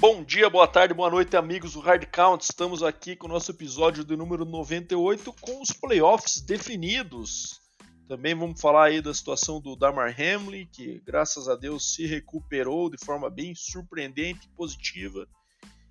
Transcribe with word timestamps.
Bom 0.00 0.24
dia, 0.24 0.48
boa 0.48 0.66
tarde, 0.66 0.94
boa 0.94 1.10
noite, 1.10 1.36
amigos 1.36 1.74
do 1.74 1.80
Hard 1.80 2.06
Count. 2.06 2.42
Estamos 2.42 2.82
aqui 2.82 3.14
com 3.14 3.26
o 3.26 3.28
nosso 3.28 3.50
episódio 3.50 4.02
do 4.02 4.16
número 4.16 4.46
98 4.46 5.30
com 5.42 5.60
os 5.60 5.72
playoffs 5.72 6.40
definidos. 6.40 7.60
Também 8.08 8.34
vamos 8.34 8.58
falar 8.58 8.84
aí 8.84 9.02
da 9.02 9.12
situação 9.12 9.60
do 9.60 9.76
Damar 9.76 10.16
Hamlin, 10.18 10.66
que 10.72 11.02
graças 11.04 11.50
a 11.50 11.54
Deus 11.54 11.92
se 11.92 12.06
recuperou 12.06 12.88
de 12.88 12.96
forma 12.96 13.28
bem 13.28 13.54
surpreendente 13.54 14.46
e 14.46 14.56
positiva. 14.56 15.28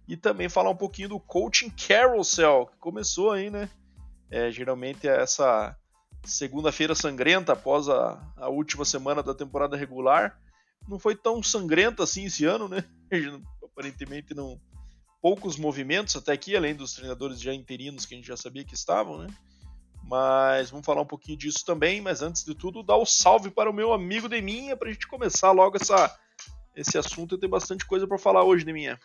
E 0.07 0.17
também 0.17 0.49
falar 0.49 0.71
um 0.71 0.75
pouquinho 0.75 1.09
do 1.09 1.19
coaching 1.19 1.69
carousel, 1.69 2.65
que 2.65 2.77
começou 2.79 3.29
aí, 3.29 3.51
né? 3.51 3.69
É, 4.31 4.49
geralmente 4.49 5.07
é 5.07 5.21
essa 5.21 5.77
segunda-feira 6.25 6.95
sangrenta 6.95 7.53
após 7.53 7.87
a, 7.87 8.19
a 8.37 8.49
última 8.49 8.85
semana 8.85 9.21
da 9.21 9.35
temporada 9.35 9.77
regular. 9.77 10.35
Não 10.87 10.97
foi 10.97 11.15
tão 11.15 11.43
sangrenta 11.43 12.01
assim 12.01 12.25
esse 12.25 12.43
ano, 12.45 12.67
né? 12.67 12.83
aparentemente 13.79 14.35
não 14.35 14.59
poucos 15.21 15.57
movimentos 15.57 16.15
até 16.15 16.33
aqui, 16.33 16.55
além 16.55 16.75
dos 16.75 16.93
treinadores 16.93 17.39
já 17.39 17.53
interinos 17.53 18.05
que 18.05 18.13
a 18.13 18.17
gente 18.17 18.27
já 18.27 18.37
sabia 18.37 18.63
que 18.63 18.73
estavam, 18.73 19.17
né? 19.17 19.27
Mas 20.03 20.69
vamos 20.69 20.85
falar 20.85 21.01
um 21.01 21.05
pouquinho 21.05 21.37
disso 21.37 21.65
também, 21.65 22.01
mas 22.01 22.21
antes 22.21 22.43
de 22.43 22.55
tudo, 22.55 22.83
dar 22.83 22.95
o 22.95 23.03
um 23.03 23.05
salve 23.05 23.49
para 23.49 23.69
o 23.69 23.73
meu 23.73 23.93
amigo 23.93 24.27
Deminha 24.27 24.75
para 24.75 24.89
a 24.89 24.91
gente 24.91 25.07
começar 25.07 25.51
logo 25.51 25.77
essa, 25.77 26.13
esse 26.75 26.97
assunto. 26.97 27.35
Eu 27.35 27.39
tenho 27.39 27.51
bastante 27.51 27.85
coisa 27.85 28.07
para 28.07 28.17
falar 28.17 28.43
hoje, 28.43 28.65
Deminha. 28.65 28.99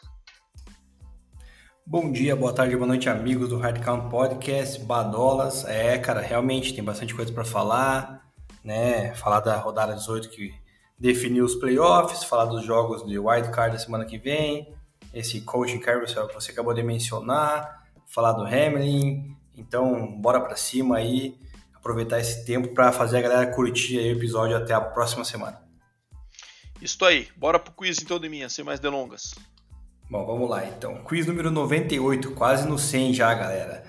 Bom 1.86 2.10
dia, 2.10 2.34
boa 2.34 2.52
tarde, 2.52 2.76
boa 2.76 2.86
noite, 2.86 3.08
amigos 3.08 3.50
do 3.50 3.58
Hard 3.58 3.84
Count 3.84 4.08
Podcast, 4.08 4.80
Badolas. 4.82 5.64
É, 5.66 5.98
cara, 5.98 6.20
realmente 6.20 6.72
tem 6.72 6.82
bastante 6.82 7.14
coisa 7.14 7.30
para 7.32 7.44
falar, 7.44 8.32
né? 8.62 9.14
Falar 9.16 9.40
da 9.40 9.56
rodada 9.58 9.94
18 9.94 10.30
que 10.30 10.63
definir 10.98 11.42
os 11.42 11.54
playoffs, 11.54 12.24
falar 12.24 12.46
dos 12.46 12.64
jogos 12.64 13.04
de 13.06 13.18
wild 13.18 13.50
card 13.50 13.76
da 13.76 13.82
semana 13.82 14.04
que 14.04 14.18
vem, 14.18 14.72
esse 15.12 15.40
coaching 15.42 15.78
carousel 15.78 16.26
que 16.28 16.34
você 16.34 16.50
acabou 16.50 16.74
de 16.74 16.82
mencionar, 16.82 17.84
falar 18.06 18.32
do 18.32 18.42
Hamlin. 18.42 19.36
Então, 19.56 20.20
bora 20.20 20.40
para 20.40 20.56
cima 20.56 20.96
aí, 20.96 21.38
aproveitar 21.74 22.18
esse 22.20 22.44
tempo 22.44 22.74
para 22.74 22.90
fazer 22.90 23.18
a 23.18 23.22
galera 23.22 23.54
curtir 23.54 23.98
o 23.98 24.12
episódio 24.12 24.56
até 24.56 24.74
a 24.74 24.80
próxima 24.80 25.24
semana. 25.24 25.62
Isso 26.80 27.04
aí, 27.04 27.28
bora 27.36 27.58
pro 27.58 27.72
quiz 27.72 28.00
então 28.02 28.18
de 28.18 28.28
minha, 28.28 28.48
sem 28.48 28.64
mais 28.64 28.80
delongas. 28.80 29.34
Bom, 30.10 30.26
vamos 30.26 30.50
lá 30.50 30.66
então. 30.66 31.02
Quiz 31.04 31.26
número 31.26 31.50
98, 31.50 32.32
quase 32.32 32.68
no 32.68 32.78
100 32.78 33.14
já, 33.14 33.32
galera. 33.32 33.84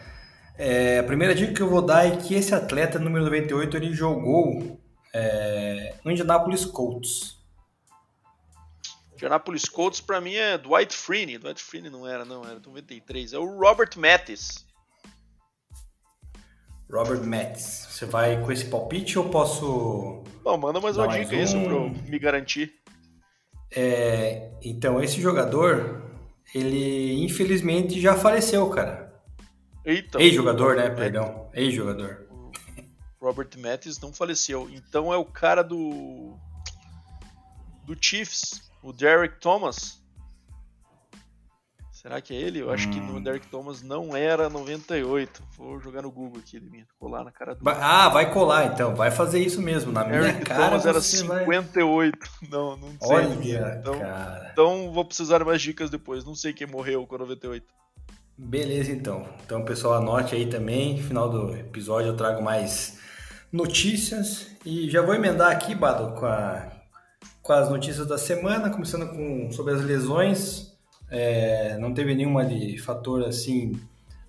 É, 0.58 1.00
a 1.00 1.04
primeira 1.04 1.36
dica 1.36 1.54
que 1.54 1.62
eu 1.62 1.70
vou 1.70 1.82
dar 1.82 2.08
é 2.08 2.16
que 2.16 2.34
esse 2.34 2.56
atleta 2.56 2.98
número 2.98 3.26
98 3.26 3.76
ele 3.76 3.94
jogou 3.94 4.80
é, 5.18 5.96
no 6.04 6.12
Indianapolis 6.12 6.66
Colts. 6.66 7.38
Indianapolis 9.14 9.64
Colts 9.70 10.02
para 10.02 10.20
mim 10.20 10.34
é 10.36 10.58
Dwight 10.58 10.94
Freeney. 10.94 11.38
Dwight 11.38 11.64
Freeney 11.64 11.90
não 11.90 12.06
era, 12.06 12.26
não, 12.26 12.44
era 12.44 12.60
93. 12.60 13.32
É 13.32 13.40
o 13.40 13.46
Robert 13.58 13.92
Mattis. 13.96 14.66
Robert 16.92 17.24
Mattis. 17.24 17.88
Você 17.90 18.06
vai 18.06 18.44
com 18.44 18.52
esse 18.52 18.66
palpite 18.66 19.18
ou 19.18 19.30
posso. 19.30 20.22
Bom, 20.44 20.58
manda 20.58 20.82
mais 20.82 20.98
uma 20.98 21.08
dica 21.08 21.34
um... 21.34 21.40
isso 21.40 21.62
pra 21.62 21.72
eu 21.72 21.90
me 21.90 22.20
garantir. 22.20 22.74
É, 23.74 24.52
então, 24.62 25.02
esse 25.02 25.22
jogador, 25.22 26.12
ele 26.54 27.24
infelizmente 27.24 28.02
já 28.02 28.18
faleceu, 28.18 28.70
cara. 28.70 29.14
Eita. 29.86 30.22
Ex-jogador, 30.22 30.76
né? 30.76 30.90
Perdão. 30.90 31.50
Ex-jogador. 31.54 32.25
Robert 33.26 33.50
Mattis 33.58 34.00
não 34.00 34.14
faleceu. 34.14 34.70
Então 34.72 35.12
é 35.12 35.18
o 35.18 35.26
cara 35.26 35.64
do. 35.64 36.38
do 37.84 37.98
Chiefs, 38.00 38.70
o 38.84 38.94
Derek 38.94 39.40
Thomas. 39.40 40.00
Será 41.92 42.22
que 42.22 42.36
é 42.36 42.38
ele? 42.38 42.60
Eu 42.60 42.70
acho 42.70 42.88
hum. 42.88 42.92
que 42.92 43.00
no 43.00 43.20
Derek 43.20 43.48
Thomas 43.48 43.82
não 43.82 44.16
era 44.16 44.48
98. 44.48 45.42
Vou 45.58 45.80
jogar 45.80 46.04
no 46.04 46.12
Google 46.12 46.40
aqui, 46.40 46.60
de 46.60 46.86
colar 47.00 47.24
na 47.24 47.32
cara 47.32 47.56
do. 47.56 47.68
Ah, 47.68 48.10
vai 48.10 48.32
colar 48.32 48.68
então, 48.68 48.94
vai 48.94 49.10
fazer 49.10 49.40
isso 49.40 49.60
mesmo. 49.60 49.92
Na 49.92 50.04
minha 50.04 50.22
Derek 50.22 50.46
cara. 50.46 50.66
Thomas 50.66 50.86
era 50.86 51.02
58. 51.02 52.20
Vai... 52.20 52.50
Não, 52.52 52.78
não 52.78 52.90
sei. 52.90 53.10
Olha, 53.10 53.78
então, 53.80 54.00
cara. 54.00 54.50
então 54.54 54.94
vou 54.94 55.04
precisar 55.04 55.40
de 55.40 55.46
mais 55.46 55.60
dicas 55.60 55.90
depois. 55.90 56.24
Não 56.24 56.36
sei 56.36 56.54
quem 56.54 56.68
morreu 56.68 57.08
com 57.08 57.18
98. 57.18 57.66
Beleza, 58.38 58.92
então. 58.92 59.28
Então, 59.44 59.66
pessoal, 59.66 59.96
anote 59.96 60.36
aí 60.36 60.46
também. 60.46 60.98
No 60.98 61.04
final 61.04 61.28
do 61.28 61.56
episódio 61.56 62.10
eu 62.10 62.16
trago 62.16 62.44
mais 62.44 63.04
notícias 63.56 64.48
e 64.66 64.90
já 64.90 65.02
vou 65.02 65.16
emendar 65.16 65.50
aqui, 65.50 65.74
Bado, 65.74 66.20
com, 66.20 66.26
a, 66.26 66.68
com 67.42 67.54
as 67.54 67.70
notícias 67.70 68.06
da 68.06 68.18
semana, 68.18 68.70
começando 68.70 69.08
com 69.08 69.50
sobre 69.52 69.74
as 69.74 69.82
lesões. 69.82 70.76
É, 71.10 71.78
não 71.78 71.94
teve 71.94 72.14
nenhuma 72.14 72.44
de 72.44 72.78
fator 72.78 73.24
assim 73.24 73.80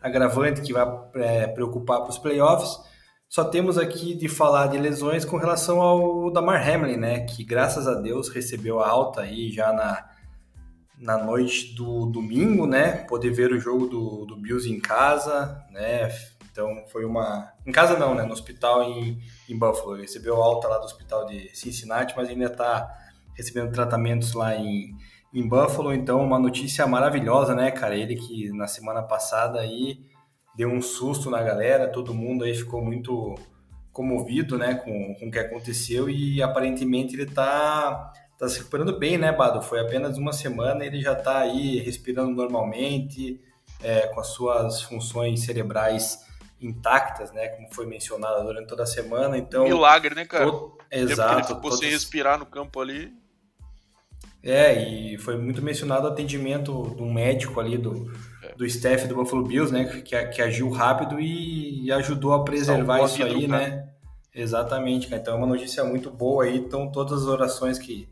agravante 0.01 0.61
que 0.61 0.73
vai 0.73 0.87
é, 1.17 1.47
preocupar 1.49 2.03
para 2.03 2.11
os 2.11 2.19
playoffs. 2.19 2.79
Só 3.29 3.45
temos 3.45 3.77
aqui 3.77 4.15
de 4.15 4.29
falar 4.29 4.69
de 4.69 4.79
lesões 4.79 5.25
com 5.25 5.37
relação 5.37 5.81
ao 5.81 6.31
Damar 6.31 6.67
Hamlin, 6.69 6.97
né? 6.97 7.21
Que 7.21 7.43
graças 7.43 7.89
a 7.89 7.95
Deus 7.95 8.29
recebeu 8.29 8.79
a 8.79 8.89
alta 8.89 9.23
aí 9.23 9.51
já 9.51 9.73
na, 9.73 10.09
na 10.97 11.19
noite 11.19 11.75
do 11.75 12.07
domingo, 12.07 12.65
né? 12.65 12.99
Poder 13.09 13.31
ver 13.31 13.51
o 13.51 13.59
jogo 13.59 13.89
do, 13.89 14.25
do 14.25 14.37
Bills 14.37 14.71
em 14.71 14.79
casa, 14.79 15.61
né? 15.73 16.09
Então 16.57 16.85
foi 16.87 17.05
uma. 17.05 17.53
Em 17.67 17.71
casa 17.71 17.99
não, 17.99 18.15
né? 18.15 18.25
No 18.25 18.33
hospital 18.33 18.83
em, 18.83 19.21
em 19.47 19.59
Buffalo. 19.59 19.95
Ele 19.95 20.03
recebeu 20.03 20.43
alta 20.43 20.67
lá 20.67 20.79
do 20.79 20.87
hospital 20.87 21.27
de 21.27 21.55
Cincinnati, 21.55 22.15
mas 22.17 22.31
ainda 22.31 22.47
está 22.47 22.91
recebendo 23.35 23.71
tratamentos 23.71 24.33
lá 24.33 24.57
em, 24.57 24.97
em 25.35 25.47
Buffalo. 25.47 25.93
Então, 25.93 26.25
uma 26.25 26.39
notícia 26.39 26.87
maravilhosa, 26.87 27.55
né, 27.55 27.71
cara? 27.71 27.95
Ele 27.95 28.17
que 28.17 28.51
na 28.53 28.67
semana 28.67 29.03
passada 29.03 29.61
aí 29.61 30.01
deu 30.57 30.71
um 30.71 30.81
susto 30.81 31.29
na 31.29 31.43
galera, 31.43 31.93
todo 31.93 32.15
mundo 32.15 32.45
aí 32.45 32.55
ficou 32.55 32.83
muito 32.83 33.35
comovido, 33.93 34.57
né, 34.57 34.75
com, 34.75 35.15
com 35.15 35.27
o 35.27 35.31
que 35.31 35.39
aconteceu 35.39 36.09
e 36.09 36.43
aparentemente 36.43 37.15
ele 37.15 37.27
tá, 37.27 38.13
tá 38.39 38.47
se 38.47 38.59
recuperando 38.59 38.99
bem, 38.99 39.17
né, 39.17 39.33
Bado? 39.33 39.63
Foi 39.63 39.81
apenas 39.81 40.19
uma 40.19 40.33
semana, 40.33 40.85
ele 40.85 41.01
já 41.01 41.15
tá 41.15 41.39
aí 41.41 41.79
respirando 41.79 42.35
normalmente, 42.35 43.41
é, 43.83 44.07
com 44.09 44.21
as 44.21 44.29
suas 44.29 44.83
funções 44.83 45.45
cerebrais 45.45 46.27
intactas, 46.61 47.33
né? 47.33 47.49
Como 47.49 47.73
foi 47.73 47.87
mencionado 47.87 48.45
durante 48.45 48.69
toda 48.69 48.83
a 48.83 48.87
semana. 48.87 49.37
Então, 49.37 49.65
Milagre, 49.65 50.15
né, 50.15 50.25
cara? 50.25 50.47
Todo... 50.47 50.79
Exato. 50.91 51.39
Ele 51.39 51.45
ficou 51.45 51.73
sem 51.73 51.91
respirar 51.91 52.39
no 52.39 52.47
campo 52.47 52.81
ali. 52.81 53.13
É, 54.43 54.81
e 54.81 55.19
foi 55.19 55.37
muito 55.37 55.61
mencionado 55.61 56.07
o 56.07 56.11
atendimento 56.11 56.83
do 56.95 57.05
médico 57.05 57.59
ali, 57.59 57.77
do, 57.77 58.13
é. 58.45 58.55
do 58.55 58.65
staff 58.65 59.09
do 59.09 59.17
Buffalo 59.17 59.43
Bills, 59.43 59.73
né? 59.73 59.85
Que, 60.03 60.25
que 60.27 60.41
agiu 60.41 60.71
rápido 60.71 61.19
e, 61.19 61.91
ajudou 61.93 62.33
a 62.33 62.45
preservar 62.45 63.03
isso 63.05 63.23
aí, 63.23 63.49
né? 63.49 63.89
Exatamente, 64.33 65.09
cara. 65.09 65.21
Então 65.21 65.35
é 65.35 65.37
uma 65.39 65.47
notícia 65.47 65.83
muito 65.83 66.11
boa 66.11 66.45
aí. 66.45 66.59
Então 66.59 66.91
todas 66.93 67.23
as 67.23 67.27
orações 67.27 67.79
que 67.79 68.09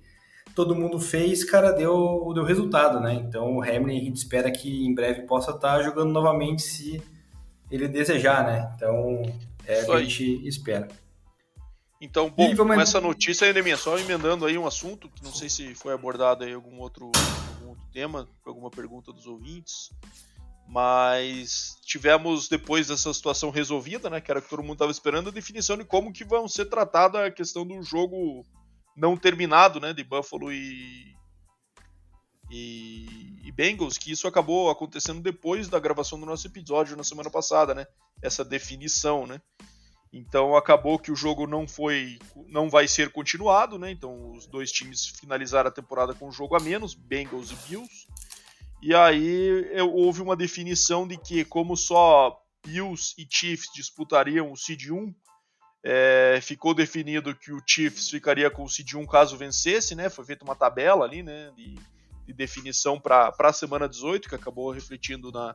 todo 0.54 0.74
mundo 0.74 0.98
fez, 0.98 1.44
cara, 1.44 1.70
deu, 1.70 2.32
deu 2.34 2.42
resultado, 2.42 2.98
né? 2.98 3.14
Então 3.14 3.56
o 3.56 3.62
Hamlin 3.62 3.98
a 3.98 4.04
gente 4.04 4.16
espera 4.16 4.50
que 4.50 4.84
em 4.84 4.94
breve 4.94 5.22
possa 5.22 5.52
estar 5.52 5.82
jogando 5.82 6.12
novamente 6.12 6.62
se 6.62 7.00
ele 7.74 7.88
desejar, 7.88 8.44
né? 8.44 8.72
Então, 8.76 9.22
é 9.66 9.82
o 9.82 9.86
que 9.86 9.92
a 9.92 10.00
gente 10.00 10.48
espera. 10.48 10.88
Então, 12.00 12.28
bom, 12.28 12.54
vamos... 12.54 12.76
com 12.76 12.80
essa 12.80 13.00
notícia 13.00 13.46
ainda 13.46 13.62
minha, 13.62 13.76
só 13.76 13.98
emendando 13.98 14.44
aí 14.44 14.58
um 14.58 14.66
assunto, 14.66 15.08
que 15.08 15.24
não 15.24 15.32
sei 15.32 15.48
se 15.48 15.74
foi 15.74 15.94
abordado 15.94 16.44
aí 16.44 16.52
algum 16.52 16.78
outro, 16.78 17.10
algum 17.54 17.70
outro 17.70 17.86
tema, 17.92 18.28
alguma 18.44 18.70
pergunta 18.70 19.12
dos 19.12 19.26
ouvintes, 19.26 19.90
mas 20.68 21.76
tivemos 21.84 22.48
depois 22.48 22.88
dessa 22.88 23.12
situação 23.12 23.50
resolvida, 23.50 24.10
né, 24.10 24.20
que 24.20 24.30
era 24.30 24.42
que 24.42 24.50
todo 24.50 24.62
mundo 24.62 24.74
estava 24.74 24.90
esperando, 24.90 25.28
a 25.28 25.32
definição 25.32 25.76
de 25.76 25.84
como 25.84 26.12
que 26.12 26.24
vão 26.24 26.46
ser 26.46 26.66
tratada 26.66 27.24
a 27.24 27.30
questão 27.30 27.66
do 27.66 27.82
jogo 27.82 28.44
não 28.96 29.16
terminado, 29.16 29.80
né, 29.80 29.92
de 29.92 30.04
Buffalo 30.04 30.52
e, 30.52 31.13
e, 32.56 33.36
e, 33.42 33.50
Bengals, 33.50 33.98
que 33.98 34.12
isso 34.12 34.28
acabou 34.28 34.70
acontecendo 34.70 35.20
depois 35.20 35.66
da 35.66 35.80
gravação 35.80 36.20
do 36.20 36.24
nosso 36.24 36.46
episódio 36.46 36.96
na 36.96 37.02
semana 37.02 37.28
passada, 37.28 37.74
né? 37.74 37.84
Essa 38.22 38.44
definição, 38.44 39.26
né? 39.26 39.42
Então 40.12 40.56
acabou 40.56 40.96
que 40.96 41.10
o 41.10 41.16
jogo 41.16 41.48
não 41.48 41.66
foi, 41.66 42.20
não 42.46 42.70
vai 42.70 42.86
ser 42.86 43.10
continuado, 43.10 43.76
né? 43.76 43.90
Então 43.90 44.30
os 44.30 44.46
dois 44.46 44.70
times 44.70 45.08
finalizaram 45.08 45.68
a 45.68 45.72
temporada 45.72 46.14
com 46.14 46.28
um 46.28 46.32
jogo 46.32 46.54
a 46.54 46.60
menos, 46.60 46.94
Bengals 46.94 47.50
e 47.50 47.56
Bills. 47.68 48.06
E 48.80 48.94
aí 48.94 49.66
houve 49.92 50.22
uma 50.22 50.36
definição 50.36 51.08
de 51.08 51.16
que 51.16 51.44
como 51.44 51.76
só 51.76 52.40
Bills 52.64 53.16
e 53.18 53.26
Chiefs 53.28 53.68
disputariam 53.74 54.52
o 54.52 54.56
seed 54.56 54.90
1, 54.90 55.12
é, 55.82 56.38
ficou 56.40 56.72
definido 56.72 57.34
que 57.34 57.50
o 57.50 57.60
Chiefs 57.66 58.10
ficaria 58.10 58.48
com 58.48 58.62
o 58.62 58.68
seed 58.68 58.94
1 58.94 59.04
caso 59.06 59.36
vencesse, 59.36 59.96
né? 59.96 60.08
Foi 60.08 60.24
feita 60.24 60.44
uma 60.44 60.54
tabela 60.54 61.04
ali, 61.04 61.20
né? 61.20 61.50
De, 61.56 61.74
de 62.26 62.32
definição 62.32 63.00
para 63.00 63.32
a 63.38 63.52
semana 63.52 63.88
18, 63.88 64.28
que 64.28 64.34
acabou 64.34 64.70
refletindo 64.70 65.30
na, 65.30 65.54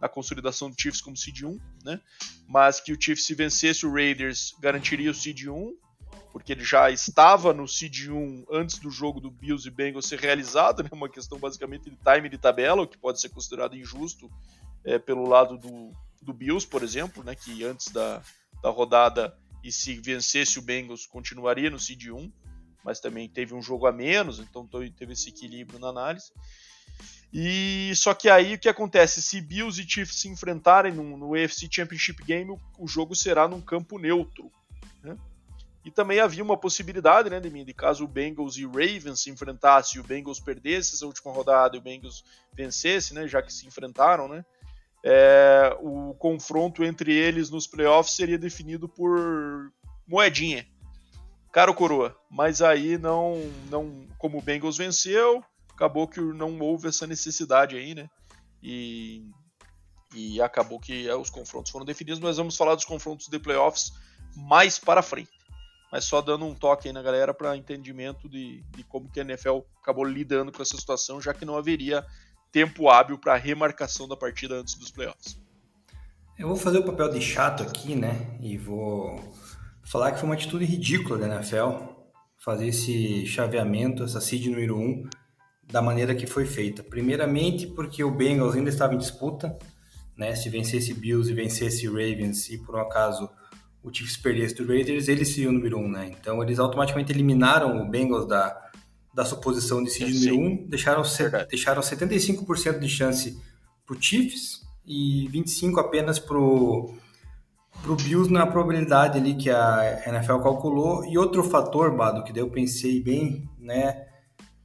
na 0.00 0.08
consolidação 0.08 0.70
do 0.70 0.80
Chiefs 0.80 1.00
como 1.00 1.16
seed 1.16 1.42
1, 1.42 1.58
né? 1.84 2.00
Mas 2.48 2.80
que 2.80 2.92
o 2.92 3.00
Chiefs 3.00 3.26
se 3.26 3.34
vencesse 3.34 3.86
o 3.86 3.92
Raiders 3.92 4.54
garantiria 4.60 5.10
o 5.10 5.14
seed 5.14 5.46
1 5.46 5.76
porque 6.32 6.52
ele 6.52 6.64
já 6.64 6.90
estava 6.90 7.54
no 7.54 7.66
seed 7.66 8.08
1 8.10 8.44
antes 8.52 8.78
do 8.78 8.90
jogo 8.90 9.20
do 9.20 9.30
Bills 9.30 9.66
e 9.66 9.70
Bengals 9.70 10.06
ser 10.06 10.20
realizado, 10.20 10.82
né? 10.82 10.90
Uma 10.92 11.08
questão 11.08 11.38
basicamente 11.38 11.88
de 11.88 11.96
time 11.96 12.28
de 12.28 12.36
tabela, 12.36 12.82
o 12.82 12.86
que 12.86 12.98
pode 12.98 13.20
ser 13.20 13.30
considerado 13.30 13.74
injusto 13.74 14.30
é, 14.84 14.98
pelo 14.98 15.26
lado 15.26 15.56
do, 15.56 15.92
do 16.20 16.34
Bills, 16.34 16.66
por 16.66 16.82
exemplo, 16.82 17.24
né? 17.24 17.34
Que 17.34 17.64
antes 17.64 17.88
da, 17.88 18.22
da 18.62 18.68
rodada 18.68 19.34
e 19.64 19.72
se 19.72 19.98
vencesse 19.98 20.58
o 20.58 20.62
Bengals 20.62 21.06
continuaria 21.06 21.70
no 21.70 21.78
seed 21.78 22.08
1, 22.08 22.30
mas 22.86 23.00
também 23.00 23.28
teve 23.28 23.52
um 23.52 23.60
jogo 23.60 23.84
a 23.84 23.92
menos, 23.92 24.38
então 24.38 24.64
teve 24.96 25.12
esse 25.12 25.30
equilíbrio 25.30 25.80
na 25.80 25.88
análise. 25.88 26.30
E 27.32 27.92
só 27.96 28.14
que 28.14 28.28
aí 28.28 28.54
o 28.54 28.58
que 28.60 28.68
acontece? 28.68 29.20
Se 29.20 29.40
Bills 29.40 29.82
e 29.82 29.90
Chiefs 29.90 30.20
se 30.20 30.28
enfrentarem 30.28 30.92
no, 30.92 31.16
no 31.16 31.34
AFC 31.34 31.68
Championship 31.68 32.22
Game, 32.22 32.52
o, 32.52 32.60
o, 32.78 32.86
jogo 32.86 33.16
será 33.16 33.48
num 33.48 33.60
campo 33.60 33.98
neutro. 33.98 34.52
Né? 35.02 35.16
E 35.84 35.90
também 35.90 36.20
havia 36.20 36.44
uma 36.44 36.56
possibilidade, 36.56 37.28
né, 37.28 37.40
de, 37.40 37.64
de 37.64 37.74
caso 37.74 38.04
o 38.04 38.08
Bengals 38.08 38.56
e 38.56 38.64
Ravens 38.64 39.20
se 39.20 39.30
enfrentassem 39.30 39.98
e 39.98 40.00
o 40.00 40.06
Bengals 40.06 40.38
perdesse 40.38 40.94
essa 40.94 41.06
última 41.06 41.32
rodada 41.32 41.74
e 41.76 41.80
o 41.80 41.82
Bengals 41.82 42.24
vencesse, 42.54 43.14
né, 43.14 43.26
já 43.26 43.42
que 43.42 43.52
se 43.52 43.66
enfrentaram, 43.66 44.28
né, 44.28 44.44
é, 45.04 45.76
o 45.80 46.14
confronto 46.14 46.84
entre 46.84 47.12
eles 47.12 47.50
nos 47.50 47.66
playoffs 47.66 48.14
seria 48.14 48.38
definido 48.38 48.88
por 48.88 49.72
moedinha, 50.06 50.66
cara 51.56 51.70
ou 51.70 51.74
coroa. 51.74 52.14
Mas 52.30 52.60
aí 52.60 52.98
não, 52.98 53.50
não, 53.70 54.06
como 54.18 54.36
o 54.36 54.42
Bengals 54.42 54.76
venceu, 54.76 55.42
acabou 55.72 56.06
que 56.06 56.20
não 56.20 56.58
houve 56.60 56.88
essa 56.88 57.06
necessidade 57.06 57.74
aí, 57.74 57.94
né? 57.94 58.10
E, 58.62 59.24
e 60.14 60.38
acabou 60.42 60.78
que 60.78 61.08
é, 61.08 61.16
os 61.16 61.30
confrontos 61.30 61.72
foram 61.72 61.86
definidos. 61.86 62.20
Mas 62.20 62.36
vamos 62.36 62.58
falar 62.58 62.74
dos 62.74 62.84
confrontos 62.84 63.28
de 63.28 63.38
playoffs 63.38 63.90
mais 64.36 64.78
para 64.78 65.00
frente. 65.00 65.30
Mas 65.90 66.04
só 66.04 66.20
dando 66.20 66.44
um 66.44 66.54
toque 66.54 66.88
aí 66.88 66.92
na 66.92 67.00
galera 67.00 67.32
para 67.32 67.56
entendimento 67.56 68.28
de, 68.28 68.62
de 68.76 68.84
como 68.84 69.10
que 69.10 69.18
a 69.18 69.22
NFL 69.22 69.60
acabou 69.80 70.04
lidando 70.04 70.52
com 70.52 70.60
essa 70.60 70.76
situação, 70.76 71.22
já 71.22 71.32
que 71.32 71.46
não 71.46 71.56
haveria 71.56 72.04
tempo 72.52 72.90
hábil 72.90 73.16
para 73.16 73.34
remarcação 73.34 74.06
da 74.06 74.16
partida 74.16 74.56
antes 74.56 74.74
dos 74.74 74.90
playoffs. 74.90 75.40
Eu 76.38 76.48
vou 76.48 76.56
fazer 76.58 76.80
o 76.80 76.84
papel 76.84 77.08
de 77.08 77.22
chato 77.22 77.62
aqui, 77.62 77.94
né? 77.96 78.36
E 78.42 78.58
vou 78.58 79.18
falar 79.86 80.12
que 80.12 80.18
foi 80.18 80.28
uma 80.28 80.34
atitude 80.34 80.64
ridícula 80.64 81.18
da 81.18 81.36
NFL 81.36 81.94
fazer 82.38 82.66
esse 82.66 83.26
chaveamento, 83.26 84.02
essa 84.02 84.20
seed 84.20 84.46
número 84.46 84.76
1 84.76 85.08
da 85.64 85.80
maneira 85.80 86.14
que 86.14 86.26
foi 86.26 86.44
feita. 86.44 86.82
Primeiramente, 86.82 87.66
porque 87.66 88.04
o 88.04 88.10
Bengals 88.10 88.54
ainda 88.54 88.68
estava 88.68 88.94
em 88.94 88.98
disputa, 88.98 89.56
né? 90.16 90.34
Se 90.34 90.48
vencesse 90.48 90.92
Bills 90.94 91.30
e 91.30 91.34
vencesse 91.34 91.86
Ravens 91.86 92.48
e 92.50 92.58
por 92.58 92.76
um 92.76 92.80
acaso 92.80 93.28
o 93.82 93.92
Chiefs 93.92 94.16
perdesse 94.16 94.54
do 94.56 94.66
Raiders, 94.66 95.08
eles 95.08 95.28
seriam 95.28 95.50
o 95.50 95.54
número 95.54 95.78
um, 95.78 95.88
né? 95.88 96.10
Então 96.20 96.42
eles 96.42 96.58
automaticamente 96.58 97.12
eliminaram 97.12 97.80
o 97.80 97.88
Bengals 97.88 98.26
da, 98.26 98.70
da 99.14 99.24
suposição 99.24 99.82
de 99.82 99.90
seed 99.90 100.12
número 100.14 100.38
um, 100.38 100.68
deixaram, 100.68 101.02
deixaram 101.48 101.80
75% 101.80 102.78
de 102.78 102.88
chance 102.88 103.40
pro 103.86 104.00
Chiefs 104.00 104.62
e 104.84 105.28
25 105.28 105.78
apenas 105.80 106.18
pro 107.82 107.96
pro 107.96 108.04
Bills 108.04 108.32
na 108.32 108.46
probabilidade 108.46 109.18
ali 109.18 109.34
que 109.34 109.50
a 109.50 110.02
NFL 110.06 110.38
calculou. 110.38 111.04
E 111.04 111.16
outro 111.16 111.42
fator, 111.44 111.96
Bado, 111.96 112.24
que 112.24 112.32
daí 112.32 112.42
eu 112.42 112.50
pensei 112.50 113.02
bem, 113.02 113.48
né? 113.58 114.06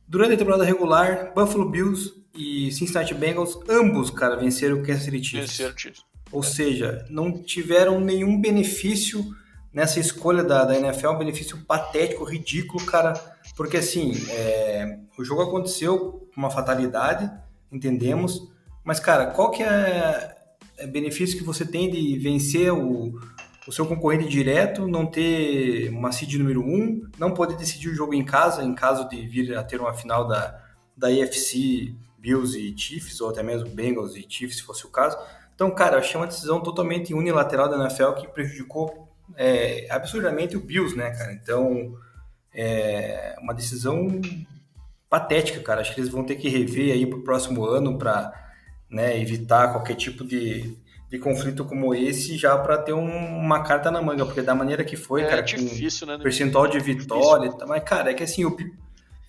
Durante 0.08 0.34
a 0.34 0.38
temporada 0.38 0.66
regular, 0.66 1.34
Buffalo 1.34 1.69
Bills 1.69 2.13
e 2.36 2.72
Cincinnati 2.72 3.13
Bengals, 3.13 3.58
ambos, 3.69 4.10
cara, 4.10 4.36
venceram 4.36 4.78
o 4.78 4.84
Kansas 4.84 5.04
City 5.04 5.24
Chiefs. 5.24 5.52
Venceram 5.52 5.78
Chiefs. 5.78 6.06
Ou 6.31 6.44
seja, 6.44 7.06
não 7.10 7.31
tiveram 7.44 8.00
nenhum 8.00 8.40
benefício 8.40 9.24
nessa 9.74 10.00
escolha 10.00 10.44
da, 10.44 10.66
da 10.66 10.78
NFL, 10.78 11.10
um 11.10 11.18
benefício 11.18 11.57
patético, 11.66 12.24
ridículo, 12.24 12.86
cara. 12.86 13.14
Porque 13.56 13.78
assim, 13.78 14.14
é, 14.30 15.00
o 15.18 15.24
jogo 15.24 15.42
aconteceu 15.42 16.30
uma 16.36 16.50
fatalidade, 16.50 17.30
entendemos. 17.72 18.50
Mas, 18.84 19.00
cara, 19.00 19.28
qual 19.28 19.52
que 19.52 19.62
é 19.62 20.36
o 20.41 20.41
benefício 20.88 21.38
que 21.38 21.44
você 21.44 21.66
tem 21.66 21.89
de 21.89 22.18
vencer 22.19 22.74
o, 22.74 23.19
o 23.68 23.72
seu 23.72 23.86
concorrente 23.86 24.28
direto, 24.28 24.88
não 24.88 25.06
ter 25.06 25.89
uma 25.89 26.12
seed 26.12 26.36
número 26.36 26.62
1, 26.62 26.66
um, 26.66 27.10
não 27.18 27.33
poder 27.33 27.56
decidir 27.56 27.89
o 27.89 27.95
jogo 27.95 28.13
em 28.13 28.24
casa, 28.24 28.63
em 28.63 28.74
caso 28.74 29.07
de 29.07 29.28
vir 29.28 29.56
a 29.56 29.63
ter 29.63 29.80
uma 29.80 29.94
final 29.94 30.28
da, 30.28 30.60
da 30.95 31.07
AFC 31.07 31.95
Bills 32.18 32.57
e 32.57 32.78
Chiefs, 32.78 33.19
ou 33.22 33.30
até 33.30 33.42
mesmo 33.42 33.69
Bengals 33.69 34.16
e 34.16 34.25
Chiefs, 34.28 34.57
se 34.57 34.63
fosse 34.63 34.86
o 34.86 34.89
caso. 34.89 35.18
Então, 35.56 35.69
cara, 35.72 35.98
achei 35.98 36.19
uma 36.19 36.28
decisão 36.28 36.62
totalmente 36.62 37.13
unilateral 37.13 37.69
da 37.69 37.78
NFL 37.78 38.13
que 38.13 38.28
prejudicou 38.28 39.07
é, 39.36 39.88
absurdamente 39.89 40.56
o 40.56 40.62
Bills, 40.62 40.95
né, 40.95 41.12
cara? 41.12 41.33
Então, 41.33 41.95
é 42.54 43.36
uma 43.39 43.54
decisão 43.54 44.22
patética, 45.10 45.60
cara. 45.62 45.81
Acho 45.81 45.94
que 45.94 46.01
eles 46.01 46.12
vão 46.12 46.24
ter 46.24 46.36
que 46.36 46.50
rever 46.50 46.94
aí 46.94 47.06
pro 47.06 47.24
próximo 47.24 47.66
ano 47.66 47.98
para 47.98 48.31
né, 48.92 49.20
evitar 49.20 49.72
qualquer 49.72 49.96
tipo 49.96 50.24
de 50.24 50.78
de 51.10 51.20
conflito 51.20 51.66
como 51.66 51.94
esse 51.94 52.38
já 52.38 52.58
para 52.58 52.78
ter 52.78 52.94
um, 52.94 53.38
uma 53.38 53.62
carta 53.64 53.92
na 53.92 54.02
manga, 54.02 54.26
porque 54.26 54.42
da 54.42 54.56
maneira 54.56 54.82
que 54.82 54.96
foi, 54.96 55.24
é, 55.24 55.28
cara, 55.28 55.42
difícil, 55.42 56.08
com 56.08 56.14
né? 56.14 56.24
percentual 56.24 56.68
de 56.68 56.80
vitória, 56.80 57.50
difícil. 57.50 57.68
mas 57.68 57.84
cara, 57.84 58.12
é 58.12 58.14
que 58.14 58.24
assim, 58.24 58.46
o 58.46 58.56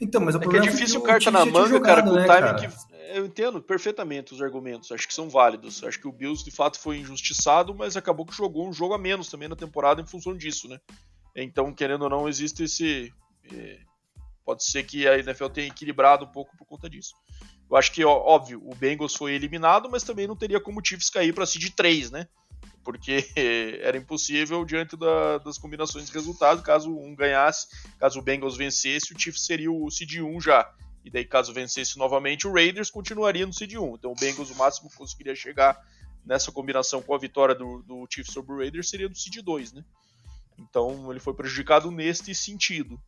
então, 0.01 0.21
mas 0.21 0.37
o 0.37 0.39
é 0.39 0.41
problema 0.41 0.65
que 0.65 0.69
é 0.69 0.73
difícil 0.73 0.99
é 0.99 1.01
que 1.01 1.07
carta 1.09 1.31
na 1.33 1.45
manga, 1.45 1.69
jogado, 1.69 1.83
cara, 1.83 2.03
com 2.03 2.13
né, 2.13 2.23
o 2.23 2.25
time 2.25 2.29
cara? 2.29 2.55
que 2.55 2.93
eu 3.17 3.27
entendo 3.27 3.61
perfeitamente 3.61 4.33
os 4.33 4.41
argumentos, 4.41 4.91
acho 4.91 5.07
que 5.07 5.13
são 5.13 5.29
válidos. 5.29 5.85
Acho 5.85 6.01
que 6.01 6.09
o 6.09 6.13
Bills 6.13 6.45
de 6.45 6.51
fato 6.51 6.79
foi 6.79 6.99
injustiçado, 6.99 7.75
mas 7.75 7.97
acabou 7.97 8.25
que 8.25 8.35
jogou 8.35 8.69
um 8.69 8.73
jogo 8.73 8.95
a 8.95 8.99
menos 8.99 9.29
também 9.29 9.49
na 9.49 9.57
temporada 9.57 10.01
em 10.01 10.07
função 10.07 10.37
disso, 10.37 10.69
né? 10.69 10.79
Então, 11.37 11.73
querendo 11.73 12.03
ou 12.03 12.11
não, 12.11 12.29
existe 12.29 12.65
esse 12.65 13.13
é, 13.53 13.79
pode 14.45 14.65
ser 14.65 14.83
que 14.85 15.07
a 15.07 15.19
NFL 15.19 15.47
tenha 15.49 15.69
equilibrado 15.69 16.25
um 16.25 16.29
pouco 16.29 16.57
por 16.57 16.67
conta 16.67 16.89
disso. 16.89 17.15
Eu 17.71 17.77
acho 17.77 17.93
que, 17.93 18.05
óbvio, 18.05 18.63
o 18.65 18.75
Bengals 18.75 19.15
foi 19.15 19.35
eliminado, 19.35 19.89
mas 19.91 20.03
também 20.03 20.27
não 20.27 20.37
teria 20.37 20.61
como 20.61 20.81
o 20.81 20.85
Chiefs 20.85 21.09
cair 21.09 21.35
para 21.35 21.47
seed 21.47 21.71
3, 21.75 22.11
né? 22.11 22.29
Porque 22.85 23.27
era 23.81 23.97
impossível 23.97 24.65
diante 24.65 24.97
da, 24.97 25.39
das 25.39 25.57
combinações 25.57 26.07
de 26.07 26.13
resultados. 26.13 26.63
Caso 26.63 26.95
um 26.95 27.15
ganhasse, 27.15 27.69
caso 27.99 28.19
o 28.19 28.23
Bengals 28.23 28.57
vencesse, 28.57 29.15
o 29.15 29.19
Chiefs 29.19 29.47
seria 29.47 29.73
o 29.73 29.91
seed 29.91 30.21
1 30.21 30.41
já. 30.41 30.71
E 31.05 31.11
daí, 31.11 31.25
caso 31.25 31.53
vencesse 31.53 31.99
novamente, 31.99 32.47
o 32.47 32.53
Raiders 32.53 32.91
continuaria 32.91 33.47
no 33.47 33.53
seed 33.53 33.75
1. 33.75 33.95
Então, 33.95 34.13
o 34.13 34.15
Bengals, 34.15 34.51
o 34.51 34.57
máximo 34.57 34.89
que 34.89 34.97
conseguiria 34.97 35.35
chegar 35.35 35.83
nessa 36.25 36.53
combinação 36.53 37.03
com 37.03 37.15
a 37.15 37.19
vitória 37.19 37.55
do, 37.55 37.83
do 37.83 38.07
Chiefs 38.09 38.33
sobre 38.33 38.53
o 38.53 38.59
Raiders 38.59 38.89
seria 38.89 39.09
do 39.09 39.17
seed 39.17 39.43
2, 39.43 39.73
né? 39.73 39.85
Então, 40.59 41.11
ele 41.11 41.19
foi 41.19 41.35
prejudicado 41.35 41.91
neste 41.91 42.35
sentido. 42.35 43.01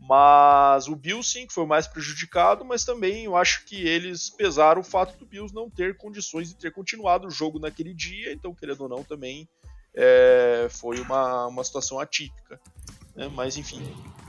Mas 0.00 0.86
o 0.86 0.94
Bills 0.94 1.30
sim, 1.30 1.46
que 1.46 1.52
foi 1.52 1.64
o 1.64 1.66
mais 1.66 1.86
prejudicado, 1.86 2.64
mas 2.64 2.84
também 2.84 3.24
eu 3.24 3.36
acho 3.36 3.64
que 3.64 3.86
eles 3.86 4.30
pesaram 4.30 4.80
o 4.80 4.84
fato 4.84 5.18
do 5.18 5.26
Bills 5.26 5.54
não 5.54 5.68
ter 5.68 5.96
condições 5.96 6.48
de 6.48 6.56
ter 6.56 6.72
continuado 6.72 7.26
o 7.26 7.30
jogo 7.30 7.58
naquele 7.58 7.92
dia, 7.92 8.32
então, 8.32 8.54
querendo 8.54 8.82
ou 8.82 8.88
não, 8.88 9.02
também 9.02 9.48
é, 9.94 10.68
foi 10.70 11.00
uma, 11.00 11.46
uma 11.46 11.64
situação 11.64 11.98
atípica. 11.98 12.60
Né? 13.16 13.28
Mas 13.34 13.56
enfim, 13.56 13.82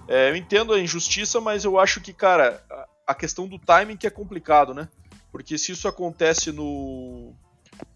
é, 0.08 0.30
eu 0.30 0.36
entendo 0.36 0.74
a 0.74 0.80
injustiça, 0.80 1.42
mas 1.42 1.66
eu 1.66 1.78
acho 1.78 2.00
que, 2.02 2.14
cara, 2.14 2.64
a, 3.06 3.14
questão 3.14 3.48
do 3.48 3.60
timing 3.60 3.98
que 3.98 4.08
é 4.08 4.10
complicado, 4.10 4.74
né? 4.74 4.90
Porque 5.32 5.58
se 5.58 5.74
isso 5.74 5.88
acontece 5.88 6.52
no, 6.52 7.36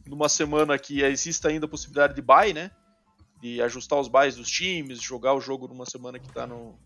numa 0.06 0.28
semana 0.28 0.78
que 0.78 1.02
existe 1.02 1.48
ainda 1.48 1.66
a 1.66 1.70
possibilidade 1.70 2.14
de 2.14 2.22
buy, 2.22 2.54
né? 2.54 2.70
De 3.42 3.62
ajustar 3.62 4.00
os 4.00 4.10
buys 4.10 4.36
dos 4.36 4.50
times, 4.52 5.02
jogar 5.02 5.34
o 5.34 5.42
jogo 5.42 5.68
numa 5.68 5.86
semana 5.86 6.20
que 6.20 6.28
está 6.28 6.46
no, 6.46 6.78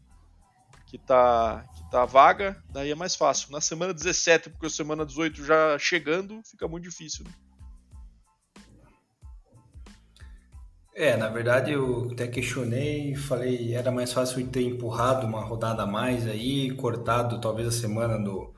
que 0.85 0.97
tá, 0.97 1.65
que 1.75 1.89
tá 1.89 2.05
vaga, 2.05 2.61
daí 2.69 2.91
é 2.91 2.95
mais 2.95 3.15
fácil. 3.15 3.51
Na 3.51 3.59
semana 3.59 3.93
17, 3.93 4.49
porque 4.49 4.67
a 4.67 4.69
semana 4.69 5.05
18 5.05 5.43
já 5.43 5.77
chegando, 5.79 6.41
fica 6.43 6.67
muito 6.67 6.83
difícil. 6.83 7.25
Né? 7.25 7.31
É, 10.93 11.17
na 11.17 11.27
verdade 11.27 11.73
eu 11.73 12.09
até 12.11 12.25
questionei, 12.27 13.15
falei, 13.15 13.75
era 13.75 13.91
mais 13.91 14.13
fácil 14.13 14.47
ter 14.47 14.61
empurrado 14.61 15.27
uma 15.27 15.41
rodada 15.41 15.83
a 15.83 15.87
mais 15.87 16.25
aí, 16.25 16.73
cortado 16.75 17.41
talvez 17.41 17.67
a 17.67 17.71
semana 17.71 18.17
do, 18.17 18.53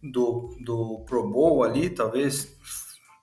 do, 0.00 0.56
do 0.60 1.04
Pro 1.04 1.28
Bowl 1.28 1.64
ali, 1.64 1.90
talvez 1.90 2.56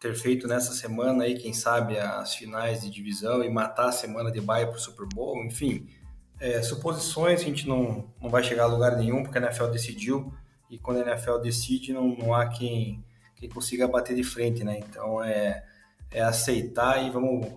ter 0.02 0.14
feito 0.16 0.48
nessa 0.48 0.74
semana 0.74 1.24
aí, 1.24 1.36
quem 1.36 1.54
sabe, 1.54 1.98
as 1.98 2.36
finais 2.36 2.82
de 2.82 2.90
divisão 2.90 3.42
e 3.42 3.50
matar 3.50 3.88
a 3.90 3.94
semana 3.94 4.30
de 4.30 4.42
baia 4.42 4.68
pro 4.68 4.80
Super 4.80 5.08
Bowl, 5.08 5.46
enfim 5.46 5.88
é, 6.42 6.60
suposições, 6.64 7.40
a 7.40 7.44
gente 7.44 7.68
não, 7.68 8.12
não 8.20 8.28
vai 8.28 8.44
chegar 8.44 8.64
a 8.64 8.68
lugar 8.68 8.98
nenhum, 8.98 9.22
porque 9.22 9.38
a 9.38 9.42
NFL 9.42 9.68
decidiu, 9.68 10.34
e 10.70 10.80
quando 10.80 10.98
a 10.98 11.12
NFL 11.12 11.38
decide, 11.38 11.94
não, 11.94 12.08
não 12.18 12.34
há 12.34 12.48
quem, 12.48 13.06
quem 13.36 13.48
consiga 13.48 13.88
bater 13.88 14.16
de 14.16 14.24
frente, 14.24 14.64
né? 14.64 14.80
Então 14.80 15.24
é, 15.24 15.64
é 16.10 16.22
aceitar 16.22 17.06
e 17.06 17.12
vamos, 17.12 17.48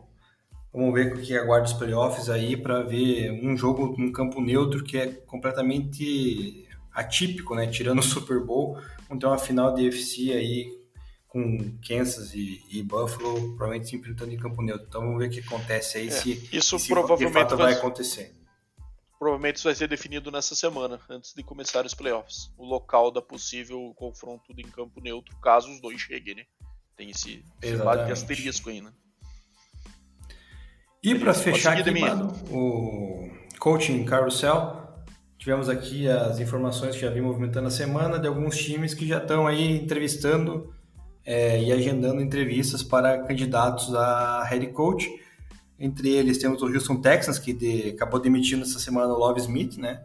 vamos 0.71 0.93
ver 0.93 1.15
o 1.15 1.23
que 1.23 1.35
aguarda 1.35 1.67
os 1.67 1.73
playoffs 1.73 2.29
aí 2.29 2.59
para 2.59 2.83
ver 2.83 3.33
um 3.43 3.57
jogo 3.57 3.95
num 3.97 4.13
campo 4.13 4.41
neutro 4.43 4.85
que 4.85 4.99
é 4.99 5.07
completamente 5.07 6.69
atípico, 6.93 7.55
né? 7.55 7.67
Tirando 7.67 8.01
o 8.01 8.03
Super 8.03 8.41
Bowl, 8.45 8.79
vamos 9.09 9.19
ter 9.19 9.27
uma 9.27 9.39
final 9.39 9.73
de 9.73 9.85
UFC 9.85 10.31
aí 10.33 10.85
com 11.27 11.79
Kansas 11.89 12.35
e, 12.35 12.63
e, 12.71 12.83
Buffalo, 12.83 13.57
provavelmente 13.57 13.89
se 13.89 13.97
enfrentando 13.97 14.33
em 14.33 14.37
campo 14.37 14.61
neutro. 14.61 14.87
Então 14.87 15.01
vamos 15.01 15.19
ver 15.19 15.29
o 15.29 15.31
que 15.31 15.41
acontece 15.41 15.97
aí, 15.97 16.09
é, 16.09 16.11
se 16.11 16.49
isso 16.53 16.79
se 16.79 16.89
provavelmente 16.89 17.29
de 17.29 17.33
fato 17.33 17.57
vai 17.57 17.73
acontecer 17.73 18.34
Provavelmente 19.25 19.57
isso 19.57 19.65
vai 19.65 19.75
ser 19.75 19.89
definido 19.89 20.31
nessa 20.31 20.55
semana, 20.55 21.01
antes 21.09 21.33
de 21.33 21.43
começar 21.43 21.87
os 21.87 21.95
playoffs. 21.95 22.53
O 22.59 22.67
local 22.67 23.11
da 23.11 23.23
possível 23.23 23.91
confronto 23.97 24.53
em 24.55 24.69
campo 24.69 25.01
neutro, 25.01 25.35
caso 25.41 25.73
os 25.73 25.81
dois 25.81 25.99
cheguem, 25.99 26.35
né? 26.35 26.43
Tem 26.95 27.09
esse, 27.09 27.43
esse 27.63 27.77
lado 27.77 28.05
de 28.05 28.13
asterisco 28.13 28.69
aí, 28.69 28.83
né? 28.83 28.93
E 31.03 31.15
para 31.15 31.33
fechar 31.33 31.79
aqui, 31.79 31.99
mano, 31.99 32.35
o 32.51 33.31
coaching 33.59 34.05
carousel, 34.05 34.95
tivemos 35.39 35.71
aqui 35.71 36.07
as 36.07 36.39
informações 36.39 36.95
que 36.95 37.01
já 37.01 37.09
vim 37.09 37.23
movimentando 37.23 37.69
a 37.69 37.71
semana 37.71 38.19
de 38.19 38.29
alguns 38.29 38.59
times 38.59 38.93
que 38.93 39.09
já 39.09 39.17
estão 39.17 39.47
aí 39.47 39.75
entrevistando 39.75 40.71
é, 41.25 41.63
e 41.63 41.73
agendando 41.73 42.21
entrevistas 42.21 42.83
para 42.83 43.23
candidatos 43.23 43.95
a 43.95 44.45
head 44.45 44.67
coach. 44.67 45.09
Entre 45.79 46.11
eles 46.11 46.39
temos 46.39 46.63
o 46.63 46.67
Houston 46.67 47.01
Texans, 47.01 47.39
que 47.39 47.53
de, 47.53 47.91
acabou 47.91 48.21
demitindo 48.21 48.63
essa 48.63 48.79
semana 48.79 49.13
o 49.13 49.19
Love 49.19 49.41
Smith, 49.41 49.77
né? 49.77 50.05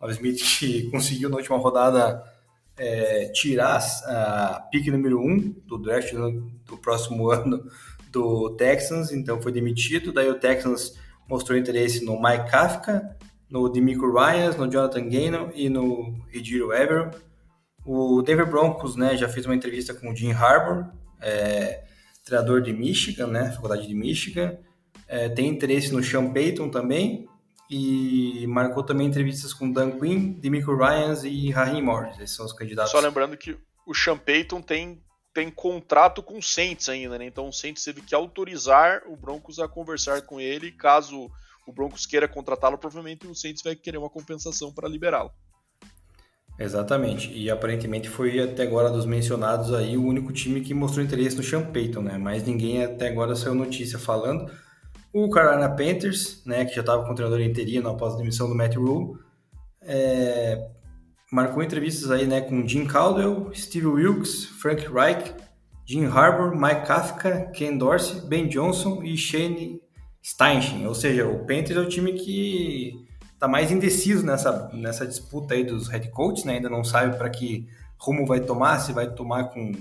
Love 0.00 0.14
Smith 0.14 0.58
que 0.58 0.88
conseguiu 0.90 1.28
na 1.28 1.36
última 1.36 1.58
rodada 1.58 2.22
é, 2.76 3.28
tirar 3.34 3.78
a 4.06 4.68
pick 4.70 4.86
número 4.88 5.20
1 5.20 5.22
um 5.24 5.54
do 5.66 5.78
draft 5.78 6.12
do, 6.12 6.76
próximo 6.78 7.30
ano 7.32 7.64
do 8.10 8.50
Texans, 8.56 9.12
então 9.12 9.42
foi 9.42 9.52
demitido. 9.52 10.12
Daí 10.12 10.28
o 10.28 10.38
Texans 10.38 10.94
mostrou 11.28 11.58
interesse 11.58 12.04
no 12.04 12.20
Mike 12.22 12.50
Kafka, 12.50 13.16
no 13.50 13.68
Demico 13.68 14.10
Ryans, 14.10 14.56
no 14.56 14.70
Jonathan 14.70 15.08
Gannon 15.08 15.50
e 15.54 15.68
no 15.68 16.14
Ejiro 16.32 16.72
Evero. 16.72 17.10
O 17.84 18.22
Denver 18.22 18.48
Broncos 18.48 18.96
né, 18.96 19.16
já 19.16 19.28
fez 19.28 19.46
uma 19.46 19.54
entrevista 19.54 19.94
com 19.94 20.10
o 20.10 20.16
Jim 20.16 20.32
Harbour, 20.32 20.86
é, 21.20 21.84
treinador 22.24 22.60
de 22.60 22.72
Michigan, 22.72 23.26
né, 23.26 23.50
faculdade 23.52 23.86
de 23.86 23.94
Michigan. 23.94 24.56
É, 25.08 25.28
tem 25.28 25.48
interesse 25.48 25.92
no 25.92 26.02
Sean 26.02 26.30
Payton 26.32 26.68
também 26.68 27.26
e 27.70 28.46
marcou 28.46 28.82
também 28.82 29.06
entrevistas 29.06 29.52
com 29.52 29.70
Dan 29.70 29.98
Quinn, 29.98 30.32
Demico 30.32 30.76
Ryans 30.76 31.24
e 31.24 31.50
Raheem 31.50 31.82
Morris. 31.82 32.18
Esses 32.18 32.36
são 32.36 32.46
os 32.46 32.52
candidatos. 32.52 32.92
Só 32.92 33.00
lembrando 33.00 33.36
que 33.36 33.56
o 33.86 33.94
Sean 33.94 34.18
Payton 34.18 34.62
tem 34.62 35.02
tem 35.34 35.50
contrato 35.50 36.20
com 36.20 36.38
o 36.38 36.42
Saints 36.42 36.88
ainda, 36.88 37.16
né? 37.16 37.26
Então 37.26 37.48
o 37.48 37.52
Saints 37.52 37.84
teve 37.84 38.00
que 38.00 38.12
autorizar 38.12 39.02
o 39.06 39.16
Broncos 39.16 39.60
a 39.60 39.68
conversar 39.68 40.22
com 40.22 40.40
ele. 40.40 40.72
Caso 40.72 41.30
o 41.64 41.72
Broncos 41.72 42.06
queira 42.06 42.26
contratá-lo, 42.26 42.76
provavelmente 42.76 43.26
o 43.26 43.34
Saints 43.34 43.62
vai 43.62 43.76
querer 43.76 43.98
uma 43.98 44.10
compensação 44.10 44.72
para 44.72 44.88
liberá-lo. 44.88 45.30
Exatamente. 46.58 47.30
E 47.32 47.48
aparentemente 47.50 48.08
foi 48.08 48.40
até 48.40 48.64
agora 48.64 48.90
dos 48.90 49.06
mencionados 49.06 49.72
aí 49.72 49.96
o 49.96 50.04
único 50.04 50.32
time 50.32 50.60
que 50.60 50.74
mostrou 50.74 51.04
interesse 51.04 51.36
no 51.36 51.42
Sean 51.42 51.62
Payton, 51.62 52.02
né? 52.02 52.18
Mas 52.18 52.42
ninguém 52.42 52.82
até 52.82 53.06
agora 53.08 53.36
saiu 53.36 53.54
notícia 53.54 53.98
falando. 53.98 54.50
O 55.12 55.30
Carolina 55.30 55.68
Panthers, 55.70 56.42
né, 56.44 56.64
que 56.64 56.74
já 56.74 56.80
estava 56.80 57.04
com 57.04 57.12
o 57.12 57.14
treinador 57.14 57.40
interino 57.40 57.88
após 57.88 58.14
a 58.14 58.16
demissão 58.18 58.48
do 58.48 58.54
Matt 58.54 58.76
Rule, 58.76 59.18
é, 59.80 60.68
marcou 61.32 61.62
entrevistas 61.62 62.10
aí, 62.10 62.26
né, 62.26 62.40
com 62.40 62.66
Jim 62.66 62.86
Caldwell, 62.86 63.50
Steve 63.54 63.86
Wilkes, 63.86 64.44
Frank 64.44 64.86
Reich, 64.86 65.34
Jim 65.86 66.04
Harbour, 66.04 66.54
Mike 66.54 66.86
Kafka, 66.86 67.50
Ken 67.54 67.76
Dorsey, 67.76 68.20
Ben 68.26 68.46
Johnson 68.46 69.02
e 69.02 69.16
Shane 69.16 69.80
Steinchen. 70.22 70.86
Ou 70.86 70.94
seja, 70.94 71.26
o 71.26 71.46
Panthers 71.46 71.76
é 71.76 71.80
o 71.80 71.88
time 71.88 72.12
que 72.12 73.06
está 73.32 73.48
mais 73.48 73.70
indeciso 73.70 74.26
nessa, 74.26 74.68
nessa 74.74 75.06
disputa 75.06 75.54
aí 75.54 75.64
dos 75.64 75.88
head 75.88 76.10
coaches, 76.10 76.44
né? 76.44 76.54
Ainda 76.54 76.68
não 76.68 76.84
sabe 76.84 77.16
para 77.16 77.30
que 77.30 77.66
rumo 77.98 78.26
vai 78.26 78.40
tomar, 78.40 78.78
se 78.80 78.92
vai 78.92 79.10
tomar 79.10 79.44
com, 79.44 79.72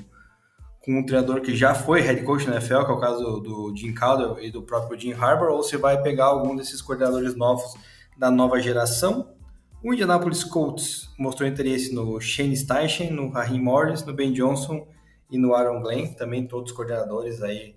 com 0.87 0.99
um 0.99 1.05
treinador 1.05 1.41
que 1.41 1.53
já 1.53 1.75
foi 1.75 1.99
head 1.99 2.23
coach 2.23 2.47
na 2.47 2.53
NFL, 2.53 2.85
que 2.85 2.91
é 2.91 2.93
o 2.93 2.99
caso 2.99 3.41
do 3.41 3.75
Jim 3.75 3.93
Caldwell 3.93 4.41
e 4.41 4.49
do 4.49 4.61
próprio 4.61 4.97
Jim 4.97 5.11
Harbour, 5.11 5.49
ou 5.49 5.61
se 5.61 5.75
vai 5.75 6.01
pegar 6.01 6.27
algum 6.27 6.55
desses 6.55 6.81
coordenadores 6.81 7.35
novos 7.35 7.75
da 8.17 8.31
nova 8.31 8.57
geração. 8.61 9.35
O 9.83 9.93
Indianapolis 9.93 10.45
Colts 10.45 11.09
mostrou 11.19 11.47
interesse 11.47 11.93
no 11.93 12.21
Shane 12.21 12.55
Steichen, 12.55 13.11
no 13.11 13.27
Raheem 13.27 13.61
Morris, 13.61 14.05
no 14.05 14.13
Ben 14.13 14.31
Johnson 14.31 14.87
e 15.29 15.37
no 15.37 15.53
Aaron 15.53 15.81
Glenn, 15.81 16.13
também 16.13 16.47
todos 16.47 16.71
coordenadores 16.71 17.43
aí 17.43 17.75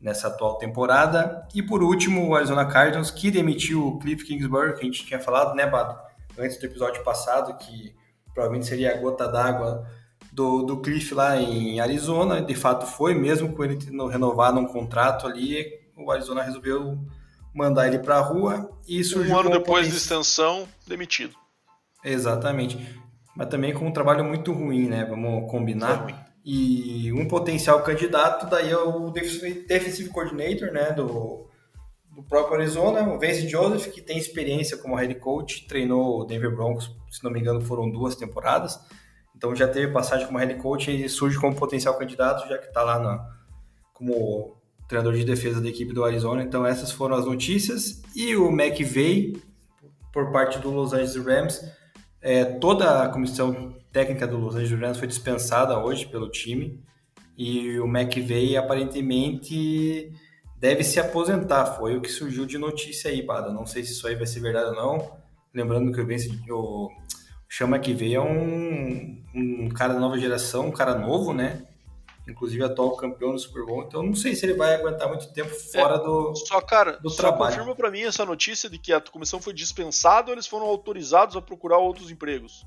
nessa 0.00 0.28
atual 0.28 0.56
temporada. 0.56 1.44
E 1.52 1.60
por 1.60 1.82
último, 1.82 2.28
o 2.28 2.36
Arizona 2.36 2.64
Cardinals, 2.64 3.10
que 3.10 3.28
demitiu 3.28 3.84
o 3.84 3.98
Cliff 3.98 4.24
Kingsbury, 4.24 4.74
que 4.74 4.82
a 4.82 4.84
gente 4.84 5.04
tinha 5.04 5.18
falado, 5.18 5.52
né, 5.56 5.66
Bado? 5.66 5.98
Antes 6.38 6.60
do 6.60 6.66
episódio 6.66 7.02
passado, 7.02 7.58
que 7.58 7.92
provavelmente 8.32 8.68
seria 8.68 8.94
a 8.94 8.98
gota 8.98 9.26
d'água 9.26 9.84
do, 10.36 10.62
do 10.62 10.76
Cliff 10.76 11.14
lá 11.14 11.40
em 11.40 11.80
Arizona. 11.80 12.42
De 12.42 12.54
fato 12.54 12.86
foi, 12.86 13.14
mesmo 13.14 13.54
com 13.54 13.64
ele 13.64 13.76
tendo 13.76 14.06
renovado 14.06 14.60
um 14.60 14.66
contrato 14.66 15.26
ali, 15.26 15.64
o 15.96 16.10
Arizona 16.10 16.42
resolveu 16.42 16.98
mandar 17.54 17.88
ele 17.88 17.98
para 17.98 18.18
a 18.18 18.20
rua 18.20 18.70
e 18.86 19.02
surgiu 19.02 19.34
um 19.34 19.38
ano 19.38 19.50
depois 19.50 19.88
de 19.88 19.96
extensão 19.96 20.68
demitido. 20.86 21.34
Exatamente. 22.04 22.78
Mas 23.34 23.48
também 23.48 23.72
com 23.72 23.86
um 23.86 23.92
trabalho 23.92 24.22
muito 24.22 24.52
ruim 24.52 24.88
né? 24.88 25.06
Vamos 25.06 25.50
combinar. 25.50 26.28
E 26.44 27.10
um 27.14 27.26
potencial 27.26 27.82
candidato 27.82 28.46
daí 28.48 28.70
é 28.70 28.76
o 28.76 29.10
defensive 29.10 30.10
coordinator 30.10 30.70
né 30.70 30.92
do, 30.92 31.48
do 32.14 32.22
próprio 32.22 32.60
Arizona 32.60 33.02
o 33.08 33.18
Vance 33.18 33.48
Joseph 33.48 33.90
que 33.90 34.00
tem 34.00 34.16
experiência 34.16 34.76
como 34.76 34.94
head 34.94 35.12
coach 35.16 35.66
treinou 35.66 36.20
o 36.20 36.24
Denver 36.24 36.54
Broncos 36.54 36.94
se 37.10 37.24
não 37.24 37.32
me 37.32 37.40
engano 37.40 37.60
foram 37.62 37.90
duas 37.90 38.14
temporadas 38.14 38.78
então 39.36 39.54
já 39.54 39.68
teve 39.68 39.92
passagem 39.92 40.26
como 40.26 40.38
head 40.38 40.54
coach 40.54 40.90
e 40.90 41.08
surge 41.08 41.38
como 41.38 41.54
potencial 41.54 41.96
candidato 41.98 42.48
já 42.48 42.56
que 42.58 42.66
está 42.66 42.82
lá 42.82 42.98
na, 42.98 43.36
como 43.92 44.56
treinador 44.88 45.14
de 45.14 45.24
defesa 45.24 45.60
da 45.60 45.68
equipe 45.68 45.92
do 45.92 46.04
Arizona. 46.04 46.42
Então 46.42 46.64
essas 46.64 46.90
foram 46.90 47.16
as 47.16 47.26
notícias. 47.26 48.02
E 48.14 48.36
o 48.36 48.48
McVay, 48.50 49.36
por 50.12 50.32
parte 50.32 50.58
do 50.58 50.70
Los 50.70 50.92
Angeles 50.92 51.16
Rams, 51.16 51.72
é, 52.20 52.44
toda 52.44 53.02
a 53.02 53.08
comissão 53.08 53.76
técnica 53.92 54.26
do 54.26 54.38
Los 54.38 54.54
Angeles 54.54 54.80
Rams 54.80 54.98
foi 54.98 55.08
dispensada 55.08 55.78
hoje 55.78 56.06
pelo 56.06 56.30
time. 56.30 56.82
E 57.36 57.78
o 57.78 57.86
McVay 57.86 58.56
aparentemente 58.56 60.12
deve 60.58 60.82
se 60.82 60.98
aposentar. 60.98 61.66
Foi 61.76 61.96
o 61.96 62.00
que 62.00 62.10
surgiu 62.10 62.46
de 62.46 62.56
notícia 62.56 63.10
aí, 63.10 63.20
Bada. 63.20 63.52
Não 63.52 63.66
sei 63.66 63.84
se 63.84 63.92
isso 63.92 64.06
aí 64.06 64.14
vai 64.14 64.26
ser 64.26 64.40
verdade 64.40 64.70
ou 64.70 64.74
não. 64.74 65.18
Lembrando 65.52 65.92
que 65.92 66.00
o, 66.00 66.06
Vince, 66.06 66.30
o 66.50 66.88
Chama 67.48 67.76
McVay 67.76 68.14
é 68.14 68.20
um, 68.20 69.22
um 69.34 69.68
cara 69.68 69.94
da 69.94 70.00
nova 70.00 70.18
geração, 70.18 70.66
um 70.66 70.72
cara 70.72 70.94
novo, 70.94 71.32
né? 71.32 71.66
inclusive 72.28 72.62
atual 72.64 72.96
campeão 72.96 73.32
do 73.32 73.38
Super 73.38 73.64
Bowl. 73.64 73.84
Então 73.84 74.02
não 74.02 74.14
sei 74.14 74.34
se 74.34 74.44
ele 74.44 74.54
vai 74.54 74.74
aguentar 74.74 75.08
muito 75.08 75.32
tempo 75.32 75.50
fora 75.50 75.94
é, 75.94 75.98
do 75.98 76.34
Só 76.34 76.60
cara, 76.60 76.92
do 76.98 77.08
só 77.08 77.16
trabalho. 77.16 77.54
confirma 77.54 77.74
para 77.74 77.90
mim 77.90 78.02
essa 78.02 78.24
notícia 78.24 78.68
de 78.68 78.78
que 78.78 78.92
a 78.92 79.00
comissão 79.00 79.40
foi 79.40 79.52
dispensada 79.52 80.28
ou 80.28 80.34
eles 80.34 80.46
foram 80.46 80.66
autorizados 80.66 81.36
a 81.36 81.42
procurar 81.42 81.78
outros 81.78 82.10
empregos. 82.10 82.66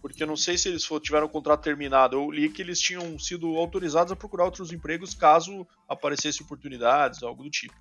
Porque 0.00 0.22
eu 0.22 0.26
não 0.26 0.36
sei 0.36 0.56
se 0.56 0.68
eles 0.68 0.88
tiveram 1.02 1.26
o 1.26 1.30
contrato 1.30 1.62
terminado. 1.62 2.16
Eu 2.16 2.30
li 2.30 2.48
que 2.48 2.62
eles 2.62 2.80
tinham 2.80 3.18
sido 3.18 3.56
autorizados 3.56 4.12
a 4.12 4.16
procurar 4.16 4.44
outros 4.44 4.72
empregos 4.72 5.14
caso 5.14 5.66
aparecesse 5.88 6.42
oportunidades, 6.42 7.24
algo 7.24 7.42
do 7.42 7.50
tipo. 7.50 7.74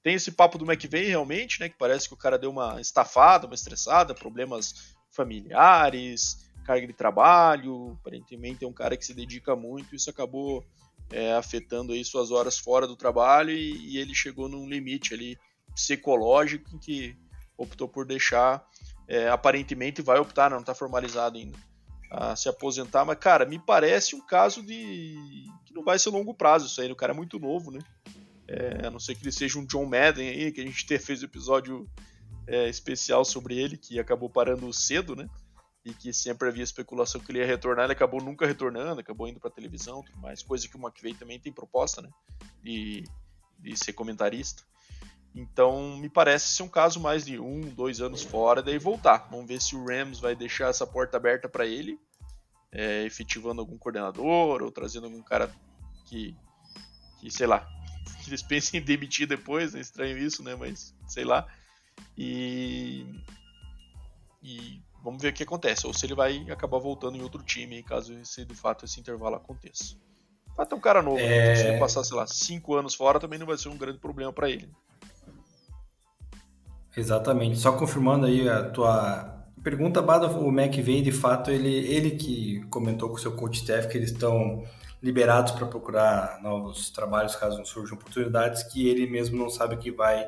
Tem 0.00 0.14
esse 0.14 0.30
papo 0.30 0.56
do 0.56 0.70
McVeigh 0.70 1.08
realmente, 1.08 1.58
né? 1.58 1.68
Que 1.68 1.76
parece 1.76 2.06
que 2.06 2.14
o 2.14 2.16
cara 2.16 2.38
deu 2.38 2.50
uma 2.50 2.80
estafada, 2.80 3.46
uma 3.46 3.54
estressada, 3.54 4.14
problemas 4.14 4.94
familiares, 5.14 6.44
carga 6.64 6.86
de 6.86 6.92
trabalho, 6.92 7.96
aparentemente 8.00 8.64
é 8.64 8.68
um 8.68 8.72
cara 8.72 8.96
que 8.96 9.04
se 9.04 9.14
dedica 9.14 9.54
muito, 9.54 9.94
isso 9.94 10.10
acabou 10.10 10.64
é, 11.10 11.32
afetando 11.34 11.92
aí 11.92 12.04
suas 12.04 12.30
horas 12.30 12.58
fora 12.58 12.86
do 12.86 12.96
trabalho 12.96 13.50
e, 13.50 13.94
e, 13.94 13.98
ele 13.98 14.14
chegou 14.14 14.48
num 14.48 14.68
limite 14.68 15.14
ali 15.14 15.38
psicológico 15.74 16.74
em 16.74 16.78
que 16.78 17.16
optou 17.56 17.86
por 17.86 18.06
deixar, 18.06 18.66
é, 19.06 19.28
aparentemente 19.28 20.02
vai 20.02 20.18
optar, 20.18 20.50
não 20.50 20.60
está 20.60 20.74
formalizado 20.74 21.36
ainda, 21.36 21.58
a 22.10 22.34
se 22.34 22.48
aposentar, 22.48 23.04
mas 23.04 23.18
cara, 23.18 23.44
me 23.44 23.58
parece 23.58 24.16
um 24.16 24.26
caso 24.26 24.62
de 24.62 25.14
que 25.66 25.74
não 25.74 25.84
vai 25.84 25.98
ser 25.98 26.10
longo 26.10 26.34
prazo 26.34 26.66
isso 26.66 26.80
aí, 26.80 26.90
o 26.90 26.96
cara 26.96 27.12
é 27.12 27.16
muito 27.16 27.38
novo, 27.38 27.70
né? 27.70 27.80
É, 28.46 28.86
a 28.86 28.90
não 28.90 29.00
ser 29.00 29.14
que 29.14 29.24
ele 29.24 29.32
seja 29.32 29.58
um 29.58 29.64
John 29.64 29.86
Madden 29.86 30.28
aí, 30.28 30.52
que 30.52 30.60
a 30.60 30.64
gente 30.64 30.86
fez 30.98 31.22
um 31.22 31.26
episódio 31.26 31.88
é, 32.46 32.68
especial 32.68 33.24
sobre 33.24 33.58
ele, 33.58 33.76
que 33.76 33.98
acabou 33.98 34.28
parando 34.28 34.72
cedo, 34.72 35.14
né? 35.14 35.28
e 35.84 35.92
que 35.92 36.12
sempre 36.12 36.48
havia 36.48 36.64
especulação 36.64 37.20
que 37.20 37.30
ele 37.30 37.40
ia 37.40 37.46
retornar, 37.46 37.84
ele 37.84 37.92
acabou 37.92 38.22
nunca 38.22 38.46
retornando, 38.46 39.00
acabou 39.00 39.28
indo 39.28 39.38
para 39.38 39.50
televisão, 39.50 40.02
tudo 40.02 40.18
mais, 40.18 40.42
coisa 40.42 40.66
que 40.66 40.76
o 40.76 40.80
McVeigh 40.80 41.18
também 41.18 41.38
tem 41.38 41.52
proposta, 41.52 42.00
né, 42.00 42.08
de, 42.62 43.04
de 43.58 43.76
ser 43.76 43.92
comentarista. 43.92 44.62
Então, 45.34 45.96
me 45.98 46.08
parece 46.08 46.46
ser 46.46 46.62
um 46.62 46.68
caso 46.68 47.00
mais 47.00 47.26
de 47.26 47.38
um, 47.38 47.60
dois 47.60 48.00
anos 48.00 48.22
fora, 48.22 48.62
daí 48.62 48.78
voltar. 48.78 49.28
Vamos 49.30 49.46
ver 49.46 49.60
se 49.60 49.74
o 49.74 49.84
Rams 49.84 50.20
vai 50.20 50.34
deixar 50.34 50.70
essa 50.70 50.86
porta 50.86 51.16
aberta 51.16 51.48
para 51.48 51.66
ele, 51.66 51.98
é, 52.70 53.04
efetivando 53.04 53.60
algum 53.60 53.76
coordenador 53.76 54.62
ou 54.62 54.70
trazendo 54.70 55.06
algum 55.06 55.22
cara 55.22 55.52
que, 56.06 56.36
que 57.20 57.30
sei 57.32 57.48
lá, 57.48 57.68
que 58.22 58.30
eles 58.30 58.42
pensem 58.42 58.80
em 58.80 58.82
demitir 58.82 59.26
depois, 59.26 59.74
é 59.74 59.80
estranho 59.80 60.16
isso, 60.16 60.42
né? 60.42 60.54
Mas 60.54 60.94
sei 61.06 61.24
lá. 61.24 61.46
E, 62.16 63.06
e 64.42 64.84
Vamos 65.04 65.20
ver 65.20 65.28
o 65.28 65.32
que 65.34 65.42
acontece, 65.42 65.86
ou 65.86 65.92
se 65.92 66.06
ele 66.06 66.14
vai 66.14 66.46
acabar 66.50 66.78
voltando 66.78 67.18
em 67.18 67.22
outro 67.22 67.42
time, 67.42 67.82
caso 67.82 68.14
esse, 68.14 68.42
de 68.42 68.54
fato 68.54 68.86
esse 68.86 68.98
intervalo 68.98 69.36
aconteça. 69.36 69.96
Vai 70.56 70.64
ter 70.64 70.74
um 70.74 70.80
cara 70.80 71.02
novo, 71.02 71.18
né? 71.18 71.26
é... 71.26 71.48
né? 71.48 71.56
se 71.56 71.66
ele 71.66 71.78
passar, 71.78 72.02
sei 72.04 72.16
lá, 72.16 72.26
cinco 72.26 72.74
anos 72.74 72.94
fora, 72.94 73.20
também 73.20 73.38
não 73.38 73.46
vai 73.46 73.58
ser 73.58 73.68
um 73.68 73.76
grande 73.76 73.98
problema 73.98 74.32
para 74.32 74.48
ele. 74.48 74.66
Exatamente. 76.96 77.58
Só 77.58 77.72
confirmando 77.72 78.24
aí 78.24 78.48
a 78.48 78.70
tua 78.70 79.44
pergunta, 79.62 80.00
Bada, 80.00 80.26
o 80.26 80.48
McVeigh, 80.48 81.02
de 81.02 81.12
fato, 81.12 81.50
ele, 81.50 81.68
ele 81.68 82.12
que 82.12 82.64
comentou 82.70 83.10
com 83.10 83.16
o 83.16 83.18
seu 83.18 83.36
coach 83.36 83.58
staff 83.58 83.88
que 83.88 83.98
eles 83.98 84.10
estão 84.10 84.64
liberados 85.02 85.52
para 85.52 85.66
procurar 85.66 86.40
novos 86.42 86.88
trabalhos 86.88 87.36
caso 87.36 87.58
não 87.58 87.64
surjam 87.66 87.98
oportunidades 87.98 88.62
que 88.62 88.88
ele 88.88 89.06
mesmo 89.06 89.36
não 89.36 89.50
sabe 89.50 89.76
que 89.76 89.90
vai 89.90 90.26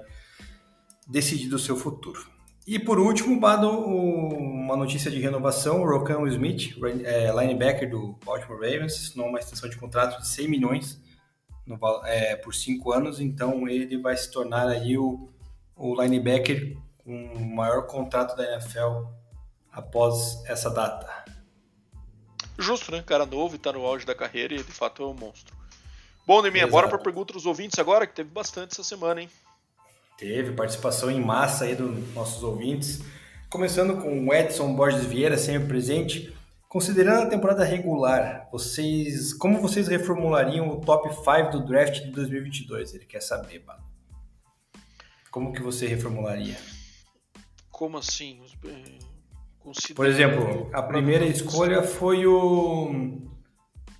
decidir 1.07 1.49
do 1.49 1.59
seu 1.59 1.77
futuro. 1.77 2.27
E 2.67 2.81
por 2.81 2.99
último, 2.99 3.39
Bado, 3.39 3.71
uma 3.71 4.77
notícia 4.77 5.09
de 5.09 5.21
renovação, 5.21 5.83
o 5.83 5.87
Rokan 5.89 6.27
Smith, 6.27 6.77
é, 7.05 7.31
linebacker 7.31 7.89
do 7.89 8.19
Baltimore 8.25 8.61
Ravens, 8.61 9.15
numa 9.15 9.39
extensão 9.39 9.69
de 9.69 9.77
contrato 9.77 10.21
de 10.21 10.27
100 10.27 10.49
milhões 10.49 11.01
no, 11.65 11.79
é, 12.05 12.35
por 12.35 12.53
5 12.53 12.93
anos, 12.93 13.21
então 13.21 13.69
ele 13.69 13.97
vai 13.99 14.17
se 14.17 14.33
tornar 14.33 14.67
aí 14.67 14.99
o, 14.99 15.29
o 15.77 16.03
linebacker 16.03 16.77
com 16.99 17.27
o 17.35 17.55
maior 17.55 17.87
contrato 17.87 18.37
da 18.37 18.55
NFL 18.55 19.05
após 19.71 20.43
essa 20.47 20.69
data. 20.69 21.25
Justo, 22.59 22.91
né? 22.91 23.01
Cara 23.07 23.25
novo 23.25 23.55
e 23.55 23.59
tá 23.59 23.73
no 23.73 23.87
auge 23.87 24.05
da 24.05 24.15
carreira 24.15 24.55
e 24.55 24.57
de 24.57 24.73
fato 24.73 25.05
é 25.05 25.07
um 25.07 25.15
monstro. 25.15 25.55
Bom, 26.27 26.43
Neminha, 26.43 26.67
bora 26.67 26.89
para 26.89 26.99
pergunta 26.99 27.33
dos 27.33 27.47
ouvintes 27.47 27.79
agora, 27.79 28.09
que 28.09 28.15
teve 28.15 28.31
bastante 28.31 28.73
essa 28.73 28.83
semana, 28.83 29.23
hein? 29.23 29.31
Teve 30.17 30.53
participação 30.53 31.11
em 31.11 31.21
massa 31.21 31.67
aí 31.67 31.75
dos 31.75 32.15
nossos 32.15 32.43
ouvintes. 32.43 33.03
Começando 33.51 34.01
com 34.01 34.27
o 34.27 34.35
Edson 34.35 34.75
Borges 34.75 35.05
Vieira, 35.05 35.37
sempre 35.37 35.69
presente. 35.69 36.35
Considerando 36.69 37.23
a 37.23 37.31
temporada 37.31 37.65
regular, 37.65 38.49
vocês, 38.51 39.35
como 39.35 39.61
vocês 39.61 39.89
reformulariam 39.89 40.69
o 40.69 40.81
top 40.81 41.09
5 41.15 41.51
do 41.53 41.67
draft 41.67 42.03
de 42.03 42.11
2022? 42.11 42.95
Ele 42.95 43.05
quer 43.05 43.21
saber, 43.21 43.63
mano. 43.65 43.85
Como 45.31 45.53
que 45.53 45.63
você 45.63 45.87
reformularia? 45.87 46.57
Como 47.71 47.99
assim? 47.99 48.41
Por 49.95 50.07
exemplo, 50.07 50.71
a 50.73 50.83
primeira 50.83 51.27
escolha 51.27 51.83
foi 51.83 52.27
o. 52.27 52.91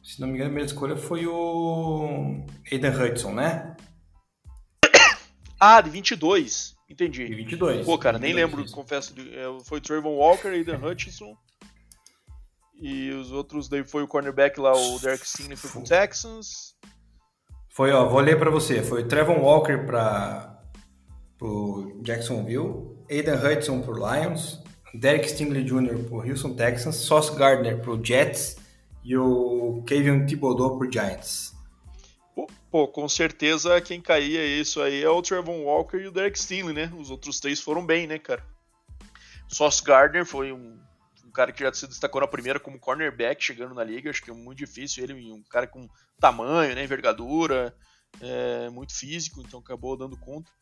Se 0.03 0.19
não 0.21 0.29
me 0.29 0.35
engano, 0.35 0.47
a 0.47 0.53
primeira 0.53 0.71
escolha 0.71 0.97
foi 0.97 1.27
o 1.27 2.43
Aiden 2.73 2.91
Hudson, 2.91 3.33
né? 3.33 3.76
Ah, 5.59 5.81
de 5.81 5.91
22. 5.91 6.77
Entendi. 6.89 7.27
De 7.27 7.35
22. 7.35 7.85
Pô, 7.85 7.99
cara, 7.99 8.19
nem 8.19 8.33
lembro, 8.33 8.63
isso. 8.63 8.75
confesso. 8.75 9.15
De, 9.15 9.35
é, 9.35 9.45
foi 9.65 9.81
Trayvon 9.81 10.17
Walker, 10.17 10.49
Aiden 10.49 10.77
Hutchinson. 10.77 11.37
E 12.81 13.11
os 13.11 13.33
outros 13.33 13.69
daí 13.69 13.85
foi 13.85 14.03
o 14.03 14.09
cornerback 14.09 14.61
lá, 14.61 14.73
o 14.77 14.99
Derek 14.99 15.27
Stingley 15.27 15.57
foi 15.57 15.71
pro 15.71 15.83
Texans. 15.83 16.77
Foi, 17.71 17.91
ó, 17.91 18.07
vou 18.07 18.21
ler 18.21 18.39
para 18.39 18.51
você. 18.51 18.83
Foi 18.83 19.05
Trevon 19.05 19.39
Walker 19.41 19.85
para 19.87 20.55
pro 21.39 22.01
Jacksonville, 22.03 22.97
Aiden 23.11 23.35
Hudson 23.35 23.83
pro 23.83 23.95
Lions, 23.95 24.63
Derek 24.95 25.29
Stingley 25.29 25.63
Jr. 25.63 26.05
pro 26.09 26.27
Houston 26.27 26.55
Texans, 26.55 26.97
Sauce 26.97 27.37
Gardner 27.37 27.79
pro 27.81 28.03
Jets 28.03 28.57
e 29.05 29.17
o 29.17 29.83
Kevin 29.87 30.25
Thibodeau 30.25 30.79
pro 30.79 30.91
Giants. 30.91 31.53
Pô, 32.77 32.87
com 32.87 33.09
certeza 33.09 33.81
quem 33.81 34.03
caía 34.03 34.45
isso 34.45 34.83
aí 34.83 35.03
é 35.03 35.09
o 35.09 35.23
Trevon 35.23 35.63
Walker 35.63 35.97
e 35.97 36.09
o 36.09 36.13
Derek 36.13 36.39
Stingley, 36.39 36.75
né? 36.75 36.93
Os 36.99 37.09
outros 37.09 37.41
três 37.41 37.59
foram 37.59 37.87
bem, 37.87 38.07
né, 38.07 38.19
cara? 38.19 38.45
Sauce 39.49 39.83
Gardner 39.83 40.27
foi 40.27 40.53
um, 40.53 40.79
um, 41.25 41.31
cara 41.31 41.53
que 41.53 41.65
já 41.65 41.73
se 41.73 41.87
destacou 41.87 42.21
na 42.21 42.27
primeira 42.27 42.61
como 42.61 42.79
cornerback 42.79 43.43
chegando 43.43 43.75
na 43.75 43.83
liga. 43.83 44.11
Acho 44.11 44.23
que 44.23 44.31
é 44.31 44.35
muito 44.35 44.59
difícil 44.59 45.03
ele, 45.03 45.15
um 45.33 45.43
cara 45.45 45.67
com 45.67 45.89
tamanho, 46.21 46.75
né, 46.75 46.85
envergadura, 46.85 47.75
é, 48.21 48.69
muito 48.69 48.95
físico, 48.95 49.41
então 49.41 49.61
acabou 49.61 49.97
dando 49.97 50.19
conta. 50.19 50.53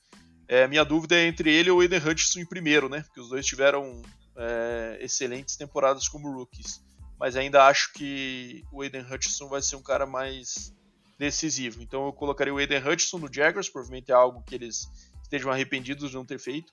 É, 0.47 0.69
minha 0.69 0.85
dúvida 0.85 1.17
é 1.17 1.27
entre 1.27 1.53
ele 1.53 1.71
e 1.71 1.73
o 1.73 1.81
Aiden 1.81 1.99
Hutchinson 1.99 2.39
em 2.39 2.47
primeiro, 2.47 2.89
né? 2.89 3.01
Porque 3.01 3.19
os 3.19 3.31
dois 3.31 3.45
tiveram 3.45 4.03
é, 4.37 4.99
excelentes 5.01 5.57
temporadas 5.57 6.07
como 6.07 6.33
rookies. 6.33 6.81
Mas 7.19 7.35
ainda 7.35 7.67
acho 7.67 7.93
que 7.93 8.63
o 8.71 8.83
Aiden 8.83 9.03
Hutchinson 9.03 9.49
vai 9.49 9.61
ser 9.61 9.75
um 9.75 9.83
cara 9.83 10.07
mais 10.07 10.73
decisivo. 11.19 11.83
Então 11.83 12.07
eu 12.07 12.13
colocaria 12.13 12.53
o 12.53 12.59
Aiden 12.59 12.87
Hutchinson 12.87 13.19
no 13.19 13.33
Jaguars, 13.33 13.69
provavelmente 13.69 14.11
é 14.11 14.15
algo 14.15 14.43
que 14.43 14.55
eles 14.55 14.89
estejam 15.23 15.51
arrependidos 15.51 16.11
de 16.11 16.17
não 16.17 16.25
ter 16.25 16.39
feito. 16.39 16.73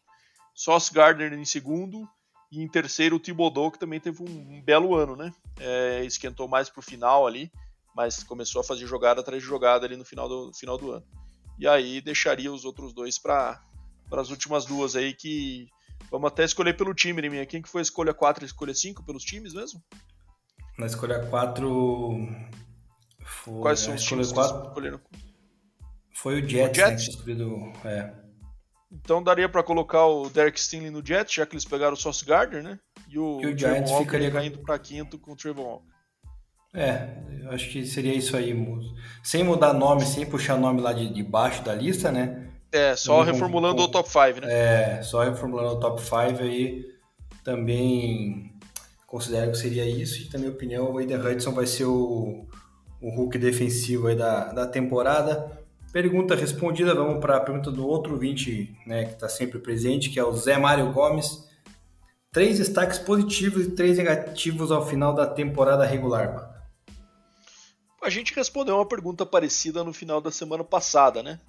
Sauce 0.56 0.94
Gardner 0.94 1.34
em 1.34 1.46
segundo. 1.46 2.08
E 2.52 2.62
em 2.62 2.68
terceiro 2.68 3.16
o 3.16 3.20
Thibodeau, 3.20 3.72
que 3.72 3.80
também 3.80 4.00
teve 4.00 4.22
um, 4.22 4.58
um 4.58 4.62
belo 4.62 4.94
ano, 4.94 5.16
né? 5.16 5.34
É, 5.58 6.04
esquentou 6.04 6.50
mais 6.50 6.70
pro 6.70 6.82
final 6.82 7.26
ali, 7.26 7.50
mas 7.96 8.24
começou 8.24 8.60
a 8.60 8.64
fazer 8.64 8.86
jogada 8.86 9.22
atrás 9.22 9.42
de 9.42 9.48
jogada 9.48 9.86
ali 9.86 9.96
no 9.96 10.04
final 10.04 10.28
do, 10.28 10.54
final 10.54 10.78
do 10.78 10.92
ano. 10.92 11.06
E 11.58 11.66
aí 11.66 12.02
deixaria 12.02 12.52
os 12.52 12.66
outros 12.66 12.94
dois 12.94 13.18
para 13.18 13.62
as 14.12 14.30
últimas 14.30 14.66
duas 14.66 14.98
aí 14.98 15.14
que 15.14 15.70
vamos 16.10 16.28
até 16.28 16.44
escolher 16.44 16.76
pelo 16.76 16.94
time, 16.94 17.22
né, 17.22 17.46
Quem 17.46 17.62
que 17.62 17.70
foi 17.70 17.80
a 17.80 17.84
escolha 17.84 18.14
4 18.14 18.44
e 18.44 18.46
a 18.46 18.48
escolha 18.48 18.74
5 18.74 19.06
pelos 19.06 19.24
times 19.24 19.54
mesmo? 19.54 19.82
Na 20.78 20.88
escolha 20.88 21.26
4 21.28 22.28
foi, 23.24 23.62
Quais 23.62 23.80
são 23.80 23.96
os 23.96 24.04
times 24.04 24.32
quatro... 24.32 24.68
escolheram? 24.68 25.00
Foi 26.14 26.42
o 26.42 26.48
Jets, 26.48 26.72
o 26.72 26.76
Jets? 26.76 27.08
Né, 27.08 27.14
escolhido, 27.14 27.74
é. 27.86 28.14
Então 28.92 29.24
daria 29.24 29.48
para 29.48 29.64
colocar 29.64 30.06
o 30.06 30.30
Derek 30.30 30.60
Stingley 30.60 30.92
no 30.92 31.06
Jets, 31.06 31.34
já 31.34 31.46
que 31.46 31.54
eles 31.54 31.66
pegaram 31.66 31.94
o 31.94 31.98
Sauce 31.98 32.26
Gardner, 32.26 32.62
né? 32.62 32.80
E 33.10 33.18
o, 33.18 33.42
e 33.42 33.48
o 33.48 33.58
Giants 33.58 33.90
Walker 33.90 34.06
ficaria 34.06 34.32
caindo 34.32 34.60
para 34.60 34.78
quinto 34.78 35.18
com 35.18 35.32
o 35.32 35.36
Trevor 35.36 35.66
Walker. 35.66 35.92
É, 36.74 37.18
eu 37.42 37.52
acho 37.52 37.70
que 37.70 37.86
seria 37.86 38.14
isso 38.14 38.36
aí, 38.36 38.56
sem 39.24 39.44
mudar 39.44 39.74
nome, 39.74 40.06
sem 40.06 40.26
puxar 40.26 40.58
nome 40.58 40.80
lá 40.82 40.94
de, 40.94 41.14
de 41.14 41.22
baixo 41.22 41.64
da 41.64 41.74
lista, 41.74 42.12
né? 42.12 42.50
É, 42.72 42.96
só 42.96 43.22
reformulando 43.22 43.78
com, 43.78 43.84
o 43.84 43.88
top 43.90 44.10
5, 44.10 44.42
né? 44.42 44.48
É, 44.50 45.04
só 45.04 45.24
reformulando 45.24 45.76
o 45.76 45.80
top 45.80 46.02
5 46.02 46.42
aí 46.42 46.86
também 47.44 48.54
considero 49.06 49.52
que 49.52 49.58
seria 49.58 49.86
isso. 49.86 50.22
E, 50.22 50.30
na 50.32 50.40
minha 50.40 50.52
opinião, 50.52 50.90
o 50.90 50.98
Aiden 50.98 51.18
Hudson 51.18 51.52
vai 51.54 51.68
ser 51.68 51.84
o, 51.84 52.48
o 53.02 53.10
Hulk 53.10 53.38
defensivo 53.38 54.08
aí 54.08 54.16
da, 54.16 54.52
da 54.52 54.68
temporada. 54.68 55.60
Pergunta 55.92 56.36
respondida, 56.36 56.96
vamos 56.96 57.20
para 57.20 57.38
a 57.38 57.40
pergunta 57.42 57.70
do 57.70 57.86
outro 57.86 58.18
20, 58.18 58.78
né, 58.86 59.06
que 59.06 59.14
está 59.14 59.28
sempre 59.28 59.60
presente, 59.60 60.10
que 60.10 60.20
é 60.20 60.24
o 60.24 60.32
Zé 60.32 60.58
Mário 60.58 60.92
Gomes. 60.94 61.50
Três 62.32 62.60
destaques 62.60 62.98
positivos 62.98 63.66
e 63.66 63.72
três 63.72 63.98
negativos 63.98 64.72
ao 64.72 64.86
final 64.86 65.14
da 65.14 65.28
temporada 65.28 65.86
regular. 65.86 66.50
A 68.02 68.10
gente 68.10 68.34
respondeu 68.34 68.76
uma 68.76 68.86
pergunta 68.86 69.26
parecida 69.26 69.84
no 69.84 69.92
final 69.92 70.22
da 70.22 70.32
semana 70.32 70.64
passada, 70.64 71.22
né? 71.22 71.40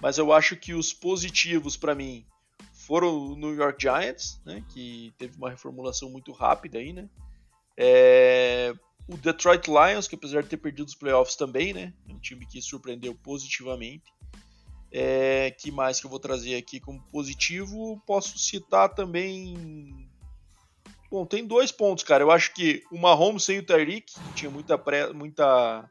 Mas 0.00 0.18
eu 0.18 0.32
acho 0.32 0.56
que 0.56 0.74
os 0.74 0.92
positivos 0.92 1.76
para 1.76 1.94
mim 1.94 2.24
foram 2.72 3.16
o 3.16 3.36
New 3.36 3.54
York 3.54 3.80
Giants, 3.80 4.40
né, 4.44 4.62
que 4.68 5.12
teve 5.16 5.36
uma 5.36 5.50
reformulação 5.50 6.10
muito 6.10 6.32
rápida 6.32 6.78
aí, 6.78 6.92
né? 6.92 7.08
É, 7.76 8.74
o 9.10 9.16
Detroit 9.16 9.66
Lions, 9.66 10.06
que 10.06 10.14
apesar 10.14 10.42
de 10.42 10.48
ter 10.48 10.56
perdido 10.56 10.86
os 10.86 10.94
playoffs 10.94 11.34
também, 11.34 11.72
né? 11.72 11.92
É 12.08 12.12
um 12.12 12.18
time 12.18 12.46
que 12.46 12.62
surpreendeu 12.62 13.12
positivamente. 13.14 14.04
É, 14.92 15.50
que 15.50 15.70
mais 15.70 16.00
que 16.00 16.06
eu 16.06 16.10
vou 16.10 16.20
trazer 16.20 16.54
aqui 16.54 16.78
como 16.78 17.02
positivo? 17.10 18.00
Posso 18.06 18.38
citar 18.38 18.94
também. 18.94 20.08
Bom, 21.10 21.26
tem 21.26 21.44
dois 21.44 21.72
pontos, 21.72 22.04
cara. 22.04 22.22
Eu 22.22 22.30
acho 22.30 22.54
que 22.54 22.84
o 22.92 22.98
Mahomes 22.98 23.42
sem 23.42 23.58
o 23.58 23.66
Tyreek, 23.66 24.12
tinha 24.34 24.50
muita, 24.50 24.78
pré, 24.78 25.12
muita 25.12 25.88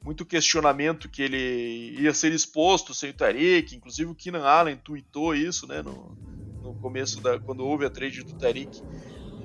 muito 0.00 0.24
questionamento 0.24 1.08
que 1.08 1.20
ele 1.20 1.96
ia 2.00 2.14
ser 2.14 2.32
exposto 2.32 2.94
sem 2.94 3.10
o 3.10 3.14
Tyreek. 3.14 3.74
Inclusive 3.74 4.10
o 4.10 4.14
Keenan 4.14 4.44
Allen 4.44 4.76
tweetou 4.76 5.34
isso, 5.34 5.66
né? 5.66 5.82
No, 5.82 6.16
no 6.62 6.74
começo 6.74 7.20
da 7.20 7.38
quando 7.40 7.66
houve 7.66 7.84
a 7.84 7.90
trade 7.90 8.22
do 8.22 8.34
Tyreek. 8.34 8.80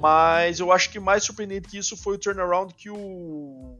Mas 0.03 0.59
eu 0.59 0.69
acho 0.69 0.89
que 0.89 0.99
mais 0.99 1.23
surpreendente 1.23 1.69
que 1.69 1.77
isso 1.77 1.95
foi 1.95 2.15
o 2.15 2.19
turnaround 2.19 2.73
que 2.73 2.89
o 2.89 3.79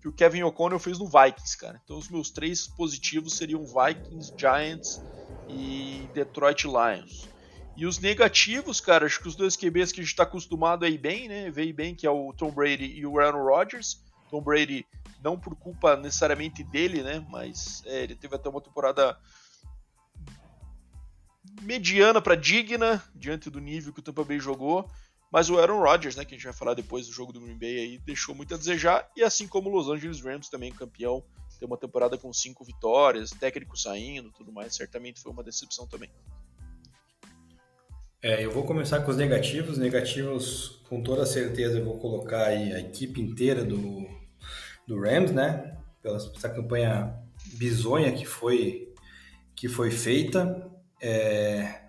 que 0.00 0.06
o 0.06 0.12
Kevin 0.12 0.44
O'Connell 0.44 0.78
fez 0.78 0.96
no 0.96 1.06
Vikings, 1.06 1.58
cara. 1.58 1.80
Então 1.82 1.98
os 1.98 2.08
meus 2.08 2.30
três 2.30 2.68
positivos 2.68 3.36
seriam 3.36 3.64
Vikings, 3.66 4.32
Giants 4.38 5.02
e 5.48 6.08
Detroit 6.14 6.68
Lions. 6.68 7.28
E 7.76 7.84
os 7.84 7.98
negativos, 7.98 8.80
cara, 8.80 9.06
acho 9.06 9.20
que 9.20 9.26
os 9.26 9.34
dois 9.34 9.56
QBs 9.56 9.90
que 9.90 9.98
a 9.98 10.04
gente 10.04 10.12
está 10.12 10.22
acostumado 10.22 10.84
a 10.84 10.88
ir 10.88 10.98
bem, 10.98 11.26
né? 11.26 11.50
Veio 11.50 11.74
bem, 11.74 11.96
que 11.96 12.06
é 12.06 12.10
o 12.10 12.32
Tom 12.32 12.52
Brady 12.52 12.84
e 12.84 13.04
o 13.04 13.18
Aaron 13.18 13.42
Rodgers. 13.42 14.00
Tom 14.30 14.40
Brady 14.40 14.86
não 15.20 15.36
por 15.36 15.56
culpa 15.56 15.96
necessariamente 15.96 16.62
dele, 16.62 17.02
né? 17.02 17.26
Mas 17.28 17.82
é, 17.86 18.04
ele 18.04 18.14
teve 18.14 18.36
até 18.36 18.48
uma 18.48 18.60
temporada 18.60 19.18
mediana 21.62 22.22
para 22.22 22.36
digna 22.36 23.02
diante 23.16 23.50
do 23.50 23.58
nível 23.58 23.92
que 23.92 23.98
o 23.98 24.02
Tampa 24.02 24.22
Bay 24.22 24.38
jogou. 24.38 24.88
Mas 25.30 25.50
o 25.50 25.58
Aaron 25.58 25.80
Rodgers, 25.80 26.16
né, 26.16 26.24
que 26.24 26.34
a 26.34 26.38
gente 26.38 26.44
vai 26.44 26.54
falar 26.54 26.74
depois 26.74 27.06
do 27.06 27.12
jogo 27.12 27.32
do 27.32 27.40
Green 27.40 27.58
Bay 27.58 27.78
aí, 27.78 27.98
deixou 27.98 28.34
muito 28.34 28.54
a 28.54 28.56
desejar. 28.56 29.10
E 29.16 29.22
assim 29.22 29.46
como 29.46 29.68
o 29.68 29.72
Los 29.72 29.88
Angeles 29.88 30.20
Rams, 30.22 30.48
também 30.48 30.72
campeão, 30.72 31.22
tem 31.58 31.66
uma 31.66 31.76
temporada 31.76 32.16
com 32.16 32.32
cinco 32.32 32.64
vitórias, 32.64 33.30
técnico 33.30 33.76
saindo, 33.76 34.30
tudo 34.30 34.52
mais, 34.52 34.74
certamente 34.74 35.20
foi 35.20 35.32
uma 35.32 35.42
decepção 35.42 35.86
também. 35.86 36.10
É, 38.22 38.44
eu 38.44 38.50
vou 38.50 38.64
começar 38.64 39.00
com 39.00 39.10
os 39.10 39.16
negativos. 39.16 39.78
Negativos, 39.78 40.80
com 40.88 41.02
toda 41.02 41.24
certeza, 41.26 41.78
eu 41.78 41.84
vou 41.84 41.98
colocar 41.98 42.46
aí 42.46 42.72
a 42.72 42.80
equipe 42.80 43.20
inteira 43.20 43.64
do, 43.64 44.06
do 44.86 45.00
Rams, 45.00 45.32
né? 45.32 45.76
Pela 46.02 46.16
essa 46.16 46.48
campanha 46.48 47.16
bizonha 47.54 48.12
que 48.12 48.24
foi, 48.24 48.92
que 49.54 49.68
foi 49.68 49.90
feita. 49.90 50.68
É, 51.00 51.87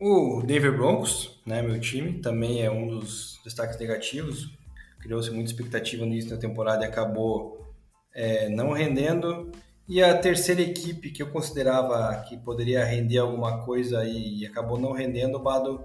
O 0.00 0.40
Denver 0.42 0.74
Broncos, 0.74 1.38
né, 1.44 1.60
meu 1.60 1.78
time, 1.78 2.22
também 2.22 2.62
é 2.62 2.70
um 2.70 2.86
dos 2.86 3.38
destaques 3.44 3.78
negativos. 3.78 4.50
Criou-se 4.98 5.30
muita 5.30 5.50
expectativa 5.50 6.06
no 6.06 6.12
início 6.12 6.30
da 6.30 6.38
temporada 6.38 6.82
e 6.82 6.88
acabou 6.88 7.70
é, 8.14 8.48
não 8.48 8.72
rendendo. 8.72 9.52
E 9.86 10.02
a 10.02 10.16
terceira 10.16 10.62
equipe 10.62 11.10
que 11.10 11.22
eu 11.22 11.30
considerava 11.30 12.24
que 12.26 12.38
poderia 12.38 12.82
render 12.82 13.18
alguma 13.18 13.62
coisa 13.62 14.02
e, 14.06 14.38
e 14.38 14.46
acabou 14.46 14.78
não 14.78 14.92
rendendo, 14.92 15.38
Bado, 15.38 15.84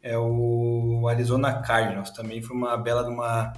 é 0.00 0.16
o 0.16 1.08
Arizona 1.08 1.60
Cardinals. 1.60 2.10
Também 2.10 2.40
foi 2.40 2.56
uma 2.56 2.76
bela 2.76 3.02
de 3.02 3.10
uma, 3.10 3.52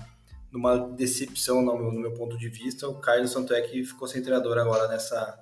de 0.51 0.57
uma 0.57 0.79
decepção 0.79 1.61
no 1.61 1.77
meu, 1.77 1.93
no 1.93 2.01
meu 2.01 2.15
ponto 2.15 2.39
de 2.39 2.49
vista. 2.49 2.89
O 2.89 2.95
Cardinals, 2.95 3.35
tanto 3.35 3.53
é 3.53 3.61
que 3.61 3.85
ficou 3.85 4.09
sem 4.09 4.23
treinador 4.23 4.57
agora 4.57 4.89
nessa 4.89 5.39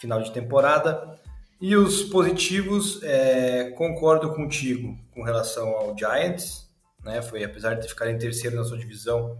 final 0.00 0.20
de 0.20 0.32
temporada. 0.32 1.16
E 1.60 1.76
os 1.76 2.02
positivos, 2.02 3.02
é, 3.02 3.70
concordo 3.72 4.32
contigo 4.34 4.98
com 5.12 5.22
relação 5.22 5.68
ao 5.68 5.96
Giants, 5.96 6.70
né? 7.04 7.20
Foi 7.20 7.44
apesar 7.44 7.74
de 7.74 7.86
ficar 7.88 8.10
em 8.10 8.16
terceiro 8.16 8.56
na 8.56 8.64
sua 8.64 8.78
divisão, 8.78 9.38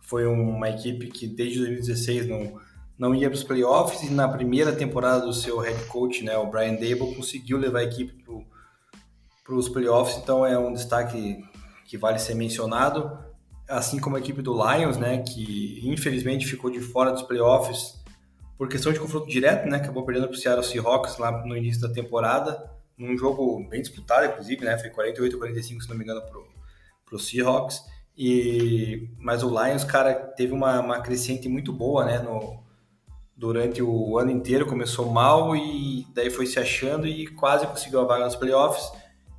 foi 0.00 0.26
uma 0.26 0.70
equipe 0.70 1.08
que 1.08 1.26
desde 1.26 1.58
2016 1.58 2.26
não 2.26 2.58
não 2.98 3.14
ia 3.14 3.30
para 3.30 3.36
os 3.36 3.44
playoffs. 3.44 4.02
E 4.02 4.10
na 4.10 4.28
primeira 4.28 4.72
temporada 4.72 5.24
do 5.24 5.32
seu 5.32 5.58
head 5.58 5.84
coach, 5.84 6.24
né, 6.24 6.36
o 6.36 6.46
Brian 6.46 6.74
Dable, 6.74 7.14
conseguiu 7.14 7.56
levar 7.56 7.78
a 7.78 7.84
equipe 7.84 8.24
para 9.44 9.54
os 9.54 9.68
playoffs, 9.68 10.18
então 10.18 10.44
é 10.44 10.58
um 10.58 10.72
destaque 10.72 11.42
que 11.86 11.96
vale 11.96 12.18
ser 12.18 12.34
mencionado, 12.34 13.18
assim 13.68 13.98
como 13.98 14.16
a 14.16 14.18
equipe 14.18 14.42
do 14.42 14.52
Lions, 14.52 14.98
né, 14.98 15.18
que 15.18 15.80
infelizmente 15.84 16.46
ficou 16.46 16.70
de 16.70 16.80
fora 16.80 17.12
dos 17.12 17.22
playoffs 17.22 17.97
por 18.58 18.68
questão 18.68 18.92
de 18.92 18.98
confronto 18.98 19.28
direto, 19.28 19.68
né? 19.68 19.76
Acabou 19.76 20.04
perdendo 20.04 20.26
para 20.26 20.34
o 20.34 20.38
Seattle 20.38 20.66
Seahawks 20.66 21.16
lá 21.16 21.46
no 21.46 21.56
início 21.56 21.80
da 21.80 21.88
temporada, 21.88 22.68
num 22.98 23.16
jogo 23.16 23.64
bem 23.68 23.80
disputado, 23.80 24.26
inclusive, 24.26 24.64
né? 24.64 24.76
Foi 24.76 24.90
48 24.90 25.36
a 25.36 25.38
45, 25.38 25.82
se 25.82 25.88
não 25.88 25.96
me 25.96 26.02
engano, 26.02 26.20
para 26.20 27.14
o 27.14 27.18
Seahawks. 27.18 27.80
E, 28.16 29.08
mas 29.16 29.44
o 29.44 29.48
Lions, 29.48 29.84
cara, 29.84 30.12
teve 30.12 30.52
uma, 30.52 30.80
uma 30.80 31.00
crescente 31.00 31.48
muito 31.48 31.72
boa, 31.72 32.04
né? 32.04 32.18
No, 32.18 32.64
durante 33.36 33.80
o 33.80 34.18
ano 34.18 34.32
inteiro, 34.32 34.66
começou 34.66 35.08
mal 35.08 35.54
e 35.54 36.04
daí 36.12 36.28
foi 36.28 36.44
se 36.44 36.58
achando 36.58 37.06
e 37.06 37.28
quase 37.28 37.64
conseguiu 37.68 38.00
a 38.00 38.04
vaga 38.04 38.24
nos 38.24 38.34
playoffs. 38.34 38.90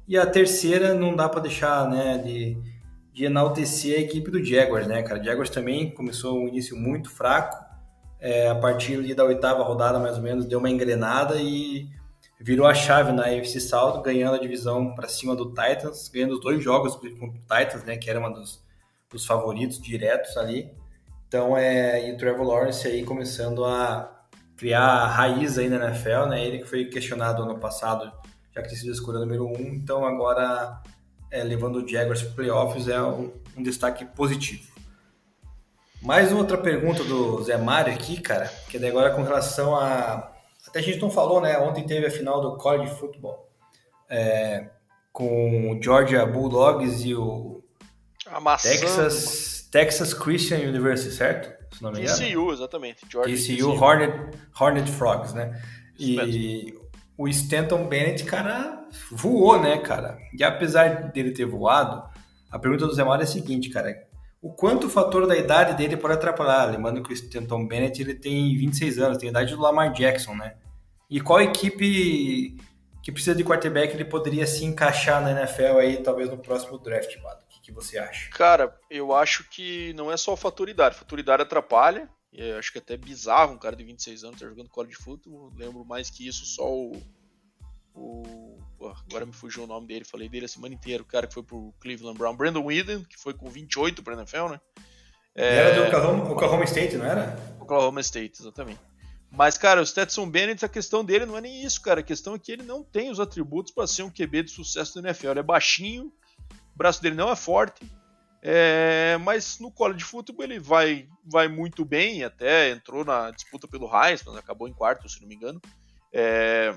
E 0.08 0.18
a 0.18 0.26
terceira 0.26 0.94
não 0.94 1.14
dá 1.14 1.28
para 1.28 1.42
deixar, 1.42 1.88
né, 1.90 2.18
de, 2.18 2.58
de 3.14 3.26
enaltecer 3.26 3.98
a 3.98 4.02
equipe 4.02 4.32
do 4.32 4.42
Jaguars, 4.44 4.88
né, 4.88 5.04
cara? 5.04 5.20
O 5.20 5.24
Jaguars 5.24 5.50
também 5.50 5.92
começou 5.92 6.40
um 6.40 6.48
início 6.48 6.78
muito 6.78 7.10
fraco, 7.12 7.58
é, 8.20 8.50
a 8.50 8.56
partir 8.56 9.14
da 9.14 9.24
oitava 9.24 9.64
rodada, 9.64 10.00
mais 10.00 10.18
ou 10.18 10.24
menos, 10.24 10.46
deu 10.46 10.60
uma 10.60 10.70
engrenada 10.70 11.36
e 11.38 11.88
virou 12.40 12.66
a 12.66 12.74
chave 12.74 13.12
na 13.12 13.26
AFC 13.26 13.60
South, 13.60 14.02
ganhando 14.02 14.36
a 14.36 14.40
divisão 14.40 14.94
para 14.96 15.08
cima 15.08 15.36
do 15.36 15.50
Titans, 15.50 16.10
ganhando 16.10 16.34
os 16.34 16.42
dois 16.42 16.64
jogos 16.64 16.96
com 16.96 17.28
o 17.28 17.34
Titans, 17.34 17.84
né, 17.84 17.98
que 17.98 18.10
era 18.10 18.20
um 18.20 18.32
dos, 18.32 18.64
dos 19.12 19.26
favoritos 19.26 19.82
diretos 19.82 20.38
ali. 20.38 20.72
Então, 21.28 21.56
é, 21.58 22.10
e 22.10 22.14
o 22.14 22.18
Trevor 22.18 22.48
Lawrence 22.48 22.88
aí 22.88 23.04
começando 23.04 23.64
a 23.66 24.26
criar 24.58 25.08
raiz 25.08 25.58
aí 25.58 25.70
na 25.70 25.88
NFL, 25.88 26.28
né, 26.30 26.46
ele 26.46 26.60
que 26.60 26.66
foi 26.66 26.86
questionado 26.86 27.44
ano 27.44 27.60
passado, 27.60 28.12
já 28.54 28.62
que 28.62 28.70
tinha 28.70 28.80
sido 28.80 28.90
a 28.90 28.94
escolha 28.94 29.20
número 29.20 29.46
um, 29.46 29.74
então 29.74 30.04
agora 30.06 30.82
é, 31.32 31.44
levando 31.44 31.78
o 31.78 31.88
Jaguars 31.88 32.24
para 32.24 32.34
playoffs 32.34 32.88
é 32.88 33.02
um, 33.02 33.32
um 33.56 33.64
destaque 33.64 34.06
positivo. 34.06 34.68
Mais 36.02 36.32
outra 36.32 36.58
pergunta 36.58 37.04
do 37.04 37.44
Zé 37.44 37.58
Mário 37.58 37.94
aqui, 37.94 38.22
cara, 38.22 38.48
que 38.70 38.78
é 38.78 38.88
agora 38.88 39.14
com 39.14 39.24
relação 39.24 39.76
a. 39.76 40.32
Até 40.68 40.80
a 40.80 40.82
gente 40.82 41.00
não 41.00 41.10
falou, 41.10 41.42
né? 41.42 41.58
Ontem 41.60 41.86
teve 41.86 42.06
a 42.06 42.12
final 42.12 42.40
do 42.40 42.58
College 42.58 42.94
Football 42.96 43.50
é, 44.10 44.70
com 45.12 45.72
o 45.72 45.84
Georgia 45.84 46.26
Bulldogs 46.26 47.06
e 47.06 47.16
o 47.16 47.64
Texas, 48.62 49.68
Texas 49.72 50.14
Christian 50.14 50.60
University, 50.60 51.12
certo? 51.12 51.52
Se 51.76 51.84
não 51.84 51.92
me 51.92 52.02
engano. 52.02 52.18
TCU, 52.18 52.54
exatamente. 52.54 53.06
Georgia 53.10 53.36
TCU, 53.36 53.74
TCU. 53.74 53.84
Hornet, 53.84 54.38
Hornet 54.60 54.92
Frogs, 54.92 55.34
né? 55.34 55.62
E 56.00 56.74
o 57.18 57.28
Stanton 57.28 57.88
Bennett, 57.88 58.24
cara, 58.24 58.88
voou, 59.12 59.60
né, 59.60 59.78
cara? 59.80 60.18
E 60.38 60.44
apesar 60.44 61.12
dele 61.12 61.32
ter 61.32 61.46
voado, 61.46 62.04
a 62.50 62.58
pergunta 62.58 62.88
do 62.88 62.94
Zé 62.94 63.04
Mário 63.04 63.24
é 63.24 63.26
a 63.26 63.28
seguinte, 63.28 63.70
cara 63.70 64.09
o 64.42 64.54
quanto 64.54 64.88
o 64.88 64.90
fator 64.90 65.28
da 65.28 65.38
idade 65.38 65.76
dele 65.76 65.98
pode 65.98 66.14
atrapalhar. 66.14 66.66
Lembrando 66.66 67.04
que 67.04 67.12
o 67.12 67.14
Stanton 67.14 67.68
Bennett 67.68 68.02
ele 68.02 68.16
tem 68.16 68.58
26 68.58 69.00
anos, 69.00 69.18
tem 69.18 69.28
a 69.28 69.32
idade 69.32 69.56
do 69.56 69.62
Lamar 69.62 69.92
Jackson, 69.92 70.36
né? 70.36 70.56
E 71.10 71.20
qual 71.20 71.42
equipe 71.42 72.58
que 73.04 73.12
precisa 73.12 73.36
de 73.36 73.44
quarterback 73.44 73.94
ele 73.94 74.06
poderia 74.06 74.46
se 74.46 74.64
encaixar 74.64 75.22
na 75.22 75.32
NFL 75.32 75.78
aí, 75.80 75.98
talvez 76.04 76.30
no 76.30 76.38
próximo 76.38 76.78
draft, 76.78 77.16
Mado? 77.22 77.44
O 77.44 77.48
que, 77.48 77.62
que, 77.62 77.72
você 77.72 77.98
acha? 77.98 78.30
Cara, 78.32 78.78
eu 78.90 79.14
acho 79.14 79.50
que 79.50 79.92
não 79.94 80.12
é 80.12 80.16
só 80.16 80.34
o 80.34 80.38
fator 80.38 80.70
idade. 80.70 80.96
Fator 80.96 81.20
idade 81.20 81.44
atrapalha. 81.44 82.10
Eu 82.32 82.60
acho 82.60 82.72
que 82.72 82.78
é 82.78 82.82
até 82.82 82.96
bizarro 82.96 83.54
um 83.54 83.58
cara 83.58 83.76
de 83.76 83.84
26 83.84 84.24
anos 84.24 84.36
estar 84.36 84.46
tá 84.46 84.50
jogando 84.52 84.70
college 84.70 84.96
football. 84.96 85.52
Lembro 85.56 85.84
mais 85.84 86.10
que 86.10 86.28
isso 86.28 86.46
só 86.46 86.70
o 86.72 86.96
pô, 88.80 88.96
agora 89.08 89.26
me 89.26 89.34
fugiu 89.34 89.66
o 89.66 89.68
nome 89.68 89.86
dele, 89.86 90.06
falei 90.06 90.30
dele 90.30 90.46
a 90.46 90.48
semana 90.48 90.74
inteira, 90.74 91.04
o 91.04 91.06
cara 91.06 91.28
que 91.28 91.34
foi 91.34 91.44
pro 91.44 91.74
Cleveland 91.82 92.18
Brown, 92.18 92.36
Brandon 92.36 92.64
Whedon, 92.64 93.04
que 93.04 93.18
foi 93.18 93.34
com 93.34 93.50
28 93.50 94.02
para 94.02 94.14
NFL, 94.14 94.48
né? 94.48 94.62
É... 95.36 95.56
Era 95.56 95.76
do 95.76 95.88
Oklahoma, 95.88 96.32
Oklahoma 96.32 96.64
State, 96.64 96.96
não 96.96 97.06
era? 97.06 97.38
Oklahoma 97.60 98.00
State, 98.00 98.42
exatamente. 98.42 98.80
Mas, 99.30 99.58
cara, 99.58 99.82
o 99.82 99.86
Stetson 99.86 100.28
Bennett, 100.28 100.66
a 100.66 100.70
questão 100.70 101.04
dele 101.06 101.26
não 101.26 101.38
é 101.38 101.42
nem 101.42 101.64
isso, 101.64 101.82
cara. 101.82 102.00
A 102.00 102.04
questão 102.04 102.34
é 102.34 102.40
que 102.40 102.52
ele 102.52 102.64
não 102.64 102.84
tem 102.84 103.12
os 103.12 103.20
atributos 103.20 103.72
para 103.72 103.86
ser 103.86 104.02
um 104.02 104.10
QB 104.10 104.44
de 104.44 104.52
sucesso 104.52 104.94
do 104.94 105.08
NFL. 105.08 105.30
Ele 105.30 105.40
é 105.42 105.44
baixinho, 105.44 106.06
o 106.74 106.78
braço 106.78 107.02
dele 107.02 107.16
não 107.16 107.30
é 107.30 107.36
forte, 107.36 107.86
é... 108.42 109.18
mas 109.22 109.60
no 109.60 109.70
college 109.70 110.00
de 110.00 110.06
futebol 110.06 110.44
ele 110.44 110.58
vai, 110.58 111.08
vai 111.24 111.48
muito 111.48 111.86
bem, 111.86 112.24
até 112.24 112.72
entrou 112.72 113.06
na 113.06 113.30
disputa 113.30 113.68
pelo 113.68 113.88
Heisman, 113.94 114.38
acabou 114.38 114.68
em 114.68 114.74
quarto, 114.74 115.08
se 115.08 115.22
não 115.22 115.28
me 115.28 115.36
engano. 115.36 115.62
É... 116.12 116.74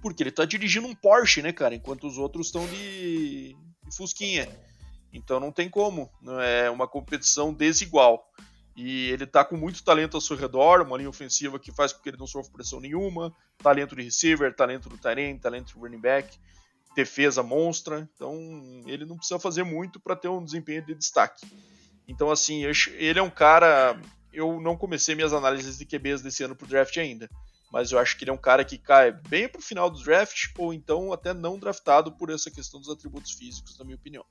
Porque 0.00 0.22
ele 0.22 0.30
tá 0.30 0.44
dirigindo 0.44 0.86
um 0.86 0.94
Porsche, 0.94 1.42
né, 1.42 1.52
cara? 1.52 1.74
Enquanto 1.74 2.06
os 2.06 2.18
outros 2.18 2.46
estão 2.46 2.66
de, 2.66 3.54
de 3.84 3.96
Fusquinha. 3.96 4.48
Então 5.12 5.40
não 5.40 5.52
tem 5.52 5.68
como. 5.68 6.10
É 6.42 6.70
uma 6.70 6.86
competição 6.86 7.52
desigual. 7.52 8.26
E 8.76 9.10
ele 9.10 9.26
tá 9.26 9.44
com 9.44 9.56
muito 9.56 9.82
talento 9.82 10.16
ao 10.16 10.20
seu 10.20 10.36
redor, 10.36 10.80
uma 10.80 10.96
linha 10.96 11.10
ofensiva 11.10 11.58
que 11.58 11.72
faz 11.72 11.92
com 11.92 12.02
que 12.02 12.08
ele 12.08 12.16
não 12.16 12.26
sofra 12.26 12.52
pressão 12.52 12.80
nenhuma, 12.80 13.34
talento 13.58 13.94
de 13.94 14.02
receiver, 14.02 14.54
talento 14.54 14.88
do 14.88 14.96
Tyrene, 14.96 15.38
talento 15.38 15.74
do 15.74 15.80
running 15.80 16.00
back, 16.00 16.38
defesa 16.94 17.42
monstra. 17.42 18.08
Então 18.14 18.34
ele 18.86 19.04
não 19.04 19.16
precisa 19.16 19.38
fazer 19.38 19.64
muito 19.64 20.00
para 20.00 20.16
ter 20.16 20.28
um 20.28 20.42
desempenho 20.42 20.84
de 20.86 20.94
destaque. 20.94 21.46
Então 22.08 22.30
assim, 22.30 22.64
ele 22.94 23.18
é 23.18 23.22
um 23.22 23.30
cara. 23.30 24.00
Eu 24.32 24.60
não 24.60 24.76
comecei 24.76 25.14
minhas 25.14 25.32
análises 25.32 25.76
de 25.76 25.84
QBs 25.84 26.22
desse 26.22 26.44
ano 26.44 26.54
pro 26.54 26.66
draft 26.66 26.96
ainda 26.96 27.28
mas 27.70 27.92
eu 27.92 27.98
acho 27.98 28.16
que 28.16 28.24
ele 28.24 28.30
é 28.30 28.34
um 28.34 28.38
cara 28.38 28.64
que 28.64 28.76
cai 28.76 29.12
bem 29.12 29.48
pro 29.48 29.62
final 29.62 29.88
do 29.88 30.02
draft, 30.02 30.48
ou 30.58 30.74
então 30.74 31.12
até 31.12 31.32
não 31.32 31.58
draftado 31.58 32.12
por 32.12 32.30
essa 32.30 32.50
questão 32.50 32.80
dos 32.80 32.90
atributos 32.90 33.32
físicos, 33.32 33.78
na 33.78 33.84
minha 33.84 33.96
opinião. 33.96 34.24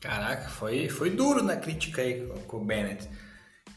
Caraca, 0.00 0.48
foi, 0.48 0.88
foi 0.88 1.10
duro 1.10 1.42
na 1.42 1.56
crítica 1.56 2.02
aí 2.02 2.26
com 2.46 2.58
o 2.58 2.64
Bennett. 2.64 3.08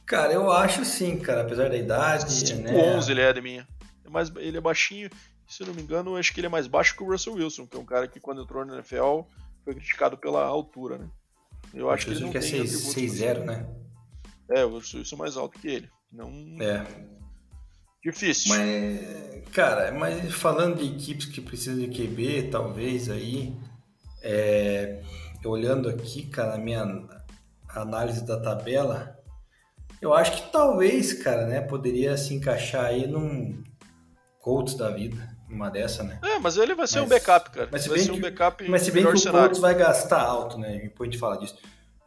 Cara, 0.05 0.33
eu 0.33 0.51
acho 0.51 0.85
sim, 0.85 1.19
cara, 1.19 1.41
apesar 1.41 1.69
da 1.69 1.75
idade. 1.75 2.25
5'11 2.25 2.65
né? 3.07 3.11
ele 3.11 3.21
é 3.21 3.33
de 3.33 3.41
minha. 3.41 3.67
É 4.05 4.09
mais, 4.09 4.31
ele 4.35 4.57
é 4.57 4.61
baixinho, 4.61 5.09
se 5.47 5.63
eu 5.63 5.67
não 5.67 5.73
me 5.73 5.81
engano, 5.81 6.15
acho 6.15 6.33
que 6.33 6.39
ele 6.39 6.47
é 6.47 6.49
mais 6.49 6.67
baixo 6.67 6.95
que 6.95 7.03
o 7.03 7.07
Russell 7.07 7.33
Wilson, 7.33 7.67
que 7.67 7.75
é 7.75 7.79
um 7.79 7.85
cara 7.85 8.07
que 8.07 8.19
quando 8.19 8.41
entrou 8.41 8.63
na 8.65 8.75
NFL 8.75 9.21
foi 9.63 9.75
criticado 9.75 10.17
pela 10.17 10.43
altura, 10.43 10.97
né? 10.97 11.09
Eu 11.73 11.89
acho 11.89 12.05
que 12.05 12.11
ele 12.11 12.21
não 12.21 12.31
que 12.31 12.37
é 12.37 12.41
6-0, 12.41 13.43
né? 13.43 13.65
É, 14.49 14.65
o 14.65 14.69
Russell 14.69 14.99
Wilson 14.99 15.15
é 15.15 15.19
mais 15.19 15.37
alto 15.37 15.59
que 15.59 15.67
ele. 15.67 15.89
Não... 16.11 16.29
É, 16.59 16.85
Difícil. 18.03 18.55
Mas, 18.55 19.43
cara, 19.51 19.91
mas 19.91 20.33
falando 20.33 20.77
de 20.77 20.85
equipes 20.85 21.27
que 21.27 21.39
precisam 21.39 21.77
de 21.77 21.87
QB, 21.87 22.49
talvez 22.51 23.09
aí, 23.09 23.55
é, 24.23 25.01
olhando 25.45 25.87
aqui, 25.87 26.25
cara, 26.25 26.55
a 26.55 26.57
minha 26.57 26.83
análise 27.69 28.25
da 28.25 28.39
tabela, 28.39 29.17
eu 30.01 30.13
acho 30.13 30.31
que 30.31 30.51
talvez, 30.51 31.13
cara, 31.13 31.45
né, 31.45 31.61
poderia 31.61 32.17
se 32.17 32.33
encaixar 32.33 32.85
aí 32.85 33.05
num 33.05 33.63
Colts 34.39 34.73
da 34.73 34.89
vida, 34.89 35.29
numa 35.47 35.69
dessa, 35.69 36.03
né? 36.03 36.19
É, 36.23 36.39
mas 36.39 36.57
ele 36.57 36.73
vai 36.73 36.87
ser 36.87 37.01
mas, 37.01 37.05
um 37.05 37.09
backup, 37.09 37.51
cara. 37.51 37.69
Mas 37.71 37.83
se 37.83 37.89
vai 37.89 37.97
bem 37.99 38.05
ser 38.07 38.11
um 38.11 38.19
backup 38.19 38.67
Mas 38.67 38.81
se 38.81 38.91
bem 38.91 39.05
que 39.05 39.11
o 39.11 39.17
cenário. 39.17 39.41
Colts 39.41 39.61
vai 39.61 39.75
gastar 39.75 40.21
alto, 40.21 40.57
né? 40.57 40.79
Depois 40.79 41.07
a 41.07 41.11
gente 41.11 41.19
fala 41.19 41.37
disso. 41.37 41.55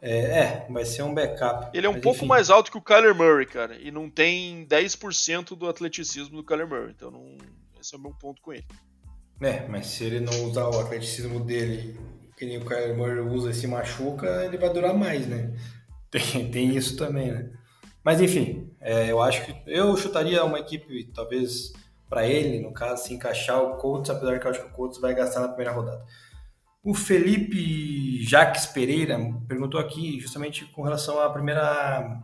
É, 0.06 0.18
é, 0.18 0.66
vai 0.68 0.84
ser 0.84 1.02
um 1.02 1.14
backup. 1.14 1.70
Ele 1.72 1.86
é 1.86 1.88
um 1.88 1.98
pouco 1.98 2.18
enfim. 2.18 2.26
mais 2.26 2.50
alto 2.50 2.70
que 2.70 2.76
o 2.76 2.82
Kyler 2.82 3.14
Murray, 3.14 3.46
cara, 3.46 3.74
e 3.80 3.90
não 3.90 4.10
tem 4.10 4.66
10% 4.66 5.56
do 5.56 5.66
atleticismo 5.66 6.36
do 6.36 6.44
Kyler 6.44 6.68
Murray, 6.68 6.90
então 6.94 7.10
não, 7.10 7.38
esse 7.80 7.94
é 7.94 7.98
o 7.98 8.00
meu 8.02 8.12
ponto 8.12 8.42
com 8.42 8.52
ele. 8.52 8.66
É, 9.40 9.66
mas 9.66 9.86
se 9.86 10.04
ele 10.04 10.20
não 10.20 10.44
usar 10.44 10.68
o 10.68 10.78
atleticismo 10.78 11.40
dele, 11.40 11.98
que 12.36 12.44
nem 12.44 12.58
o 12.58 12.66
Kyler 12.66 12.94
Murray 12.94 13.20
usa 13.20 13.50
e 13.50 13.54
se 13.54 13.66
machuca, 13.66 14.44
ele 14.44 14.58
vai 14.58 14.70
durar 14.70 14.92
mais, 14.92 15.26
né? 15.26 15.54
Tem, 16.12 16.48
tem 16.48 16.76
isso 16.76 16.96
também, 16.96 17.32
né? 17.32 17.50
Mas 18.04 18.20
enfim, 18.20 18.70
é, 18.80 19.10
eu 19.10 19.20
acho 19.20 19.44
que 19.44 19.56
eu 19.66 19.96
chutaria 19.96 20.44
uma 20.44 20.60
equipe 20.60 21.10
talvez 21.12 21.72
para 22.08 22.24
ele, 22.24 22.60
no 22.60 22.72
caso, 22.72 23.04
se 23.04 23.14
encaixar 23.14 23.60
o 23.60 23.78
Colts, 23.78 24.10
apesar 24.10 24.38
que 24.38 24.46
eu 24.46 24.50
acho 24.50 24.60
que 24.60 24.68
o 24.68 24.72
Colts 24.72 25.00
vai 25.00 25.12
gastar 25.12 25.40
na 25.40 25.48
primeira 25.48 25.72
rodada. 25.72 26.04
O 26.84 26.92
Felipe 26.92 28.22
Jaques 28.22 28.66
Pereira 28.66 29.18
perguntou 29.48 29.80
aqui 29.80 30.20
justamente 30.20 30.66
com 30.66 30.82
relação 30.82 31.18
à 31.18 31.30
primeira, 31.30 32.20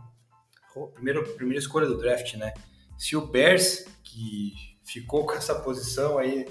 primeira, 0.93 1.23
primeira 1.23 1.59
escolha 1.59 1.87
do 1.87 1.97
draft, 1.97 2.35
né? 2.35 2.53
Se 2.95 3.15
o 3.15 3.25
Bears, 3.25 3.85
que 4.03 4.51
ficou 4.85 5.25
com 5.25 5.33
essa 5.33 5.55
posição 5.55 6.19
aí 6.19 6.45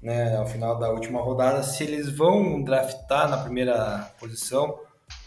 né, 0.00 0.36
ao 0.36 0.46
final 0.46 0.78
da 0.78 0.90
última 0.90 1.20
rodada, 1.20 1.64
se 1.64 1.82
eles 1.82 2.08
vão 2.08 2.62
draftar 2.62 3.28
na 3.28 3.38
primeira 3.38 4.14
posição 4.20 4.78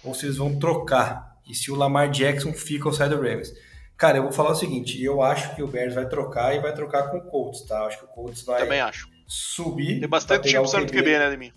ou 0.01 0.13
se 0.13 0.27
eles 0.27 0.37
vão 0.37 0.57
trocar. 0.57 1.35
E 1.45 1.53
se 1.53 1.71
o 1.71 1.75
Lamar 1.75 2.09
Jackson 2.09 2.53
fica 2.53 2.87
ao 2.87 2.93
sai 2.93 3.09
do 3.09 3.15
Ravens. 3.15 3.51
Cara, 3.97 4.17
eu 4.19 4.23
vou 4.23 4.31
falar 4.31 4.51
o 4.51 4.55
seguinte, 4.55 5.03
eu 5.03 5.21
acho 5.21 5.55
que 5.55 5.63
o 5.63 5.67
Bears 5.67 5.93
vai 5.95 6.07
trocar 6.07 6.55
e 6.55 6.59
vai 6.59 6.73
trocar 6.73 7.09
com 7.09 7.17
o 7.17 7.21
Colts, 7.21 7.63
tá? 7.63 7.85
Acho 7.85 7.97
que 7.99 8.05
o 8.05 8.07
Colts 8.07 8.43
vai 8.43 8.61
Também 8.61 8.79
acho. 8.79 9.09
subir. 9.27 9.99
Tem 9.99 10.07
bastante 10.07 10.47
time 10.47 10.59
precisando 10.59 10.85
do 10.85 10.93
QB, 10.93 11.19
né, 11.19 11.29
de 11.31 11.37
mim? 11.37 11.51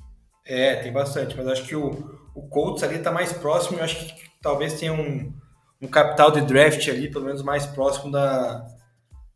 É, 0.53 0.75
tem 0.75 0.93
bastante, 0.93 1.37
mas 1.37 1.47
acho 1.47 1.65
que 1.65 1.77
o, 1.77 2.19
o 2.35 2.43
Colts 2.49 2.83
ali 2.83 2.99
tá 2.99 3.13
mais 3.13 3.33
próximo, 3.33 3.79
eu 3.79 3.85
acho 3.85 4.05
que 4.05 4.21
talvez 4.43 4.75
tenha 4.81 4.93
um, 4.93 5.33
um 5.81 5.87
capital 5.87 6.33
de 6.33 6.41
draft 6.41 6.89
ali, 6.89 7.09
pelo 7.09 7.25
menos 7.25 7.41
mais 7.41 7.67
próximo 7.67 8.11
da, 8.11 8.67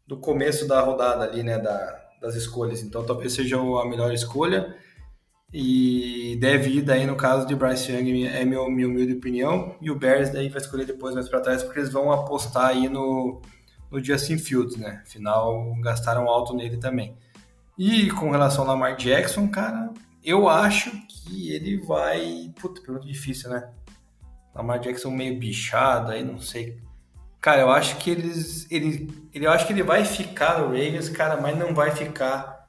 do 0.09 0.18
começo 0.18 0.66
da 0.66 0.81
rodada 0.81 1.22
ali, 1.22 1.44
né, 1.44 1.57
da, 1.57 2.05
das 2.20 2.35
escolhas. 2.35 2.83
Então 2.83 3.07
talvez 3.07 3.33
seja 3.33 3.57
a 3.57 3.88
melhor 3.88 4.12
escolha. 4.12 4.77
E 5.53 6.37
deve 6.40 6.79
ir 6.79 6.83
daí 6.83 7.07
no 7.07 7.14
caso 7.14 7.46
de 7.46 7.55
Bryce 7.55 7.92
Young, 7.92 8.27
é 8.27 8.44
minha, 8.44 8.68
minha 8.68 8.88
humilde 8.88 9.12
opinião. 9.12 9.77
E 9.81 9.92
o 9.92 9.96
Bears 9.96 10.31
daí 10.31 10.48
vai 10.48 10.61
escolher 10.61 10.85
depois 10.85 11.14
mais 11.14 11.29
para 11.29 11.40
trás, 11.40 11.62
porque 11.62 11.79
eles 11.79 11.92
vão 11.92 12.11
apostar 12.11 12.70
aí 12.70 12.88
no, 12.88 13.40
no 13.88 14.03
Justin 14.03 14.37
Fields, 14.37 14.77
né? 14.77 15.00
Afinal, 15.07 15.77
gastaram 15.81 16.29
alto 16.29 16.57
nele 16.57 16.79
também. 16.79 17.16
E 17.79 18.11
com 18.11 18.33
relação 18.33 18.64
ao 18.64 18.70
Lamar 18.70 18.96
Jackson, 18.96 19.46
cara, 19.46 19.92
eu 20.25 20.49
acho 20.49 20.91
que 21.07 21.53
ele 21.53 21.77
vai. 21.79 22.53
Puta, 22.61 22.81
pergunta 22.81 23.07
difícil, 23.07 23.51
né? 23.51 23.71
Lamar 24.55 24.81
Jackson 24.81 25.11
meio 25.11 25.39
bichado, 25.39 26.13
aí 26.13 26.25
não 26.25 26.39
sei. 26.39 26.81
Cara, 27.41 27.61
eu 27.61 27.71
acho 27.71 27.97
que 27.99 28.11
eles. 28.11 28.71
Ele, 28.71 29.29
ele, 29.33 29.47
eu 29.47 29.51
acho 29.51 29.67
que 29.67 29.73
ele 29.73 29.83
vai 29.83 30.05
ficar 30.05 30.61
no 30.61 30.69
Ravens, 30.69 31.09
cara, 31.11 31.37
mas 31.37 31.59
não 31.59 31.75
vai 31.75 31.91
ficar 31.91 32.69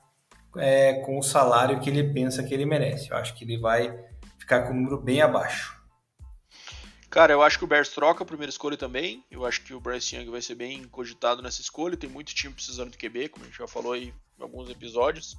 é, 0.57 0.95
com 1.05 1.17
o 1.17 1.23
salário 1.23 1.79
que 1.79 1.89
ele 1.89 2.11
pensa 2.11 2.43
que 2.43 2.53
ele 2.53 2.65
merece. 2.65 3.09
Eu 3.09 3.17
acho 3.17 3.33
que 3.35 3.45
ele 3.45 3.57
vai 3.57 3.97
ficar 4.37 4.63
com 4.63 4.73
um 4.73 4.75
número 4.75 4.99
bem 4.99 5.21
abaixo. 5.21 5.75
Cara, 7.09 7.31
eu 7.31 7.41
acho 7.41 7.57
que 7.57 7.63
o 7.63 7.67
Bears 7.67 7.87
troca 7.87 8.23
a 8.23 8.27
primeira 8.27 8.49
escolha 8.49 8.75
também. 8.75 9.23
Eu 9.31 9.45
acho 9.45 9.61
que 9.61 9.73
o 9.73 9.79
Bryce 9.79 10.17
Young 10.17 10.29
vai 10.29 10.41
ser 10.41 10.55
bem 10.55 10.83
cogitado 10.83 11.41
nessa 11.41 11.61
escolha. 11.61 11.95
Tem 11.95 12.09
muito 12.09 12.35
time 12.35 12.53
precisando 12.53 12.91
de 12.91 12.97
QB, 12.97 13.29
como 13.29 13.45
a 13.45 13.47
gente 13.47 13.57
já 13.57 13.67
falou 13.67 13.93
aí 13.93 14.13
em 14.37 14.43
alguns 14.43 14.69
episódios. 14.69 15.37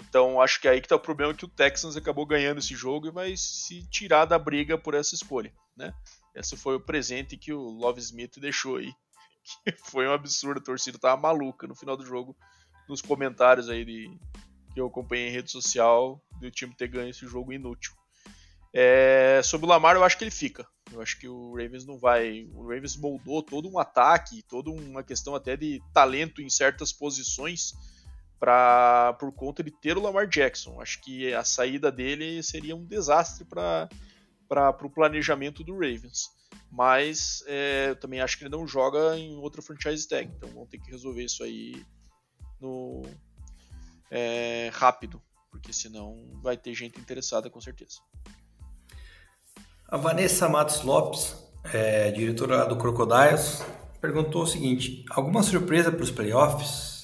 Então 0.00 0.40
acho 0.40 0.60
que 0.60 0.68
é 0.68 0.72
aí 0.72 0.80
que 0.80 0.88
tá 0.88 0.96
o 0.96 1.00
problema 1.00 1.34
que 1.34 1.44
o 1.44 1.48
Texans 1.48 1.96
acabou 1.96 2.24
ganhando 2.24 2.58
esse 2.58 2.74
jogo 2.74 3.08
e 3.08 3.10
vai 3.10 3.36
se 3.36 3.82
tirar 3.88 4.24
da 4.24 4.38
briga 4.38 4.78
por 4.78 4.94
essa 4.94 5.14
escolha, 5.14 5.52
né? 5.76 5.92
Esse 6.34 6.56
foi 6.56 6.76
o 6.76 6.80
presente 6.80 7.36
que 7.36 7.52
o 7.52 7.60
Love 7.60 8.00
Smith 8.00 8.38
deixou 8.38 8.76
aí. 8.76 8.92
Que 9.64 9.72
foi 9.90 10.06
um 10.06 10.12
absurdo, 10.12 10.60
a 10.60 10.62
torcida 10.62 10.98
tava 10.98 11.20
maluca 11.20 11.66
no 11.66 11.74
final 11.74 11.96
do 11.96 12.04
jogo, 12.04 12.36
nos 12.86 13.00
comentários 13.00 13.70
aí 13.70 13.82
de, 13.82 14.10
que 14.74 14.80
eu 14.80 14.86
acompanhei 14.86 15.28
em 15.28 15.32
rede 15.32 15.50
social, 15.50 16.22
do 16.38 16.50
time 16.50 16.74
ter 16.74 16.88
ganho 16.88 17.08
esse 17.08 17.26
jogo 17.26 17.50
inútil. 17.50 17.94
É, 18.74 19.40
sobre 19.42 19.66
o 19.66 19.68
Lamar, 19.68 19.96
eu 19.96 20.04
acho 20.04 20.18
que 20.18 20.24
ele 20.24 20.30
fica. 20.30 20.66
Eu 20.92 21.00
acho 21.00 21.18
que 21.18 21.26
o 21.26 21.54
Ravens 21.56 21.86
não 21.86 21.98
vai. 21.98 22.46
O 22.52 22.62
Ravens 22.62 22.96
moldou 22.96 23.42
todo 23.42 23.70
um 23.70 23.78
ataque, 23.78 24.42
toda 24.42 24.70
uma 24.70 25.02
questão 25.02 25.34
até 25.34 25.56
de 25.56 25.80
talento 25.94 26.42
em 26.42 26.50
certas 26.50 26.92
posições 26.92 27.72
para 28.38 29.14
por 29.14 29.32
conta 29.32 29.62
de 29.62 29.70
ter 29.70 29.96
o 29.96 30.02
Lamar 30.02 30.28
Jackson. 30.28 30.80
Acho 30.80 31.00
que 31.02 31.32
a 31.34 31.44
saída 31.44 31.90
dele 31.90 32.42
seria 32.42 32.76
um 32.76 32.84
desastre 32.84 33.44
para 33.44 33.88
o 34.82 34.90
planejamento 34.90 35.64
do 35.64 35.74
Ravens. 35.74 36.30
Mas 36.70 37.42
é, 37.46 37.90
eu 37.90 37.96
também 37.96 38.20
acho 38.20 38.36
que 38.36 38.44
ele 38.44 38.50
não 38.50 38.66
joga 38.66 39.16
em 39.18 39.36
outra 39.36 39.62
franchise 39.62 40.06
tag, 40.06 40.30
então 40.36 40.50
vão 40.50 40.66
ter 40.66 40.78
que 40.78 40.90
resolver 40.90 41.24
isso 41.24 41.42
aí 41.42 41.82
no 42.60 43.02
é, 44.10 44.70
rápido, 44.72 45.22
porque 45.50 45.72
senão 45.72 46.38
vai 46.42 46.56
ter 46.56 46.74
gente 46.74 47.00
interessada 47.00 47.48
com 47.48 47.60
certeza. 47.60 48.00
A 49.88 49.96
Vanessa 49.96 50.48
Matos 50.48 50.82
Lopes, 50.82 51.34
é, 51.72 52.10
diretora 52.10 52.66
do 52.66 52.76
Crocodiles, 52.76 53.62
perguntou 54.00 54.42
o 54.42 54.46
seguinte: 54.46 55.04
alguma 55.10 55.42
surpresa 55.42 55.90
para 55.90 56.02
os 56.02 56.10
playoffs? 56.10 56.97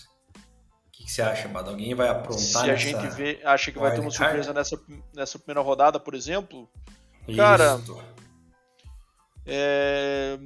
Que, 1.04 1.06
que 1.06 1.12
você 1.12 1.22
acha, 1.22 1.46
Bado? 1.48 1.70
Alguém 1.70 1.94
vai 1.94 2.08
aprontar 2.08 2.38
Se 2.38 2.70
a 2.70 2.74
gente 2.74 3.06
vê, 3.08 3.40
acha 3.44 3.70
que 3.70 3.78
vai 3.78 3.94
ter 3.94 4.00
uma 4.00 4.10
surpresa 4.10 4.52
nessa, 4.52 4.80
nessa 5.14 5.38
primeira 5.38 5.60
rodada, 5.60 6.00
por 6.00 6.14
exemplo, 6.14 6.68
Isso. 7.28 7.36
cara, 7.36 7.80
é, 9.46 10.38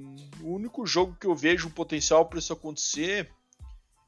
o 0.42 0.54
único 0.54 0.84
jogo 0.84 1.16
que 1.18 1.26
eu 1.26 1.34
vejo 1.34 1.68
um 1.68 1.70
potencial 1.70 2.26
para 2.26 2.40
isso 2.40 2.52
acontecer 2.52 3.30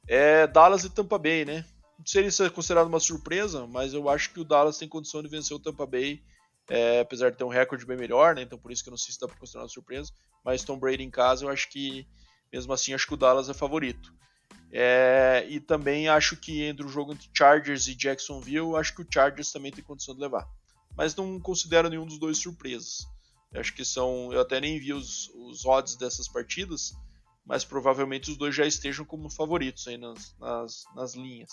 é 0.08 0.46
Dallas 0.46 0.84
e 0.84 0.90
Tampa 0.90 1.18
Bay, 1.18 1.44
né? 1.44 1.64
Não 1.96 2.06
sei 2.06 2.30
se 2.30 2.44
é 2.44 2.50
considerado 2.50 2.88
uma 2.88 3.00
surpresa, 3.00 3.66
mas 3.66 3.94
eu 3.94 4.08
acho 4.08 4.32
que 4.32 4.40
o 4.40 4.44
Dallas 4.44 4.78
tem 4.78 4.88
condição 4.88 5.22
de 5.22 5.28
vencer 5.28 5.56
o 5.56 5.60
Tampa 5.60 5.86
Bay, 5.86 6.22
é, 6.68 7.00
apesar 7.00 7.30
de 7.30 7.36
ter 7.36 7.44
um 7.44 7.48
recorde 7.48 7.86
bem 7.86 7.96
melhor, 7.96 8.34
né? 8.34 8.42
Então 8.42 8.58
por 8.58 8.72
isso 8.72 8.82
que 8.82 8.88
eu 8.88 8.92
não 8.92 8.98
sei 8.98 9.12
se 9.12 9.20
dá 9.20 9.28
para 9.28 9.36
considerar 9.36 9.64
uma 9.64 9.68
surpresa. 9.68 10.10
Mas 10.44 10.64
Tom 10.64 10.78
Brady 10.78 11.04
em 11.04 11.10
casa, 11.10 11.44
eu 11.44 11.50
acho 11.50 11.70
que 11.70 12.08
mesmo 12.52 12.72
assim 12.72 12.94
acho 12.94 13.06
que 13.06 13.14
o 13.14 13.16
Dallas 13.16 13.48
é 13.48 13.54
favorito. 13.54 14.12
É, 14.72 15.44
e 15.48 15.58
também 15.58 16.08
acho 16.08 16.36
que 16.36 16.62
entre 16.62 16.86
o 16.86 16.88
jogo 16.88 17.12
entre 17.12 17.28
Chargers 17.36 17.88
e 17.88 17.94
Jacksonville, 17.94 18.76
acho 18.76 18.94
que 18.94 19.02
o 19.02 19.06
Chargers 19.08 19.50
também 19.50 19.72
tem 19.72 19.82
condição 19.82 20.14
de 20.14 20.20
levar. 20.20 20.46
Mas 20.96 21.14
não 21.14 21.40
considero 21.40 21.88
nenhum 21.88 22.06
dos 22.06 22.18
dois 22.18 22.38
surpresas. 22.38 22.98
Eu 23.52 23.60
acho 23.60 23.74
que 23.74 23.84
são. 23.84 24.32
Eu 24.32 24.40
até 24.40 24.60
nem 24.60 24.78
vi 24.78 24.92
os, 24.92 25.28
os 25.34 25.64
odds 25.64 25.96
dessas 25.96 26.28
partidas, 26.28 26.92
mas 27.44 27.64
provavelmente 27.64 28.30
os 28.30 28.36
dois 28.36 28.54
já 28.54 28.64
estejam 28.64 29.04
como 29.04 29.28
favoritos 29.28 29.88
aí 29.88 29.96
nas, 29.96 30.36
nas, 30.38 30.84
nas 30.94 31.14
linhas. 31.14 31.50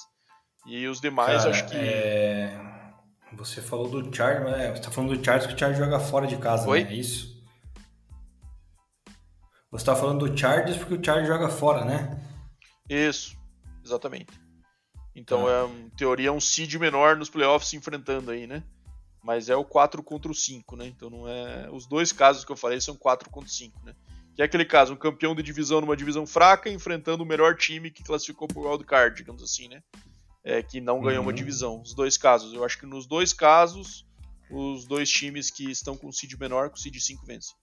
E 0.66 0.86
os 0.88 1.02
demais, 1.02 1.44
Cara, 1.44 1.50
acho 1.50 1.68
que. 1.68 1.76
É... 1.76 2.78
Você 3.34 3.62
falou 3.62 3.90
do 3.90 4.16
Chargers, 4.16 4.52
né? 4.52 4.76
Você 4.76 4.82
tá 4.82 4.92
falando 4.92 5.18
do 5.18 5.24
Chargers 5.24 5.48
que 5.48 5.56
o 5.56 5.60
Chargers 5.60 5.84
joga 5.84 6.00
fora 6.00 6.28
de 6.28 6.38
casa, 6.38 6.68
Oi? 6.68 6.84
né? 6.84 6.92
É 6.92 6.96
isso? 6.96 7.36
Você 9.72 9.86
tá 9.86 9.96
falando 9.96 10.28
do 10.28 10.38
Chargers 10.38 10.78
porque 10.78 10.94
o 10.94 11.04
Chargers 11.04 11.28
joga 11.28 11.50
fora, 11.50 11.84
né? 11.84 12.27
Isso, 12.90 13.38
exatamente. 13.84 14.32
Então, 15.16 15.46
tá. 15.46 15.52
é, 15.52 15.66
em 15.66 15.90
teoria, 15.90 16.30
é 16.30 16.32
um 16.32 16.40
seed 16.40 16.76
menor 16.76 17.18
nos 17.18 17.30
playoffs 17.30 17.70
se 17.70 17.76
enfrentando 17.76 18.32
aí, 18.32 18.46
né? 18.46 18.64
Mas 19.24 19.50
é 19.50 19.56
o 19.56 19.66
4 19.66 20.02
contra 20.04 20.32
o 20.32 20.36
5, 20.36 20.76
né? 20.76 20.86
Então 20.88 21.10
não 21.10 21.28
é. 21.28 21.70
Os 21.72 21.88
dois 21.88 22.12
casos 22.12 22.46
que 22.46 22.52
eu 22.52 22.56
falei 22.56 22.80
são 22.80 22.96
4 22.96 23.30
contra 23.30 23.50
5, 23.50 23.84
né? 23.84 23.94
Que 24.36 24.44
é 24.44 24.46
aquele 24.46 24.64
caso, 24.64 24.94
um 24.94 24.98
campeão 24.98 25.34
de 25.34 25.42
divisão 25.42 25.82
numa 25.82 25.98
divisão 25.98 26.28
fraca 26.28 26.70
enfrentando 26.70 27.24
o 27.24 27.26
melhor 27.26 27.58
time 27.58 27.90
que 27.90 28.04
classificou 28.04 28.48
pro 28.48 28.70
wildcard, 28.70 29.18
digamos 29.18 29.42
assim, 29.42 29.68
né? 29.68 29.82
É, 30.44 30.62
que 30.62 30.80
não 30.80 31.02
ganhou 31.02 31.22
uhum. 31.22 31.28
uma 31.28 31.34
divisão. 31.34 31.82
Os 31.82 31.94
dois 31.94 32.18
casos. 32.18 32.54
Eu 32.54 32.64
acho 32.64 32.80
que 32.80 32.86
nos 32.86 33.08
dois 33.08 33.34
casos, 33.34 34.06
os 34.52 34.86
dois 34.86 35.10
times 35.10 35.50
que 35.50 35.70
estão 35.72 35.98
com 35.98 36.12
seed 36.12 36.34
menor, 36.40 36.70
com 36.70 36.78
seed 36.78 36.96
5 36.96 37.26
vencem. 37.26 37.56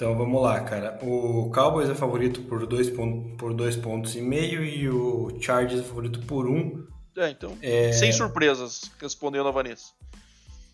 Então 0.00 0.16
vamos 0.16 0.40
lá, 0.40 0.58
cara. 0.60 0.98
O 1.02 1.50
Cowboys 1.50 1.90
é 1.90 1.94
favorito 1.94 2.40
por 2.44 2.66
dois, 2.66 2.88
pontos, 2.88 3.36
por 3.36 3.52
dois 3.52 3.76
pontos 3.76 4.16
e 4.16 4.22
meio 4.22 4.64
e 4.64 4.88
o 4.88 5.38
Chargers 5.38 5.82
é 5.82 5.84
favorito 5.84 6.20
por 6.20 6.48
um. 6.48 6.86
É, 7.14 7.28
então. 7.28 7.54
É... 7.60 7.92
Sem 7.92 8.10
surpresas, 8.10 8.90
respondendo 8.98 9.46
a 9.46 9.50
Vanessa. 9.50 9.92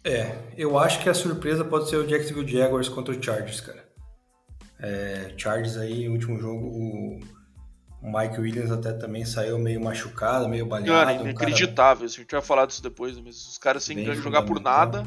É, 0.05 0.39
eu 0.57 0.79
acho 0.79 1.03
que 1.03 1.09
a 1.09 1.15
surpresa 1.15 1.65
pode 1.65 1.91
ser 1.91 1.97
o 1.97 2.07
Jacksonville 2.07 2.47
Jaguars 2.47 2.89
contra 2.89 3.13
o 3.13 3.21
Chargers, 3.21 3.61
cara. 3.61 3.85
É, 4.79 5.35
Chargers 5.37 5.77
aí, 5.77 6.07
no 6.07 6.13
último 6.13 6.39
jogo, 6.39 6.65
o, 6.65 7.21
Mike 8.01 8.41
Williams 8.41 8.71
até 8.71 8.93
também 8.93 9.25
saiu 9.25 9.59
meio 9.59 9.81
machucado, 9.81 10.49
meio 10.49 10.67
baleado. 10.67 10.93
Cara, 10.93 11.13
inacreditável. 11.15 12.07
Um 12.07 12.09
cara... 12.11 12.15
A 12.15 12.23
gente 12.23 12.31
vai 12.31 12.43
falar 12.43 12.67
disso 12.67 12.81
depois, 12.81 13.19
mas 13.19 13.45
os 13.45 13.59
caras 13.59 13.83
sem 13.83 14.05
jogar 14.15 14.43
por 14.43 14.61
nada 14.61 15.05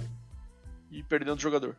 e 0.92 1.02
perdendo 1.04 1.38
o 1.38 1.42
jogador. 1.42 1.78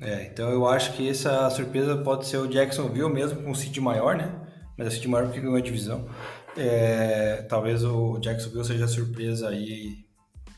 É, 0.00 0.24
então 0.24 0.50
eu 0.50 0.66
acho 0.66 0.92
que 0.94 1.08
essa 1.08 1.48
surpresa 1.50 1.96
pode 1.96 2.26
ser 2.26 2.38
o 2.38 2.48
Jacksonville 2.48 3.12
mesmo 3.12 3.42
com 3.42 3.50
o 3.50 3.54
seed 3.54 3.76
maior, 3.78 4.16
né? 4.16 4.34
Mas 4.76 4.88
o 4.88 4.90
seed 4.90 5.06
maior 5.06 5.26
porque 5.26 5.40
ganhou 5.40 5.56
a 5.56 5.60
divisão. 5.60 6.08
É, 6.56 7.42
talvez 7.48 7.84
o 7.84 8.18
Jacksonville 8.18 8.64
seja 8.64 8.84
a 8.84 8.88
surpresa 8.88 9.48
aí 9.48 10.04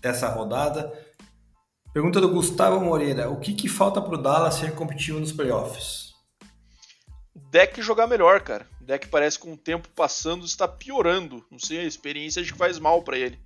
dessa 0.00 0.28
rodada. 0.28 0.92
Pergunta 1.92 2.20
do 2.20 2.28
Gustavo 2.28 2.80
Moreira: 2.80 3.30
o 3.30 3.40
que, 3.40 3.54
que 3.54 3.68
falta 3.68 4.00
para 4.00 4.14
o 4.14 4.22
Dallas 4.22 4.54
ser 4.54 4.74
competitivo 4.74 5.20
nos 5.20 5.32
playoffs? 5.32 6.12
Deck 7.50 7.80
jogar 7.80 8.06
melhor, 8.06 8.40
cara. 8.40 8.66
Deck 8.80 9.08
parece 9.08 9.38
com 9.38 9.52
o 9.52 9.56
tempo 9.56 9.88
passando 9.96 10.44
está 10.44 10.68
piorando. 10.68 11.44
Não 11.50 11.58
sei, 11.58 11.80
a 11.80 11.84
experiência 11.84 12.40
acho 12.42 12.52
que 12.52 12.58
faz 12.58 12.78
mal 12.78 13.02
para 13.02 13.18
ele. 13.18 13.38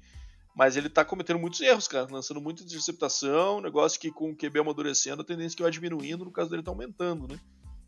Mas 0.61 0.77
ele 0.77 0.91
tá 0.91 1.03
cometendo 1.03 1.39
muitos 1.39 1.59
erros, 1.63 1.89
cara, 1.89 2.07
lançando 2.11 2.39
muita 2.39 2.63
interceptação, 2.63 3.63
negócio 3.63 3.99
que 3.99 4.11
com 4.11 4.29
o 4.29 4.37
QB 4.37 4.61
amadurecendo, 4.61 5.23
a 5.23 5.25
tendência 5.25 5.55
é 5.55 5.57
que 5.57 5.63
vai 5.63 5.73
diminuindo, 5.73 6.23
no 6.23 6.31
caso 6.31 6.51
dele 6.51 6.63
tá 6.63 6.71
aumentando, 6.71 7.27
né? 7.27 7.41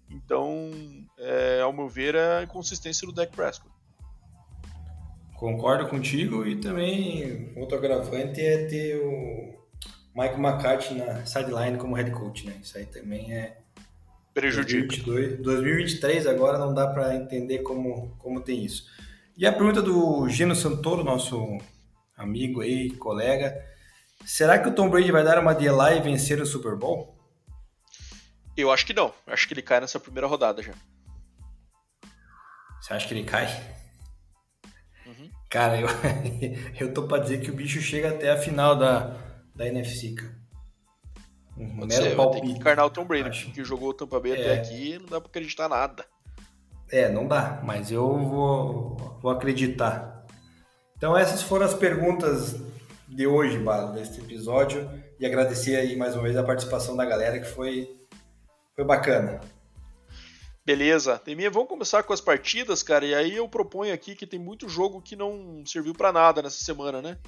Então, 0.09 0.71
é, 1.19 1.61
ao 1.61 1.71
meu 1.71 1.87
ver, 1.87 2.15
é 2.15 2.45
a 2.45 2.47
consistência 2.47 3.07
do 3.07 3.13
Dak 3.13 3.31
Prescott. 3.37 3.71
Concordo 5.35 5.87
contigo 5.87 6.47
e 6.47 6.63
também 6.63 7.53
outro 7.59 7.77
agravante 7.77 8.41
é 8.41 8.65
ter 8.65 8.97
o 8.97 9.53
Mike 10.19 10.41
McCarthy 10.41 10.95
na 10.95 11.27
sideline 11.27 11.77
como 11.77 11.95
head 11.95 12.11
coach, 12.13 12.47
né? 12.47 12.59
Isso 12.63 12.79
aí 12.79 12.87
também 12.87 13.35
é 13.35 13.59
prejudica. 14.33 14.97
2022, 15.05 15.43
2023 15.43 16.27
agora 16.27 16.57
não 16.57 16.73
dá 16.73 16.87
para 16.87 17.15
entender 17.17 17.59
como, 17.59 18.17
como 18.19 18.41
tem 18.41 18.65
isso. 18.65 18.87
E 19.37 19.47
a 19.47 19.53
pergunta 19.53 19.83
do 19.83 20.27
Gino 20.31 20.55
Santoro, 20.55 21.05
nosso 21.05 21.59
amigo 22.23 22.61
aí, 22.61 22.91
colega, 22.91 23.55
será 24.25 24.59
que 24.59 24.69
o 24.69 24.75
Tom 24.75 24.89
Brady 24.89 25.11
vai 25.11 25.25
dar 25.25 25.39
uma 25.39 25.55
de 25.55 25.69
lá 25.69 25.95
e 25.95 26.01
vencer 26.01 26.41
o 26.41 26.47
Super 26.47 26.77
Bowl? 26.77 27.19
Eu 28.57 28.71
acho 28.71 28.87
que 28.87 28.93
não. 28.93 29.13
Acho 29.27 29.49
que 29.49 29.55
ele 29.55 29.63
cai 29.63 29.81
nessa 29.81 29.99
primeira 29.99 30.27
rodada 30.27 30.63
já. 30.63 30.73
Você 32.81 32.95
acha 32.95 33.09
que 33.09 33.15
ele 33.15 33.25
cai? 33.25 33.47
Uhum. 35.07 35.31
Cara, 35.49 35.81
eu, 35.81 35.89
eu 36.79 36.93
tô 36.93 37.05
pra 37.05 37.19
dizer 37.19 37.41
que 37.41 37.51
o 37.51 37.55
bicho 37.55 37.81
chega 37.81 38.11
até 38.11 38.31
a 38.31 38.37
final 38.37 38.77
da, 38.77 39.17
da 39.55 39.67
NFC, 39.67 40.15
cara. 40.15 40.43
Um 41.57 41.77
Pode 41.77 41.89
mero 41.89 42.05
ser, 42.05 42.17
palpite. 42.17 42.43
Tem 42.43 42.55
que 42.55 42.61
encarnar 42.61 42.87
o 42.87 42.91
Tom 42.91 43.05
Brady, 43.05 43.29
acho. 43.29 43.53
que 43.53 43.65
jogou 43.65 43.91
o 43.91 43.95
Tampa 43.95 44.19
Bay 44.19 44.33
é... 44.33 44.41
até 44.41 44.55
aqui 44.61 44.99
não 44.99 45.07
dá 45.07 45.21
pra 45.21 45.29
acreditar 45.29 45.69
nada. 45.69 46.05
É, 46.91 47.09
não 47.09 47.27
dá, 47.27 47.61
mas 47.65 47.91
eu 47.91 48.07
vou, 48.19 48.97
vou 49.23 49.31
acreditar. 49.31 50.22
Então 51.03 51.19
essas 51.19 51.43
foram 51.43 51.67
as 51.67 51.75
perguntas 51.75 52.55
de 53.09 53.27
hoje, 53.27 53.59
Balo, 53.59 53.93
desse 53.93 54.21
episódio. 54.21 54.89
E 55.19 55.27
agradecer 55.27 55.75
aí 55.75 55.97
mais 55.97 56.15
uma 56.15 56.23
vez 56.23 56.37
a 56.37 56.45
participação 56.45 56.97
da 56.97 57.05
galera, 57.05 57.41
que 57.41 57.45
foi, 57.45 57.91
foi 58.77 58.85
bacana. 58.85 59.41
Beleza. 60.65 61.19
Teminha, 61.19 61.51
vamos 61.51 61.69
começar 61.69 62.05
com 62.05 62.13
as 62.13 62.21
partidas, 62.21 62.85
cara. 62.85 63.05
E 63.05 63.13
aí 63.17 63.35
eu 63.35 63.49
proponho 63.49 63.93
aqui 63.93 64.15
que 64.15 64.29
tem 64.29 64.39
muito 64.39 64.69
jogo 64.69 65.03
que 65.03 65.17
não 65.17 65.65
serviu 65.67 65.93
para 65.93 66.13
nada 66.13 66.41
nessa 66.41 66.63
semana, 66.63 67.03
né? 67.03 67.19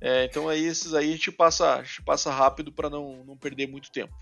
É, 0.00 0.24
então 0.24 0.48
aí 0.48 0.64
esses 0.64 0.94
aí 0.94 1.10
a 1.10 1.12
gente 1.12 1.30
passa, 1.30 1.74
a 1.74 1.82
gente 1.82 2.00
passa 2.00 2.32
rápido 2.32 2.72
para 2.72 2.88
não, 2.88 3.24
não 3.26 3.36
perder 3.36 3.68
muito 3.68 3.92
tempo. 3.92 4.14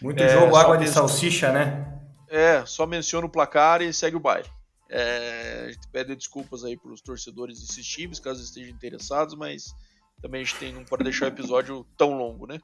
Muito 0.00 0.20
é, 0.20 0.28
jogo 0.30 0.56
água 0.56 0.76
de 0.76 0.88
salsicha, 0.88 1.52
né? 1.52 1.96
É, 2.28 2.66
só 2.66 2.86
menciona 2.86 3.24
o 3.24 3.30
placar 3.30 3.82
e 3.82 3.92
segue 3.92 4.16
o 4.16 4.20
baile. 4.20 4.48
É, 4.94 5.64
a 5.68 5.72
gente 5.72 5.88
pede 5.88 6.14
desculpas 6.14 6.64
aí 6.64 6.76
para 6.76 6.92
os 6.92 7.00
torcedores 7.00 7.60
desses 7.60 7.86
times, 7.86 8.20
caso 8.20 8.42
estejam 8.42 8.70
interessados, 8.70 9.34
mas 9.34 9.74
também 10.20 10.42
a 10.42 10.44
gente 10.44 10.58
tem, 10.58 10.70
não 10.70 10.84
pode 10.84 11.02
deixar 11.02 11.24
o 11.24 11.28
episódio 11.28 11.86
tão 11.96 12.18
longo, 12.18 12.46
né? 12.46 12.60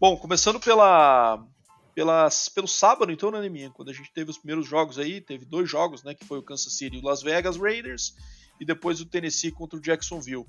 Bom, 0.00 0.16
começando 0.16 0.58
pela 0.58 1.46
pelas, 1.94 2.48
pelo 2.48 2.66
sábado, 2.66 3.12
então, 3.12 3.30
né, 3.30 3.40
Neminha? 3.40 3.70
Quando 3.70 3.90
a 3.90 3.92
gente 3.92 4.12
teve 4.12 4.30
os 4.30 4.38
primeiros 4.38 4.66
jogos 4.66 4.98
aí, 4.98 5.20
teve 5.20 5.44
dois 5.44 5.70
jogos, 5.70 6.02
né? 6.02 6.12
Que 6.12 6.24
foi 6.24 6.38
o 6.38 6.42
Kansas 6.42 6.76
City 6.76 6.96
e 6.96 7.00
o 7.00 7.04
Las 7.04 7.22
Vegas 7.22 7.56
Raiders, 7.56 8.16
e 8.60 8.64
depois 8.64 9.00
o 9.00 9.06
Tennessee 9.06 9.52
contra 9.52 9.78
o 9.78 9.82
Jacksonville. 9.82 10.46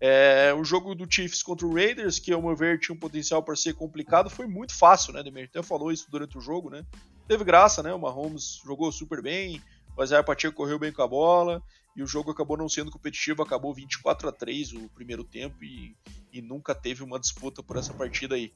É, 0.00 0.54
o 0.54 0.62
jogo 0.64 0.94
do 0.94 1.10
Chiefs 1.10 1.42
contra 1.42 1.66
o 1.66 1.74
Raiders, 1.74 2.18
que 2.18 2.32
ao 2.32 2.42
meu 2.42 2.54
ver 2.54 2.78
tinha 2.78 2.94
um 2.94 2.98
potencial 2.98 3.42
para 3.42 3.56
ser 3.56 3.74
complicado, 3.74 4.28
foi 4.28 4.46
muito 4.46 4.74
fácil, 4.74 5.14
né, 5.14 5.22
Demir? 5.22 5.44
Até 5.44 5.62
falou 5.62 5.90
isso 5.90 6.10
durante 6.10 6.36
o 6.36 6.40
jogo, 6.40 6.68
né? 6.68 6.84
Teve 7.26 7.42
graça, 7.42 7.82
né? 7.82 7.92
O 7.92 7.98
Mahomes 7.98 8.60
jogou 8.64 8.92
super 8.92 9.22
bem, 9.22 9.62
o 9.98 10.04
Isaiah 10.04 10.22
Pacheco 10.22 10.56
correu 10.56 10.78
bem 10.78 10.92
com 10.92 11.02
a 11.02 11.08
bola, 11.08 11.60
e 11.96 12.02
o 12.02 12.06
jogo 12.06 12.30
acabou 12.30 12.56
não 12.56 12.68
sendo 12.68 12.90
competitivo, 12.90 13.42
acabou 13.42 13.74
24 13.74 14.28
a 14.28 14.32
3 14.32 14.72
o 14.74 14.88
primeiro 14.90 15.24
tempo, 15.24 15.64
e, 15.64 15.96
e 16.32 16.40
nunca 16.40 16.72
teve 16.74 17.02
uma 17.02 17.18
disputa 17.18 17.62
por 17.62 17.76
essa 17.76 17.92
partida 17.92 18.36
aí. 18.36 18.52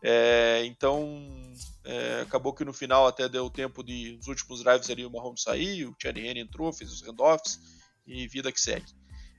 É, 0.00 0.62
então, 0.66 1.52
é, 1.84 2.20
acabou 2.20 2.54
que 2.54 2.64
no 2.64 2.72
final 2.72 3.06
até 3.06 3.28
deu 3.28 3.50
tempo 3.50 3.82
de 3.82 4.16
os 4.20 4.28
últimos 4.28 4.62
drives 4.62 4.88
ali 4.88 5.04
o 5.04 5.10
Mahomes 5.10 5.42
sair, 5.42 5.86
o 5.86 5.94
Thierry 5.94 6.28
Henry 6.28 6.40
entrou, 6.40 6.72
fez 6.72 6.92
os 6.92 7.02
handoffs 7.02 7.58
e 8.06 8.28
vida 8.28 8.52
que 8.52 8.60
segue. 8.60 8.92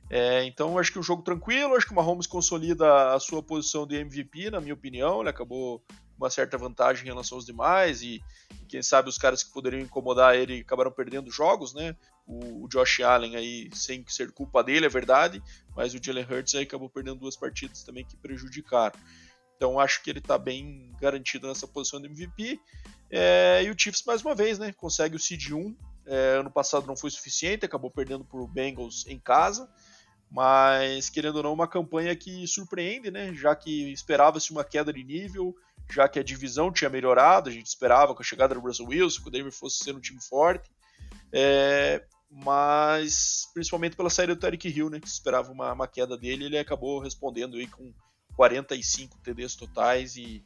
É, 0.10 0.44
então, 0.44 0.78
acho 0.78 0.92
que 0.92 1.00
um 1.00 1.04
jogo 1.04 1.24
tranquilo, 1.24 1.76
acho 1.76 1.86
que 1.86 1.94
o 1.94 1.96
Mahomes 1.96 2.28
consolida 2.28 3.14
a 3.14 3.20
sua 3.20 3.42
posição 3.42 3.88
de 3.88 3.96
MVP, 3.96 4.52
na 4.52 4.60
minha 4.60 4.74
opinião, 4.74 5.22
ele 5.22 5.30
acabou 5.30 5.82
uma 6.18 6.30
certa 6.30 6.58
vantagem 6.58 7.04
em 7.04 7.08
relação 7.08 7.38
aos 7.38 7.46
demais 7.46 8.02
e 8.02 8.22
quem 8.68 8.82
sabe 8.82 9.10
os 9.10 9.18
caras 9.18 9.44
que 9.44 9.52
poderiam 9.52 9.82
incomodar 9.82 10.36
ele 10.36 10.62
acabaram 10.62 10.92
perdendo 10.92 11.30
jogos, 11.30 11.74
né? 11.74 11.96
O, 12.26 12.64
o 12.64 12.68
Josh 12.68 13.02
Allen 13.02 13.36
aí, 13.36 13.70
sem 13.74 14.04
ser 14.08 14.32
culpa 14.32 14.64
dele, 14.64 14.86
é 14.86 14.90
verdade, 14.90 15.42
mas 15.76 15.94
o 15.94 16.00
Jalen 16.02 16.26
Hurts 16.26 16.56
aí 16.56 16.64
acabou 16.64 16.90
perdendo 16.90 17.20
duas 17.20 17.36
partidas 17.36 17.84
também 17.84 18.06
que 18.06 18.18
prejudicaram. 18.18 18.98
Então 19.56 19.80
acho 19.80 20.04
que 20.04 20.10
ele 20.10 20.20
está 20.20 20.38
bem 20.38 20.92
garantido 21.00 21.48
nessa 21.48 21.68
posição 21.68 22.02
de 22.02 22.08
MVP. 22.08 22.60
É, 23.10 23.64
e 23.64 23.70
o 23.70 23.76
Chiefs, 23.78 24.04
mais 24.06 24.22
uma 24.22 24.36
vez, 24.36 24.60
né, 24.60 24.74
consegue 24.74 25.16
o 25.16 25.20
seed 25.20 25.52
1. 25.52 25.76
É, 26.08 26.38
ano 26.40 26.52
passado 26.52 26.86
não 26.86 26.96
foi 26.96 27.10
suficiente, 27.10 27.66
acabou 27.66 27.90
perdendo 27.90 28.24
para 28.24 28.40
o 28.40 28.48
Bengals 28.48 29.06
em 29.08 29.20
casa. 29.20 29.70
Mas, 30.30 31.10
querendo 31.10 31.38
ou 31.38 31.44
não, 31.44 31.54
uma 31.54 31.68
campanha 31.68 32.16
que 32.16 32.46
surpreende, 32.48 33.10
né? 33.12 33.34
Já 33.34 33.56
que 33.56 33.92
esperava-se 33.92 34.52
uma 34.52 34.64
queda 34.64 34.92
de 34.92 35.04
nível, 35.04 35.56
já 35.90 36.10
que 36.10 36.20
a 36.20 36.24
divisão 36.24 36.72
tinha 36.72 36.90
melhorado, 36.90 37.50
a 37.50 37.54
gente 37.54 37.68
esperava 37.68 38.14
com 38.14 38.22
a 38.22 38.26
chegada 38.26 38.54
do 38.56 38.60
Russell 38.60 38.88
Wilson, 38.88 39.22
que 39.22 39.28
o 39.28 39.32
Denver 39.32 39.52
fosse 39.52 39.84
ser 39.84 39.96
um 39.96 40.00
time 40.00 40.22
forte. 40.22 40.70
É, 41.32 42.06
mas, 42.30 43.50
principalmente 43.54 43.96
pela 43.96 44.10
saída 44.10 44.36
do 44.36 44.40
Tarek 44.40 44.68
Hill, 44.68 44.90
né? 44.90 45.00
Que 45.00 45.08
esperava 45.08 45.52
uma, 45.52 45.72
uma 45.72 45.88
queda 45.88 46.18
dele, 46.18 46.46
ele 46.46 46.58
acabou 46.58 47.00
respondendo 47.00 47.58
aí 47.58 47.68
com 47.68 47.94
45 48.36 49.18
TDs 49.20 49.56
totais 49.56 50.16
e, 50.18 50.44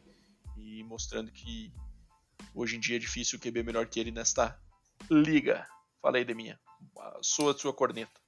e 0.58 0.84
mostrando 0.84 1.32
que 1.32 1.74
hoje 2.54 2.76
em 2.76 2.80
dia 2.80 2.98
é 2.98 3.00
difícil 3.00 3.38
o 3.38 3.42
QB 3.42 3.64
melhor 3.64 3.88
que 3.88 4.00
ele 4.00 4.12
nesta 4.12 4.60
liga. 5.10 5.68
Falei 6.02 6.24
de 6.24 6.34
minha. 6.34 6.60
Sua 7.22 7.58
sua 7.58 7.74
corneta. 7.74 8.20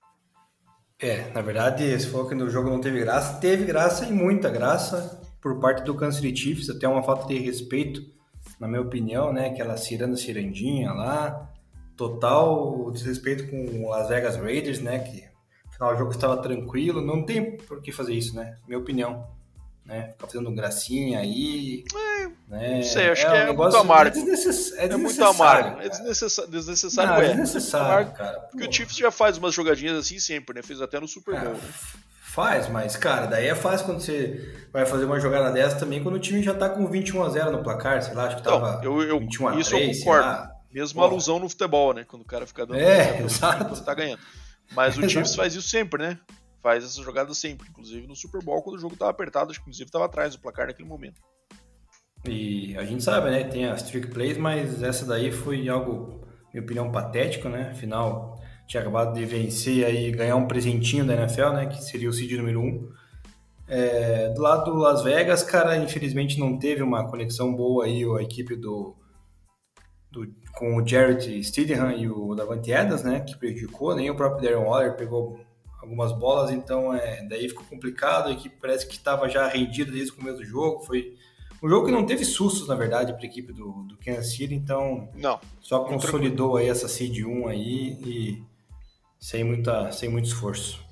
É, 1.02 1.32
na 1.34 1.42
verdade, 1.42 2.00
se 2.00 2.08
falou 2.08 2.28
que 2.28 2.36
no 2.36 2.50
jogo 2.50 2.70
não 2.70 2.80
teve 2.80 3.00
graça, 3.00 3.40
teve 3.40 3.66
graça 3.66 4.06
e 4.06 4.14
muita 4.14 4.50
graça 4.50 5.20
por 5.42 5.60
parte 5.60 5.84
do 5.84 5.96
Kansas 5.96 6.22
City 6.22 6.40
Chiefs, 6.40 6.70
até 6.70 6.88
uma 6.88 7.02
falta 7.02 7.28
de 7.28 7.40
respeito, 7.40 8.06
na 8.60 8.68
minha 8.68 8.82
opinião, 8.82 9.34
né? 9.34 9.48
Aquela 9.48 9.76
ciranda 9.78 10.16
cirandinha 10.16 10.94
lá, 10.94 11.52
total 11.98 12.92
desrespeito 12.92 13.48
com 13.48 13.84
o 13.84 13.90
Las 13.90 14.10
Vegas 14.10 14.36
Raiders, 14.36 14.80
né? 14.80 15.00
Que 15.00 15.24
afinal 15.68 15.96
o 15.96 15.98
jogo 15.98 16.12
estava 16.12 16.38
tranquilo, 16.38 17.02
não 17.02 17.26
tem 17.26 17.58
por 17.58 17.82
que 17.82 17.92
fazer 17.92 18.14
isso, 18.14 18.36
né? 18.36 18.58
Minha 18.68 18.78
opinião 18.78 19.26
né? 19.86 20.10
Ficar 20.12 20.28
fazendo 20.28 20.52
gracinha 20.52 21.20
aí. 21.20 21.84
É, 21.94 22.11
né? 22.52 22.76
Não 22.76 22.84
sei, 22.84 23.10
acho 23.10 23.26
é, 23.26 23.30
que 23.30 23.38
é, 23.38 23.52
um 23.52 23.56
muito 23.56 23.78
amargo. 23.78 24.20
É, 24.20 24.22
desnecess... 24.22 24.74
é, 24.74 24.86
é 24.86 24.98
muito 24.98 25.24
amargo. 25.24 25.82
É 25.82 25.88
desnecessário. 25.88 26.52
Desnecessário, 26.52 27.12
não, 27.12 27.22
é. 27.22 27.28
desnecessário, 27.30 28.12
cara. 28.12 28.40
Porque 28.42 28.68
o 28.68 28.72
Chiefs 28.72 28.98
já 28.98 29.10
faz 29.10 29.38
umas 29.38 29.54
jogadinhas 29.54 29.98
assim 29.98 30.20
sempre, 30.20 30.56
né? 30.56 30.62
Fez 30.62 30.82
até 30.82 31.00
no 31.00 31.08
Super 31.08 31.40
Bowl. 31.40 31.56
Faz, 32.22 32.68
mas, 32.68 32.98
cara, 32.98 33.26
daí 33.26 33.48
é 33.48 33.56
fácil 33.56 33.86
quando 33.86 34.02
você 34.02 34.54
vai 34.72 34.86
fazer 34.86 35.06
uma 35.06 35.20
jogada 35.20 35.52
dessa 35.52 35.78
também, 35.78 36.04
quando 36.04 36.16
o 36.16 36.20
time 36.20 36.44
já 36.44 36.54
tá 36.54 36.70
com 36.70 36.86
21 36.88 37.24
a 37.24 37.30
0 37.30 37.52
no 37.52 37.64
placar, 37.64 38.02
sei 38.02 38.14
lá, 38.14 38.26
acho 38.26 38.38
que 38.38 38.44
tava 38.44 38.80
então, 38.80 39.02
eu, 39.02 39.10
eu, 39.10 39.20
21 39.20 39.48
a 39.48 39.56
isso 39.56 39.70
3, 39.72 39.98
eu 39.98 40.04
concordo. 40.04 40.52
Mesmo 40.72 41.04
alusão 41.04 41.40
no 41.40 41.50
futebol, 41.50 41.94
né? 41.94 42.06
Quando 42.06 42.22
o 42.22 42.26
cara 42.26 42.48
fica 42.48 42.66
dando 42.66 42.80
é, 42.80 43.22
exato. 43.22 43.66
quando 43.66 43.84
tá 43.84 43.94
ganhando. 43.94 44.22
Mas 44.74 44.98
o 44.98 45.02
Chiefs 45.10 45.36
faz 45.36 45.54
isso 45.54 45.68
sempre, 45.68 46.02
né? 46.02 46.18
faz 46.62 46.84
essa 46.84 47.02
jogada 47.02 47.34
sempre, 47.34 47.68
inclusive 47.68 48.06
no 48.08 48.16
Super 48.16 48.44
Bowl, 48.44 48.62
quando 48.62 48.76
o 48.76 48.80
jogo 48.80 48.94
estava 48.94 49.12
apertado, 49.12 49.50
acho 49.50 49.60
que 49.60 49.64
inclusive 49.64 49.88
estava 49.88 50.06
atrás 50.06 50.36
do 50.36 50.42
placar 50.42 50.68
naquele 50.68 50.88
momento. 50.88 51.20
E 52.26 52.76
a 52.78 52.86
gente 52.86 53.04
sabe, 53.04 53.32
né? 53.32 53.44
Tem 53.44 53.66
as 53.66 53.84
trick 53.84 54.08
plays, 54.08 54.38
mas 54.38 54.84
essa 54.84 55.06
daí 55.06 55.32
foi 55.32 55.68
algo, 55.68 56.22
minha 56.54 56.64
opinião, 56.64 56.92
patético, 56.92 57.50
né? 57.50 57.70
Afinal, 57.72 58.40
tinha 58.68 58.82
acabado 58.82 59.14
de 59.14 59.26
vencer 59.26 59.86
aí, 59.86 60.12
ganhar 60.12 60.36
um 60.36 60.48
presentinho 60.48 61.06
da 61.06 61.16
NFL, 61.16 61.50
né? 61.50 61.66
Que 61.66 61.84
seria 61.84 62.10
o 62.10 62.14
seed 62.14 62.32
número 62.34 62.62
1. 62.62 62.64
Um. 62.64 62.90
É, 63.68 64.30
do 64.30 64.42
lado 64.42 64.72
do 64.72 64.78
Las 64.78 65.02
Vegas, 65.02 65.44
cara, 65.44 65.78
infelizmente 65.78 66.38
não 66.38 66.60
teve 66.60 66.84
uma 66.84 67.10
conexão 67.10 67.56
boa 67.56 67.86
aí 67.86 68.04
a 68.04 68.22
equipe 68.22 68.54
do, 68.56 68.98
do 70.12 70.28
com 70.54 70.76
o 70.76 70.86
Jarrett 70.86 71.42
Stidham 71.42 71.90
e 71.92 72.10
o 72.10 72.36
Davante 72.36 72.74
Adams, 72.74 73.04
né? 73.04 73.22
Que 73.22 73.38
prejudicou, 73.38 73.96
nem 73.96 74.10
o 74.10 74.16
próprio 74.16 74.44
Darren 74.44 74.68
Waller 74.68 74.96
pegou 74.96 75.40
algumas 75.82 76.12
bolas, 76.12 76.52
então 76.52 76.94
é, 76.94 77.26
daí 77.28 77.50
ficou 77.50 77.66
complicado. 77.66 78.28
A 78.28 78.32
equipe 78.34 78.58
parece 78.62 78.86
que 78.86 78.94
estava 78.94 79.28
já 79.28 79.48
rendida 79.48 79.92
desde 79.92 80.12
o 80.12 80.16
começo 80.16 80.38
do 80.38 80.46
jogo. 80.46 80.84
Foi 80.86 81.16
um 81.62 81.70
jogo 81.70 81.86
que 81.86 81.92
não 81.92 82.06
teve 82.06 82.26
sustos, 82.26 82.68
na 82.68 82.76
verdade, 82.76 83.14
para 83.14 83.22
a 83.22 83.26
equipe 83.26 83.54
do, 83.54 83.84
do 83.84 83.98
Kansas 83.98 84.32
City, 84.32 84.56
então 84.56 85.10
não, 85.14 85.40
só 85.60 85.84
consolidou 85.84 86.58
aí 86.58 86.68
essa 86.68 86.88
seed 86.88 87.20
1 87.24 87.48
aí 87.48 87.98
e 88.04 88.44
sem, 89.20 89.44
muita, 89.44 89.92
sem 89.92 90.10
muito 90.10 90.26
esforço. 90.26 90.84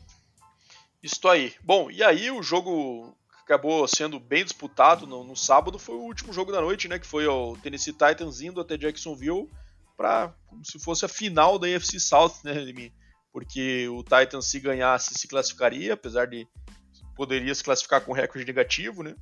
Isso 1.01 1.27
aí. 1.27 1.53
Bom, 1.63 1.89
e 1.89 2.03
aí 2.03 2.29
o 2.29 2.43
jogo 2.43 3.15
acabou 3.43 3.87
sendo 3.87 4.19
bem 4.19 4.43
disputado 4.43 5.07
no, 5.07 5.23
no, 5.23 5.35
sábado 5.35 5.79
foi 5.79 5.95
o 5.95 6.03
último 6.03 6.31
jogo 6.31 6.51
da 6.51 6.61
noite, 6.61 6.87
né? 6.87 6.99
Que 6.99 7.07
foi 7.07 7.25
o 7.25 7.57
Tennessee 7.63 7.93
Titans 7.93 8.41
indo 8.41 8.61
até 8.61 8.77
Jacksonville 8.77 9.49
para 9.97 10.33
como 10.47 10.63
se 10.63 10.77
fosse 10.79 11.03
a 11.03 11.09
final 11.09 11.57
da 11.57 11.67
AFC 11.67 11.99
South, 11.99 12.35
né? 12.43 12.53
porque 13.31 13.87
o 13.89 14.03
Titans 14.03 14.45
se 14.45 14.59
ganhasse 14.59 15.13
se 15.15 15.27
classificaria, 15.27 15.93
apesar 15.93 16.25
de 16.25 16.47
poderia 17.15 17.53
se 17.53 17.63
classificar 17.63 18.01
com 18.01 18.13
recorde 18.13 18.45
negativo, 18.45 19.03
né? 19.03 19.15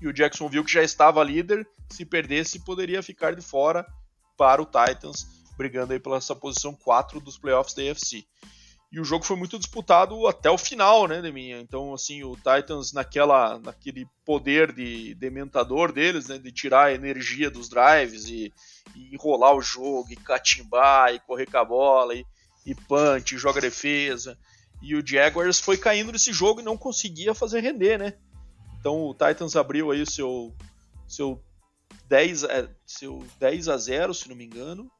E 0.00 0.08
o 0.08 0.12
Jacksonville 0.12 0.64
que 0.64 0.72
já 0.72 0.82
estava 0.82 1.22
líder, 1.22 1.66
se 1.90 2.04
perdesse 2.04 2.60
poderia 2.60 3.02
ficar 3.02 3.34
de 3.34 3.42
fora 3.42 3.86
para 4.36 4.62
o 4.62 4.66
Titans, 4.66 5.26
brigando 5.56 5.92
aí 5.92 6.00
pela 6.00 6.16
essa 6.16 6.34
posição 6.34 6.74
4 6.74 7.20
dos 7.20 7.36
playoffs 7.36 7.74
da 7.74 7.82
AFC. 7.82 8.24
e 8.90 8.98
o 8.98 9.04
jogo 9.04 9.24
foi 9.24 9.36
muito 9.36 9.58
disputado 9.58 10.26
até 10.26 10.50
o 10.50 10.56
final, 10.56 11.06
né, 11.06 11.20
Deminha? 11.20 11.60
Então, 11.60 11.92
assim, 11.92 12.24
o 12.24 12.34
Titans 12.34 12.92
naquela, 12.92 13.58
naquele 13.58 14.06
poder 14.24 14.72
de 14.72 15.14
dementador 15.14 15.92
deles, 15.92 16.28
né, 16.28 16.38
de 16.38 16.50
tirar 16.50 16.86
a 16.86 16.94
energia 16.94 17.50
dos 17.50 17.68
drives 17.68 18.24
e, 18.24 18.52
e 18.96 19.14
enrolar 19.14 19.54
o 19.54 19.60
jogo, 19.60 20.06
e 20.10 20.16
catimbar, 20.16 21.14
e 21.14 21.20
correr 21.20 21.46
com 21.46 21.58
a 21.58 21.64
bola, 21.64 22.14
e, 22.14 22.24
e 22.64 22.74
punch, 22.74 23.34
e 23.34 23.38
joga 23.38 23.60
defesa. 23.60 24.38
E 24.82 24.94
o 24.96 25.06
Jaguars 25.06 25.60
foi 25.60 25.76
caindo 25.76 26.10
nesse 26.10 26.32
jogo 26.32 26.60
e 26.60 26.64
não 26.64 26.76
conseguia 26.76 27.34
fazer 27.34 27.60
render, 27.60 27.98
né? 27.98 28.14
Então 28.80 29.04
o 29.04 29.12
Titans 29.12 29.56
abriu 29.56 29.90
aí 29.90 30.00
o 30.00 30.10
seu, 30.10 30.54
seu, 31.06 31.40
10, 32.08 32.44
é, 32.44 32.68
seu 32.86 33.24
10 33.38 33.68
a 33.68 33.76
0, 33.76 34.14
se 34.14 34.28
não 34.28 34.34
me 34.34 34.44
engano, 34.44 34.90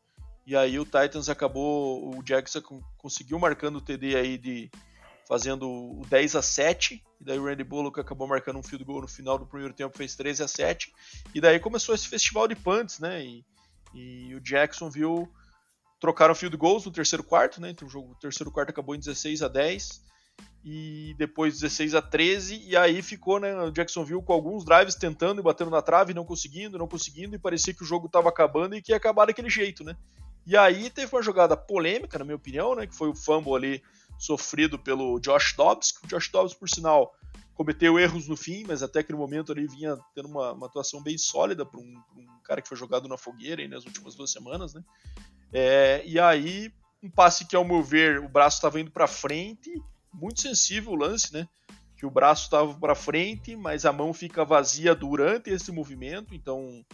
e 0.46 0.54
aí 0.54 0.78
o 0.78 0.84
Titans 0.84 1.28
acabou, 1.28 2.14
o 2.14 2.22
Jackson 2.22 2.60
conseguiu 2.98 3.38
marcando 3.38 3.76
o 3.76 3.80
TD 3.80 4.16
aí 4.16 4.36
de 4.36 4.70
fazendo 5.26 5.68
o 5.68 6.02
10 6.08 6.36
a 6.36 6.42
7, 6.42 7.02
e 7.20 7.24
daí 7.24 7.38
o 7.38 7.44
Randy 7.44 7.64
Bullock 7.64 7.98
acabou 8.00 8.26
marcando 8.26 8.58
um 8.58 8.62
field 8.62 8.84
goal 8.84 9.02
no 9.02 9.08
final 9.08 9.38
do 9.38 9.46
primeiro 9.46 9.72
tempo, 9.72 9.96
fez 9.96 10.14
13 10.14 10.42
a 10.42 10.48
7, 10.48 10.92
e 11.34 11.40
daí 11.40 11.58
começou 11.58 11.94
esse 11.94 12.08
festival 12.08 12.48
de 12.48 12.56
punts, 12.56 12.98
né? 12.98 13.24
E, 13.24 13.44
e 13.94 14.34
o 14.34 14.40
Jackson 14.40 14.90
viu 14.90 15.32
trocaram 16.00 16.34
field 16.34 16.56
goals 16.56 16.84
no 16.84 16.90
terceiro 16.90 17.22
quarto, 17.22 17.60
né? 17.60 17.70
Então 17.70 17.86
o 17.86 17.90
jogo, 17.90 18.12
o 18.12 18.16
terceiro 18.16 18.50
quarto 18.50 18.70
acabou 18.70 18.94
em 18.94 18.98
16 18.98 19.42
a 19.42 19.48
10 19.48 20.02
e 20.64 21.14
depois 21.16 21.60
16 21.60 21.94
a 21.94 22.02
13 22.02 22.62
e 22.66 22.76
aí 22.76 23.00
ficou, 23.00 23.40
né, 23.40 23.54
o 23.62 23.70
Jacksonville 23.70 24.22
com 24.22 24.32
alguns 24.32 24.64
drives 24.64 24.94
tentando 24.94 25.40
e 25.40 25.42
batendo 25.42 25.70
na 25.70 25.80
trave, 25.80 26.12
não 26.12 26.24
conseguindo, 26.24 26.76
não 26.76 26.86
conseguindo 26.86 27.34
e 27.34 27.38
parecia 27.38 27.72
que 27.72 27.82
o 27.82 27.86
jogo 27.86 28.06
estava 28.06 28.28
acabando 28.28 28.74
e 28.74 28.82
que 28.82 28.92
ia 28.92 28.96
acabar 28.96 29.26
daquele 29.26 29.48
jeito, 29.48 29.82
né? 29.82 29.96
E 30.46 30.56
aí 30.56 30.90
teve 30.90 31.14
uma 31.14 31.22
jogada 31.22 31.56
polêmica, 31.56 32.18
na 32.18 32.24
minha 32.24 32.36
opinião, 32.36 32.74
né? 32.74 32.86
Que 32.86 32.94
foi 32.94 33.08
o 33.08 33.14
fumble 33.14 33.54
ali 33.54 33.82
sofrido 34.18 34.78
pelo 34.78 35.20
Josh 35.20 35.54
Dobbs. 35.56 35.92
Que 35.92 36.04
o 36.04 36.08
Josh 36.08 36.28
Dobbs, 36.28 36.54
por 36.54 36.68
sinal, 36.68 37.14
cometeu 37.54 37.98
erros 37.98 38.26
no 38.26 38.36
fim, 38.36 38.64
mas 38.66 38.82
até 38.82 39.00
aquele 39.00 39.18
momento 39.18 39.52
ali 39.52 39.66
vinha 39.66 39.98
tendo 40.14 40.28
uma, 40.28 40.52
uma 40.52 40.66
atuação 40.66 41.02
bem 41.02 41.18
sólida 41.18 41.64
para 41.64 41.78
um, 41.78 42.02
um, 42.16 42.26
cara 42.42 42.62
que 42.62 42.68
foi 42.68 42.76
jogado 42.76 43.06
na 43.06 43.16
fogueira 43.18 43.62
aí 43.62 43.68
nas 43.68 43.84
últimas 43.84 44.14
duas 44.14 44.32
semanas, 44.32 44.74
né? 44.74 44.82
É, 45.52 46.02
e 46.06 46.18
aí, 46.18 46.72
um 47.02 47.10
passe 47.10 47.46
que, 47.46 47.54
ao 47.54 47.64
meu 47.64 47.82
ver, 47.82 48.18
o 48.18 48.28
braço 48.28 48.56
estava 48.56 48.80
indo 48.80 48.90
para 48.90 49.06
frente, 49.06 49.70
muito 50.12 50.40
sensível 50.40 50.92
o 50.92 50.96
lance, 50.96 51.32
né? 51.32 51.48
Que 51.96 52.06
o 52.06 52.10
braço 52.10 52.44
estava 52.44 52.72
para 52.74 52.94
frente, 52.94 53.54
mas 53.56 53.84
a 53.84 53.92
mão 53.92 54.12
fica 54.12 54.44
vazia 54.44 54.94
durante 54.94 55.50
esse 55.50 55.70
movimento, 55.70 56.34
então 56.34 56.84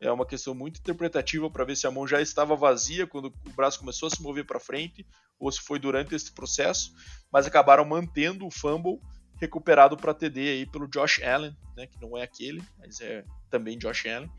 é 0.00 0.10
uma 0.10 0.26
questão 0.26 0.54
muito 0.54 0.80
interpretativa 0.80 1.50
para 1.50 1.64
ver 1.64 1.76
se 1.76 1.86
a 1.86 1.90
mão 1.90 2.06
já 2.06 2.20
estava 2.20 2.56
vazia 2.56 3.06
quando 3.06 3.26
o 3.46 3.50
braço 3.50 3.78
começou 3.78 4.06
a 4.06 4.10
se 4.10 4.22
mover 4.22 4.46
para 4.46 4.60
frente 4.60 5.06
ou 5.38 5.50
se 5.50 5.60
foi 5.60 5.78
durante 5.78 6.14
esse 6.14 6.32
processo, 6.32 6.92
mas 7.32 7.46
acabaram 7.46 7.84
mantendo 7.84 8.46
o 8.46 8.50
fumble 8.50 9.00
recuperado 9.36 9.96
para 9.96 10.14
TD 10.14 10.40
aí 10.40 10.66
pelo 10.66 10.88
Josh 10.88 11.22
Allen, 11.22 11.56
né, 11.76 11.86
que 11.86 12.00
não 12.00 12.16
é 12.16 12.22
aquele, 12.22 12.62
mas 12.78 13.00
é 13.00 13.24
também 13.50 13.78
Josh 13.78 14.06
Allen, 14.06 14.30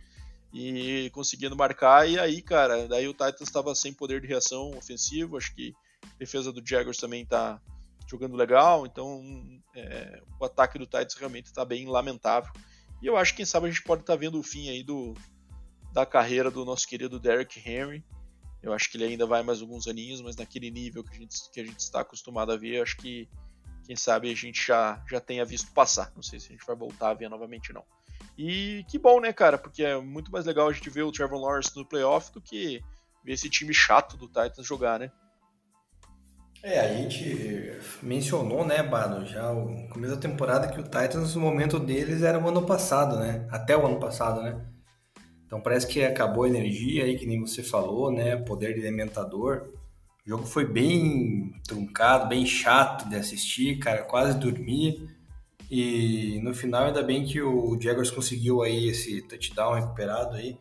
e 0.54 1.10
conseguindo 1.12 1.56
marcar. 1.56 2.10
E 2.10 2.18
aí, 2.18 2.42
cara, 2.42 2.88
daí 2.88 3.08
o 3.08 3.14
Titans 3.14 3.42
estava 3.42 3.76
sem 3.76 3.94
poder 3.94 4.22
de 4.22 4.28
reação 4.28 4.72
ofensivo. 4.78 5.36
Acho 5.36 5.54
que 5.54 5.74
a 6.02 6.18
defesa 6.18 6.52
do 6.52 6.66
Jaguars 6.66 6.98
também 6.98 7.24
está 7.24 7.62
jogando 8.08 8.36
legal, 8.36 8.86
então 8.86 9.22
é, 9.76 10.22
o 10.40 10.46
ataque 10.46 10.78
do 10.78 10.86
Titans 10.86 11.16
realmente 11.16 11.48
está 11.48 11.66
bem 11.66 11.88
lamentável. 11.88 12.52
E 13.02 13.08
eu 13.08 13.18
acho 13.18 13.32
que 13.32 13.38
quem 13.38 13.46
sabe 13.46 13.68
a 13.68 13.70
gente 13.70 13.84
pode 13.84 14.02
estar 14.02 14.14
tá 14.14 14.20
vendo 14.20 14.40
o 14.40 14.44
fim 14.44 14.70
aí 14.70 14.84
do, 14.84 15.14
da 15.92 16.06
carreira 16.06 16.50
do 16.50 16.66
nosso 16.66 16.88
querido 16.88 17.20
Derrick 17.20 17.60
Henry. 17.60 18.04
Eu 18.62 18.74
acho 18.74 18.90
que 18.90 18.98
ele 18.98 19.06
ainda 19.06 19.26
vai 19.26 19.44
mais 19.44 19.62
alguns 19.62 19.88
aninhos, 19.88 20.22
mas 20.22 20.36
naquele 20.36 20.72
nível 20.72 21.04
que 21.04 21.16
a 21.16 21.20
gente, 21.20 21.52
que 21.52 21.60
a 21.60 21.66
gente 21.66 21.80
está 21.80 22.02
acostumado 22.02 22.52
a 22.52 22.58
ver, 22.58 22.82
acho 22.82 22.98
que 22.98 23.30
quem 23.86 23.96
sabe 23.96 24.32
a 24.32 24.36
gente 24.36 24.66
já, 24.66 25.04
já 25.08 25.20
tenha 25.20 25.46
visto 25.46 25.72
passar. 25.72 26.12
Não 26.16 26.24
sei 26.24 26.40
se 26.40 26.48
a 26.48 26.52
gente 26.52 26.66
vai 26.66 26.76
voltar 26.76 27.10
a 27.10 27.14
ver 27.14 27.30
novamente 27.30 27.72
não. 27.72 27.84
E 28.38 28.84
que 28.90 28.98
bom, 28.98 29.20
né, 29.20 29.32
cara? 29.32 29.58
Porque 29.58 29.84
é 29.84 30.00
muito 30.00 30.32
mais 30.32 30.46
legal 30.46 30.68
a 30.68 30.74
gente 30.74 30.90
ver 30.90 31.04
o 31.04 31.12
Trevor 31.12 31.40
Lawrence 31.40 31.76
no 31.76 31.86
playoff 31.86 32.32
do 32.34 32.42
que 32.42 32.82
ver 33.24 33.34
esse 33.34 33.50
time 33.50 33.74
chato 33.74 34.18
do 34.18 34.28
Titans 34.28 34.66
jogar, 34.66 35.00
né? 35.00 35.12
É, 36.66 36.80
a 36.80 36.92
gente 36.92 37.80
mencionou, 38.02 38.66
né, 38.66 38.82
Bado, 38.82 39.24
já 39.28 39.52
o 39.52 39.88
começo 39.90 40.16
da 40.16 40.20
temporada 40.20 40.68
que 40.68 40.80
o 40.80 40.84
Titans, 40.84 41.36
o 41.36 41.40
momento 41.40 41.78
deles 41.78 42.24
era 42.24 42.40
o 42.40 42.50
ano 42.50 42.66
passado, 42.66 43.20
né? 43.20 43.48
Até 43.52 43.78
o 43.78 43.86
ano 43.86 44.00
passado, 44.00 44.42
né? 44.42 44.66
Então 45.46 45.62
parece 45.62 45.86
que 45.86 46.04
acabou 46.04 46.44
a 46.44 46.50
energia 46.50 47.04
aí, 47.04 47.20
que 47.20 47.28
nem 47.28 47.40
você 47.40 47.62
falou, 47.62 48.12
né? 48.12 48.36
Poder 48.38 48.74
de 48.74 48.80
alimentador. 48.80 49.68
O 50.26 50.30
jogo 50.30 50.48
foi 50.48 50.66
bem 50.66 51.54
truncado, 51.68 52.28
bem 52.28 52.48
chato 52.48 53.08
de 53.08 53.16
assistir, 53.16 53.78
cara, 53.78 54.02
quase 54.02 54.40
dormi. 54.40 55.08
E 55.70 56.40
no 56.42 56.52
final 56.52 56.86
ainda 56.86 57.04
bem 57.04 57.26
que 57.26 57.44
o 57.44 57.80
Jaguars 57.80 58.10
conseguiu 58.10 58.64
aí 58.64 58.88
esse 58.88 59.22
touchdown 59.28 59.76
recuperado 59.76 60.36
aí. 60.36 60.58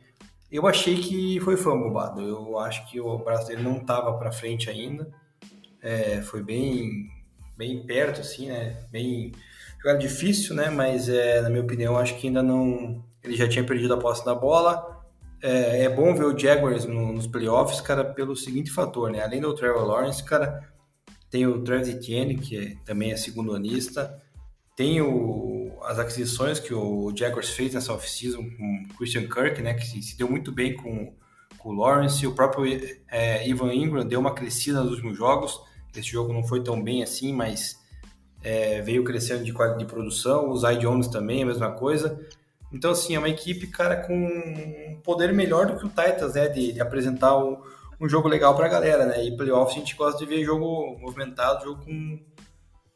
Eu 0.53 0.67
achei 0.67 0.99
que 0.99 1.41
foi 1.41 1.57
fumble, 1.57 2.29
Eu 2.29 2.59
acho 2.59 2.87
que 2.91 3.01
o 3.01 3.17
braço 3.17 3.47
dele 3.47 3.63
não 3.63 3.79
estava 3.79 4.13
para 4.19 4.31
frente 4.31 4.69
ainda. 4.69 5.24
É, 5.85 6.23
foi 6.23 6.43
bem 6.43 7.11
bem 7.57 7.87
perto 7.87 8.23
assim, 8.23 8.49
né? 8.49 8.85
Bem 8.91 9.33
jogada 9.79 9.99
difícil, 9.99 10.57
né? 10.57 10.71
Mas 10.71 11.09
é, 11.09 11.43
na 11.43 11.51
minha 11.51 11.63
opinião, 11.63 11.99
acho 11.99 12.17
que 12.19 12.27
ainda 12.27 12.43
não 12.43 13.05
ele 13.23 13.37
já 13.37 13.47
tinha 13.47 13.65
perdido 13.65 13.95
a 13.95 13.99
posse 13.99 14.25
da 14.25 14.35
bola. 14.35 15.05
É, 15.43 15.85
é 15.85 15.89
bom 15.91 16.15
ver 16.15 16.25
o 16.25 16.39
Jaguars 16.39 16.87
no, 16.87 17.13
nos 17.13 17.27
playoffs, 17.27 17.81
cara, 17.81 18.03
pelo 18.03 18.35
seguinte 18.35 18.71
fator, 18.71 19.11
né? 19.11 19.23
Além 19.23 19.41
do 19.41 19.55
Trevor 19.55 19.85
Lawrence, 19.85 20.25
cara, 20.25 20.73
tem 21.31 21.47
o 21.47 21.63
Travis 21.63 21.89
Etienne, 21.89 22.37
que 22.37 22.57
é, 22.57 22.75
também 22.85 23.13
é 23.13 23.17
segundo 23.17 23.55
anista. 23.55 24.23
Tem 24.75 25.03
o, 25.03 25.79
as 25.83 25.99
aquisições 25.99 26.59
que 26.59 26.73
o 26.73 27.13
Jaguars 27.15 27.51
fez 27.51 27.75
nessa 27.75 27.93
off-season 27.93 28.43
com 28.57 28.85
o 28.85 28.97
Christian 28.97 29.29
Kirk, 29.29 29.61
né? 29.61 29.75
Que 29.75 29.87
se, 29.87 30.03
se, 30.03 30.17
deu 30.17 30.31
muito 30.31 30.51
bem 30.51 30.75
com, 30.75 31.15
com 31.59 31.69
o 31.71 31.75
Lawrence. 31.75 32.27
O 32.27 32.35
próprio 32.35 32.65
é, 33.09 33.47
Ivan 33.47 33.75
Ingram 33.75 34.07
deu 34.07 34.21
uma 34.21 34.35
crescida 34.35 34.83
nos 34.83 34.93
últimos 34.93 35.17
jogos. 35.17 35.61
Esse 35.97 36.09
jogo 36.09 36.33
não 36.33 36.43
foi 36.43 36.63
tão 36.63 36.83
bem 36.83 37.03
assim, 37.03 37.33
mas 37.33 37.79
é, 38.43 38.83
veio 38.83 39.05
crescendo 39.05 39.45
de 39.45 39.53
qualidade 39.53 39.85
de 39.85 39.91
produção. 39.91 40.51
O 40.51 40.57
Zay 40.57 40.77
Jones 40.79 41.09
também, 41.09 41.43
a 41.43 41.47
mesma 41.47 41.73
coisa. 41.73 42.21
Então, 42.73 42.91
assim, 42.91 43.15
é 43.15 43.19
uma 43.19 43.29
equipe, 43.29 43.69
cara, 43.69 43.97
com 43.97 44.15
um 44.15 45.01
poder 45.03 45.33
melhor 45.33 45.67
do 45.67 45.77
que 45.79 45.87
o 45.87 45.89
Titans, 45.89 46.35
né? 46.35 46.49
De, 46.49 46.73
de 46.73 46.81
apresentar 46.81 47.37
um, 47.39 47.63
um 48.01 48.09
jogo 48.09 48.29
legal 48.29 48.55
pra 48.55 48.69
galera, 48.69 49.07
né? 49.07 49.25
E 49.25 49.37
playoffs 49.37 49.77
a 49.77 49.79
gente 49.79 49.95
gosta 49.95 50.19
de 50.19 50.27
ver 50.27 50.45
jogo 50.45 50.99
movimentado, 50.99 51.65
jogo 51.65 51.85
com, 51.85 52.19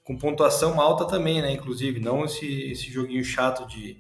com 0.05 0.19
pontuação 0.19 0.81
alta 0.81 1.05
também, 1.07 1.41
né? 1.41 1.53
Inclusive, 1.53 2.01
não 2.01 2.25
esse, 2.25 2.73
esse 2.73 2.91
joguinho 2.91 3.25
chato 3.25 3.67
de, 3.69 3.97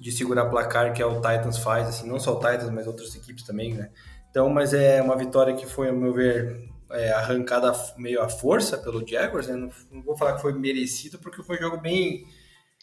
de 0.00 0.12
segurar 0.12 0.46
placar 0.46 0.92
que 0.92 1.02
é 1.02 1.06
o 1.06 1.16
Titans 1.16 1.58
faz, 1.58 1.88
assim, 1.88 2.08
não 2.08 2.20
só 2.20 2.32
o 2.32 2.40
Titans, 2.40 2.70
mas 2.70 2.86
outras 2.86 3.14
equipes 3.16 3.44
também, 3.44 3.74
né? 3.74 3.90
Então, 4.30 4.48
mas 4.48 4.72
é 4.72 5.02
uma 5.02 5.16
vitória 5.16 5.54
que 5.54 5.66
foi, 5.66 5.88
ao 5.88 5.96
meu 5.96 6.12
ver, 6.12 6.68
é, 6.94 7.12
arrancada 7.12 7.72
meio 7.96 8.22
à 8.22 8.28
força 8.28 8.78
pelo 8.78 9.06
Jaguars, 9.06 9.48
né? 9.48 9.56
Não, 9.56 9.70
não, 9.90 10.02
vou 10.02 10.16
falar 10.16 10.36
que 10.36 10.42
foi 10.42 10.52
merecido, 10.52 11.18
porque 11.18 11.42
foi 11.42 11.56
um 11.56 11.60
jogo 11.60 11.76
bem 11.78 12.26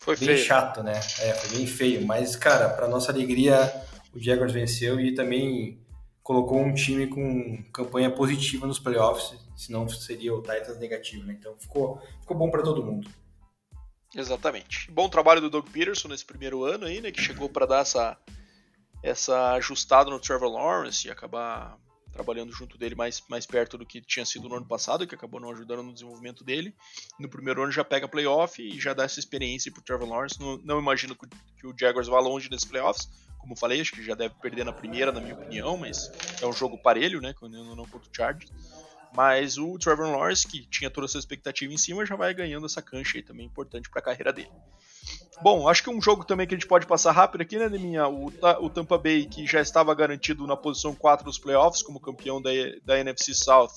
foi 0.01 0.15
bem 0.17 0.29
feio. 0.29 0.45
chato, 0.45 0.83
né? 0.83 0.93
É, 1.19 1.33
foi 1.33 1.57
bem 1.57 1.67
feio. 1.67 2.05
Mas, 2.05 2.35
cara, 2.35 2.69
para 2.69 2.87
nossa 2.87 3.11
alegria, 3.11 3.71
o 4.13 4.19
Jaguars 4.19 4.51
venceu 4.51 4.99
e 4.99 5.13
também 5.13 5.79
colocou 6.23 6.59
um 6.59 6.73
time 6.73 7.07
com 7.07 7.63
campanha 7.73 8.11
positiva 8.11 8.67
nos 8.67 8.79
playoffs, 8.79 9.33
senão 9.55 9.87
seria 9.89 10.33
o 10.33 10.41
Titans 10.41 10.77
negativo, 10.77 11.25
né? 11.25 11.35
Então 11.39 11.55
ficou, 11.57 12.01
ficou 12.19 12.37
bom 12.37 12.49
para 12.49 12.63
todo 12.63 12.83
mundo. 12.83 13.09
Exatamente. 14.15 14.91
Bom 14.91 15.07
trabalho 15.07 15.39
do 15.39 15.49
Doug 15.49 15.67
Peterson 15.69 16.09
nesse 16.09 16.25
primeiro 16.25 16.63
ano 16.63 16.85
aí, 16.85 16.99
né? 16.99 17.11
Que 17.11 17.21
chegou 17.21 17.47
para 17.47 17.65
dar 17.65 17.79
essa, 17.79 18.17
essa 19.01 19.53
ajustada 19.53 20.09
no 20.09 20.19
Trevor 20.19 20.49
Lawrence 20.49 21.07
e 21.07 21.11
acabar 21.11 21.77
trabalhando 22.11 22.51
junto 22.51 22.77
dele 22.77 22.95
mais, 22.95 23.23
mais 23.29 23.45
perto 23.45 23.77
do 23.77 23.85
que 23.85 24.01
tinha 24.01 24.25
sido 24.25 24.49
no 24.49 24.55
ano 24.55 24.65
passado, 24.65 25.07
que 25.07 25.15
acabou 25.15 25.39
não 25.39 25.51
ajudando 25.51 25.83
no 25.83 25.93
desenvolvimento 25.93 26.43
dele. 26.43 26.75
No 27.19 27.29
primeiro 27.29 27.63
ano 27.63 27.71
já 27.71 27.83
pega 27.83 28.07
playoff 28.07 28.61
e 28.61 28.79
já 28.79 28.93
dá 28.93 29.03
essa 29.03 29.19
experiência 29.19 29.71
pro 29.71 29.81
Trevor 29.81 30.07
Lawrence. 30.07 30.39
Não, 30.39 30.57
não 30.57 30.79
imagino 30.79 31.15
que, 31.15 31.27
que 31.57 31.67
o 31.67 31.73
Jaguars 31.77 32.07
vá 32.07 32.19
longe 32.19 32.49
nesses 32.49 32.65
playoffs, 32.65 33.09
como 33.41 33.55
falei, 33.55 33.81
acho 33.81 33.93
que 33.93 34.03
já 34.03 34.13
deve 34.13 34.35
perder 34.35 34.63
na 34.63 34.71
primeira, 34.71 35.11
na 35.11 35.19
minha 35.19 35.33
opinião, 35.33 35.75
mas 35.75 36.11
é 36.41 36.45
um 36.45 36.53
jogo 36.53 36.77
parelho, 36.77 37.19
né? 37.19 37.33
Quando 37.33 37.53
não 37.75 37.85
contra 37.87 38.07
o 38.07 38.15
Chargers. 38.15 38.51
Mas 39.13 39.57
o 39.57 39.77
Trevor 39.77 40.09
Lawrence, 40.09 40.47
que 40.47 40.65
tinha 40.67 40.89
toda 40.89 41.05
essa 41.05 41.17
expectativa 41.17 41.73
em 41.73 41.77
cima, 41.77 42.05
já 42.05 42.15
vai 42.15 42.33
ganhando 42.33 42.65
essa 42.65 42.81
cancha 42.81 43.17
aí 43.17 43.23
também 43.23 43.45
importante 43.45 43.89
para 43.89 43.99
a 43.99 44.03
carreira 44.03 44.31
dele. 44.31 44.51
Bom, 45.41 45.67
acho 45.67 45.83
que 45.83 45.89
um 45.89 46.01
jogo 46.01 46.25
também 46.25 46.45
que 46.45 46.53
a 46.53 46.57
gente 46.57 46.67
pode 46.67 46.85
passar 46.85 47.11
rápido 47.11 47.41
aqui, 47.41 47.57
né, 47.57 47.69
Neminha? 47.69 48.07
O, 48.07 48.27
o 48.59 48.69
Tampa 48.69 48.97
Bay, 48.97 49.25
que 49.25 49.45
já 49.47 49.61
estava 49.61 49.93
garantido 49.95 50.45
na 50.45 50.57
posição 50.57 50.93
4 50.93 51.25
dos 51.25 51.39
playoffs, 51.39 51.81
como 51.81 51.99
campeão 51.99 52.41
da, 52.41 52.51
da 52.83 52.99
NFC 52.99 53.33
South, 53.33 53.73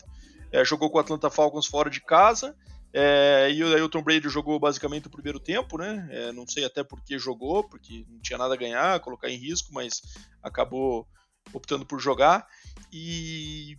é, 0.50 0.64
jogou 0.64 0.90
com 0.90 0.98
o 0.98 1.00
Atlanta 1.00 1.30
Falcons 1.30 1.66
fora 1.66 1.88
de 1.88 2.00
casa. 2.00 2.56
É, 2.92 3.50
e 3.50 3.64
o 3.64 3.88
Tom 3.88 4.02
Brady 4.02 4.28
jogou 4.28 4.58
basicamente 4.60 5.08
o 5.08 5.10
primeiro 5.10 5.40
tempo, 5.40 5.76
né? 5.76 6.06
É, 6.10 6.32
não 6.32 6.46
sei 6.46 6.64
até 6.64 6.84
por 6.84 7.02
que 7.02 7.18
jogou, 7.18 7.68
porque 7.68 8.04
não 8.08 8.20
tinha 8.20 8.38
nada 8.38 8.54
a 8.54 8.56
ganhar, 8.56 9.00
colocar 9.00 9.28
em 9.28 9.36
risco, 9.36 9.70
mas 9.72 10.00
acabou 10.40 11.04
optando 11.52 11.84
por 11.84 11.98
jogar. 11.98 12.46
E 12.92 13.76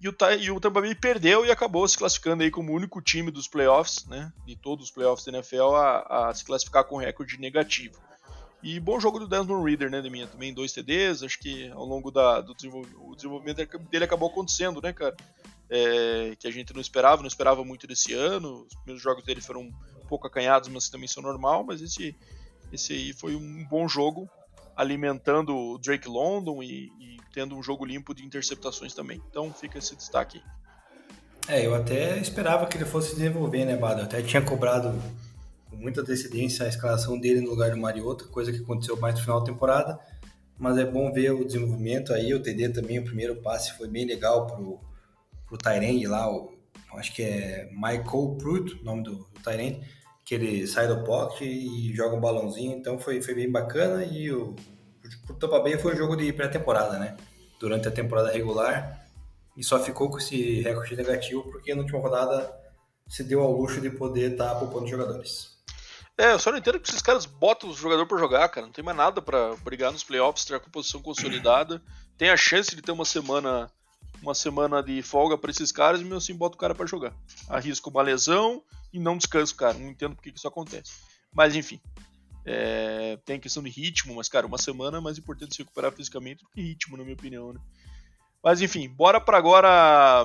E 0.00 0.08
o, 0.08 0.14
e 0.38 0.50
o 0.50 0.60
Tampa 0.60 0.80
Bay 0.80 0.94
perdeu 0.94 1.46
e 1.46 1.50
acabou 1.50 1.86
se 1.88 1.96
classificando 1.96 2.42
aí 2.42 2.50
como 2.50 2.72
o 2.72 2.76
único 2.76 3.00
time 3.00 3.30
dos 3.30 3.48
playoffs, 3.48 4.04
né, 4.06 4.30
de 4.44 4.54
todos 4.54 4.86
os 4.86 4.90
playoffs 4.90 5.24
da 5.24 5.32
NFL, 5.32 5.74
a, 5.74 6.28
a 6.28 6.34
se 6.34 6.44
classificar 6.44 6.84
com 6.84 6.96
recorde 6.96 7.38
negativo. 7.38 7.98
E 8.62 8.78
bom 8.80 8.98
jogo 8.98 9.18
do 9.18 9.28
Desmond 9.28 9.64
Reader, 9.64 9.90
né, 9.90 10.02
de 10.02 10.10
minha 10.10 10.26
também, 10.26 10.52
dois 10.52 10.72
TDs, 10.72 11.22
acho 11.22 11.38
que 11.38 11.70
ao 11.70 11.84
longo 11.84 12.10
da, 12.10 12.40
do 12.40 12.54
desenvolvimento 12.54 13.78
dele 13.90 14.04
acabou 14.04 14.28
acontecendo, 14.28 14.82
né, 14.82 14.92
cara, 14.92 15.16
é, 15.70 16.34
que 16.38 16.46
a 16.46 16.50
gente 16.50 16.74
não 16.74 16.80
esperava, 16.80 17.22
não 17.22 17.28
esperava 17.28 17.64
muito 17.64 17.86
desse 17.86 18.12
ano, 18.12 18.66
os 18.66 18.74
primeiros 18.74 19.02
jogos 19.02 19.24
dele 19.24 19.40
foram 19.40 19.62
um 19.62 20.06
pouco 20.08 20.26
acanhados, 20.26 20.68
mas 20.68 20.88
também 20.88 21.08
são 21.08 21.22
normal, 21.22 21.64
mas 21.64 21.80
esse, 21.80 22.14
esse 22.72 22.92
aí 22.92 23.12
foi 23.12 23.34
um 23.34 23.64
bom 23.64 23.88
jogo, 23.88 24.28
alimentando 24.76 25.56
o 25.56 25.78
Drake 25.78 26.08
London 26.08 26.62
e, 26.62 26.92
e 27.00 27.16
tendo 27.32 27.56
um 27.56 27.62
jogo 27.62 27.84
limpo 27.84 28.14
de 28.14 28.24
interceptações 28.24 28.94
também. 28.94 29.22
Então 29.30 29.52
fica 29.52 29.78
esse 29.78 29.96
destaque. 29.96 30.42
É, 31.48 31.64
eu 31.64 31.74
até 31.74 32.18
esperava 32.18 32.66
que 32.66 32.76
ele 32.76 32.84
fosse 32.84 33.14
desenvolver, 33.14 33.64
né, 33.64 33.76
Bado? 33.76 34.00
Eu 34.00 34.04
até 34.04 34.20
tinha 34.20 34.42
cobrado 34.42 34.92
com 35.70 35.76
muita 35.76 36.00
antecedência 36.00 36.66
a 36.66 36.68
escalação 36.68 37.18
dele 37.18 37.40
no 37.40 37.50
lugar 37.50 37.70
do 37.70 37.76
Mariota, 37.76 38.24
coisa 38.24 38.52
que 38.52 38.58
aconteceu 38.58 38.98
mais 38.98 39.14
no 39.14 39.20
final 39.20 39.40
da 39.40 39.46
temporada. 39.46 39.98
Mas 40.58 40.76
é 40.78 40.84
bom 40.84 41.12
ver 41.12 41.32
o 41.32 41.44
desenvolvimento 41.44 42.12
aí, 42.12 42.34
o 42.34 42.42
TD 42.42 42.70
também, 42.70 42.98
o 42.98 43.04
primeiro 43.04 43.36
passe 43.36 43.76
foi 43.76 43.88
bem 43.88 44.06
legal 44.06 44.46
pro, 44.46 44.80
pro 45.46 45.58
Tyrande 45.58 46.06
lá, 46.06 46.30
o, 46.30 46.52
acho 46.94 47.14
que 47.14 47.22
é 47.22 47.68
Michael 47.72 48.36
Pruitt, 48.38 48.82
nome 48.82 49.02
do, 49.02 49.16
do 49.16 49.40
Tyrande, 49.44 49.80
que 50.26 50.34
ele 50.34 50.66
sai 50.66 50.88
do 50.88 51.04
pocket 51.04 51.42
e 51.42 51.94
joga 51.94 52.16
um 52.16 52.20
balãozinho, 52.20 52.76
então 52.76 52.98
foi, 52.98 53.22
foi 53.22 53.32
bem 53.32 53.50
bacana 53.50 54.04
e 54.04 54.32
o 54.32 54.56
pro 55.24 55.36
Tampa 55.36 55.60
Bay 55.60 55.78
foi 55.78 55.94
um 55.94 55.96
jogo 55.96 56.16
de 56.16 56.32
pré-temporada, 56.32 56.98
né? 56.98 57.16
Durante 57.60 57.86
a 57.86 57.92
temporada 57.92 58.32
regular 58.32 59.06
e 59.56 59.62
só 59.62 59.78
ficou 59.78 60.10
com 60.10 60.18
esse 60.18 60.62
recorde 60.62 60.96
negativo 60.96 61.44
porque 61.44 61.72
na 61.72 61.82
última 61.82 62.00
rodada 62.00 62.52
se 63.08 63.22
deu 63.22 63.40
ao 63.40 63.52
luxo 63.52 63.80
de 63.80 63.88
poder 63.88 64.32
estar 64.32 64.54
tá 64.54 64.54
poupando 64.56 64.88
jogadores. 64.88 65.56
É, 66.18 66.32
eu 66.32 66.40
só 66.40 66.50
não 66.50 66.58
entendo 66.58 66.80
que 66.80 66.88
esses 66.88 67.02
caras 67.02 67.24
botam 67.24 67.70
os 67.70 67.76
jogadores 67.76 68.08
para 68.08 68.18
jogar, 68.18 68.48
cara. 68.48 68.66
Não 68.66 68.72
tem 68.72 68.84
mais 68.84 68.96
nada 68.96 69.22
para 69.22 69.54
brigar 69.62 69.92
nos 69.92 70.02
playoffs, 70.02 70.44
ter 70.44 70.56
a 70.56 70.60
composição 70.60 71.00
consolidada. 71.00 71.80
Tem 72.18 72.30
a 72.30 72.36
chance 72.36 72.74
de 72.74 72.82
ter 72.82 72.90
uma 72.90 73.04
semana 73.04 73.70
uma 74.22 74.34
semana 74.34 74.82
de 74.82 75.02
folga 75.02 75.36
para 75.36 75.50
esses 75.50 75.70
caras 75.70 76.00
e 76.00 76.04
mesmo 76.04 76.18
assim 76.18 76.34
bota 76.34 76.56
o 76.56 76.58
cara 76.58 76.74
para 76.74 76.86
jogar. 76.86 77.12
Arrisca 77.48 77.90
uma 77.90 78.02
lesão 78.02 78.62
e 78.92 78.98
não 78.98 79.16
descansa 79.16 79.52
o 79.52 79.56
cara. 79.56 79.74
Não 79.74 79.88
entendo 79.88 80.14
por 80.14 80.22
que 80.22 80.30
isso 80.30 80.48
acontece. 80.48 80.92
Mas 81.32 81.54
enfim. 81.54 81.80
É, 82.48 83.18
tem 83.24 83.40
questão 83.40 83.60
de 83.60 83.70
ritmo, 83.70 84.14
mas, 84.14 84.28
cara, 84.28 84.46
uma 84.46 84.56
semana 84.56 84.98
é 84.98 85.00
mais 85.00 85.18
importante 85.18 85.56
se 85.56 85.62
recuperar 85.62 85.90
fisicamente 85.90 86.44
do 86.44 86.50
que 86.50 86.60
ritmo, 86.60 86.96
na 86.96 87.02
minha 87.02 87.16
opinião, 87.16 87.52
né? 87.52 87.60
Mas 88.40 88.62
enfim, 88.62 88.88
bora 88.88 89.20
para 89.20 89.36
agora 89.36 90.24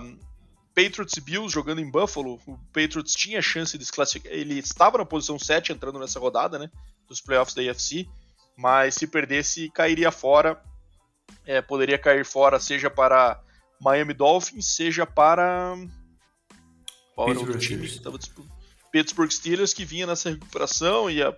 Patriots 0.76 1.18
e 1.18 1.22
Bills 1.22 1.52
jogando 1.52 1.82
em 1.82 1.89
Buffalo. 1.89 2.39
O 2.46 2.58
Patriots 2.72 3.14
tinha 3.14 3.42
chance 3.42 3.76
de 3.78 3.84
se 3.84 3.92
classificar. 3.92 4.32
Ele 4.32 4.60
estava 4.60 5.00
na 5.00 5.06
posição 5.06 5.39
7 5.39 5.74
entrando 5.74 5.98
nessa 5.98 6.20
rodada, 6.20 6.60
né? 6.60 6.70
Dos 7.08 7.20
playoffs 7.20 7.56
da 7.56 7.64
AFC. 7.64 8.08
Mas 8.56 8.96
se 8.96 9.08
perdesse, 9.08 9.72
cairia 9.72 10.12
fora. 10.12 10.62
É, 11.46 11.62
poderia 11.62 11.98
cair 11.98 12.26
fora, 12.26 12.60
seja 12.60 12.89
para 12.89 13.42
Miami 13.82 14.14
Dolphins, 14.14 14.68
seja 14.68 15.06
para. 15.06 15.76
Qual 17.16 17.30
era 17.30 17.40
o 17.40 17.58
time 17.58 17.88
que 17.88 17.96
estava 17.96 18.18
disputando? 18.18 18.52
Pittsburgh 18.92 19.32
Steelers, 19.32 19.74
que 19.74 19.86
vinha 19.86 20.06
nessa 20.06 20.30
recuperação 20.30 21.10
e 21.10 21.24
a, 21.24 21.34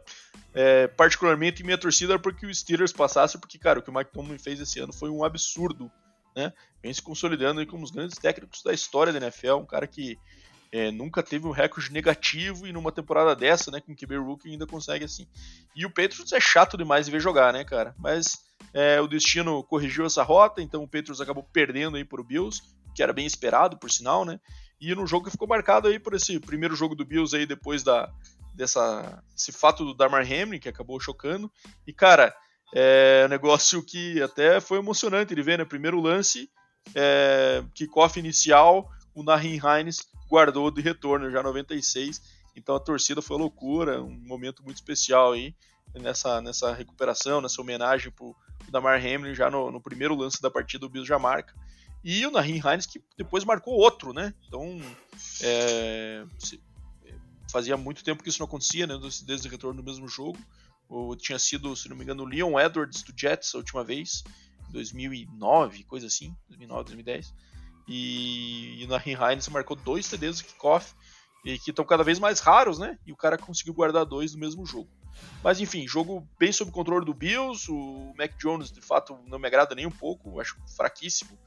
é, 0.54 0.88
particularmente 0.88 1.64
minha 1.64 1.78
torcida 1.78 2.14
era 2.14 2.20
porque 2.20 2.46
o 2.46 2.54
Steelers 2.54 2.91
passasse, 2.91 3.38
porque, 3.38 3.58
cara, 3.58 3.80
o 3.80 3.82
que 3.82 3.89
o 3.89 3.94
Mike 3.94 4.12
Tomlin 4.12 4.39
fez 4.39 4.60
esse 4.60 4.80
ano 4.80 4.91
foi 4.91 5.10
um 5.10 5.24
absurdo, 5.24 5.89
né? 6.36 6.52
Vem 6.82 6.94
se 6.94 7.02
consolidando 7.02 7.60
aí 7.60 7.66
como 7.66 7.80
um 7.80 7.84
dos 7.84 7.91
grandes 7.91 8.18
técnicos 8.18 8.62
da 8.64 8.74
história 8.74 9.14
da 9.14 9.20
NFL, 9.20 9.58
um 9.58 9.66
cara 9.66 9.88
que 9.88 10.18
é, 10.74 10.89
nunca 10.89 11.21
teve 11.21 11.45
um 11.45 11.51
recorde 11.51 11.93
negativo 11.93 12.65
e 12.65 12.74
numa 12.74 12.91
temporada 12.91 13.36
dessa, 13.36 13.69
né, 13.69 13.80
com 13.80 13.95
QB 13.95 14.17
Rookie 14.17 14.49
ainda 14.49 14.65
consegue 14.65 15.05
assim. 15.05 15.28
E 15.76 15.86
o 15.86 15.89
Patriots 15.89 16.34
é 16.34 16.39
chato 16.39 16.76
demais 16.76 17.05
de 17.05 17.11
ver 17.11 17.21
jogar, 17.21 17.53
né, 17.53 17.63
cara? 17.63 17.93
Mas 17.99 18.39
é, 18.74 18.99
o 18.99 19.07
destino 19.07 19.63
corrigiu 19.63 20.03
essa 20.03 20.24
rota, 20.24 20.63
então 20.63 20.82
o 20.82 20.88
Patriots 20.88 21.21
acabou 21.21 21.43
perdendo 21.43 21.95
aí 21.95 22.03
pro 22.03 22.24
Bills, 22.24 22.59
que 22.95 23.03
era 23.03 23.13
bem 23.13 23.24
esperado, 23.24 23.78
por 23.78 23.91
sinal, 23.91 24.26
né? 24.26 24.39
E 24.82 24.95
no 24.95 25.05
jogo 25.05 25.26
que 25.26 25.32
ficou 25.32 25.47
marcado 25.47 25.88
aí 25.88 25.99
por 25.99 26.15
esse 26.15 26.39
primeiro 26.39 26.76
jogo 26.76 26.95
do 26.95 27.05
Bills 27.05 27.38
aí 27.38 27.45
depois 27.45 27.84
da 27.84 28.11
dessa 28.55 29.24
esse 29.38 29.51
fato 29.51 29.86
do 29.86 29.93
Damar 29.93 30.26
Hamlin 30.26 30.59
que 30.59 30.69
acabou 30.69 30.99
chocando. 30.99 31.51
E 31.86 31.93
cara, 31.93 32.36
é 32.74 33.26
um 33.28 33.30
negócio 33.30 33.84
que 33.86 34.19
até 34.24 34.59
foi 34.59 34.80
emocionante 34.80 35.36
ele 35.36 35.43
ver, 35.43 35.59
né? 35.59 35.65
Primeiro 35.65 36.01
lance, 36.01 36.49
é, 36.95 37.63
kickoff 37.76 38.19
inicial, 38.19 38.89
o 39.14 39.24
Nahin 39.24 39.59
Hines 39.59 40.07
guardou 40.30 40.70
de 40.72 40.82
retorno 40.82 41.30
já 41.30 41.43
96. 41.43 42.22
Então 42.55 42.76
a 42.76 42.80
torcida 42.80 43.22
foi 43.22 43.38
loucura, 43.38 44.01
um 44.01 44.11
momento 44.11 44.64
muito 44.64 44.78
especial 44.78 45.34
aí 45.34 45.55
nessa, 45.93 46.41
nessa 46.41 46.74
recuperação, 46.74 47.41
nessa 47.41 47.61
homenagem 47.61 48.11
pro 48.11 48.36
Damar 48.70 48.99
Hamlin 48.99 49.36
já 49.36 49.49
no, 49.49 49.72
no 49.72 49.82
primeiro 49.82 50.16
lance 50.16 50.41
da 50.41 50.49
partida 50.49 50.86
o 50.86 50.89
Bills 50.89 51.07
já 51.07 51.20
marca. 51.20 51.53
E 52.03 52.26
o 52.26 52.32
Nahin 52.32 52.59
Hines 52.59 52.86
que 52.86 53.01
depois 53.18 53.43
marcou 53.45 53.76
outro, 53.76 54.14
né? 54.14 54.34
Então 54.47 54.80
é, 55.41 56.26
fazia 57.49 57.78
muito 57.78 58.03
tempo 58.03 58.24
que 58.24 58.30
isso 58.30 58.39
não 58.39 58.45
acontecia, 58.45 58.86
né? 58.88 58.99
Desde 59.26 59.47
o 59.47 59.51
retorno 59.51 59.82
do 59.82 59.86
mesmo 59.86 60.07
jogo. 60.07 60.38
Ou 60.89 61.16
tinha 61.16 61.39
sido, 61.39 61.76
se 61.76 61.88
não 61.88 61.95
me 61.95 62.03
engano, 62.03 62.24
o 62.24 62.26
Leon 62.26 62.59
Edwards 62.59 63.03
do 63.03 63.14
Jets 63.16 63.55
a 63.55 63.57
última 63.57 63.84
vez, 63.84 64.24
2009, 64.70 65.84
coisa 65.86 66.07
assim, 66.07 66.36
2009, 66.49 66.84
2010. 66.84 67.34
E, 67.88 68.84
e 68.84 68.88
Nahin 68.88 69.16
Hines 69.16 69.48
marcou 69.50 69.76
dois 69.76 70.10
TDs 70.10 70.38
de 70.38 70.44
kickoff, 70.46 70.94
e 71.44 71.60
que 71.60 71.72
estão 71.72 71.84
cada 71.84 72.04
vez 72.04 72.20
mais 72.20 72.40
raros, 72.40 72.80
né? 72.80 72.98
E 73.06 73.12
o 73.12 73.18
cara 73.18 73.38
conseguiu 73.38 73.74
guardar 73.74 74.06
dois 74.06 74.34
no 74.34 74.40
mesmo 74.40 74.66
jogo. 74.66 74.90
Mas 75.44 75.60
enfim, 75.60 75.88
jogo 75.88 76.28
bem 76.40 76.52
sob 76.52 76.72
controle 76.72 77.06
do 77.06 77.14
Bills. 77.14 77.70
O 77.70 78.14
Mac 78.18 78.32
Jones, 78.38 78.72
de 78.72 78.82
fato, 78.82 79.18
não 79.28 79.38
me 79.38 79.48
agrada 79.48 79.76
nem 79.76 79.86
um 79.86 79.92
pouco, 79.92 80.40
acho 80.40 80.58
fraquíssimo. 80.76 81.38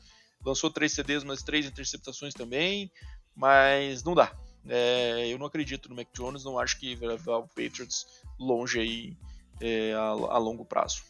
Lançou 0.44 0.70
três 0.70 0.92
CDs, 0.92 1.24
mas 1.24 1.42
três 1.42 1.66
interceptações 1.66 2.34
também. 2.34 2.90
Mas 3.34 4.04
não 4.04 4.14
dá. 4.14 4.32
É, 4.68 5.28
eu 5.28 5.38
não 5.38 5.46
acredito 5.46 5.88
no 5.88 5.96
Mac 5.96 6.08
Jones, 6.14 6.44
não 6.44 6.58
acho 6.58 6.78
que 6.78 6.94
vai 6.96 7.08
levar 7.08 7.38
o 7.38 7.48
Patriots 7.48 8.06
longe 8.38 8.80
aí 8.80 9.16
é, 9.60 9.94
a, 9.94 10.08
a, 10.08 10.38
longo 10.38 10.64
prazo. 10.64 11.02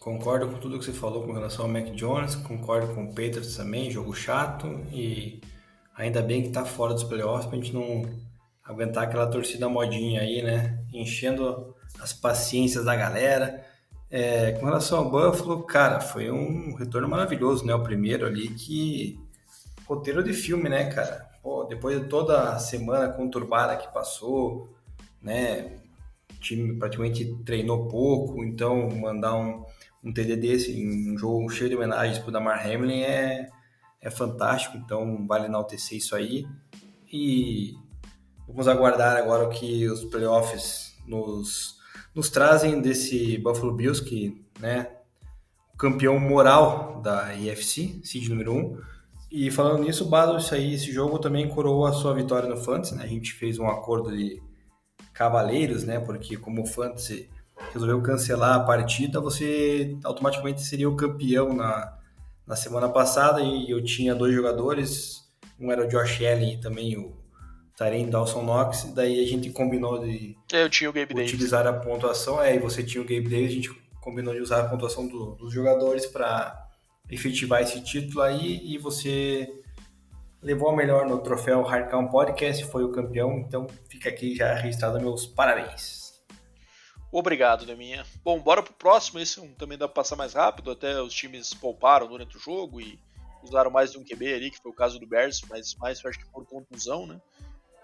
Concordo 0.00 0.48
com 0.48 0.58
tudo 0.58 0.78
que 0.78 0.84
você 0.84 0.92
falou 0.92 1.24
com 1.24 1.32
relação 1.32 1.64
ao 1.64 1.70
Mac 1.70 1.90
Jones, 1.90 2.36
concordo 2.36 2.94
com 2.94 3.04
o 3.04 3.08
Patriots 3.08 3.56
também, 3.56 3.90
jogo 3.90 4.14
chato 4.14 4.66
e 4.92 5.40
ainda 5.94 6.22
bem 6.22 6.42
que 6.42 6.50
tá 6.50 6.64
fora 6.64 6.94
dos 6.94 7.02
playoffs 7.02 7.46
pra 7.46 7.56
gente 7.56 7.74
não 7.74 8.08
aguentar 8.64 9.04
aquela 9.04 9.26
torcida 9.26 9.68
modinha 9.68 10.20
aí, 10.20 10.42
né? 10.42 10.78
Enchendo 10.92 11.74
as 12.00 12.12
paciências 12.12 12.84
da 12.84 12.94
galera. 12.94 13.64
É, 14.10 14.52
com 14.52 14.66
relação 14.66 14.98
ao 14.98 15.10
Buffalo, 15.10 15.62
cara, 15.64 16.00
foi 16.00 16.30
um 16.30 16.74
retorno 16.74 17.08
maravilhoso, 17.08 17.66
né? 17.66 17.74
O 17.74 17.82
primeiro 17.82 18.26
ali 18.26 18.48
que. 18.48 19.18
Roteiro 19.86 20.22
de 20.22 20.34
filme, 20.34 20.68
né, 20.68 20.90
cara? 20.90 21.28
Pô, 21.42 21.64
depois 21.64 21.98
de 21.98 22.08
toda 22.08 22.52
a 22.52 22.58
semana 22.58 23.08
conturbada 23.08 23.76
que 23.76 23.92
passou, 23.92 24.68
né? 25.20 25.78
O 26.30 26.40
time 26.40 26.78
praticamente 26.78 27.24
treinou 27.44 27.88
pouco, 27.88 28.44
então 28.44 28.90
mandar 28.90 29.34
um, 29.34 29.64
um 30.08 30.12
TD 30.12 30.36
desse 30.36 30.72
um 30.86 31.16
jogo 31.18 31.48
cheio 31.50 31.70
de 31.70 31.76
homenagens 31.76 32.18
pro 32.18 32.32
Damar 32.32 32.66
Hamlin 32.66 33.02
é, 33.02 33.48
é 34.00 34.10
fantástico, 34.10 34.76
então 34.76 35.26
vale 35.26 35.46
enaltecer 35.46 35.98
isso 35.98 36.16
aí. 36.16 36.46
E 37.12 37.74
Vamos 38.48 38.66
aguardar 38.66 39.18
agora 39.18 39.44
o 39.44 39.50
que 39.50 39.86
os 39.86 40.06
playoffs 40.06 40.96
nos, 41.06 41.76
nos 42.14 42.30
trazem 42.30 42.80
desse 42.80 43.36
Buffalo 43.36 43.74
Bills, 43.74 44.02
que 44.02 44.42
né, 44.58 44.90
campeão 45.76 46.18
moral 46.18 47.02
da 47.02 47.34
IFC, 47.34 48.00
seed 48.02 48.26
número 48.30 48.54
1. 48.54 48.80
E 49.30 49.50
falando 49.50 49.82
nisso, 49.82 50.06
Bado, 50.06 50.38
isso 50.38 50.54
aí, 50.54 50.72
esse 50.72 50.90
jogo 50.90 51.18
também 51.18 51.46
coroou 51.46 51.84
a 51.84 51.92
sua 51.92 52.14
vitória 52.14 52.48
no 52.48 52.56
Fantasy, 52.56 52.94
né? 52.94 53.04
A 53.04 53.06
gente 53.06 53.34
fez 53.34 53.58
um 53.58 53.68
acordo 53.68 54.16
de 54.16 54.42
cavaleiros, 55.12 55.84
né? 55.84 56.00
Porque 56.00 56.38
como 56.38 56.62
o 56.62 56.66
Fantasy 56.66 57.28
resolveu 57.72 58.00
cancelar 58.02 58.56
a 58.56 58.60
partida, 58.60 59.20
você 59.20 59.96
automaticamente 60.04 60.62
seria 60.62 60.88
o 60.88 60.96
campeão 60.96 61.52
na, 61.52 61.96
na 62.46 62.56
semana 62.56 62.88
passada. 62.88 63.42
E 63.42 63.70
eu 63.70 63.82
tinha 63.82 64.14
dois 64.14 64.34
jogadores, 64.34 65.22
um 65.58 65.70
era 65.70 65.84
o 65.84 65.88
Josh 65.88 66.20
Allen 66.20 66.54
e 66.54 66.60
também 66.60 66.96
o 66.96 67.18
Tarém 67.78 68.10
Dawson 68.10 68.42
Knox, 68.42 68.92
daí 68.92 69.22
a 69.22 69.26
gente 69.26 69.50
combinou 69.50 70.00
de 70.00 70.36
eu 70.52 70.68
tinha 70.68 70.90
o 70.90 70.92
Gabe 70.92 71.14
utilizar 71.14 71.62
Davis. 71.62 71.80
a 71.80 71.84
pontuação, 71.84 72.42
é, 72.42 72.56
e 72.56 72.58
você 72.58 72.82
tinha 72.82 73.00
o 73.00 73.06
Gabe 73.06 73.28
Davis, 73.28 73.52
a 73.52 73.54
gente 73.54 73.70
combinou 74.00 74.34
de 74.34 74.40
usar 74.40 74.62
a 74.62 74.68
pontuação 74.68 75.06
do, 75.06 75.36
dos 75.36 75.54
jogadores 75.54 76.04
para 76.04 76.66
efetivar 77.08 77.62
esse 77.62 77.80
título 77.80 78.22
aí, 78.22 78.60
e 78.64 78.78
você 78.78 79.48
levou 80.42 80.70
a 80.70 80.76
melhor 80.76 81.06
no 81.06 81.18
troféu 81.18 81.62
Hardcount 81.62 82.10
Podcast, 82.10 82.64
foi 82.64 82.82
o 82.82 82.90
campeão, 82.90 83.38
então 83.38 83.68
fica 83.88 84.08
aqui 84.08 84.34
já 84.34 84.54
registrado 84.54 85.00
meus 85.00 85.24
parabéns. 85.24 86.07
Obrigado, 87.10 87.64
Deminha. 87.64 88.04
Bom, 88.22 88.38
bora 88.38 88.62
pro 88.62 88.74
próximo, 88.74 89.18
esse 89.18 89.40
também 89.54 89.78
dá 89.78 89.88
pra 89.88 89.94
passar 89.94 90.14
mais 90.14 90.34
rápido, 90.34 90.70
até 90.70 91.00
os 91.00 91.14
times 91.14 91.54
pouparam 91.54 92.06
durante 92.06 92.36
o 92.36 92.40
jogo 92.40 92.80
e 92.80 93.00
usaram 93.42 93.70
mais 93.70 93.92
de 93.92 93.98
um 93.98 94.04
QB 94.04 94.34
ali, 94.34 94.50
que 94.50 94.58
foi 94.58 94.70
o 94.70 94.74
caso 94.74 94.98
do 94.98 95.06
Bears, 95.06 95.40
mas 95.48 95.74
mais 95.76 96.04
acho 96.04 96.18
que 96.18 96.30
por 96.30 96.44
contusão, 96.46 97.06
né? 97.06 97.20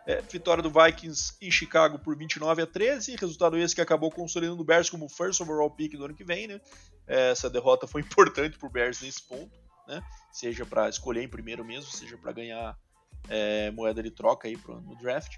É, 0.07 0.20
vitória 0.20 0.62
do 0.62 0.70
Vikings 0.70 1.35
em 1.41 1.51
Chicago 1.51 1.99
por 1.99 2.14
29 2.14 2.61
a 2.61 2.66
13, 2.66 3.16
resultado 3.16 3.57
esse 3.57 3.75
que 3.75 3.81
acabou 3.81 4.11
consolidando 4.11 4.61
o 4.61 4.64
Bears 4.64 4.91
como 4.91 5.09
first 5.09 5.41
overall 5.41 5.70
pick 5.70 5.97
do 5.97 6.05
ano 6.05 6.14
que 6.14 6.25
vem, 6.25 6.47
né? 6.47 6.61
É, 7.07 7.31
essa 7.31 7.49
derrota 7.49 7.87
foi 7.87 8.03
importante 8.03 8.59
para 8.59 8.68
o 8.68 8.70
Bears 8.70 9.01
nesse 9.01 9.22
ponto, 9.22 9.59
né? 9.89 10.03
Seja 10.31 10.66
para 10.66 10.91
escolher 10.91 11.22
em 11.22 11.29
primeiro 11.29 11.64
mesmo, 11.64 11.91
seja 11.91 12.18
para 12.18 12.33
ganhar 12.33 12.79
é, 13.31 13.70
moeda 13.70 14.03
de 14.03 14.11
troca 14.11 14.47
aí 14.47 14.59
pro, 14.59 14.79
no 14.83 14.95
draft. 14.97 15.37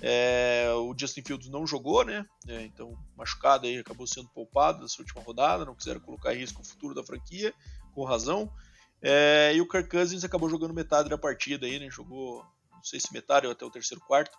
É, 0.00 0.70
o 0.76 0.94
Justin 0.98 1.22
Fields 1.22 1.48
não 1.48 1.66
jogou, 1.66 2.04
né? 2.04 2.26
É, 2.46 2.62
então, 2.62 2.96
machucado 3.16 3.66
aí, 3.66 3.78
acabou 3.78 4.06
sendo 4.06 4.28
poupado 4.28 4.82
nessa 4.82 5.00
última 5.00 5.22
rodada, 5.22 5.64
não 5.64 5.74
quiseram 5.74 6.00
colocar 6.00 6.34
em 6.34 6.38
risco 6.38 6.62
o 6.62 6.64
futuro 6.64 6.94
da 6.94 7.02
franquia, 7.02 7.54
com 7.94 8.04
razão. 8.04 8.52
É, 9.00 9.52
e 9.54 9.60
o 9.60 9.68
Kirk 9.68 9.88
Cousins 9.88 10.24
acabou 10.24 10.48
jogando 10.48 10.74
metade 10.74 11.08
da 11.08 11.18
partida 11.18 11.66
aí, 11.66 11.78
né? 11.78 11.88
Jogou 11.90 12.44
não 12.72 12.82
sei 12.82 13.00
se 13.00 13.12
metade 13.12 13.46
ou 13.46 13.52
até 13.52 13.64
o 13.64 13.70
terceiro 13.70 14.02
quarto, 14.04 14.36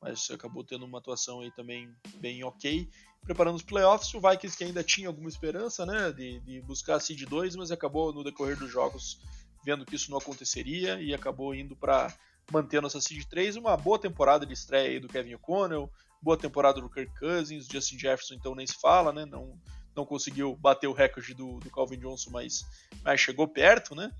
mas 0.00 0.30
acabou 0.30 0.62
tendo 0.62 0.84
uma 0.84 0.98
atuação 0.98 1.40
aí 1.40 1.50
também 1.50 1.92
bem 2.16 2.44
ok. 2.44 2.88
Preparando 3.24 3.56
os 3.56 3.62
playoffs, 3.62 4.14
o 4.14 4.20
Vikings 4.20 4.56
que 4.56 4.64
ainda 4.64 4.84
tinha 4.84 5.08
alguma 5.08 5.28
esperança 5.28 5.84
né, 5.84 6.12
de, 6.12 6.38
de 6.40 6.60
buscar 6.62 6.96
a 6.96 7.00
seed 7.00 7.24
2, 7.24 7.56
mas 7.56 7.72
acabou 7.72 8.12
no 8.12 8.22
decorrer 8.22 8.56
dos 8.56 8.70
jogos 8.70 9.20
vendo 9.64 9.84
que 9.84 9.96
isso 9.96 10.10
não 10.10 10.18
aconteceria 10.18 11.00
e 11.00 11.12
acabou 11.12 11.54
indo 11.54 11.74
para 11.74 12.14
manter 12.52 12.78
a 12.78 12.82
nossa 12.82 13.00
seed 13.00 13.24
3. 13.24 13.56
Uma 13.56 13.76
boa 13.76 13.98
temporada 13.98 14.46
de 14.46 14.52
estreia 14.52 14.90
aí 14.90 15.00
do 15.00 15.08
Kevin 15.08 15.34
O'Connell, 15.34 15.90
boa 16.22 16.36
temporada 16.36 16.80
do 16.80 16.90
Kirk 16.90 17.12
Cousins, 17.18 17.66
Justin 17.66 17.98
Jefferson 17.98 18.34
então 18.34 18.54
nem 18.54 18.66
se 18.66 18.74
fala, 18.80 19.12
né? 19.12 19.24
Não, 19.24 19.58
não 19.94 20.06
conseguiu 20.06 20.54
bater 20.56 20.86
o 20.86 20.92
recorde 20.92 21.34
do, 21.34 21.58
do 21.58 21.70
Calvin 21.70 21.98
Johnson, 21.98 22.30
mas, 22.30 22.64
mas 23.02 23.20
chegou 23.20 23.48
perto, 23.48 23.94
né? 23.94 24.12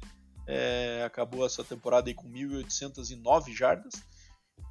É, 0.47 1.03
acabou 1.05 1.45
essa 1.45 1.63
temporada 1.63 2.09
aí 2.09 2.15
com 2.15 2.29
1.809 2.29 3.55
jardas. 3.55 3.95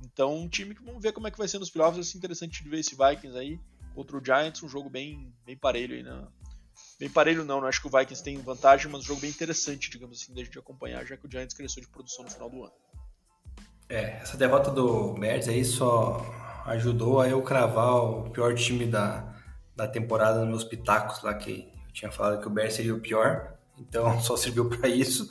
Então, 0.03 0.35
um 0.35 0.49
time 0.49 0.75
que 0.75 0.83
vamos 0.83 1.01
ver 1.01 1.13
como 1.13 1.27
é 1.27 1.31
que 1.31 1.37
vai 1.37 1.47
ser 1.47 1.59
nos 1.59 1.69
playoffs. 1.69 1.97
Vai 1.97 2.03
ser 2.03 2.17
interessante 2.17 2.63
de 2.63 2.69
ver 2.69 2.79
esse 2.79 2.95
Vikings 2.95 3.37
aí 3.37 3.59
contra 3.93 4.17
o 4.17 4.23
Giants. 4.23 4.63
Um 4.63 4.69
jogo 4.69 4.89
bem, 4.89 5.33
bem 5.45 5.57
parelho 5.57 5.95
aí, 5.95 6.03
né? 6.03 6.27
Bem 6.99 7.09
parelho 7.09 7.45
não, 7.45 7.61
não 7.61 7.67
acho 7.67 7.79
que 7.79 7.87
o 7.87 7.91
Vikings 7.91 8.23
tem 8.23 8.37
vantagem, 8.39 8.91
mas 8.91 9.01
um 9.01 9.05
jogo 9.05 9.21
bem 9.21 9.29
interessante, 9.29 9.89
digamos 9.89 10.19
assim, 10.19 10.33
da 10.33 10.43
gente 10.43 10.57
acompanhar, 10.57 11.05
já 11.05 11.15
que 11.15 11.27
o 11.27 11.31
Giants 11.31 11.55
cresceu 11.55 11.81
de 11.81 11.89
produção 11.89 12.25
no 12.25 12.31
final 12.31 12.49
do 12.49 12.63
ano. 12.63 12.73
É, 13.89 14.19
essa 14.21 14.37
derrota 14.37 14.69
do 14.69 15.13
Bears 15.13 15.47
aí 15.47 15.63
só 15.63 16.25
ajudou 16.65 17.21
a 17.21 17.29
eu 17.29 17.41
cravar 17.41 17.95
o 17.95 18.29
pior 18.29 18.53
time 18.53 18.85
da, 18.85 19.33
da 19.75 19.87
temporada 19.87 20.39
nos 20.39 20.49
meus 20.49 20.63
pitacos 20.63 21.23
lá, 21.23 21.33
que 21.33 21.71
eu 21.87 21.93
tinha 21.93 22.11
falado 22.11 22.41
que 22.41 22.47
o 22.47 22.49
Bears 22.49 22.73
seria 22.73 22.93
o 22.93 22.99
pior, 22.99 23.53
então 23.77 24.19
só 24.21 24.35
serviu 24.35 24.69
para 24.69 24.89
isso. 24.89 25.29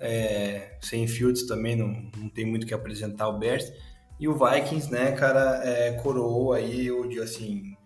É, 0.00 0.78
sem 0.80 1.08
Fields 1.08 1.46
também 1.46 1.74
não, 1.74 1.88
não 2.16 2.28
tem 2.28 2.46
muito 2.46 2.66
que 2.66 2.72
apresentar 2.72 3.28
o 3.28 3.38
Bears. 3.38 3.70
E 4.18 4.26
o 4.26 4.34
Vikings, 4.34 4.90
né, 4.90 5.12
cara, 5.12 5.60
é, 5.64 5.92
coroou 5.92 6.52
aí 6.52 6.90
o 6.90 7.22
assim, 7.22 7.76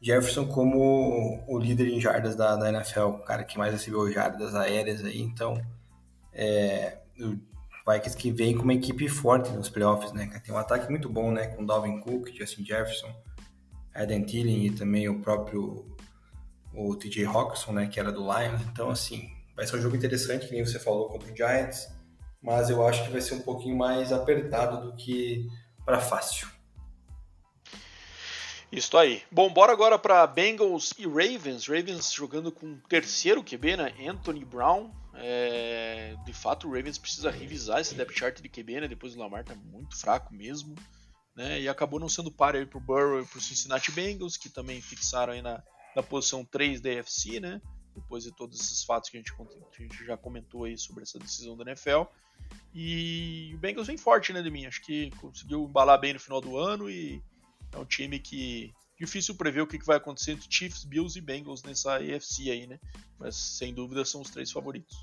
Jefferson 0.00 0.46
como 0.46 1.44
o 1.46 1.58
líder 1.58 1.88
em 1.88 2.00
jardas 2.00 2.34
da, 2.34 2.56
da 2.56 2.68
NFL, 2.68 3.00
o 3.00 3.24
cara 3.24 3.44
que 3.44 3.58
mais 3.58 3.72
recebeu 3.72 4.10
jardas 4.10 4.54
aéreas 4.54 5.04
aí. 5.04 5.20
Então, 5.20 5.60
é, 6.32 6.98
Vikings 7.86 8.16
que 8.16 8.30
vem 8.30 8.56
com 8.56 8.64
uma 8.64 8.74
equipe 8.74 9.08
forte 9.08 9.50
nos 9.50 9.68
playoffs, 9.68 10.12
né? 10.12 10.26
Tem 10.44 10.54
um 10.54 10.58
ataque 10.58 10.90
muito 10.90 11.08
bom, 11.08 11.30
né? 11.30 11.46
Com 11.48 11.64
Dalvin 11.64 12.00
Cook, 12.00 12.28
Justin 12.36 12.64
Jefferson, 12.64 13.14
Eden 13.94 14.24
Thielen 14.24 14.66
e 14.66 14.70
também 14.70 15.08
o 15.08 15.20
próprio 15.20 15.86
o 16.74 16.94
TJ 16.96 17.24
Hawkinson, 17.24 17.72
né? 17.72 17.86
Que 17.86 18.00
era 18.00 18.12
do 18.12 18.20
Lions. 18.20 18.60
Então, 18.62 18.90
assim, 18.90 19.30
Vai 19.56 19.66
ser 19.66 19.78
um 19.78 19.80
jogo 19.80 19.96
interessante, 19.96 20.46
que 20.46 20.52
nem 20.52 20.64
você 20.64 20.78
falou, 20.78 21.08
contra 21.08 21.32
o 21.32 21.34
Giants, 21.34 21.88
mas 22.42 22.68
eu 22.68 22.86
acho 22.86 23.02
que 23.04 23.10
vai 23.10 23.22
ser 23.22 23.34
um 23.34 23.40
pouquinho 23.40 23.74
mais 23.74 24.12
apertado 24.12 24.82
do 24.82 24.94
que 24.94 25.48
para 25.82 25.98
fácil. 25.98 26.46
Isso 28.70 28.98
aí. 28.98 29.22
Bom, 29.30 29.50
bora 29.50 29.72
agora 29.72 29.98
para 29.98 30.26
Bengals 30.26 30.92
e 30.98 31.06
Ravens. 31.06 31.66
Ravens 31.66 32.12
jogando 32.12 32.52
com 32.52 32.66
o 32.66 32.80
terceiro 32.86 33.42
QB, 33.42 33.78
né? 33.78 33.94
Anthony 34.06 34.44
Brown. 34.44 34.90
É... 35.16 36.16
De 36.24 36.32
fato, 36.32 36.68
o 36.68 36.72
Ravens 36.72 36.98
precisa 36.98 37.30
revisar 37.30 37.80
esse 37.80 37.94
depth 37.94 38.16
chart 38.16 38.40
de 38.40 38.48
QB, 38.48 38.80
né? 38.80 38.88
Depois 38.88 39.14
o 39.14 39.18
Lamar 39.18 39.44
tá 39.44 39.54
muito 39.54 39.98
fraco 39.98 40.34
mesmo. 40.34 40.74
Né? 41.34 41.60
E 41.60 41.68
acabou 41.68 42.00
não 42.00 42.08
sendo 42.08 42.32
par 42.32 42.56
aí 42.56 42.64
pro 42.64 42.80
Burrow 42.80 43.20
e 43.20 43.26
pro 43.26 43.40
Cincinnati 43.40 43.92
Bengals, 43.92 44.36
que 44.38 44.48
também 44.48 44.80
fixaram 44.80 45.34
aí 45.34 45.42
na, 45.42 45.62
na 45.94 46.02
posição 46.02 46.44
3 46.44 46.80
da 46.80 46.90
AFC, 46.90 47.40
né? 47.40 47.60
depois 47.96 48.24
de 48.24 48.32
todos 48.32 48.60
esses 48.60 48.84
fatos 48.84 49.10
que 49.10 49.16
a 49.16 49.20
gente, 49.20 49.32
a 49.32 49.82
gente 49.82 50.04
já 50.04 50.16
comentou 50.16 50.64
aí 50.64 50.76
sobre 50.76 51.02
essa 51.02 51.18
decisão 51.18 51.56
da 51.56 51.64
NFL. 51.64 52.02
E 52.74 53.52
o 53.54 53.58
Bengals 53.58 53.86
vem 53.86 53.96
forte, 53.96 54.32
né, 54.32 54.42
de 54.42 54.50
mim? 54.50 54.66
Acho 54.66 54.82
que 54.82 55.10
conseguiu 55.12 55.64
embalar 55.64 55.98
bem 55.98 56.12
no 56.12 56.20
final 56.20 56.40
do 56.40 56.58
ano 56.58 56.90
e 56.90 57.22
é 57.72 57.78
um 57.78 57.84
time 57.84 58.18
que 58.18 58.72
difícil 58.98 59.34
prever 59.34 59.60
o 59.60 59.66
que 59.66 59.84
vai 59.84 59.96
acontecer 59.96 60.32
entre 60.32 60.46
Chiefs, 60.50 60.84
Bills 60.84 61.18
e 61.18 61.22
Bengals 61.22 61.62
nessa 61.62 61.96
AFC 61.96 62.50
aí, 62.50 62.66
né? 62.66 62.78
Mas 63.18 63.36
sem 63.36 63.74
dúvida 63.74 64.04
são 64.04 64.20
os 64.20 64.30
três 64.30 64.50
favoritos. 64.50 64.96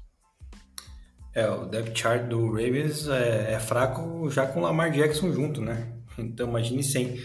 É, 1.34 1.50
o 1.50 1.66
depth 1.66 1.98
chart 1.98 2.28
do 2.28 2.48
Ravens 2.48 3.08
é, 3.08 3.54
é 3.54 3.60
fraco 3.60 4.30
já 4.30 4.46
com 4.46 4.60
o 4.60 4.64
Lamar 4.64 4.92
Jackson 4.92 5.32
junto, 5.32 5.62
né? 5.62 5.92
Então 6.18 6.48
imagine 6.48 6.84
sem. 6.84 7.20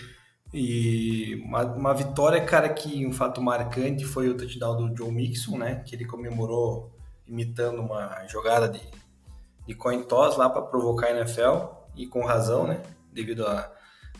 E 0.52 1.34
uma, 1.44 1.64
uma, 1.64 1.92
vitória, 1.92 2.42
cara, 2.42 2.70
que 2.70 3.06
um 3.06 3.12
fato 3.12 3.42
marcante 3.42 4.04
foi 4.04 4.30
o 4.30 4.36
touchdown 4.36 4.88
do 4.88 4.96
Joe 4.96 5.12
Mixon, 5.12 5.58
né? 5.58 5.82
Que 5.84 5.94
ele 5.94 6.06
comemorou 6.06 6.90
imitando 7.26 7.80
uma 7.80 8.26
jogada 8.26 8.66
de, 8.66 8.80
de 9.66 9.74
coin 9.74 10.02
toss 10.04 10.38
lá 10.38 10.48
para 10.48 10.62
provocar 10.62 11.08
a 11.08 11.18
NFL, 11.18 11.66
e 11.94 12.06
com 12.06 12.24
razão, 12.24 12.66
né? 12.66 12.80
Devido 13.12 13.46
à, 13.46 13.70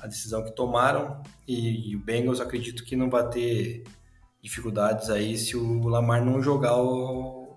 à 0.00 0.06
decisão 0.06 0.44
que 0.44 0.50
tomaram. 0.52 1.22
E, 1.46 1.90
e, 1.90 1.96
o 1.96 2.00
Bengals 2.00 2.40
acredito 2.40 2.84
que 2.84 2.96
não 2.96 3.10
vai 3.10 3.28
ter 3.28 3.84
dificuldades 4.42 5.10
aí 5.10 5.36
se 5.36 5.56
o 5.56 5.86
Lamar 5.88 6.24
não 6.24 6.42
jogar 6.42 6.76
o, 6.76 7.56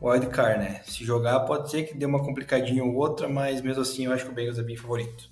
o 0.00 0.10
wildcard, 0.10 0.58
né? 0.58 0.82
Se 0.84 1.04
jogar, 1.04 1.40
pode 1.40 1.70
ser 1.70 1.84
que 1.84 1.94
dê 1.94 2.06
uma 2.06 2.24
complicadinha 2.24 2.84
ou 2.84 2.94
outra, 2.94 3.28
mas 3.28 3.60
mesmo 3.60 3.82
assim 3.82 4.06
eu 4.06 4.12
acho 4.12 4.24
que 4.24 4.30
o 4.30 4.34
Bengals 4.34 4.58
é 4.58 4.62
bem 4.62 4.76
favorito. 4.76 5.30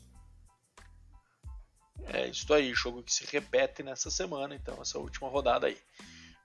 É 2.08 2.28
isso 2.28 2.52
aí, 2.54 2.72
jogo 2.72 3.02
que 3.02 3.12
se 3.12 3.26
repete 3.26 3.82
nessa 3.82 4.10
semana, 4.10 4.54
então, 4.54 4.80
essa 4.80 4.98
última 4.98 5.28
rodada 5.28 5.66
aí. 5.66 5.76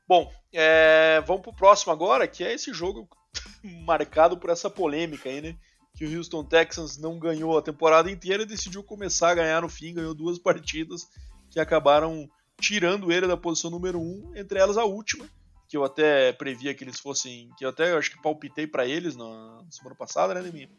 Bom, 0.08 0.32
é, 0.52 1.22
vamos 1.26 1.44
pro 1.44 1.54
próximo 1.54 1.94
agora, 1.94 2.28
que 2.28 2.44
é 2.44 2.52
esse 2.54 2.74
jogo 2.74 3.08
marcado 3.86 4.38
por 4.38 4.50
essa 4.50 4.70
polêmica 4.70 5.30
aí, 5.30 5.40
né? 5.40 5.56
Que 6.02 6.06
o 6.08 6.18
Houston 6.18 6.44
Texans 6.44 6.98
não 6.98 7.20
ganhou 7.20 7.56
a 7.56 7.62
temporada 7.62 8.10
inteira 8.10 8.42
e 8.42 8.46
decidiu 8.48 8.82
começar 8.82 9.30
a 9.30 9.36
ganhar 9.36 9.62
no 9.62 9.70
fim, 9.70 9.94
ganhou 9.94 10.16
duas 10.16 10.40
partidas 10.42 11.08
que 11.52 11.60
acabaram 11.60 12.28
tirando 12.60 13.12
ele 13.12 13.28
da 13.28 13.38
posição 13.38 13.70
número 13.70 14.02
um, 14.02 14.32
entre 14.36 14.58
elas 14.58 14.80
a 14.80 14.84
última, 14.84 15.30
que 15.70 15.78
eu 15.78 15.84
até 15.84 16.34
previa 16.34 16.74
que 16.74 16.84
eles 16.84 17.00
fossem, 17.00 17.52
que 17.56 17.64
eu 17.64 17.70
até 17.70 17.96
acho 17.96 18.10
que 18.10 18.20
palpitei 18.20 18.66
para 18.66 18.88
eles 18.88 19.16
na 19.16 19.64
semana 19.70 19.96
passada, 19.96 20.34
né, 20.34 20.42
Neminha? 20.42 20.70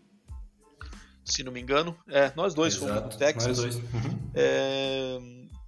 se 1.24 1.44
não 1.44 1.52
me 1.52 1.60
engano. 1.60 1.96
É, 2.08 2.32
nós 2.34 2.52
dois 2.52 2.74
Exato, 2.74 2.92
fomos 2.92 3.14
do 3.14 3.18
Texas. 3.18 3.58
Dois. 3.58 3.76
Uhum. 3.76 4.30
É, 4.34 5.20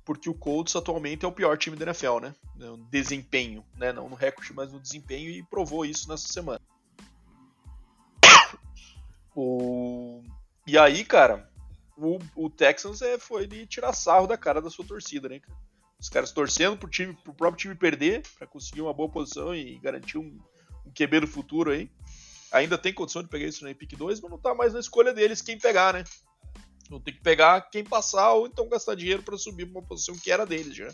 porque 0.04 0.28
o 0.28 0.34
Colts 0.34 0.74
atualmente 0.74 1.24
é 1.24 1.28
o 1.28 1.32
pior 1.32 1.56
time 1.56 1.76
da 1.76 1.84
NFL, 1.86 2.18
né? 2.20 2.34
No 2.56 2.76
desempenho, 2.90 3.64
né? 3.76 3.92
Não 3.92 4.08
no 4.08 4.16
recorde, 4.16 4.52
mas 4.52 4.72
no 4.72 4.80
desempenho, 4.80 5.30
e 5.30 5.44
provou 5.44 5.86
isso 5.86 6.08
nessa 6.08 6.26
semana. 6.26 6.60
O... 9.34 10.22
E 10.66 10.78
aí, 10.78 11.04
cara, 11.04 11.48
o, 11.96 12.18
o 12.36 12.50
Texans 12.50 13.02
é, 13.02 13.18
foi 13.18 13.46
de 13.46 13.66
tirar 13.66 13.92
sarro 13.92 14.26
da 14.26 14.36
cara 14.36 14.60
da 14.60 14.70
sua 14.70 14.84
torcida, 14.84 15.28
né? 15.28 15.40
Os 16.00 16.08
caras 16.08 16.32
torcendo 16.32 16.76
pro, 16.76 16.88
time, 16.88 17.14
pro 17.24 17.34
próprio 17.34 17.60
time 17.60 17.74
perder, 17.74 18.22
para 18.38 18.46
conseguir 18.46 18.82
uma 18.82 18.92
boa 18.92 19.08
posição 19.08 19.54
e 19.54 19.78
garantir 19.78 20.18
um, 20.18 20.38
um 20.86 20.90
QB 20.92 21.20
no 21.20 21.26
futuro 21.26 21.70
aí 21.70 21.90
ainda 22.54 22.78
tem 22.78 22.94
condição 22.94 23.22
de 23.22 23.28
pegar 23.28 23.46
isso 23.46 23.64
na 23.64 23.70
Epic 23.70 23.96
2, 23.96 24.20
mas 24.20 24.30
não 24.30 24.38
tá 24.38 24.54
mais 24.54 24.72
na 24.72 24.80
escolha 24.80 25.12
deles 25.12 25.42
quem 25.42 25.58
pegar, 25.58 25.92
né? 25.92 26.04
Ter 27.04 27.12
que 27.12 27.20
pegar 27.20 27.60
quem 27.62 27.82
passar 27.82 28.32
ou 28.34 28.46
então 28.46 28.68
gastar 28.68 28.94
dinheiro 28.94 29.22
para 29.22 29.36
subir 29.36 29.66
pra 29.66 29.80
uma 29.80 29.86
posição 29.86 30.16
que 30.16 30.30
era 30.30 30.46
deles 30.46 30.76
já. 30.76 30.88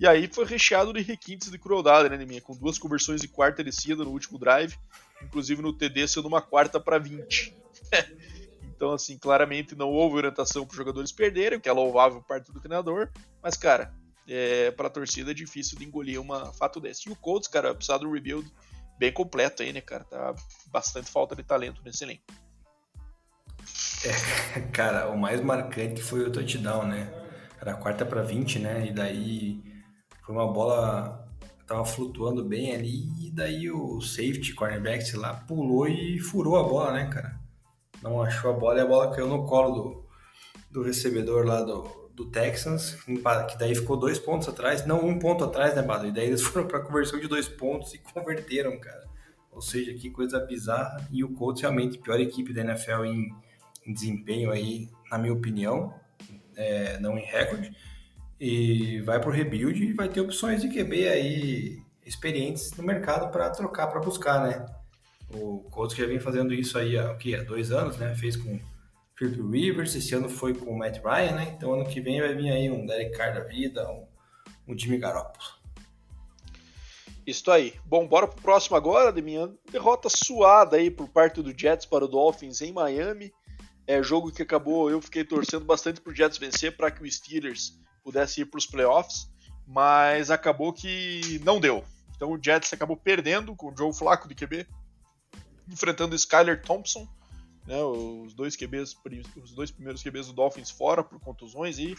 E 0.00 0.06
aí 0.06 0.26
foi 0.32 0.46
recheado 0.46 0.92
de 0.92 1.02
requintes 1.02 1.50
de 1.50 1.58
crueldade, 1.58 2.08
né, 2.08 2.24
minha? 2.24 2.40
Com 2.40 2.56
duas 2.56 2.78
conversões 2.78 3.20
de 3.20 3.28
quarta 3.28 3.62
descida 3.62 4.04
no 4.04 4.10
último 4.10 4.38
drive, 4.38 4.78
inclusive 5.22 5.62
no 5.62 5.72
TD 5.72 6.08
sendo 6.08 6.28
uma 6.28 6.40
quarta 6.40 6.80
para 6.80 6.98
20. 6.98 7.54
então, 8.62 8.92
assim, 8.92 9.18
claramente 9.18 9.74
não 9.74 9.90
houve 9.90 10.16
orientação 10.16 10.64
para 10.64 10.72
os 10.72 10.76
jogadores 10.76 11.12
perderem, 11.12 11.60
que 11.60 11.68
é 11.68 11.72
louvável 11.72 12.22
parte 12.22 12.52
do 12.52 12.60
treinador, 12.60 13.08
mas, 13.42 13.56
cara, 13.56 13.92
é, 14.28 14.70
para 14.72 14.88
a 14.88 14.90
torcida 14.90 15.30
é 15.30 15.34
difícil 15.34 15.78
de 15.78 15.84
engolir 15.84 16.20
um 16.20 16.52
fato 16.52 16.80
desse. 16.80 17.08
E 17.08 17.12
o 17.12 17.16
Colts, 17.16 17.48
cara, 17.48 17.70
apesar 17.70 17.98
do 17.98 18.12
rebuild, 18.12 18.50
bem 18.98 19.12
completo 19.12 19.62
aí, 19.62 19.72
né, 19.72 19.80
cara? 19.80 20.04
Tá 20.04 20.34
bastante 20.66 21.10
falta 21.10 21.34
de 21.34 21.42
talento 21.42 21.80
nesse 21.84 22.04
elenco. 22.04 22.24
É, 24.04 24.60
cara, 24.72 25.08
o 25.08 25.18
mais 25.18 25.40
marcante 25.40 26.02
foi 26.02 26.20
o 26.20 26.30
touchdown, 26.30 26.86
né? 26.86 27.10
Era 27.60 27.74
quarta 27.74 28.04
para 28.04 28.22
20, 28.22 28.58
né? 28.58 28.86
E 28.86 28.92
daí 28.92 29.62
foi 30.24 30.34
uma 30.34 30.52
bola 30.52 31.27
tava 31.68 31.84
flutuando 31.84 32.42
bem 32.42 32.74
ali, 32.74 33.06
e 33.20 33.30
daí 33.30 33.70
o 33.70 34.00
safety, 34.00 34.54
cornerback, 34.54 35.04
sei 35.04 35.20
lá, 35.20 35.34
pulou 35.34 35.86
e 35.86 36.18
furou 36.18 36.56
a 36.56 36.62
bola, 36.62 36.94
né, 36.94 37.10
cara? 37.12 37.38
Não 38.02 38.22
achou 38.22 38.50
a 38.50 38.54
bola 38.54 38.78
e 38.78 38.80
a 38.80 38.86
bola 38.86 39.14
caiu 39.14 39.28
no 39.28 39.44
colo 39.44 39.74
do, 39.74 40.08
do 40.70 40.82
recebedor 40.82 41.44
lá 41.44 41.60
do, 41.60 42.10
do 42.14 42.24
Texans, 42.30 42.96
que 43.04 43.58
daí 43.58 43.74
ficou 43.74 43.98
dois 43.98 44.18
pontos 44.18 44.48
atrás, 44.48 44.86
não 44.86 45.06
um 45.06 45.18
ponto 45.18 45.44
atrás, 45.44 45.76
né, 45.76 45.82
Bado? 45.82 46.06
E 46.06 46.12
daí 46.12 46.28
eles 46.28 46.40
foram 46.42 46.66
para 46.66 46.80
conversão 46.80 47.20
de 47.20 47.28
dois 47.28 47.46
pontos 47.46 47.92
e 47.92 47.98
converteram, 47.98 48.80
cara. 48.80 49.06
Ou 49.52 49.60
seja, 49.60 49.92
que 49.92 50.08
coisa 50.08 50.40
bizarra. 50.40 51.06
E 51.10 51.22
o 51.22 51.34
Colts 51.34 51.60
realmente 51.60 51.98
pior 51.98 52.18
equipe 52.18 52.52
da 52.54 52.62
NFL 52.62 53.04
em, 53.04 53.34
em 53.84 53.92
desempenho 53.92 54.50
aí, 54.50 54.88
na 55.10 55.18
minha 55.18 55.34
opinião, 55.34 55.92
é, 56.56 56.98
não 56.98 57.18
em 57.18 57.24
recorde 57.24 57.76
e 58.40 59.00
vai 59.00 59.20
para 59.20 59.30
o 59.30 59.32
rebuild 59.32 59.82
e 59.82 59.92
vai 59.92 60.08
ter 60.08 60.20
opções 60.20 60.62
de 60.62 60.68
QB 60.68 61.08
aí 61.08 61.82
experientes 62.06 62.72
no 62.76 62.84
mercado 62.84 63.30
para 63.30 63.50
trocar, 63.50 63.88
para 63.88 64.00
buscar, 64.00 64.46
né? 64.46 64.66
O 65.30 65.58
Colts 65.70 65.96
já 65.96 66.06
vem 66.06 66.20
fazendo 66.20 66.54
isso 66.54 66.78
aí 66.78 66.96
há, 66.96 67.12
o 67.12 67.18
quê? 67.18 67.34
há 67.34 67.42
dois 67.42 67.70
anos, 67.70 67.98
né? 67.98 68.14
Fez 68.14 68.36
com 68.36 68.58
Philip 69.16 69.42
Rivers, 69.42 69.94
esse 69.94 70.14
ano 70.14 70.28
foi 70.28 70.54
com 70.54 70.70
o 70.70 70.78
Matt 70.78 70.98
Ryan, 71.04 71.32
né? 71.32 71.54
Então 71.56 71.74
ano 71.74 71.84
que 71.84 72.00
vem 72.00 72.20
vai 72.20 72.34
vir 72.34 72.50
aí 72.50 72.70
um 72.70 72.86
Derek 72.86 73.16
Carr 73.16 73.34
da 73.34 73.40
vida, 73.40 73.90
um, 73.90 74.06
um 74.68 74.78
Jimmy 74.78 74.98
Garoppolo. 74.98 75.58
Isso 77.26 77.50
aí. 77.50 77.74
Bom, 77.84 78.08
bora 78.08 78.26
pro 78.26 78.40
próximo 78.40 78.74
agora, 78.74 79.12
de 79.12 79.20
minha 79.20 79.52
derrota 79.70 80.08
suada 80.08 80.76
aí 80.78 80.90
por 80.90 81.10
parte 81.10 81.42
do 81.42 81.52
Jets 81.56 81.84
para 81.84 82.04
o 82.04 82.08
Dolphins 82.08 82.62
em 82.62 82.72
Miami. 82.72 83.30
É 83.86 84.02
jogo 84.02 84.32
que 84.32 84.40
acabou, 84.40 84.90
eu 84.90 85.02
fiquei 85.02 85.24
torcendo 85.24 85.64
bastante 85.64 86.00
pro 86.00 86.14
Jets 86.14 86.38
vencer 86.38 86.74
para 86.74 86.90
que 86.90 87.02
o 87.02 87.10
Steelers 87.10 87.78
pudesse 88.08 88.40
ir 88.40 88.46
para 88.46 88.56
os 88.56 88.64
playoffs, 88.64 89.30
mas 89.66 90.30
acabou 90.30 90.72
que 90.72 91.38
não 91.44 91.60
deu. 91.60 91.84
Então 92.16 92.32
o 92.32 92.42
Jets 92.42 92.72
acabou 92.72 92.96
perdendo 92.96 93.54
com 93.54 93.70
o 93.70 93.76
Joe 93.76 93.92
Flacco 93.92 94.26
de 94.26 94.34
QB, 94.34 94.66
enfrentando 95.70 96.14
o 96.14 96.16
Skyler 96.16 96.62
Thompson, 96.62 97.06
né, 97.66 97.76
os 97.82 98.32
dois 98.32 98.56
QBs, 98.56 98.96
os 99.36 99.52
dois 99.52 99.70
primeiros 99.70 100.02
QBs 100.02 100.28
do 100.28 100.32
Dolphins 100.32 100.70
fora 100.70 101.04
por 101.04 101.20
contusões 101.20 101.78
e 101.78 101.94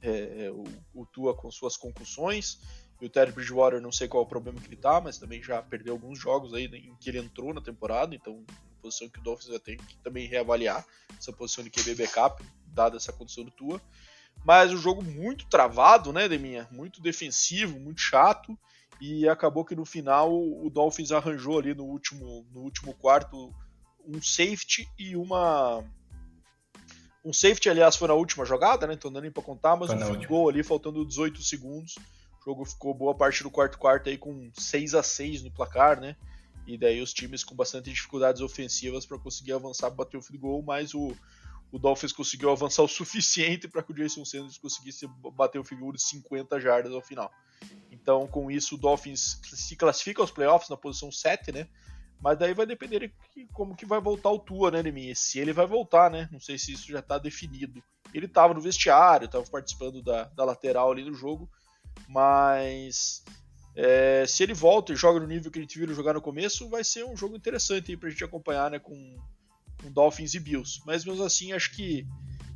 é, 0.00 0.48
o, 0.52 0.62
o 0.94 1.04
Tua 1.06 1.34
com 1.34 1.50
suas 1.50 1.76
concussões. 1.76 2.60
E 3.00 3.06
o 3.06 3.08
Terry 3.08 3.32
Bridgewater, 3.32 3.80
não 3.80 3.92
sei 3.92 4.06
qual 4.06 4.22
é 4.22 4.26
o 4.26 4.28
problema 4.28 4.60
que 4.60 4.68
ele 4.68 4.76
tá, 4.76 5.00
mas 5.00 5.18
também 5.18 5.42
já 5.42 5.60
perdeu 5.60 5.94
alguns 5.94 6.18
jogos 6.20 6.54
aí 6.54 6.66
em 6.66 6.94
que 7.00 7.10
ele 7.10 7.18
entrou 7.18 7.52
na 7.52 7.60
temporada, 7.60 8.14
então 8.14 8.44
posição 8.80 9.08
que 9.08 9.18
o 9.18 9.22
Dolphins 9.22 9.48
vai 9.48 9.58
ter 9.58 9.76
que 9.76 9.96
também 9.98 10.28
reavaliar 10.28 10.86
essa 11.18 11.32
posição 11.32 11.64
de 11.64 11.70
QB 11.70 11.96
backup, 11.96 12.44
dada 12.68 12.96
essa 12.96 13.12
condição 13.12 13.42
do 13.42 13.50
Tua 13.50 13.80
mas 14.44 14.72
o 14.72 14.76
jogo 14.76 15.02
muito 15.02 15.46
travado, 15.46 16.12
né, 16.12 16.28
Deminha? 16.28 16.68
Muito 16.70 17.00
defensivo, 17.00 17.78
muito 17.78 18.00
chato. 18.00 18.58
E 19.00 19.28
acabou 19.28 19.64
que 19.64 19.76
no 19.76 19.84
final 19.84 20.32
o 20.34 20.68
Dolphins 20.68 21.12
arranjou 21.12 21.58
ali 21.58 21.74
no 21.74 21.84
último, 21.84 22.44
no 22.52 22.60
último 22.62 22.92
quarto 22.94 23.54
um 24.08 24.20
safety 24.22 24.88
e 24.98 25.14
uma. 25.14 25.84
Um 27.24 27.32
safety, 27.32 27.68
aliás, 27.68 27.94
foi 27.94 28.08
na 28.08 28.14
última 28.14 28.44
jogada, 28.44 28.86
né? 28.86 28.94
Então 28.94 29.10
não 29.10 29.16
dá 29.16 29.20
nem 29.20 29.30
pra 29.30 29.42
contar, 29.42 29.76
mas 29.76 29.90
um 29.90 30.26
gol 30.26 30.48
ali 30.48 30.62
faltando 30.62 31.04
18 31.04 31.42
segundos. 31.42 31.96
O 32.40 32.44
jogo 32.44 32.64
ficou 32.64 32.94
boa 32.94 33.14
parte 33.14 33.42
do 33.42 33.50
quarto 33.50 33.78
quarto 33.78 34.08
aí 34.08 34.16
com 34.16 34.50
6 34.54 34.94
a 34.94 35.02
6 35.02 35.42
no 35.42 35.50
placar, 35.50 36.00
né? 36.00 36.16
E 36.66 36.78
daí 36.78 37.00
os 37.00 37.12
times 37.12 37.44
com 37.44 37.54
bastante 37.54 37.90
dificuldades 37.90 38.40
ofensivas 38.40 39.04
para 39.04 39.18
conseguir 39.18 39.52
avançar, 39.52 39.90
bater 39.90 40.16
o 40.16 40.22
field 40.22 40.38
goal, 40.38 40.62
mas 40.62 40.94
o, 40.94 41.14
o 41.70 41.78
Dolphins 41.78 42.12
conseguiu 42.12 42.50
avançar 42.50 42.82
o 42.82 42.88
suficiente 42.88 43.68
para 43.68 43.82
que 43.82 43.92
o 43.92 43.94
Jason 43.94 44.24
Sanders 44.24 44.58
conseguisse 44.58 45.06
bater 45.34 45.58
o 45.58 45.64
figuro 45.64 45.96
de 45.96 46.02
50 46.02 46.58
jardas 46.60 46.92
ao 46.92 47.02
final. 47.02 47.30
Então, 47.90 48.26
com 48.26 48.50
isso, 48.50 48.76
o 48.76 48.78
Dolphins 48.78 49.40
se 49.44 49.76
classifica 49.76 50.22
aos 50.22 50.30
playoffs 50.30 50.70
na 50.70 50.76
posição 50.76 51.12
7, 51.12 51.52
né? 51.52 51.68
Mas 52.20 52.38
daí 52.38 52.54
vai 52.54 52.66
depender 52.66 53.12
de 53.36 53.46
como 53.52 53.76
que 53.76 53.86
vai 53.86 54.00
voltar 54.00 54.30
o 54.30 54.38
Tua, 54.38 54.70
né, 54.70 54.82
Neminha? 54.82 55.14
Se 55.14 55.38
ele 55.38 55.52
vai 55.52 55.66
voltar, 55.66 56.10
né? 56.10 56.28
Não 56.32 56.40
sei 56.40 56.58
se 56.58 56.72
isso 56.72 56.90
já 56.90 56.98
está 56.98 57.18
definido. 57.18 57.82
Ele 58.12 58.26
estava 58.26 58.54
no 58.54 58.60
vestiário, 58.60 59.26
estava 59.26 59.44
participando 59.44 60.02
da, 60.02 60.24
da 60.24 60.44
lateral 60.44 60.90
ali 60.90 61.04
no 61.04 61.14
jogo, 61.14 61.48
mas 62.08 63.22
é, 63.76 64.24
se 64.26 64.42
ele 64.42 64.54
volta 64.54 64.92
e 64.92 64.96
joga 64.96 65.20
no 65.20 65.26
nível 65.26 65.52
que 65.52 65.58
a 65.58 65.62
gente 65.62 65.78
viu 65.78 65.94
jogar 65.94 66.14
no 66.14 66.22
começo, 66.22 66.68
vai 66.68 66.82
ser 66.82 67.04
um 67.04 67.16
jogo 67.16 67.36
interessante 67.36 67.96
para 67.96 68.08
a 68.08 68.10
gente 68.10 68.24
acompanhar, 68.24 68.70
né? 68.70 68.78
Com 68.78 69.16
com 69.82 69.90
Dolphins 69.90 70.34
e 70.34 70.40
Bills. 70.40 70.80
Mas 70.84 71.04
mesmo 71.04 71.22
assim, 71.24 71.52
acho 71.52 71.70
que 71.72 72.06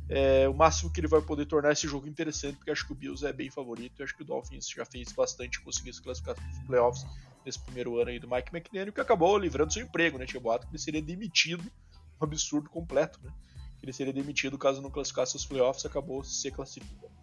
é 0.09 0.47
o 0.47 0.53
máximo 0.53 0.91
que 0.91 0.99
ele 0.99 1.07
vai 1.07 1.21
poder 1.21 1.45
tornar 1.45 1.71
esse 1.71 1.87
jogo 1.87 2.07
interessante, 2.07 2.57
porque 2.57 2.71
acho 2.71 2.85
que 2.85 2.91
o 2.91 2.95
Bills 2.95 3.25
é 3.25 3.33
bem 3.33 3.49
favorito. 3.49 3.99
E 3.99 4.03
acho 4.03 4.15
que 4.15 4.21
o 4.21 4.25
Dolphins 4.25 4.69
já 4.69 4.85
fez 4.85 5.11
bastante 5.11 5.61
conseguir 5.61 5.93
se 5.93 6.01
classificar 6.01 6.35
nos 6.35 6.59
playoffs 6.67 7.05
nesse 7.45 7.59
primeiro 7.59 7.99
ano 7.99 8.09
aí 8.09 8.19
do 8.19 8.29
Mike 8.29 8.55
McDaniel, 8.55 8.93
que 8.93 9.01
acabou 9.01 9.37
livrando 9.37 9.73
seu 9.73 9.83
emprego, 9.83 10.17
né? 10.17 10.25
Tinha 10.25 10.39
boato 10.39 10.67
que 10.67 10.73
ele 10.73 10.81
seria 10.81 11.01
demitido, 11.01 11.63
um 12.19 12.23
absurdo 12.23 12.69
completo, 12.69 13.19
né? 13.23 13.31
Que 13.79 13.85
ele 13.85 13.93
seria 13.93 14.13
demitido 14.13 14.57
caso 14.57 14.81
não 14.81 14.89
classificasse 14.89 15.35
os 15.35 15.45
playoffs, 15.45 15.85
acabou 15.85 16.23
se 16.23 16.51
classificando. 16.51 17.13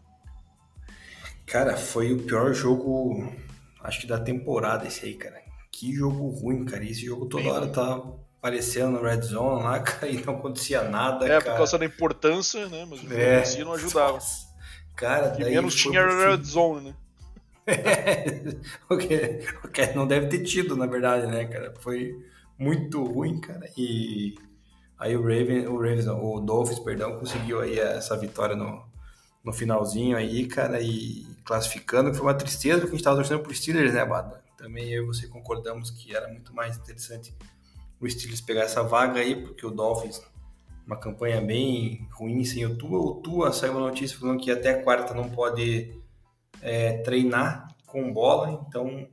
Cara, 1.47 1.77
foi 1.77 2.13
o 2.13 2.23
pior 2.23 2.53
jogo, 2.55 3.33
acho 3.81 4.01
que 4.01 4.07
da 4.07 4.21
temporada 4.21 4.87
esse 4.87 5.05
aí, 5.05 5.15
cara. 5.15 5.43
Que 5.73 5.93
jogo 5.95 6.29
ruim, 6.29 6.65
cara. 6.65 6.85
Esse 6.85 7.07
jogo 7.07 7.27
toda 7.27 7.45
bem 7.45 7.53
hora 7.53 7.69
tá 7.69 8.01
aparecendo 8.41 8.93
no 8.93 9.03
Red 9.03 9.21
Zone 9.21 9.63
lá, 9.63 9.79
cara, 9.85 10.09
e 10.09 10.25
não 10.25 10.35
acontecia 10.35 10.83
nada, 10.83 11.27
é, 11.27 11.29
cara. 11.29 11.43
por 11.43 11.57
causa 11.59 11.79
da 11.79 11.85
importância, 11.85 12.67
né? 12.69 12.87
Mas 12.89 13.03
o 13.03 13.13
é, 13.13 13.45
si 13.45 13.63
não 13.63 13.75
ajudava. 13.75 14.19
Cara, 14.97 15.31
que 15.31 15.45
menos 15.45 15.75
tinha 15.75 16.05
Red 16.05 16.43
Zone, 16.43 16.89
né? 16.89 16.95
É, 17.67 18.57
o, 18.89 18.97
que, 18.97 19.45
o 19.63 19.69
que 19.69 19.87
não 19.95 20.05
deve 20.05 20.27
ter 20.27 20.43
tido, 20.43 20.75
na 20.75 20.87
verdade, 20.87 21.27
né, 21.29 21.45
cara? 21.45 21.73
Foi 21.79 22.17
muito 22.59 23.05
ruim, 23.05 23.39
cara. 23.39 23.71
E 23.77 24.35
aí 24.99 25.15
o 25.15 25.23
Raven, 25.23 25.69
o 25.69 25.77
Ravens, 25.77 26.09
o 26.09 26.41
Dolphins, 26.41 26.81
perdão, 26.81 27.17
conseguiu 27.17 27.61
aí 27.61 27.79
essa 27.79 28.17
vitória 28.17 28.57
no, 28.57 28.83
no 29.45 29.53
finalzinho 29.53 30.17
aí, 30.17 30.47
cara, 30.47 30.81
e 30.81 31.25
classificando, 31.45 32.11
que 32.11 32.17
foi 32.17 32.27
uma 32.27 32.35
tristeza, 32.35 32.81
porque 32.81 32.95
a 32.95 32.97
gente 32.97 33.05
tava 33.05 33.17
torcendo 33.17 33.43
pro 33.43 33.55
Steelers, 33.55 33.95
né, 33.95 34.05
Bada? 34.05 34.43
Também 34.57 34.89
eu 34.89 35.05
e 35.05 35.07
você 35.07 35.29
concordamos 35.29 35.91
que 35.91 36.15
era 36.15 36.27
muito 36.27 36.53
mais 36.53 36.77
interessante 36.77 37.33
o 38.01 38.09
Steelers 38.09 38.41
pegar 38.41 38.63
essa 38.63 38.83
vaga 38.83 39.21
aí, 39.21 39.37
porque 39.37 39.67
o 39.67 39.71
Dolphins, 39.71 40.23
uma 40.87 40.97
campanha 40.97 41.41
bem 41.41 42.09
ruim 42.13 42.45
sem 42.45 42.65
o 42.65 42.77
Tua. 42.77 42.99
O 42.99 43.21
Tua 43.21 43.53
saiu 43.53 43.73
uma 43.73 43.81
notícia 43.81 44.19
falando 44.19 44.41
que 44.41 44.51
até 44.51 44.83
quarta 44.83 45.13
não 45.13 45.29
pode 45.29 46.01
é, 46.63 46.99
treinar 47.03 47.69
com 47.87 48.13
bola, 48.13 48.65
então 48.67 49.09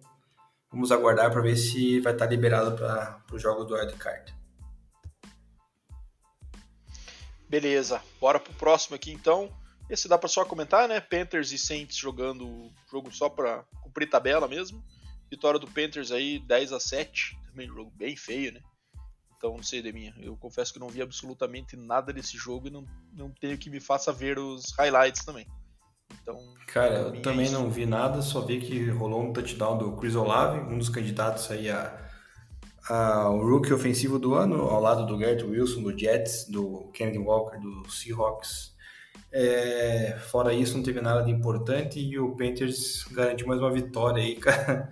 vamos 0.71 0.91
aguardar 0.91 1.31
para 1.31 1.41
ver 1.41 1.57
se 1.57 1.99
vai 1.99 2.13
estar 2.13 2.25
liberado 2.27 2.75
para 2.75 3.21
o 3.31 3.39
jogo 3.39 3.63
do 3.65 3.75
Card. 3.97 4.35
Beleza, 7.49 8.01
bora 8.19 8.39
pro 8.39 8.53
próximo 8.53 8.95
aqui 8.95 9.11
então. 9.11 9.49
Esse 9.89 10.07
dá 10.07 10.17
para 10.17 10.27
só 10.27 10.43
comentar, 10.43 10.87
né? 10.87 10.99
Panthers 10.99 11.51
e 11.51 11.57
Saints 11.57 11.95
jogando 11.95 12.69
jogo 12.91 13.09
só 13.11 13.29
para 13.29 13.63
cumprir 13.81 14.09
tabela 14.09 14.47
mesmo. 14.47 14.83
Vitória 15.31 15.59
do 15.59 15.67
Panthers 15.67 16.11
aí 16.11 16.39
10 16.39 16.73
a 16.73 16.79
7, 16.79 17.37
também 17.49 17.67
jogo 17.67 17.91
bem 17.95 18.15
feio, 18.15 18.53
né? 18.53 18.61
Então, 19.37 19.55
não 19.55 19.63
sei, 19.63 19.81
Deminha. 19.81 20.13
Eu 20.19 20.35
confesso 20.35 20.73
que 20.73 20.79
não 20.79 20.89
vi 20.89 21.01
absolutamente 21.01 21.77
nada 21.77 22.11
desse 22.11 22.35
jogo 22.35 22.67
e 22.67 22.71
não, 22.71 22.83
não 23.13 23.29
tenho 23.29 23.57
que 23.57 23.69
me 23.69 23.79
faça 23.79 24.11
ver 24.11 24.39
os 24.39 24.73
highlights 24.77 25.23
também. 25.23 25.47
Então, 26.21 26.35
Cara, 26.67 26.95
eu 26.95 27.21
também 27.21 27.47
é 27.47 27.51
não 27.51 27.69
vi 27.69 27.85
nada, 27.85 28.21
só 28.21 28.41
vi 28.41 28.59
que 28.59 28.89
rolou 28.89 29.21
um 29.21 29.31
touchdown 29.31 29.77
do 29.77 29.95
Chris 29.95 30.15
Olave, 30.15 30.59
um 30.59 30.77
dos 30.77 30.89
candidatos 30.89 31.51
aí 31.51 31.69
a, 31.69 32.09
a 32.89 33.29
o 33.29 33.47
rookie 33.47 33.73
ofensivo 33.73 34.17
do 34.17 34.33
ano, 34.33 34.55
ao 34.63 34.81
lado 34.81 35.05
do 35.05 35.17
Garrett 35.17 35.43
Wilson, 35.43 35.83
do 35.83 35.97
Jets, 35.97 36.47
do 36.49 36.89
Kennedy 36.93 37.19
Walker, 37.19 37.59
do 37.59 37.89
Seahawks. 37.89 38.75
É, 39.31 40.17
fora 40.31 40.53
isso, 40.53 40.75
não 40.75 40.83
teve 40.83 40.99
nada 40.99 41.21
de 41.21 41.31
importante 41.31 41.99
e 41.99 42.17
o 42.17 42.35
Panthers 42.35 43.03
garantiu 43.11 43.45
mais 43.47 43.59
uma 43.59 43.71
vitória 43.71 44.23
aí, 44.23 44.35
cara 44.39 44.89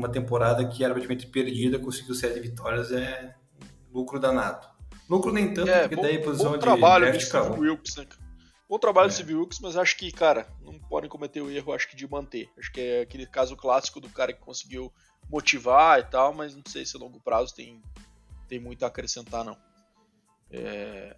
uma 0.00 0.08
temporada 0.08 0.66
que 0.66 0.82
era 0.82 0.92
praticamente 0.92 1.26
perdida, 1.26 1.78
conseguiu 1.78 2.14
sete 2.14 2.40
vitórias, 2.40 2.90
é 2.90 3.34
lucro 3.92 4.18
danado. 4.18 4.68
Lucro 5.08 5.32
nem 5.32 5.52
tanto, 5.52 5.68
é, 5.68 5.80
porque 5.80 5.96
bom, 5.96 6.02
daí 6.02 6.22
posição 6.22 6.52
bom 6.52 6.56
de 6.56 6.60
trabalho 6.60 7.06
draft 7.06 7.58
Wilkes, 7.58 7.96
né? 7.96 8.06
Bom 8.68 8.78
trabalho 8.78 9.10
é. 9.10 9.22
do 9.22 9.38
Wilkes, 9.38 9.58
mas 9.58 9.76
acho 9.76 9.96
que, 9.96 10.12
cara, 10.12 10.46
não 10.62 10.78
podem 10.78 11.10
cometer 11.10 11.40
o 11.40 11.50
erro, 11.50 11.72
acho 11.72 11.88
que 11.88 11.96
de 11.96 12.08
manter. 12.08 12.48
Acho 12.56 12.72
que 12.72 12.80
é 12.80 13.00
aquele 13.00 13.26
caso 13.26 13.56
clássico 13.56 14.00
do 14.00 14.08
cara 14.08 14.32
que 14.32 14.40
conseguiu 14.40 14.92
motivar 15.28 15.98
e 15.98 16.04
tal, 16.04 16.32
mas 16.32 16.54
não 16.54 16.62
sei 16.64 16.86
se 16.86 16.96
a 16.96 17.00
longo 17.00 17.20
prazo 17.20 17.54
tem, 17.54 17.82
tem 18.48 18.60
muito 18.60 18.84
a 18.84 18.88
acrescentar, 18.88 19.44
não. 19.44 19.56
É, 20.52 21.16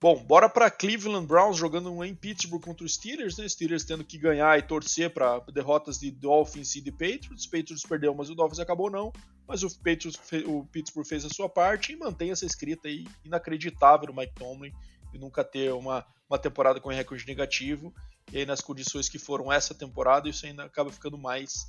Bom, 0.00 0.22
bora 0.22 0.48
para 0.48 0.70
Cleveland 0.70 1.26
Browns 1.26 1.56
jogando 1.56 2.04
em 2.04 2.14
Pittsburgh 2.14 2.62
contra 2.62 2.84
os 2.84 2.94
Steelers, 2.94 3.38
né? 3.38 3.48
Steelers 3.48 3.84
tendo 3.84 4.04
que 4.04 4.18
ganhar 4.18 4.58
e 4.58 4.62
torcer 4.62 5.10
para 5.10 5.38
derrotas 5.52 5.98
de 5.98 6.10
Dolphins 6.10 6.74
e 6.74 6.80
de 6.80 6.92
Patriots. 6.92 7.46
Patriots 7.46 7.82
perdeu, 7.82 8.14
mas 8.14 8.28
o 8.28 8.34
Dolphins 8.34 8.60
acabou 8.60 8.90
não. 8.90 9.12
Mas 9.46 9.62
o, 9.62 9.68
Patriots, 9.78 10.18
o 10.46 10.64
Pittsburgh 10.66 11.06
fez 11.06 11.24
a 11.24 11.30
sua 11.30 11.48
parte 11.48 11.92
e 11.92 11.96
mantém 11.96 12.30
essa 12.30 12.44
escrita 12.44 12.88
aí 12.88 13.06
inacreditável 13.24 14.06
do 14.06 14.14
Mike 14.14 14.34
Tomlin 14.34 14.72
de 15.12 15.18
nunca 15.18 15.44
ter 15.44 15.72
uma, 15.72 16.04
uma 16.28 16.38
temporada 16.38 16.80
com 16.80 16.88
recorde 16.88 17.26
negativo. 17.26 17.94
E 18.32 18.38
aí 18.38 18.46
nas 18.46 18.60
condições 18.60 19.08
que 19.08 19.18
foram 19.18 19.52
essa 19.52 19.74
temporada, 19.74 20.28
isso 20.28 20.44
ainda 20.44 20.64
acaba 20.64 20.90
ficando 20.90 21.16
mais 21.16 21.66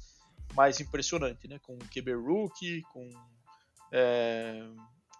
mais 0.53 0.79
impressionante, 0.79 1.47
né? 1.47 1.59
Com 1.59 1.77
QB 1.77 2.13
Rookie, 2.13 2.81
com, 2.93 3.09
é, 3.91 4.63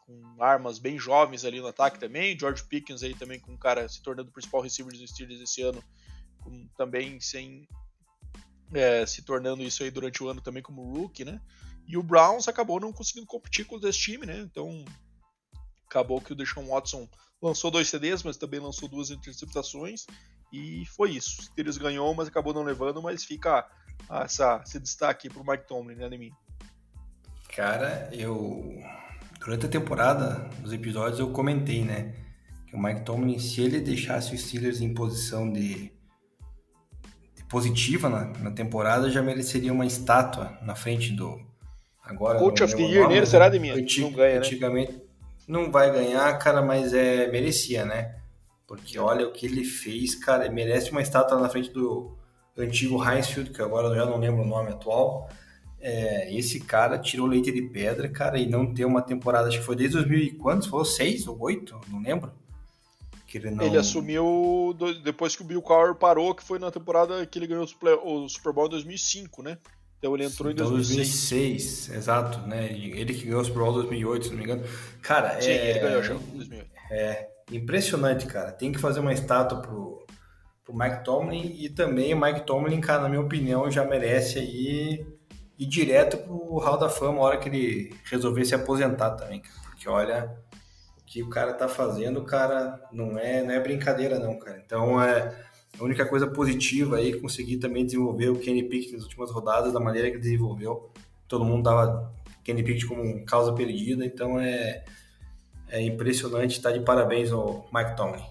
com 0.06 0.44
armas 0.44 0.78
bem 0.80 1.00
jovens 1.00 1.44
ali 1.44 1.60
no 1.60 1.68
ataque 1.68 2.00
também. 2.00 2.38
George 2.38 2.64
Pickens 2.64 3.04
aí 3.04 3.14
também 3.16 3.40
com 3.40 3.54
um 3.54 3.58
cara 3.58 3.88
se 3.90 4.02
tornando 4.02 4.30
o 4.30 4.34
principal 4.34 4.62
receiver 4.62 4.94
dos 4.94 5.10
Steelers 5.10 5.42
esse 5.42 5.62
ano, 5.62 5.84
com, 6.44 6.68
também 6.78 7.20
sem 7.20 7.68
é, 8.74 9.06
se 9.06 9.24
tornando 9.24 9.64
isso 9.64 9.84
aí 9.84 9.92
durante 9.92 10.24
o 10.24 10.30
ano 10.30 10.42
também 10.42 10.62
como 10.62 10.94
rookie, 10.94 11.26
né? 11.26 11.42
E 11.88 11.98
o 11.98 12.04
Browns 12.04 12.48
acabou 12.48 12.80
não 12.80 12.92
conseguindo 12.92 13.28
competir 13.28 13.66
com 13.66 13.78
esse 13.78 14.00
time, 14.00 14.26
né? 14.26 14.40
Então 14.40 14.86
acabou 15.88 16.22
que 16.22 16.34
o 16.34 16.36
Deshaun 16.36 16.68
Watson 16.68 17.08
lançou 17.42 17.70
dois 17.70 17.88
CDs, 17.88 18.24
mas 18.24 18.38
também 18.38 18.60
lançou 18.60 18.90
duas 18.90 19.12
interceptações 19.12 20.06
e 20.52 20.86
foi 20.88 21.12
isso. 21.12 21.44
Steelers 21.44 21.78
ganhou, 21.78 22.14
mas 22.14 22.28
acabou 22.28 22.54
não 22.54 22.64
levando, 22.64 23.02
mas 23.02 23.24
fica 23.24 23.68
essa, 24.24 24.62
esse 24.66 24.80
destaque 24.80 25.30
para 25.30 25.42
o 25.42 25.46
Mike 25.46 25.68
Tomlin, 25.68 25.96
né, 25.96 26.10
mim. 26.10 26.32
Cara, 27.50 28.10
eu 28.12 28.82
durante 29.46 29.68
a 29.68 29.70
temporada, 29.70 30.50
nos 30.60 30.74
episódios 30.74 31.20
eu 31.20 31.30
comentei, 31.30 31.84
né, 31.84 32.14
que 32.66 32.76
o 32.76 32.82
Mike 32.82 33.02
Tomlin, 33.02 33.38
se 33.38 33.62
ele 33.62 33.80
deixasse 33.80 34.34
os 34.34 34.42
Steelers 34.42 34.82
em 34.82 34.92
posição 34.92 35.54
de, 35.54 35.92
de 37.36 37.44
positiva 37.48 38.10
na, 38.10 38.26
na, 38.40 38.50
temporada, 38.50 39.08
já 39.12 39.22
mereceria 39.22 39.72
uma 39.72 39.86
estátua 39.86 40.58
na 40.64 40.74
frente 40.74 41.12
do 41.12 41.40
agora. 42.04 42.40
Coach 42.40 42.64
of 42.64 42.76
the 42.76 42.82
Year 42.82 43.08
nele 43.08 43.28
será 43.28 43.48
de 43.48 43.60
mim? 43.60 43.70
Não 43.70 44.12
ganha, 44.12 44.34
né? 44.34 44.38
Antigamente 44.38 44.94
né? 44.94 45.02
não 45.48 45.72
vai 45.72 45.92
ganhar, 45.92 46.36
cara, 46.40 46.64
mas 46.64 46.92
é 46.92 47.28
merecia, 47.28 47.86
né? 47.86 48.16
Porque 48.66 48.98
olha 48.98 49.28
o 49.28 49.32
que 49.32 49.46
ele 49.46 49.64
fez, 49.64 50.16
cara, 50.16 50.50
merece 50.50 50.90
uma 50.90 51.04
estátua 51.04 51.40
na 51.40 51.48
frente 51.50 51.70
do 51.70 52.18
antigo 52.58 52.98
Highfield, 52.98 53.52
que 53.52 53.62
agora 53.62 53.90
eu 53.90 53.96
já 53.96 54.08
não 54.08 54.18
lembro 54.18 54.42
o 54.42 54.48
nome 54.48 54.72
atual. 54.72 55.30
É, 55.88 56.36
esse 56.36 56.60
cara 56.62 56.98
tirou 56.98 57.28
leite 57.28 57.52
de 57.52 57.62
pedra, 57.62 58.10
cara, 58.10 58.40
e 58.40 58.48
não 58.48 58.74
ter 58.74 58.86
uma 58.86 59.04
temporada, 59.04 59.50
acho 59.50 59.60
que 59.60 59.64
foi 59.64 59.76
desde 59.76 59.98
2000 59.98 60.18
e 60.18 60.32
quantos? 60.32 60.68
Foi 60.68 60.84
seis 60.84 61.28
ou 61.28 61.40
oito? 61.40 61.80
Não 61.90 62.02
lembro. 62.02 62.32
Ele, 63.32 63.52
não... 63.52 63.66
ele 63.66 63.78
assumiu 63.78 64.76
depois 65.04 65.36
que 65.36 65.44
o 65.44 65.46
Bill 65.46 65.62
Cowher 65.62 65.94
parou, 65.94 66.34
que 66.34 66.44
foi 66.44 66.58
na 66.58 66.72
temporada 66.72 67.24
que 67.26 67.38
ele 67.38 67.46
ganhou 67.46 67.66
o 67.66 68.30
Super 68.30 68.54
Bowl 68.54 68.66
em 68.66 68.70
2005, 68.70 69.44
né? 69.44 69.60
Então 70.00 70.16
ele 70.16 70.26
entrou 70.26 70.52
então, 70.52 70.66
em 70.68 70.70
2006. 70.70 71.88
2006, 71.90 71.98
exato, 71.98 72.48
né? 72.48 72.72
Ele 72.72 73.14
que 73.14 73.26
ganhou 73.26 73.42
o 73.42 73.46
Super 73.46 73.60
Bowl 73.60 73.72
em 73.72 73.76
2008, 73.76 74.24
se 74.24 74.30
não 74.32 74.38
me 74.38 74.44
engano. 74.44 74.64
Cara, 75.02 75.40
Sim, 75.40 75.52
é... 75.52 75.70
ele 75.70 75.80
ganhou 75.80 76.02
já 76.02 76.16
em 76.16 76.38
2008. 76.38 76.72
É, 76.90 77.30
impressionante, 77.52 78.26
cara. 78.26 78.52
Tem 78.52 78.72
que 78.72 78.80
fazer 78.80 79.02
uma 79.02 79.14
estátua 79.14 79.62
pro, 79.62 80.04
pro 80.64 80.76
Mike 80.76 81.04
Tomlin 81.04 81.56
e 81.60 81.70
também 81.70 82.14
o 82.14 82.20
Mike 82.20 82.46
Tomlin, 82.46 82.82
cara, 82.82 83.04
na 83.04 83.10
minha 83.10 83.22
opinião, 83.22 83.70
já 83.70 83.86
merece 83.86 84.40
aí 84.40 85.06
ir 85.58 85.66
direto 85.66 86.18
pro 86.18 86.58
Hall 86.58 86.78
da 86.78 86.90
Fama 86.90 87.20
a 87.20 87.24
hora 87.24 87.38
que 87.38 87.50
ele 87.50 87.96
resolver 88.06 88.46
se 88.46 88.56
aposentar 88.56 89.12
também. 89.12 89.42
Porque 89.70 89.88
olha, 89.90 90.36
o 91.00 91.04
que 91.06 91.24
o 91.24 91.30
cara 91.30 91.54
tá 91.54 91.68
fazendo, 91.68 92.24
cara, 92.24 92.82
não 92.92 93.18
é, 93.18 93.44
não 93.44 93.52
é 93.52 93.60
brincadeira 93.60 94.20
não, 94.20 94.38
cara. 94.38 94.62
Então, 94.66 95.02
é 95.02 95.46
a 95.80 95.84
única 95.84 96.06
coisa 96.06 96.28
positiva 96.28 96.98
aí 96.98 97.20
conseguir 97.20 97.58
também 97.58 97.86
desenvolver 97.86 98.30
o 98.30 98.40
Kenny 98.40 98.64
Pickett 98.64 98.94
nas 98.94 99.04
últimas 99.04 99.32
rodadas 99.32 99.74
da 99.74 99.80
maneira 99.80 100.12
que 100.12 100.18
desenvolveu. 100.18 100.90
Todo 101.28 101.46
mundo 101.46 101.64
dava 101.64 102.14
Kenny 102.44 102.64
Pickett 102.64 102.88
como 102.88 103.26
causa 103.26 103.54
perdida, 103.54 104.06
então 104.06 104.40
é 104.40 104.84
é 105.68 105.82
impressionante, 105.82 106.62
tá 106.62 106.72
de 106.72 106.80
parabéns 106.82 107.32
ao 107.32 107.68
Mike 107.74 107.96
Tomlin. 107.96 108.24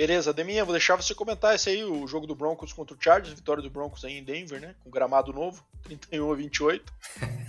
Beleza, 0.00 0.32
Deminha, 0.32 0.64
vou 0.64 0.72
deixar 0.72 0.96
você 0.96 1.14
comentar 1.14 1.54
esse 1.54 1.68
aí, 1.68 1.84
o 1.84 2.06
jogo 2.06 2.26
do 2.26 2.34
Broncos 2.34 2.72
contra 2.72 2.96
o 2.96 2.98
Chargers, 2.98 3.34
vitória 3.34 3.62
do 3.62 3.68
Broncos 3.68 4.02
aí 4.02 4.16
em 4.16 4.24
Denver, 4.24 4.58
né? 4.58 4.74
Com 4.82 4.88
gramado 4.88 5.30
novo, 5.30 5.62
31 5.84 6.32
a 6.32 6.34
28. 6.34 6.92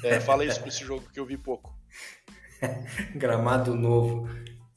É, 0.03 0.19
fala 0.19 0.43
isso 0.43 0.59
pra 0.59 0.67
esse 0.67 0.83
jogo 0.83 1.05
que 1.13 1.17
eu 1.17 1.25
vi 1.25 1.37
pouco. 1.37 1.73
gramado 3.15 3.73
novo. 3.73 4.27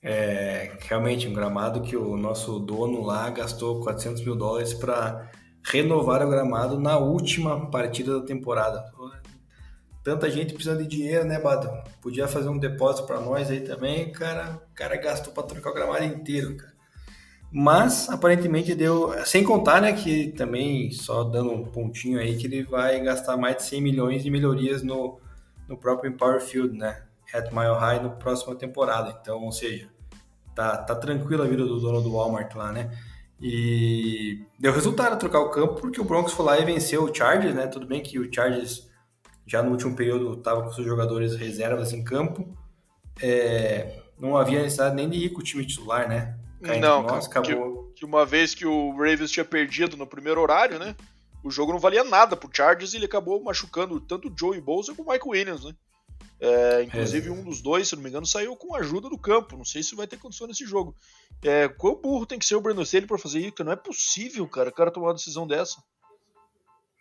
É, 0.00 0.78
realmente, 0.82 1.26
um 1.26 1.32
gramado 1.32 1.82
que 1.82 1.96
o 1.96 2.16
nosso 2.16 2.60
dono 2.60 3.02
lá 3.02 3.28
gastou 3.30 3.82
400 3.82 4.24
mil 4.24 4.36
dólares 4.36 4.72
para 4.72 5.32
renovar 5.64 6.24
o 6.24 6.30
gramado 6.30 6.78
na 6.78 6.96
última 6.96 7.68
partida 7.72 8.20
da 8.20 8.24
temporada 8.24 8.84
tanta 10.04 10.30
gente 10.30 10.52
precisando 10.52 10.82
de 10.82 10.86
dinheiro, 10.86 11.24
né, 11.24 11.40
Badão? 11.40 11.82
Podia 12.02 12.28
fazer 12.28 12.50
um 12.50 12.58
depósito 12.58 13.06
para 13.06 13.18
nós 13.18 13.50
aí 13.50 13.60
também, 13.60 14.12
cara. 14.12 14.62
O 14.70 14.74
cara 14.74 14.96
gastou 14.96 15.32
para 15.32 15.44
trocar 15.44 15.70
o 15.70 15.74
gramado 15.74 16.04
inteiro, 16.04 16.54
cara. 16.56 16.73
Mas 17.56 18.08
aparentemente 18.08 18.74
deu, 18.74 19.14
sem 19.24 19.44
contar, 19.44 19.80
né, 19.80 19.92
que 19.92 20.32
também 20.32 20.90
só 20.90 21.22
dando 21.22 21.52
um 21.52 21.64
pontinho 21.64 22.18
aí 22.18 22.36
que 22.36 22.48
ele 22.48 22.64
vai 22.64 23.00
gastar 23.00 23.36
mais 23.36 23.58
de 23.58 23.62
100 23.62 23.80
milhões 23.80 24.24
de 24.24 24.30
melhorias 24.30 24.82
no, 24.82 25.20
no 25.68 25.76
próprio 25.76 26.10
Empower 26.10 26.40
Field, 26.40 26.76
né? 26.76 27.04
At 27.32 27.52
Mile 27.52 27.78
High 27.78 28.02
no 28.02 28.10
próxima 28.16 28.56
temporada. 28.56 29.16
Então, 29.20 29.40
ou 29.44 29.52
seja, 29.52 29.88
tá 30.52 30.78
tá 30.78 30.96
tranquila 30.96 31.44
a 31.44 31.48
vida 31.48 31.64
do 31.64 31.78
dono 31.78 32.02
do 32.02 32.10
Walmart 32.14 32.52
lá, 32.56 32.72
né? 32.72 32.90
E 33.40 34.44
deu 34.58 34.72
resultado 34.72 35.16
trocar 35.16 35.38
o 35.38 35.50
campo 35.50 35.74
porque 35.80 36.00
o 36.00 36.04
Broncos 36.04 36.32
foi 36.32 36.44
lá 36.44 36.58
e 36.58 36.64
venceu 36.64 37.04
o 37.04 37.14
Chargers, 37.14 37.54
né? 37.54 37.68
Tudo 37.68 37.86
bem 37.86 38.02
que 38.02 38.18
o 38.18 38.34
Chargers 38.34 38.90
já 39.46 39.62
no 39.62 39.70
último 39.70 39.94
período 39.94 40.34
estava 40.34 40.60
com 40.64 40.72
seus 40.72 40.88
jogadores 40.88 41.36
reservas 41.36 41.92
em 41.92 42.02
campo. 42.02 42.52
É, 43.22 44.02
não 44.18 44.36
havia 44.36 44.60
necessidade 44.60 44.96
nem 44.96 45.08
de 45.08 45.18
ir 45.18 45.28
com 45.30 45.38
o 45.38 45.44
time 45.44 45.64
titular, 45.64 46.08
né? 46.08 46.33
Não, 46.60 47.02
nós, 47.02 47.28
que, 47.28 47.40
que, 47.96 48.04
uma 48.04 48.24
vez 48.24 48.54
que 48.54 48.66
o 48.66 48.92
Ravens 48.92 49.30
tinha 49.30 49.44
perdido 49.44 49.96
no 49.96 50.06
primeiro 50.06 50.40
horário, 50.40 50.78
né? 50.78 50.96
O 51.42 51.50
jogo 51.50 51.72
não 51.72 51.78
valia 51.78 52.02
nada 52.02 52.36
pro 52.36 52.50
Chargers 52.52 52.94
e 52.94 52.96
ele 52.96 53.04
acabou 53.04 53.42
machucando 53.42 54.00
tanto 54.00 54.28
o 54.28 54.34
Joey 54.36 54.60
Bosa 54.60 54.94
como 54.94 55.10
o 55.10 55.12
Mike 55.12 55.28
Williams, 55.28 55.64
né? 55.64 55.74
É, 56.40 56.82
inclusive, 56.82 57.28
é. 57.28 57.32
um 57.32 57.42
dos 57.42 57.60
dois, 57.60 57.88
se 57.88 57.96
não 57.96 58.02
me 58.02 58.08
engano, 58.08 58.26
saiu 58.26 58.56
com 58.56 58.74
ajuda 58.74 59.08
do 59.08 59.18
campo. 59.18 59.56
Não 59.56 59.64
sei 59.64 59.82
se 59.82 59.94
vai 59.94 60.06
ter 60.06 60.18
condição 60.18 60.46
nesse 60.46 60.66
jogo. 60.66 60.94
É, 61.42 61.68
qual 61.68 62.00
burro 62.00 62.26
tem 62.26 62.38
que 62.38 62.44
ser 62.44 62.54
o 62.56 62.60
Breno 62.60 62.82
Staley 62.82 63.06
para 63.06 63.18
fazer 63.18 63.40
isso? 63.40 63.64
Não 63.64 63.72
é 63.72 63.76
possível, 63.76 64.46
cara, 64.48 64.70
o 64.70 64.72
cara 64.72 64.90
tomar 64.90 65.08
uma 65.08 65.14
decisão 65.14 65.46
dessa. 65.46 65.82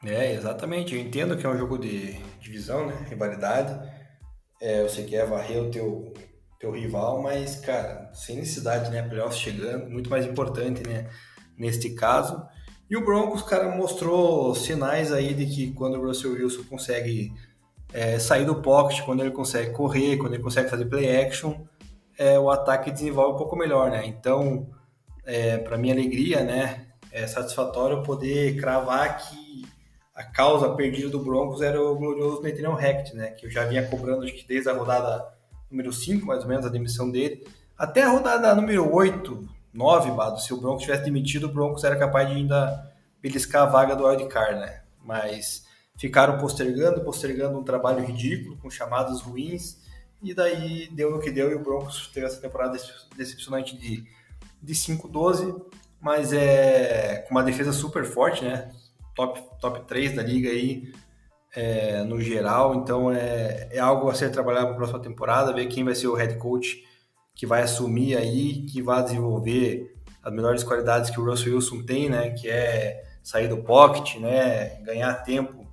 É, 0.04 0.34
exatamente. 0.34 0.94
Eu 0.94 1.02
entendo 1.02 1.38
que 1.38 1.46
é 1.46 1.50
um 1.50 1.58
jogo 1.58 1.78
de 1.78 2.14
divisão, 2.40 2.86
né? 2.88 3.06
Rivalidade. 3.10 3.74
É, 4.62 4.84
você 4.84 5.04
quer 5.04 5.26
varrer 5.28 5.62
o 5.62 5.72
teu, 5.72 6.14
teu 6.64 6.72
rival, 6.72 7.22
mas, 7.22 7.58
cara, 7.58 8.10
sem 8.14 8.38
necessidade, 8.38 8.90
né? 8.90 9.02
Playoffs 9.02 9.38
chegando, 9.38 9.90
muito 9.90 10.10
mais 10.10 10.26
importante, 10.26 10.82
né? 10.88 11.10
Neste 11.58 11.90
caso. 11.90 12.42
E 12.90 12.96
o 12.96 13.04
Broncos, 13.04 13.42
cara, 13.42 13.68
mostrou 13.76 14.56
sinais 14.56 15.12
aí 15.12 15.34
de 15.34 15.46
que 15.46 15.74
quando 15.74 16.00
o 16.00 16.08
Russell 16.08 16.32
Wilson 16.32 16.64
consegue 16.64 17.34
é, 17.92 18.18
sair 18.18 18.46
do 18.46 18.62
pocket, 18.62 19.04
quando 19.04 19.20
ele 19.20 19.32
consegue 19.32 19.72
correr, 19.72 20.16
quando 20.18 20.36
ele 20.36 20.44
consegue 20.44 20.70
fazer 20.70 20.86
play 20.86 21.22
action, 21.22 21.66
é, 22.18 22.40
o 22.40 22.50
ataque 22.50 22.92
desenvolve 22.92 23.34
um 23.34 23.38
pouco 23.38 23.58
melhor, 23.58 23.92
né? 23.92 24.06
Então, 24.06 24.70
é, 25.26 25.58
para 25.58 25.78
minha 25.78 25.94
alegria, 25.94 26.46
né? 26.46 26.88
É 27.12 27.28
satisfatório 27.28 28.04
poder 28.04 28.56
cravar 28.58 29.18
que 29.18 29.66
a 30.16 30.24
causa 30.24 30.70
perdida 30.76 31.10
do 31.10 31.20
Broncos 31.20 31.62
era 31.62 31.82
o 31.82 31.96
glorioso 31.96 32.42
Nathaniel 32.42 32.74
Hackett, 32.74 33.16
né? 33.16 33.32
Que 33.32 33.48
eu 33.48 33.52
já 33.52 33.66
vinha 33.66 33.86
cobrando 33.86 34.24
acho 34.24 34.34
que 34.34 34.48
desde 34.48 34.70
a 34.70 34.74
rodada 34.74 35.33
número 35.74 35.92
5, 35.92 36.26
mais 36.26 36.44
ou 36.44 36.50
menos, 36.50 36.66
a 36.66 36.70
demissão 36.70 37.10
dele. 37.10 37.46
Até 37.78 38.04
a 38.04 38.10
rodada 38.10 38.56
número 38.56 38.94
8, 38.94 39.50
9, 39.74 40.12
Bado, 40.12 40.40
se 40.40 40.54
o 40.54 40.62
Broncos 40.62 40.84
tivesse 40.84 41.04
demitido, 41.04 41.48
o 41.48 41.52
Broncos 41.52 41.84
era 41.84 41.98
capaz 41.98 42.30
de 42.30 42.36
ainda 42.36 42.92
beliscar 43.22 43.64
a 43.64 43.66
vaga 43.66 43.96
do 43.96 44.06
wildcard, 44.06 44.60
né? 44.60 44.82
Mas 45.04 45.66
ficaram 45.98 46.38
postergando, 46.38 47.02
postergando 47.02 47.58
um 47.58 47.64
trabalho 47.64 48.06
ridículo, 48.06 48.58
com 48.58 48.70
chamadas 48.70 49.22
ruins, 49.22 49.78
e 50.22 50.34
daí 50.34 50.88
deu 50.92 51.12
no 51.12 51.20
que 51.20 51.32
deu, 51.32 51.52
e 51.52 51.56
o 51.56 51.64
Broncos 51.64 52.08
teve 52.14 52.26
essa 52.26 52.40
temporada 52.40 52.78
decepcionante 53.18 53.76
de, 53.76 54.06
de 54.62 54.74
5-12, 54.74 55.62
mas 56.00 56.32
é 56.32 57.26
com 57.28 57.36
uma 57.36 57.44
defesa 57.44 57.74
super 57.74 58.06
forte, 58.06 58.46
né? 58.46 58.72
top, 59.16 59.42
top 59.60 59.86
3 59.88 60.16
da 60.16 60.24
liga 60.24 60.50
aí 60.50 60.92
é, 61.56 62.04
no 62.04 62.20
geral, 62.20 62.76
então 62.76 63.12
é, 63.12 63.70
é 63.72 63.80
algo 63.80 64.10
a 64.10 64.16
ser 64.16 64.32
trabalhado 64.32 64.66
para 64.68 64.74
a 64.74 64.78
próxima 64.78 65.00
temporada, 65.00 65.54
ver 65.54 65.68
quem 65.68 65.84
vai 65.84 65.94
ser 65.94 66.08
o 66.08 66.16
head 66.16 66.38
coach 66.38 66.84
que 67.36 67.46
vai 67.46 67.62
assumir 67.62 68.18
aí, 68.18 68.66
que 68.66 68.82
vai 68.82 69.04
desenvolver 69.04 69.96
as 70.24 70.34
melhores 70.34 70.64
qualidades 70.64 71.10
que 71.10 71.20
o 71.20 71.26
Russell 71.26 71.56
Wilson 71.56 71.84
tem, 71.84 72.10
né, 72.10 72.32
que 72.32 72.50
é 72.50 73.04
sair 73.22 73.48
do 73.48 73.58
pocket, 73.58 74.16
né, 74.20 74.82
ganhar 74.82 75.14
tempo 75.24 75.68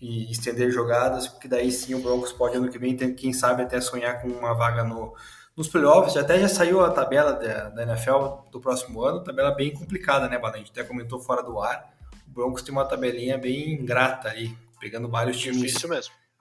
e 0.00 0.30
estender 0.30 0.70
jogadas, 0.70 1.28
porque 1.28 1.48
daí 1.48 1.70
sim 1.70 1.94
o 1.94 2.00
Broncos 2.00 2.32
pode 2.32 2.56
ano 2.56 2.68
que 2.68 2.78
vem, 2.78 2.96
quem 2.96 3.32
sabe 3.32 3.62
até 3.62 3.80
sonhar 3.80 4.20
com 4.20 4.28
uma 4.28 4.52
vaga 4.52 4.82
no, 4.82 5.14
nos 5.56 5.68
playoffs, 5.68 6.16
até 6.16 6.38
já 6.40 6.48
saiu 6.48 6.84
a 6.84 6.90
tabela 6.90 7.32
da, 7.32 7.82
NFL 7.82 8.48
do 8.50 8.60
próximo 8.60 9.02
ano, 9.02 9.22
tabela 9.22 9.52
bem 9.52 9.72
complicada, 9.72 10.28
né, 10.28 10.38
Bala? 10.38 10.54
A 10.54 10.58
gente 10.58 10.72
até 10.72 10.82
comentou 10.82 11.20
fora 11.20 11.42
do 11.42 11.60
ar, 11.60 11.92
Broncos 12.26 12.62
tem 12.62 12.72
uma 12.72 12.84
tabelinha 12.84 13.38
bem 13.38 13.74
ingrata 13.74 14.30
aí, 14.30 14.56
pegando 14.82 15.08
vários 15.08 15.38
times 15.38 15.76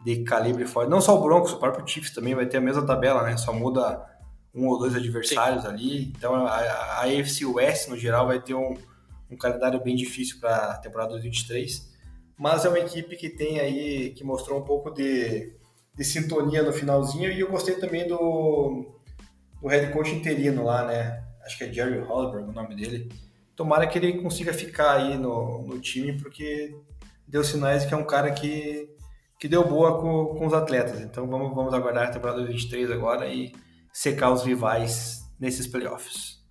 de 0.03 0.23
calibre 0.23 0.65
forte. 0.65 0.89
Não 0.89 0.99
só 0.99 1.15
o 1.15 1.21
Broncos, 1.21 1.53
o 1.53 1.59
próprio 1.59 1.87
Chiefs 1.87 2.11
também 2.11 2.33
vai 2.33 2.47
ter 2.47 2.57
a 2.57 2.61
mesma 2.61 2.83
tabela, 2.83 3.21
né? 3.21 3.37
Só 3.37 3.53
muda 3.53 4.03
um 4.53 4.67
ou 4.67 4.79
dois 4.79 4.95
adversários 4.95 5.61
Sim. 5.61 5.67
ali. 5.67 6.13
Então 6.17 6.35
a, 6.47 6.57
a 6.57 7.01
AFC 7.03 7.45
West, 7.45 7.87
no 7.87 7.95
geral, 7.95 8.25
vai 8.25 8.41
ter 8.41 8.55
um, 8.55 8.75
um 9.29 9.37
calendário 9.37 9.79
bem 9.79 9.95
difícil 9.95 10.39
para 10.39 10.71
a 10.71 10.77
temporada 10.79 11.11
2023. 11.11 11.87
mas 12.35 12.65
é 12.65 12.69
uma 12.69 12.79
equipe 12.79 13.15
que 13.15 13.29
tem 13.29 13.59
aí, 13.59 14.09
que 14.09 14.23
mostrou 14.23 14.59
um 14.59 14.63
pouco 14.63 14.89
de, 14.89 15.53
de 15.95 16.03
sintonia 16.03 16.63
no 16.63 16.73
finalzinho, 16.73 17.31
e 17.31 17.39
eu 17.39 17.51
gostei 17.51 17.75
também 17.75 18.07
do, 18.07 18.99
do 19.61 19.67
head 19.67 19.93
coach 19.93 20.09
interino 20.09 20.63
lá, 20.63 20.83
né? 20.87 21.23
Acho 21.45 21.59
que 21.59 21.65
é 21.65 21.71
Jerry 21.71 21.99
Holberg 21.99 22.49
o 22.49 22.51
nome 22.51 22.75
dele. 22.75 23.07
Tomara 23.55 23.85
que 23.85 23.99
ele 23.99 24.19
consiga 24.19 24.51
ficar 24.51 24.93
aí 24.93 25.15
no, 25.15 25.61
no 25.61 25.79
time, 25.79 26.13
porque 26.13 26.75
deu 27.31 27.43
sinais 27.43 27.85
que 27.85 27.93
é 27.93 27.97
um 27.97 28.05
cara 28.05 28.29
que, 28.31 28.89
que 29.39 29.47
deu 29.47 29.67
boa 29.67 29.99
com, 29.99 30.37
com 30.37 30.45
os 30.45 30.53
atletas. 30.53 30.99
Então 30.99 31.27
vamos, 31.27 31.55
vamos 31.55 31.73
aguardar 31.73 32.09
a 32.09 32.11
temporada 32.11 32.45
23 32.45 32.91
agora 32.91 33.27
e 33.27 33.53
secar 33.93 34.31
os 34.31 34.43
rivais 34.43 35.21
nesses 35.39 35.65
playoffs. 35.65 36.41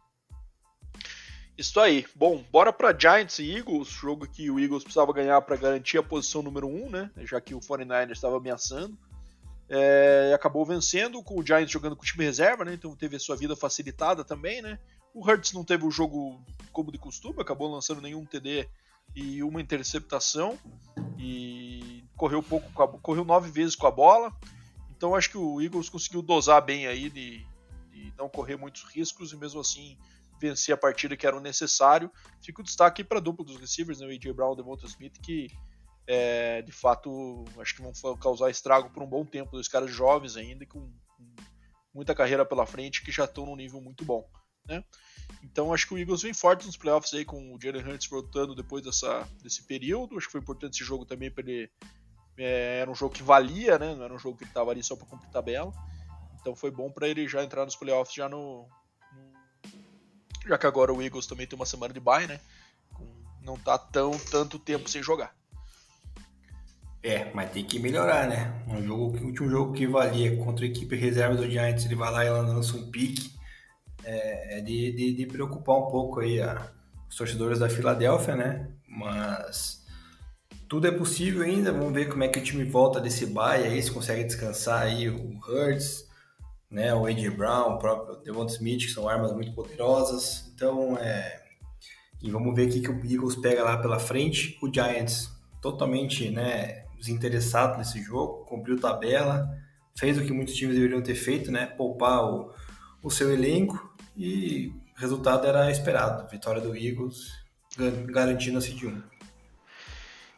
Isso 1.56 1.78
aí. 1.78 2.06
Bom, 2.14 2.42
bora 2.50 2.72
para 2.72 2.98
Giants 2.98 3.38
e 3.38 3.54
Eagles, 3.54 3.88
jogo 3.88 4.26
que 4.26 4.50
o 4.50 4.58
Eagles 4.58 4.82
precisava 4.82 5.12
ganhar 5.12 5.40
para 5.42 5.56
garantir 5.56 5.98
a 5.98 6.02
posição 6.02 6.42
número 6.42 6.66
1, 6.66 6.86
um, 6.86 6.90
né? 6.90 7.10
Já 7.18 7.38
que 7.38 7.54
o 7.54 7.60
49ers 7.60 8.12
estava 8.12 8.38
ameaçando. 8.38 8.98
É, 9.68 10.32
acabou 10.34 10.64
vencendo 10.64 11.22
com 11.22 11.38
o 11.38 11.46
Giants 11.46 11.70
jogando 11.70 11.94
com 11.94 12.02
o 12.02 12.06
time 12.06 12.24
reserva, 12.24 12.64
né? 12.64 12.72
Então 12.72 12.96
teve 12.96 13.16
a 13.16 13.20
sua 13.20 13.36
vida 13.36 13.54
facilitada 13.54 14.24
também, 14.24 14.62
né? 14.62 14.78
O 15.12 15.22
Hurts 15.22 15.52
não 15.52 15.62
teve 15.62 15.84
o 15.84 15.90
jogo 15.90 16.42
como 16.72 16.90
de 16.90 16.98
costume, 16.98 17.42
acabou 17.42 17.70
lançando 17.70 18.00
nenhum 18.00 18.24
TD 18.24 18.66
e 19.14 19.42
uma 19.42 19.60
interceptação 19.60 20.58
e 21.18 22.04
correu 22.16 22.42
pouco, 22.42 22.82
a, 22.82 22.88
correu 22.88 23.24
nove 23.24 23.50
vezes 23.50 23.74
com 23.74 23.86
a 23.86 23.90
bola. 23.90 24.32
Então 24.90 25.14
acho 25.14 25.30
que 25.30 25.38
o 25.38 25.60
Eagles 25.60 25.88
conseguiu 25.88 26.22
dosar 26.22 26.62
bem 26.64 26.86
aí 26.86 27.08
de, 27.08 27.46
de 27.90 28.12
não 28.16 28.28
correr 28.28 28.56
muitos 28.56 28.82
riscos 28.84 29.32
e 29.32 29.36
mesmo 29.36 29.60
assim 29.60 29.96
vencer 30.40 30.74
a 30.74 30.78
partida 30.78 31.16
que 31.16 31.26
era 31.26 31.36
o 31.36 31.40
necessário. 31.40 32.10
Fica 32.42 32.60
o 32.60 32.64
destaque 32.64 33.04
para 33.04 33.18
a 33.18 33.20
dupla 33.20 33.44
dos 33.44 33.56
receivers, 33.56 34.00
né, 34.00 34.06
o 34.06 34.10
AJ 34.10 34.34
Brown 34.34 34.50
e 34.50 34.52
o 34.52 34.56
Devonta 34.56 34.86
Smith, 34.86 35.18
que 35.22 35.48
é, 36.06 36.62
de 36.62 36.72
fato 36.72 37.44
acho 37.58 37.76
que 37.76 37.82
vão 37.82 37.92
causar 38.16 38.50
estrago 38.50 38.90
por 38.90 39.02
um 39.02 39.06
bom 39.06 39.24
tempo. 39.24 39.52
Dois 39.52 39.68
caras 39.68 39.90
jovens 39.90 40.36
ainda, 40.36 40.64
com, 40.66 40.80
com 40.80 41.26
muita 41.94 42.14
carreira 42.14 42.44
pela 42.44 42.66
frente, 42.66 43.02
que 43.02 43.12
já 43.12 43.24
estão 43.24 43.46
num 43.46 43.56
nível 43.56 43.80
muito 43.80 44.04
bom. 44.04 44.26
Né? 44.70 44.84
Então 45.42 45.74
acho 45.74 45.86
que 45.86 45.94
o 45.94 45.98
Eagles 45.98 46.22
vem 46.22 46.32
forte 46.32 46.64
nos 46.64 46.76
playoffs 46.76 47.12
aí 47.12 47.24
com 47.24 47.52
o 47.52 47.58
Jalen 47.60 47.82
Hurts 47.82 48.08
voltando 48.08 48.54
depois 48.54 48.84
dessa, 48.84 49.28
desse 49.42 49.64
período. 49.64 50.16
Acho 50.16 50.26
que 50.26 50.32
foi 50.32 50.40
importante 50.40 50.74
esse 50.74 50.84
jogo 50.84 51.04
também 51.04 51.30
para 51.30 51.42
ele 51.42 51.68
é, 52.38 52.78
era 52.80 52.90
um 52.90 52.94
jogo 52.94 53.12
que 53.12 53.22
valia, 53.22 53.78
né? 53.78 53.94
Não 53.94 54.04
era 54.04 54.14
um 54.14 54.18
jogo 54.18 54.38
que 54.38 54.44
ele 54.44 54.50
estava 54.50 54.70
ali 54.70 54.82
só 54.82 54.94
para 54.94 55.06
cumprir 55.06 55.28
tabela. 55.30 55.72
Então 56.40 56.54
foi 56.54 56.70
bom 56.70 56.90
para 56.90 57.08
ele 57.08 57.28
já 57.28 57.42
entrar 57.42 57.64
nos 57.64 57.76
playoffs 57.76 58.14
já 58.14 58.28
no, 58.28 58.66
no, 59.12 59.32
já 60.46 60.56
que 60.56 60.66
agora 60.66 60.92
o 60.92 61.02
Eagles 61.02 61.26
também 61.26 61.46
tem 61.46 61.56
uma 61.56 61.66
semana 61.66 61.92
de 61.92 62.00
bye, 62.00 62.26
né? 62.26 62.40
Não 63.42 63.58
tá 63.58 63.76
tão 63.76 64.12
tanto 64.18 64.58
tempo 64.58 64.88
sem 64.88 65.02
jogar. 65.02 65.34
É, 67.02 67.32
mas 67.32 67.50
tem 67.50 67.64
que 67.64 67.78
melhorar, 67.78 68.28
né? 68.28 68.62
Um 68.68 68.82
jogo, 68.82 69.16
o 69.16 69.26
último 69.26 69.48
jogo 69.48 69.72
que 69.72 69.86
valia 69.86 70.36
contra 70.36 70.64
a 70.64 70.68
equipe 70.68 70.94
reserva 70.94 71.34
do 71.34 71.50
Giants, 71.50 71.86
ele 71.86 71.94
vai 71.94 72.12
lá 72.12 72.24
e 72.24 72.30
lança 72.30 72.76
um 72.76 72.90
pique. 72.90 73.39
É, 74.04 74.58
é 74.58 74.60
de, 74.60 74.92
de, 74.92 75.14
de, 75.14 75.26
preocupar 75.26 75.76
um 75.76 75.90
pouco 75.90 76.20
aí 76.20 76.40
a, 76.40 76.70
os 77.08 77.16
torcedores 77.16 77.58
da 77.58 77.68
Filadélfia, 77.68 78.34
né? 78.34 78.70
Mas 78.88 79.84
tudo 80.68 80.86
é 80.86 80.90
possível 80.90 81.42
ainda. 81.42 81.72
Vamos 81.72 81.92
ver 81.92 82.08
como 82.08 82.22
é 82.22 82.28
que 82.28 82.38
o 82.38 82.42
time 82.42 82.64
volta 82.64 83.00
desse 83.00 83.26
bye 83.26 83.64
aí, 83.64 83.82
se 83.82 83.90
consegue 83.90 84.24
descansar 84.24 84.82
aí 84.82 85.08
o 85.08 85.38
Hurts, 85.38 86.08
né, 86.70 86.94
o 86.94 87.06
AJ 87.06 87.30
Brown, 87.30 87.74
o 87.74 87.78
próprio 87.78 88.22
Devonta 88.22 88.52
Smith, 88.52 88.82
que 88.82 88.92
são 88.92 89.08
armas 89.08 89.32
muito 89.32 89.52
poderosas. 89.52 90.50
Então, 90.54 90.96
é... 90.96 91.40
E 92.22 92.30
vamos 92.30 92.54
ver 92.54 92.68
o 92.68 92.70
que, 92.70 92.80
que 92.80 92.90
o 92.90 93.00
Eagles 93.04 93.34
pega 93.36 93.64
lá 93.64 93.78
pela 93.78 93.98
frente. 93.98 94.58
O 94.62 94.72
Giants 94.72 95.30
totalmente 95.60 96.30
né, 96.30 96.84
desinteressado 96.98 97.78
nesse 97.78 98.00
jogo, 98.02 98.44
cumpriu 98.44 98.78
tabela, 98.78 99.48
fez 99.98 100.18
o 100.18 100.22
que 100.22 100.32
muitos 100.32 100.54
times 100.54 100.76
deveriam 100.76 101.02
ter 101.02 101.14
feito, 101.14 101.50
né, 101.50 101.66
poupar 101.66 102.24
o, 102.24 102.52
o 103.02 103.10
seu 103.10 103.32
elenco 103.32 103.89
e 104.16 104.72
o 104.96 105.00
resultado 105.00 105.46
era 105.46 105.70
esperado. 105.70 106.28
Vitória 106.28 106.60
do 106.60 106.76
Eagles, 106.76 107.32
garantindo 108.06 108.58
a 108.58 108.60
seed 108.60 108.84
1. 108.84 109.02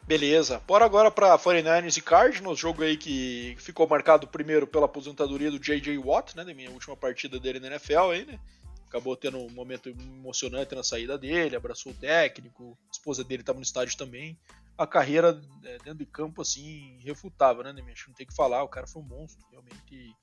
Beleza. 0.05 0.61
Bora 0.67 0.83
agora 0.83 1.09
para 1.09 1.37
49ers 1.39 1.97
e 1.97 2.01
Cardinals, 2.01 2.59
jogo 2.59 2.83
aí 2.83 2.97
que 2.97 3.55
ficou 3.57 3.87
marcado 3.87 4.27
primeiro 4.27 4.67
pela 4.67 4.85
aposentadoria 4.85 5.49
do 5.49 5.57
J.J. 5.59 5.97
Watt, 5.97 6.35
né, 6.35 6.43
da 6.43 6.53
minha 6.53 6.69
última 6.71 6.95
partida 6.97 7.39
dele 7.39 7.59
na 7.59 7.67
NFL 7.67 8.11
aí, 8.11 8.25
né? 8.25 8.37
Acabou 8.85 9.15
tendo 9.15 9.37
um 9.37 9.49
momento 9.49 9.89
emocionante 9.89 10.75
na 10.75 10.83
saída 10.83 11.17
dele, 11.17 11.55
abraçou 11.55 11.93
o 11.93 11.95
técnico, 11.95 12.77
a 12.89 12.91
esposa 12.91 13.23
dele 13.23 13.41
estava 13.41 13.57
no 13.57 13.63
estádio 13.63 13.97
também. 13.97 14.37
A 14.77 14.85
carreira 14.85 15.41
é, 15.63 15.77
dentro 15.77 15.99
de 15.99 16.05
campo, 16.05 16.41
assim, 16.41 16.99
refutável, 17.01 17.63
né, 17.63 17.71
Neminha? 17.71 17.93
Acho 17.93 18.03
que 18.03 18.09
não 18.09 18.15
tem 18.15 18.27
que 18.27 18.35
falar, 18.35 18.61
o 18.61 18.67
cara 18.67 18.85
foi 18.85 19.01
um 19.01 19.05
monstro, 19.05 19.43
realmente, 19.49 19.81
e, 19.89 20.13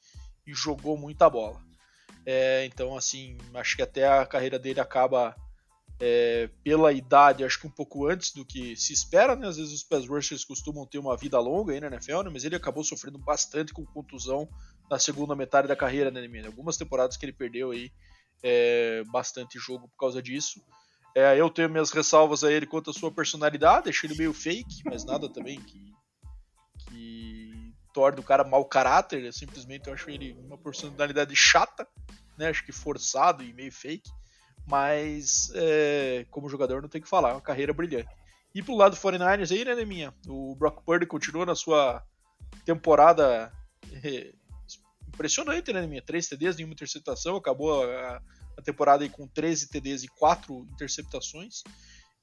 e 0.46 0.54
jogou 0.54 0.96
muita 0.98 1.28
bola. 1.30 1.58
É, 2.26 2.64
então, 2.66 2.96
assim, 2.96 3.36
acho 3.54 3.76
que 3.76 3.82
até 3.82 4.06
a 4.06 4.26
carreira 4.26 4.58
dele 4.58 4.80
acaba 4.80 5.34
é, 6.00 6.48
pela 6.64 6.92
idade, 6.92 7.44
acho 7.44 7.60
que 7.60 7.66
um 7.66 7.70
pouco 7.70 8.06
antes 8.06 8.32
do 8.32 8.44
que 8.44 8.74
se 8.74 8.92
espera, 8.92 9.36
né? 9.36 9.46
Às 9.46 9.58
vezes 9.58 9.72
os 9.72 9.82
pass 9.82 10.06
rushers 10.06 10.44
costumam 10.44 10.86
ter 10.86 10.98
uma 10.98 11.16
vida 11.16 11.38
longa 11.38 11.72
aí 11.72 11.80
na 11.80 11.88
NFL, 11.88 12.22
né? 12.22 12.30
Mas 12.32 12.44
ele 12.44 12.56
acabou 12.56 12.82
sofrendo 12.82 13.18
bastante 13.18 13.72
com 13.72 13.84
contusão 13.84 14.48
na 14.90 14.98
segunda 14.98 15.36
metade 15.36 15.68
da 15.68 15.76
carreira, 15.76 16.10
né, 16.10 16.26
Algumas 16.46 16.76
temporadas 16.76 17.16
que 17.16 17.24
ele 17.24 17.32
perdeu 17.32 17.70
aí 17.70 17.92
é, 18.42 19.04
bastante 19.12 19.58
jogo 19.58 19.88
por 19.88 19.96
causa 19.98 20.22
disso. 20.22 20.60
É, 21.14 21.38
eu 21.38 21.50
tenho 21.50 21.68
minhas 21.68 21.90
ressalvas 21.90 22.42
a 22.44 22.52
ele 22.52 22.66
quanto 22.66 22.90
à 22.90 22.92
sua 22.92 23.10
personalidade, 23.10 23.88
achei 23.88 24.08
ele 24.08 24.18
meio 24.18 24.32
fake, 24.32 24.82
mas 24.84 25.04
nada 25.04 25.28
também 25.28 25.60
que, 25.60 25.92
que 26.88 27.52
torna 27.92 28.20
o 28.20 28.24
cara 28.24 28.44
mau 28.44 28.64
caráter, 28.64 29.22
né? 29.22 29.32
simplesmente 29.32 29.88
eu 29.88 29.94
acho 29.94 30.10
ele 30.10 30.32
uma 30.32 30.58
personalidade 30.58 31.34
chata, 31.34 31.86
né? 32.38 32.48
Acho 32.48 32.64
que 32.64 32.72
forçado 32.72 33.42
e 33.42 33.52
meio 33.52 33.72
fake 33.72 34.10
mas 34.70 35.50
é, 35.54 36.24
como 36.30 36.48
jogador 36.48 36.80
não 36.80 36.88
tem 36.88 37.00
que 37.00 37.08
falar, 37.08 37.30
é 37.30 37.32
uma 37.32 37.40
carreira 37.40 37.72
brilhante. 37.72 38.08
E 38.54 38.62
pro 38.62 38.76
lado 38.76 38.94
do 38.94 39.00
49ers 39.00 39.50
aí, 39.52 39.64
né, 39.64 39.84
minha? 39.84 40.14
O 40.28 40.54
Brock 40.54 40.82
Purdy 40.84 41.06
continua 41.06 41.44
na 41.44 41.54
sua 41.54 42.02
temporada 42.64 43.52
é, 44.04 44.32
impressionante, 45.08 45.72
né, 45.72 45.86
minha? 45.86 46.02
Três 46.02 46.28
TDs, 46.28 46.56
nenhuma 46.56 46.74
interceptação, 46.74 47.36
acabou 47.36 47.84
a, 47.84 48.22
a, 48.56 48.62
temporada 48.62 49.04
aí 49.04 49.10
com 49.10 49.26
13 49.26 49.68
TDs 49.68 50.04
e 50.04 50.08
quatro 50.08 50.66
interceptações. 50.72 51.62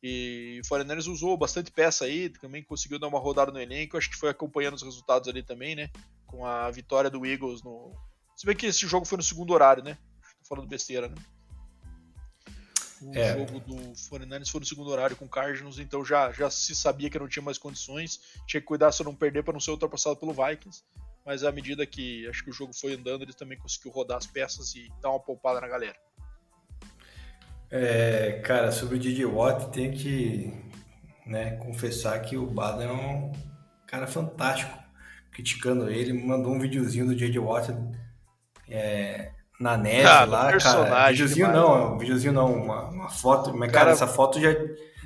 E 0.01 0.61
o 0.63 0.67
49ers 0.67 1.07
usou 1.07 1.35
bastante 1.35 1.71
peça 1.71 2.05
aí, 2.05 2.29
também 2.29 2.63
conseguiu 2.63 2.99
dar 2.99 3.07
uma 3.07 3.19
rodada 3.19 3.51
no 3.51 3.59
elenco, 3.59 3.97
acho 3.97 4.09
que 4.09 4.15
foi 4.15 4.29
acompanhando 4.29 4.75
os 4.75 4.83
resultados 4.83 5.27
ali 5.27 5.41
também, 5.41 5.75
né? 5.75 5.89
Com 6.25 6.45
a 6.45 6.69
vitória 6.69 7.09
do 7.09 7.25
Eagles 7.25 7.63
no. 7.63 7.93
Se 8.35 8.45
bem 8.45 8.55
que 8.55 8.67
esse 8.67 8.85
jogo 8.85 9.05
foi 9.05 9.17
no 9.17 9.23
segundo 9.23 9.53
horário, 9.53 9.83
né? 9.83 9.97
Tô 10.39 10.49
falando 10.49 10.67
besteira, 10.67 11.07
né? 11.07 11.15
O 13.01 13.15
é. 13.15 13.37
jogo 13.37 13.59
do 13.59 13.75
49ers 13.75 14.49
foi 14.49 14.59
no 14.59 14.65
segundo 14.65 14.89
horário 14.89 15.15
com 15.15 15.25
o 15.25 15.29
Cardinals, 15.29 15.79
então 15.79 16.03
já, 16.03 16.31
já 16.31 16.49
se 16.49 16.75
sabia 16.75 17.09
que 17.09 17.19
não 17.19 17.27
tinha 17.27 17.43
mais 17.43 17.57
condições, 17.57 18.19
tinha 18.47 18.61
que 18.61 18.67
cuidar 18.67 18.91
se 18.91 19.03
não 19.03 19.15
perder 19.15 19.43
para 19.43 19.53
não 19.53 19.59
ser 19.59 19.71
ultrapassado 19.71 20.17
pelo 20.17 20.33
Vikings. 20.33 20.83
Mas 21.25 21.43
à 21.43 21.51
medida 21.51 21.85
que 21.85 22.27
acho 22.27 22.43
que 22.43 22.49
o 22.49 22.53
jogo 22.53 22.73
foi 22.73 22.93
andando, 22.93 23.23
eles 23.23 23.35
também 23.35 23.57
conseguiu 23.57 23.91
rodar 23.91 24.17
as 24.17 24.25
peças 24.25 24.73
e 24.75 24.89
dar 25.01 25.09
uma 25.09 25.19
poupada 25.19 25.59
na 25.59 25.67
galera. 25.67 26.06
É, 27.69 28.41
cara, 28.43 28.71
sobre 28.71 28.95
o 28.95 28.99
DJ 28.99 29.25
Watt, 29.25 29.69
tenho 29.71 29.91
que 29.93 30.53
né, 31.25 31.51
confessar 31.57 32.19
que 32.21 32.37
o 32.37 32.45
Bada 32.45 32.83
é 32.83 32.91
um 32.91 33.31
cara 33.85 34.07
fantástico. 34.07 34.77
Criticando 35.31 35.89
ele, 35.89 36.13
mandou 36.13 36.53
um 36.53 36.59
videozinho 36.59 37.05
do 37.05 37.15
DJ 37.15 37.37
Watt 37.39 37.71
é, 38.69 39.31
na 39.59 39.77
neve 39.77 40.07
ah, 40.07 40.25
lá, 40.25 40.57
cara. 40.57 41.11
Videozinho 41.11 41.51
não, 41.51 41.97
videozinho 41.97 42.33
não, 42.33 42.53
uma, 42.53 42.89
uma 42.89 43.09
foto. 43.09 43.51
Mas, 43.55 43.71
cara, 43.71 43.85
cara, 43.85 43.91
essa 43.91 44.07
foto 44.07 44.39
já, 44.39 44.49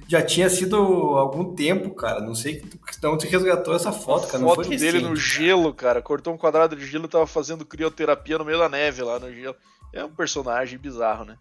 já 0.07 0.21
tinha 0.21 0.49
sido 0.49 0.77
algum 0.77 1.53
tempo, 1.53 1.93
cara. 1.95 2.21
Não 2.21 2.35
sei 2.35 2.61
que 2.61 2.79
não 3.03 3.17
te 3.17 3.27
resgatou 3.27 3.75
essa 3.75 3.91
foto, 3.91 4.27
cara. 4.27 4.43
Foto 4.43 4.69
dele 4.69 4.85
recente, 4.85 5.03
no 5.03 5.15
gelo, 5.15 5.73
cara. 5.73 6.01
Cortou 6.01 6.33
um 6.33 6.37
quadrado 6.37 6.75
de 6.75 6.85
gelo 6.85 7.05
e 7.05 7.09
tava 7.09 7.27
fazendo 7.27 7.65
crioterapia 7.65 8.37
no 8.37 8.45
meio 8.45 8.59
da 8.59 8.69
neve 8.69 9.01
lá 9.01 9.19
no 9.19 9.33
gelo. 9.33 9.55
É 9.91 10.05
um 10.05 10.13
personagem 10.13 10.79
bizarro, 10.79 11.25
né? 11.25 11.35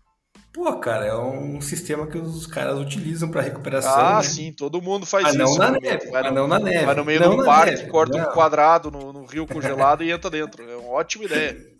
Pô, 0.53 0.73
cara, 0.79 1.07
é 1.07 1.17
um 1.17 1.61
sistema 1.61 2.09
que 2.09 2.19
os 2.19 2.45
caras 2.45 2.77
utilizam 2.77 3.31
para 3.31 3.41
recuperação. 3.41 3.95
Ah, 3.95 4.17
né? 4.17 4.23
sim, 4.25 4.53
todo 4.53 4.83
mundo 4.83 5.07
faz 5.07 5.27
ah, 5.27 5.29
isso. 5.29 5.39
Não 5.39 5.57
na 5.57 5.71
neve, 5.71 6.11
vai 6.11 6.23
no, 6.25 6.35
não 6.35 6.49
na 6.49 6.59
neve. 6.59 6.87
Vai 6.87 6.95
no 6.97 7.05
meio 7.05 7.21
do 7.21 7.45
parque, 7.45 7.77
neve, 7.77 7.89
corta 7.89 8.19
não. 8.19 8.29
um 8.29 8.33
quadrado 8.33 8.91
no, 8.91 9.13
no 9.13 9.25
rio 9.27 9.47
congelado 9.47 10.03
e 10.03 10.11
entra 10.11 10.29
dentro. 10.29 10.69
É 10.69 10.77
uma 10.77 10.91
ótima 10.91 11.25
ideia. 11.25 11.57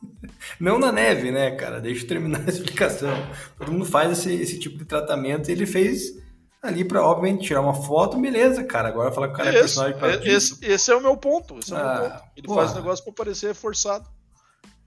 Não 0.59 0.79
na 0.79 0.93
neve, 0.93 1.31
né, 1.31 1.51
cara? 1.53 1.81
Deixa 1.81 2.05
eu 2.05 2.09
terminar 2.09 2.41
a 2.47 2.49
explicação. 2.49 3.15
Todo 3.59 3.73
mundo 3.73 3.85
faz 3.85 4.13
esse, 4.13 4.35
esse 4.35 4.59
tipo 4.59 4.79
de 4.79 4.85
tratamento 4.85 5.49
e 5.49 5.53
ele 5.53 5.67
fez 5.67 6.15
ali 6.63 6.85
para, 6.85 7.03
obviamente, 7.03 7.47
tirar 7.47 7.61
uma 7.61 7.75
foto, 7.75 8.19
beleza, 8.19 8.65
cara. 8.65 8.89
Agora 8.89 9.13
falar 9.13 9.29
que 9.29 9.35
o 9.35 9.37
cara 9.37 9.51
é, 9.51 9.57
é 9.57 9.61
personagem 9.61 9.99
pra 9.99 10.13
é, 10.13 10.29
esse, 10.29 10.59
esse, 10.65 10.91
é 10.91 10.97
o 10.97 11.01
meu 11.01 11.17
ponto. 11.17 11.59
Esse 11.59 11.73
é 11.73 11.77
o 11.77 11.79
meu 11.79 11.89
ah, 11.89 11.99
ponto. 11.99 12.23
Ele 12.37 12.47
porra. 12.47 12.61
faz 12.63 12.73
o 12.73 12.77
negócio 12.77 13.05
pra 13.05 13.13
parecer 13.13 13.55
forçado. 13.55 14.09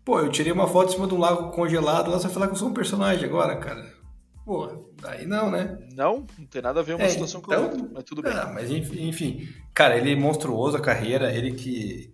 Pô, 0.05 0.19
eu 0.19 0.29
tirei 0.29 0.51
uma 0.51 0.67
foto 0.67 0.89
em 0.89 0.95
cima 0.95 1.07
de 1.07 1.13
um 1.13 1.19
lago 1.19 1.51
congelado 1.51 2.11
lá, 2.11 2.17
você 2.17 2.25
vai 2.25 2.33
falar 2.33 2.47
que 2.47 2.53
eu 2.53 2.57
sou 2.57 2.69
um 2.69 2.73
personagem 2.73 3.25
agora, 3.25 3.55
cara. 3.55 3.93
Pô, 4.45 4.91
daí 5.01 5.25
não, 5.25 5.49
né? 5.49 5.77
Não, 5.93 6.25
não 6.37 6.45
tem 6.45 6.61
nada 6.61 6.81
a 6.81 6.83
ver 6.83 6.95
uma 6.95 7.05
é, 7.05 7.09
situação 7.09 7.39
com 7.41 7.53
então, 7.53 7.63
a 7.63 7.67
outra, 7.67 7.89
mas 7.93 8.03
tudo 8.03 8.21
bem. 8.21 8.33
Ah, 8.33 8.51
mas 8.53 8.69
enfim, 8.69 9.47
cara, 9.73 9.95
ele 9.97 10.11
é 10.11 10.15
monstruoso 10.15 10.75
a 10.75 10.81
carreira, 10.81 11.31
ele 11.31 11.53
que 11.53 12.13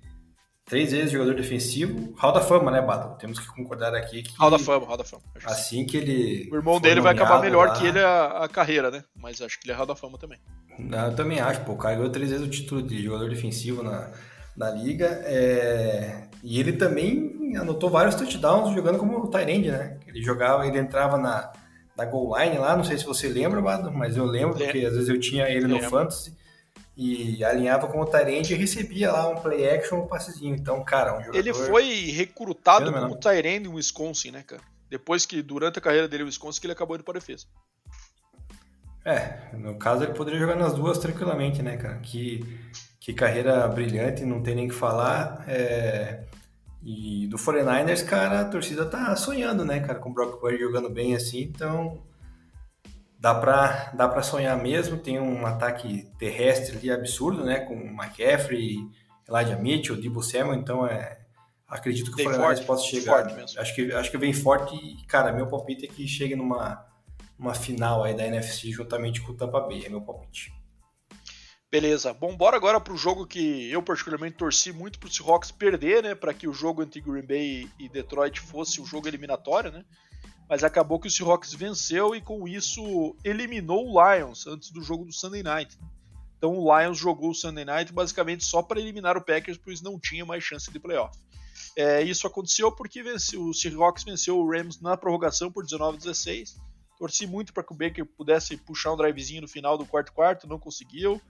três 0.69 0.91
vezes 0.91 1.11
jogador 1.11 1.33
defensivo, 1.33 2.13
Hall 2.15 2.31
da 2.31 2.41
Fama, 2.41 2.69
né, 2.69 2.79
Bato? 2.79 3.17
Temos 3.17 3.39
que 3.39 3.47
concordar 3.47 3.95
aqui 3.95 4.21
que... 4.21 4.37
Hall 4.37 4.51
da 4.51 4.59
Fama, 4.59 4.85
Hall 4.85 4.97
da 4.97 5.03
Fama. 5.03 5.23
Assim 5.43 5.83
que 5.83 5.97
ele... 5.97 6.47
O 6.51 6.55
irmão 6.55 6.79
dele 6.79 7.01
vai 7.01 7.13
acabar 7.13 7.41
melhor 7.41 7.69
lá... 7.69 7.73
que 7.73 7.87
ele 7.87 7.99
a, 7.99 8.43
a, 8.43 8.47
carreira, 8.47 8.91
né? 8.91 9.03
Mas 9.15 9.41
acho 9.41 9.59
que 9.59 9.65
ele 9.65 9.73
é 9.73 9.75
Hall 9.75 9.87
da 9.87 9.95
Fama 9.95 10.19
também. 10.19 10.37
Não, 10.77 11.07
eu 11.07 11.15
também 11.15 11.39
acho, 11.39 11.61
pô, 11.61 11.71
o 11.71 11.77
cara 11.77 11.95
ganhou 11.95 12.11
três 12.11 12.29
vezes 12.29 12.45
o 12.45 12.49
título 12.49 12.83
de 12.83 13.01
jogador 13.01 13.27
defensivo 13.27 13.81
na, 13.81 14.11
na 14.55 14.69
liga, 14.69 15.07
é... 15.25 16.28
e 16.43 16.59
ele 16.59 16.73
também 16.73 17.55
anotou 17.57 17.89
vários 17.89 18.15
touchdowns 18.15 18.73
jogando 18.73 18.97
como 18.97 19.27
Tyrande, 19.27 19.71
né? 19.71 19.97
Ele 20.07 20.21
jogava, 20.21 20.65
ele 20.65 20.77
entrava 20.77 21.17
na, 21.17 21.51
na 21.97 22.05
goal 22.05 22.37
line 22.37 22.57
lá, 22.57 22.75
não 22.75 22.83
sei 22.83 22.97
se 22.97 23.05
você 23.05 23.27
lembra, 23.27 23.61
mas 23.91 24.15
eu 24.15 24.25
lembro, 24.25 24.57
porque 24.57 24.85
às 24.85 24.93
vezes 24.93 25.09
eu 25.09 25.19
tinha 25.19 25.49
ele 25.49 25.67
no 25.67 25.81
Fantasy, 25.81 26.37
e 26.95 27.43
alinhava 27.45 27.87
com 27.87 28.01
o 28.01 28.05
Tyrande 28.05 28.53
e 28.53 28.57
recebia 28.57 29.09
lá 29.09 29.29
um 29.29 29.35
play 29.35 29.69
action, 29.69 29.99
um 29.99 30.07
passezinho. 30.07 30.53
Então, 30.53 30.83
cara, 30.83 31.13
um 31.13 31.19
jogador... 31.19 31.37
Ele 31.37 31.53
foi 31.53 32.11
recrutado 32.11 32.91
como 32.91 33.15
Tyrande 33.15 33.69
em 33.69 33.73
Wisconsin, 33.73 34.31
né, 34.31 34.43
cara? 34.45 34.61
Depois 34.89 35.25
que, 35.25 35.41
durante 35.41 35.79
a 35.79 35.81
carreira 35.81 36.09
dele 36.09 36.23
em 36.23 36.25
Wisconsin, 36.25 36.59
que 36.59 36.67
ele 36.67 36.73
acabou 36.73 36.97
indo 36.97 37.03
para 37.05 37.17
a 37.17 37.19
defesa. 37.19 37.45
É, 39.05 39.55
no 39.55 39.75
caso 39.75 40.03
ele 40.03 40.13
poderia 40.13 40.39
jogar 40.39 40.57
nas 40.57 40.73
duas 40.73 40.97
tranquilamente, 40.97 41.61
né, 41.61 41.77
cara? 41.77 41.99
Que, 41.99 42.43
que 43.09 43.13
carreira 43.13 43.67
brilhante, 43.67 44.23
não 44.23 44.41
tem 44.41 44.53
nem 44.53 44.67
o 44.67 44.69
que 44.69 44.75
falar. 44.75 45.43
É... 45.47 46.25
E 46.83 47.27
do 47.27 47.37
49ers, 47.37 48.05
cara, 48.05 48.41
a 48.41 48.45
torcida 48.45 48.85
tá 48.85 49.15
sonhando, 49.15 49.65
né, 49.65 49.79
cara, 49.79 49.99
com 49.99 50.09
o 50.09 50.13
Brock 50.13 50.39
Purdy 50.39 50.59
jogando 50.59 50.89
bem 50.89 51.13
assim, 51.15 51.41
então 51.41 52.01
dá 53.19 53.35
para 53.35 53.91
dá 53.93 54.07
para 54.07 54.21
sonhar 54.21 54.57
mesmo. 54.61 54.97
Tem 54.97 55.19
um 55.19 55.45
ataque 55.45 56.07
terrestre 56.17 56.77
ali 56.77 56.91
absurdo, 56.91 57.43
né? 57.43 57.59
Com 57.59 57.73
McCaffrey, 57.73 58.77
Elijah 59.27 59.57
Mitchell, 59.57 59.99
Debo 59.99 60.21
Samuel. 60.21 60.59
Então 60.59 60.87
é 60.87 61.19
acredito 61.67 62.15
que 62.15 62.21
o 62.21 62.23
Fortaleza 62.23 62.63
possa 62.63 62.85
chegar. 62.85 63.27
Acho 63.57 63.75
que 63.75 63.91
acho 63.91 64.11
que 64.11 64.17
vem 64.17 64.31
forte 64.31 64.75
e 64.75 65.05
cara, 65.05 65.33
meu 65.33 65.47
palpite 65.47 65.85
é 65.85 65.87
que 65.87 66.07
chegue 66.07 66.35
numa 66.35 66.85
uma 67.37 67.53
final 67.53 68.03
aí 68.03 68.13
da 68.13 68.25
NFC 68.25 68.71
juntamente 68.71 69.21
com 69.21 69.33
o 69.33 69.35
Tampa 69.35 69.59
Bay. 69.59 69.85
É 69.85 69.89
meu 69.89 70.01
palpite. 70.01 70.58
Beleza. 71.71 72.13
Bom, 72.13 72.35
bora 72.35 72.57
agora 72.57 72.79
para 72.79 72.93
o 72.93 72.97
jogo 72.97 73.27
que 73.27 73.69
eu 73.71 73.83
particularmente 73.83 74.37
torci 74.37 74.71
muito 74.71 74.97
para 74.97 75.07
o 75.07 75.11
Seahawks 75.11 75.51
perder, 75.51 76.01
né? 76.01 76.15
Para 76.15 76.33
que 76.33 76.47
o 76.47 76.53
jogo 76.53 76.81
entre 76.81 76.99
Green 76.99 77.25
Bay 77.25 77.69
e 77.77 77.87
Detroit 77.87 78.39
fosse 78.39 78.79
o 78.79 78.83
um 78.83 78.85
jogo 78.85 79.07
eliminatório, 79.07 79.71
né? 79.71 79.85
mas 80.49 80.63
acabou 80.63 80.99
que 80.99 81.07
o 81.07 81.11
Seahawks 81.11 81.53
venceu 81.53 82.15
e 82.15 82.19
com 82.19 82.47
isso 82.47 83.15
eliminou 83.23 83.87
o 83.87 84.15
Lions 84.15 84.47
antes 84.47 84.71
do 84.71 84.81
jogo 84.81 85.05
do 85.05 85.13
Sunday 85.13 85.43
Night. 85.43 85.77
Então 86.37 86.57
o 86.57 86.75
Lions 86.75 86.97
jogou 86.97 87.29
o 87.29 87.35
Sunday 87.35 87.63
Night 87.63 87.93
basicamente 87.93 88.43
só 88.43 88.63
para 88.63 88.79
eliminar 88.79 89.15
o 89.15 89.23
Packers, 89.23 89.59
pois 89.63 89.79
não 89.79 89.99
tinha 89.99 90.25
mais 90.25 90.43
chance 90.43 90.71
de 90.71 90.79
playoff. 90.79 91.15
É, 91.75 92.01
isso 92.01 92.25
aconteceu 92.25 92.71
porque 92.71 93.03
venceu, 93.03 93.43
o 93.43 93.53
Seahawks 93.53 94.03
venceu 94.03 94.39
o 94.39 94.49
Rams 94.49 94.81
na 94.81 94.97
prorrogação 94.97 95.51
por 95.51 95.63
19 95.63 95.97
a 95.97 95.99
16. 95.99 96.57
Torci 96.97 97.27
muito 97.27 97.53
para 97.53 97.63
que 97.63 97.71
o 97.71 97.77
Baker 97.77 98.05
pudesse 98.05 98.57
puxar 98.57 98.91
um 98.91 98.97
drivezinho 98.97 99.43
no 99.43 99.47
final 99.47 99.77
do 99.77 99.85
quarto 99.85 100.11
quarto, 100.11 100.47
não 100.47 100.57
conseguiu. 100.57 101.21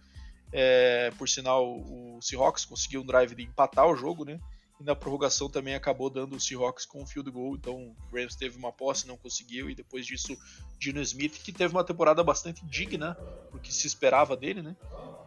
É, 0.52 1.12
por 1.18 1.30
sinal, 1.30 1.66
o 1.66 2.20
Seahawks 2.22 2.66
conseguiu 2.66 3.02
um 3.02 3.06
drive 3.06 3.36
de 3.36 3.44
empatar 3.44 3.88
o 3.88 3.96
jogo, 3.96 4.26
né? 4.26 4.40
E 4.80 4.84
na 4.84 4.96
prorrogação 4.96 5.50
também 5.50 5.76
acabou 5.76 6.10
dando 6.10 6.38
o 6.38 6.40
Seahawks 6.40 6.86
com 6.86 7.04
um 7.04 7.06
field 7.06 7.30
goal. 7.30 7.56
Então 7.56 7.76
o 7.76 8.16
Rams 8.16 8.36
teve 8.36 8.58
uma 8.58 8.72
posse, 8.72 9.08
não 9.08 9.18
conseguiu. 9.18 9.70
E 9.70 9.76
depois 9.76 10.06
disso, 10.06 10.38
Dino 10.80 11.02
Smith, 11.02 11.44
que 11.44 11.52
teve 11.52 11.74
uma 11.74 11.84
temporada 11.84 12.24
bastante 12.24 12.66
digna, 12.66 13.16
porque 13.52 13.72
se 13.72 13.86
esperava 13.86 14.38
dele, 14.38 14.62
né? 14.62 14.76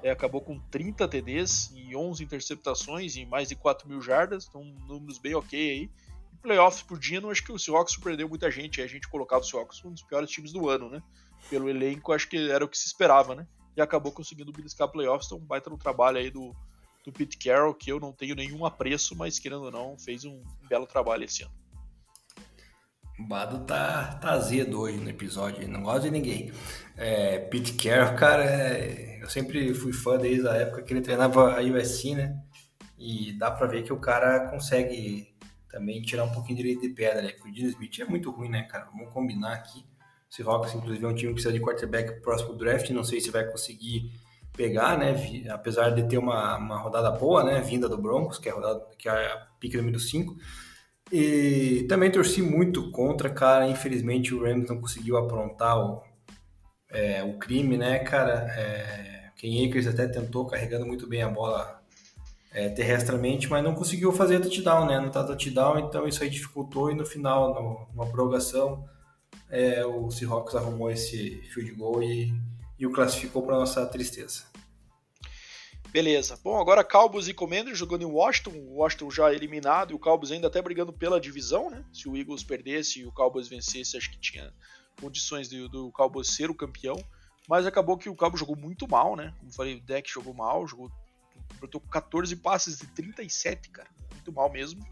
É, 0.02 0.10
acabou 0.10 0.40
com 0.40 0.58
30 0.70 1.06
TDs 1.06 1.70
e 1.74 1.94
11 1.94 2.24
interceptações 2.24 3.14
e 3.14 3.26
mais 3.26 3.48
de 3.48 3.54
4 3.54 3.86
mil 3.86 4.00
jardas. 4.00 4.46
Então, 4.48 4.64
números 4.64 5.18
bem 5.18 5.34
ok 5.34 5.70
aí. 5.70 5.90
E 6.32 6.36
playoffs 6.38 6.82
por 6.82 6.98
Dino, 6.98 7.30
acho 7.30 7.44
que 7.44 7.52
o 7.52 7.58
Seahawks 7.58 7.92
surpreendeu 7.92 8.28
muita 8.28 8.50
gente. 8.50 8.80
A 8.80 8.86
gente 8.86 9.06
colocava 9.06 9.42
o 9.42 9.44
Seahawks 9.44 9.84
um 9.84 9.92
dos 9.92 10.02
piores 10.02 10.30
times 10.30 10.50
do 10.50 10.68
ano, 10.68 10.88
né? 10.88 11.02
Pelo 11.50 11.68
elenco, 11.68 12.12
acho 12.12 12.26
que 12.26 12.50
era 12.50 12.64
o 12.64 12.68
que 12.68 12.78
se 12.78 12.86
esperava, 12.86 13.34
né? 13.34 13.46
E 13.76 13.80
acabou 13.80 14.12
conseguindo 14.12 14.52
beliscar 14.52 14.88
playoffs. 14.88 15.26
Então, 15.26 15.38
baita 15.38 15.70
no 15.70 15.78
trabalho 15.78 16.18
aí 16.18 16.30
do 16.30 16.54
do 17.04 17.12
Pete 17.12 17.36
Carroll, 17.36 17.74
que 17.74 17.90
eu 17.90 17.98
não 17.98 18.12
tenho 18.12 18.34
nenhum 18.34 18.64
apreço, 18.64 19.16
mas 19.16 19.38
querendo 19.38 19.64
ou 19.64 19.70
não, 19.70 19.98
fez 19.98 20.24
um, 20.24 20.42
belo 20.68 20.86
trabalho 20.86 21.24
esse 21.24 21.42
ano. 21.42 21.52
O 23.18 23.24
Bado 23.24 23.64
tá, 23.66 24.14
tá 24.14 24.32
azedo 24.32 24.80
hoje 24.80 24.98
no 24.98 25.10
episódio, 25.10 25.68
não 25.68 25.82
gosta 25.82 26.02
de 26.02 26.10
ninguém. 26.10 26.52
É, 26.96 27.38
Pete 27.38 27.74
Carroll, 27.74 28.16
cara, 28.16 28.44
é, 28.44 29.22
eu 29.22 29.28
sempre 29.28 29.74
fui 29.74 29.92
fã 29.92 30.16
desde 30.16 30.48
a 30.48 30.54
época 30.54 30.82
que 30.82 30.92
ele 30.92 31.02
treinava 31.02 31.58
a 31.58 31.62
USC, 31.62 32.14
né? 32.14 32.36
E 32.98 33.32
dá 33.32 33.50
pra 33.50 33.66
ver 33.66 33.82
que 33.82 33.92
o 33.92 33.98
cara 33.98 34.48
consegue 34.48 35.34
também 35.68 36.00
tirar 36.02 36.24
um 36.24 36.32
pouquinho 36.32 36.58
de 36.58 36.62
leite 36.62 36.88
de 36.88 36.94
pedra, 36.94 37.22
né? 37.22 37.34
O 37.44 37.50
Dino 37.50 37.68
Smith 37.68 37.98
é 38.00 38.04
muito 38.04 38.30
ruim, 38.30 38.48
né, 38.48 38.62
cara? 38.62 38.86
Vamos 38.86 39.12
combinar 39.12 39.54
aqui. 39.54 39.84
O 40.32 40.34
Seahawks, 40.34 40.74
inclusive, 40.74 41.04
é 41.04 41.08
um 41.08 41.14
time 41.14 41.28
que 41.28 41.34
precisa 41.34 41.52
de 41.52 41.60
quarterback 41.60 42.22
próximo 42.22 42.54
draft, 42.54 42.88
não 42.88 43.04
sei 43.04 43.20
se 43.20 43.30
vai 43.30 43.44
conseguir 43.44 44.10
pegar, 44.56 44.96
né? 44.96 45.14
Apesar 45.50 45.90
de 45.90 46.08
ter 46.08 46.16
uma, 46.16 46.56
uma 46.56 46.78
rodada 46.78 47.10
boa, 47.10 47.44
né? 47.44 47.60
Vinda 47.60 47.86
do 47.86 47.98
Broncos, 47.98 48.38
que 48.38 48.48
é 48.48 48.52
a 48.52 48.54
rodada 48.54 48.82
que 48.96 49.10
é 49.10 49.12
a 49.12 49.46
pique 49.60 49.76
número 49.76 50.00
5. 50.00 50.34
E 51.12 51.84
também 51.86 52.10
torci 52.10 52.40
muito 52.40 52.90
contra, 52.90 53.28
cara. 53.28 53.68
Infelizmente 53.68 54.34
o 54.34 54.42
Rams 54.42 54.70
não 54.70 54.80
conseguiu 54.80 55.18
aprontar 55.18 55.78
o, 55.78 56.02
é, 56.88 57.22
o 57.22 57.38
crime, 57.38 57.76
né, 57.76 57.98
cara? 57.98 58.50
É, 58.56 59.30
Ken 59.36 59.68
Akers 59.68 59.86
até 59.86 60.08
tentou 60.08 60.46
carregando 60.46 60.86
muito 60.86 61.06
bem 61.06 61.22
a 61.22 61.28
bola 61.28 61.82
é, 62.54 62.72
mas 63.50 63.64
não 63.64 63.74
conseguiu 63.74 64.12
fazer 64.12 64.40
touchdown, 64.40 64.86
né? 64.86 64.98
Não 64.98 65.10
tá 65.10 65.24
touchdown, 65.24 65.78
então 65.78 66.06
isso 66.06 66.22
aí 66.22 66.30
dificultou 66.30 66.90
e 66.90 66.94
no 66.94 67.04
final, 67.04 67.54
no, 67.54 67.86
numa 67.94 68.10
prorrogação, 68.10 68.84
é, 69.52 69.86
o 69.86 70.10
Seahawks 70.10 70.56
arrumou 70.56 70.90
esse 70.90 71.40
field 71.52 71.72
goal 71.74 72.02
e 72.02 72.34
e 72.82 72.86
o 72.86 72.90
classificou 72.90 73.44
para 73.44 73.56
nossa 73.56 73.86
tristeza. 73.86 74.42
Beleza. 75.92 76.36
Bom, 76.42 76.60
agora 76.60 76.82
Cowboys 76.82 77.28
e 77.28 77.34
Commanders 77.34 77.78
jogando 77.78 78.02
em 78.02 78.06
Washington. 78.06 78.50
O 78.50 78.78
Washington 78.78 79.08
já 79.08 79.32
eliminado 79.32 79.92
e 79.92 79.94
o 79.94 80.00
Cowboys 80.00 80.32
ainda 80.32 80.48
até 80.48 80.60
brigando 80.60 80.92
pela 80.92 81.20
divisão, 81.20 81.70
né? 81.70 81.84
Se 81.92 82.08
o 82.08 82.16
Eagles 82.16 82.42
perdesse 82.42 82.98
e 82.98 83.06
o 83.06 83.12
Cowboys 83.12 83.46
vencesse, 83.46 83.96
acho 83.96 84.10
que 84.10 84.18
tinha 84.18 84.52
condições 85.00 85.48
do, 85.48 85.68
do 85.68 85.92
Cowboys 85.92 86.26
ser 86.26 86.50
o 86.50 86.54
campeão. 86.56 86.96
Mas 87.48 87.66
acabou 87.66 87.96
que 87.96 88.08
o 88.08 88.16
Cowboys 88.16 88.40
jogou 88.40 88.56
muito 88.56 88.88
mal, 88.88 89.14
né? 89.14 89.32
Como 89.38 89.52
falei, 89.52 89.76
o 89.76 89.80
deck 89.80 90.10
jogou 90.10 90.34
mal, 90.34 90.66
jogou 90.66 90.90
completou 91.50 91.80
14 91.82 92.34
passes 92.34 92.78
de 92.78 92.86
37, 92.88 93.68
cara. 93.68 93.88
Muito 94.10 94.32
mal 94.32 94.50
mesmo. 94.50 94.84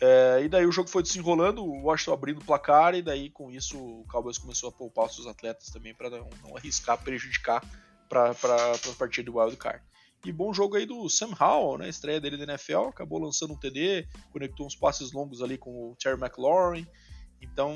É, 0.00 0.42
e 0.42 0.48
daí 0.48 0.64
o 0.64 0.72
jogo 0.72 0.88
foi 0.88 1.02
desenrolando, 1.02 1.62
o 1.62 1.82
Washington 1.82 2.14
abrindo 2.14 2.40
o 2.40 2.44
placar, 2.44 2.94
e 2.94 3.02
daí 3.02 3.28
com 3.28 3.50
isso 3.50 3.78
o 3.78 4.04
Cowboys 4.10 4.38
começou 4.38 4.70
a 4.70 4.72
poupar 4.72 5.06
os 5.06 5.14
seus 5.14 5.26
atletas 5.26 5.68
também 5.68 5.94
para 5.94 6.08
não, 6.08 6.30
não, 6.42 6.56
arriscar, 6.56 6.96
prejudicar 6.96 7.62
para 8.08 8.30
a 8.30 8.94
partida 8.98 9.30
do 9.30 9.38
Wild 9.38 9.56
Card. 9.56 9.84
E 10.24 10.32
bom 10.32 10.52
jogo 10.52 10.76
aí 10.76 10.86
do 10.86 11.08
Sam 11.08 11.30
Howell, 11.38 11.78
né? 11.78 11.88
Estreia 11.88 12.20
dele 12.20 12.36
da 12.36 12.44
NFL, 12.44 12.88
acabou 12.88 13.18
lançando 13.18 13.52
um 13.52 13.56
TD, 13.56 14.06
conectou 14.30 14.66
uns 14.66 14.76
passes 14.76 15.12
longos 15.12 15.42
ali 15.42 15.56
com 15.56 15.90
o 15.90 15.96
Terry 15.96 16.18
McLaurin. 16.18 16.86
Então, 17.40 17.74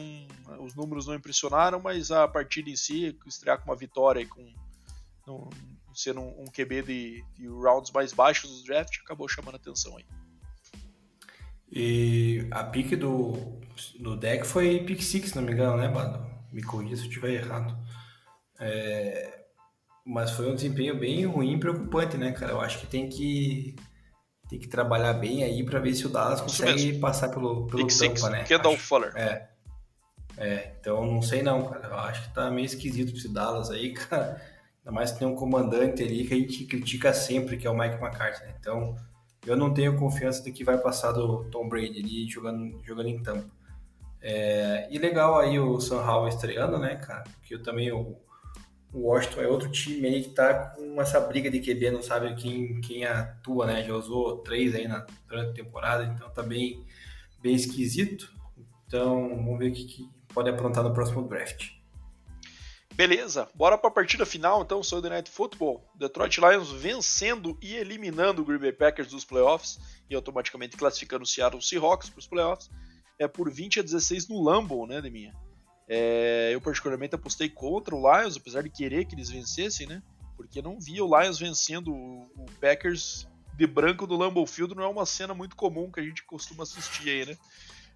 os 0.61 0.75
números 0.75 1.07
não 1.07 1.15
impressionaram, 1.15 1.81
mas 1.81 2.11
a 2.11 2.29
partida 2.29 2.69
em 2.69 2.77
si, 2.77 3.17
estrear 3.27 3.59
com 3.59 3.71
uma 3.71 3.77
vitória 3.77 4.21
e 4.21 4.27
com 4.27 4.45
no, 5.27 5.49
sendo 5.95 6.21
um, 6.21 6.45
QB 6.45 6.83
de, 6.83 7.25
de 7.35 7.47
rounds 7.47 7.91
mais 7.93 8.13
baixos 8.13 8.61
do 8.61 8.65
draft, 8.65 8.99
acabou 9.03 9.29
chamando 9.29 9.55
a 9.55 9.59
atenção 9.59 9.97
aí. 9.97 10.05
E 11.77 12.47
a 12.53 12.63
pique 12.63 12.95
do, 12.95 13.59
do 13.99 14.17
deck 14.17 14.47
foi 14.47 14.85
pick 14.85 15.03
6, 15.03 15.31
se 15.31 15.37
não 15.37 15.43
me 15.43 15.53
engano, 15.53 15.77
né, 15.77 15.89
Bado? 15.89 16.25
Me 16.53 16.63
corrija 16.63 16.95
se 16.95 17.03
eu 17.03 17.09
estiver 17.09 17.33
errado. 17.33 17.77
É, 18.61 19.41
mas 20.07 20.31
foi 20.31 20.49
um 20.49 20.55
desempenho 20.55 20.97
bem 20.97 21.27
ruim 21.27 21.55
e 21.55 21.59
preocupante, 21.59 22.17
né, 22.17 22.31
cara? 22.31 22.53
Eu 22.53 22.61
acho 22.61 22.79
que 22.79 22.87
tem 22.87 23.09
que 23.09 23.75
tem 24.49 24.61
que 24.61 24.69
trabalhar 24.69 25.15
bem 25.15 25.43
aí 25.43 25.65
para 25.65 25.81
ver 25.81 25.95
se 25.95 26.07
o 26.07 26.11
Dallas 26.11 26.41
consegue 26.41 26.99
passar 26.99 27.31
pelo, 27.31 27.67
pelo 27.67 27.85
pick 27.85 27.99
Tampa, 27.99 28.17
six, 28.17 28.31
né? 28.31 28.45
Que 28.45 28.55
é 28.55 28.77
Fuller. 28.77 29.13
É. 29.17 29.49
É, 30.37 30.77
então 30.81 31.05
não 31.05 31.23
sei 31.23 31.43
não, 31.43 31.65
cara. 31.67 31.89
Eu 31.89 31.99
acho 31.99 32.23
que 32.23 32.35
tá 32.35 32.51
meio 32.51 32.67
esquisito 32.67 33.17
esse 33.17 33.29
Dallas 33.29 33.71
aí, 33.71 33.93
cara. 33.95 34.41
Ainda 34.79 34.93
mais 34.93 35.11
que 35.11 35.19
tem 35.19 35.27
um 35.27 35.35
comandante 35.35 36.05
ali 36.05 36.25
que 36.25 36.35
a 36.35 36.37
gente 36.37 36.65
critica 36.67 37.13
sempre, 37.13 37.57
que 37.57 37.67
é 37.67 37.71
o 37.71 37.77
Mike 37.77 37.97
McCarthy, 37.97 38.45
né? 38.45 38.55
Então, 38.61 38.95
eu 39.47 39.57
não 39.57 39.73
tenho 39.73 39.97
confiança 39.97 40.43
de 40.43 40.53
que 40.53 40.65
vai 40.65 40.79
passar 40.79 41.13
do 41.13 41.45
Tom 41.45 41.69
Brady 41.69 42.01
ali 42.01 42.29
jogando, 42.29 42.81
jogando 42.85 43.09
em 43.09 43.23
Tampa. 43.23 43.51
É, 44.21 44.89
e 44.91 44.99
legal 44.99 45.39
aí 45.39 45.59
o 45.59 45.79
Sam 45.81 46.01
Howell 46.01 46.29
estreando, 46.29 46.79
né, 46.79 46.97
cara? 46.97 47.25
Porque 47.25 47.55
eu 47.55 47.63
também 47.63 47.93
o, 47.93 48.17
o 48.93 49.01
Washington 49.01 49.43
é 49.43 49.49
outro 49.49 49.71
time 49.71 50.07
aí 50.07 50.23
que 50.23 50.31
tá 50.31 50.71
com 50.71 51.01
essa 51.01 51.21
briga 51.21 51.51
de 51.51 51.61
QB, 51.61 51.91
não 51.91 52.03
sabe 52.03 52.35
quem, 52.35 52.81
quem 52.81 53.05
atua, 53.05 53.67
né? 53.67 53.85
Já 53.85 53.95
usou 53.95 54.39
três 54.39 54.75
aí 54.75 54.89
na, 54.89 55.07
durante 55.29 55.51
a 55.51 55.65
temporada, 55.65 56.05
então 56.05 56.31
tá 56.31 56.43
bem, 56.43 56.83
bem 57.43 57.55
esquisito. 57.55 58.33
Então 58.87 59.29
vamos 59.29 59.59
ver 59.59 59.71
o 59.71 59.75
que, 59.75 59.85
que 59.85 60.09
pode 60.33 60.49
aprontar 60.49 60.83
no 60.83 60.95
próximo 60.95 61.29
draft. 61.29 61.71
Beleza, 62.95 63.49
bora 63.57 63.77
para 63.77 63.89
a 63.89 63.93
partida 63.93 64.25
final 64.25 64.63
então, 64.63 64.81
Sunday 64.81 65.11
Night 65.11 65.29
Football. 65.29 65.85
Detroit 65.97 66.39
Lions 66.39 66.71
vencendo 66.71 67.59
e 67.61 67.75
eliminando 67.75 68.41
o 68.41 68.45
Green 68.45 68.59
Bay 68.59 68.73
Packers 68.73 69.09
dos 69.09 69.25
playoffs 69.25 69.81
e 70.09 70.15
automaticamente 70.15 70.77
classificando 70.77 71.25
o 71.25 71.27
Seattle 71.27 71.61
Seahawks 71.61 72.09
para 72.09 72.21
os 72.21 72.27
playoffs. 72.29 72.71
É 73.19 73.27
por 73.27 73.51
20 73.51 73.81
a 73.81 73.83
16 73.83 74.29
no 74.29 74.41
Lambeau, 74.41 74.87
né, 74.87 75.01
Deminha? 75.01 75.35
É, 75.89 76.51
eu 76.53 76.61
particularmente 76.61 77.17
apostei 77.17 77.49
contra 77.49 77.97
o 77.97 77.99
Lions, 77.99 78.37
apesar 78.37 78.63
de 78.63 78.71
querer 78.71 79.05
que 79.07 79.17
eles 79.17 79.29
vencessem, 79.29 79.89
né? 79.89 80.01
Porque 80.37 80.63
não 80.63 80.79
via 80.79 81.05
o 81.05 81.21
Lions 81.21 81.39
vencendo 81.39 81.93
o, 81.93 82.47
Packers 82.61 83.27
de 83.57 83.67
branco 83.67 84.07
do 84.07 84.17
Lambeau 84.17 84.47
Field, 84.47 84.73
não 84.73 84.85
é 84.85 84.89
uma 84.89 85.05
cena 85.05 85.35
muito 85.35 85.57
comum 85.57 85.91
que 85.91 85.99
a 85.99 86.03
gente 86.03 86.23
costuma 86.25 86.63
assistir 86.63 87.11
aí, 87.11 87.27
né? 87.27 87.37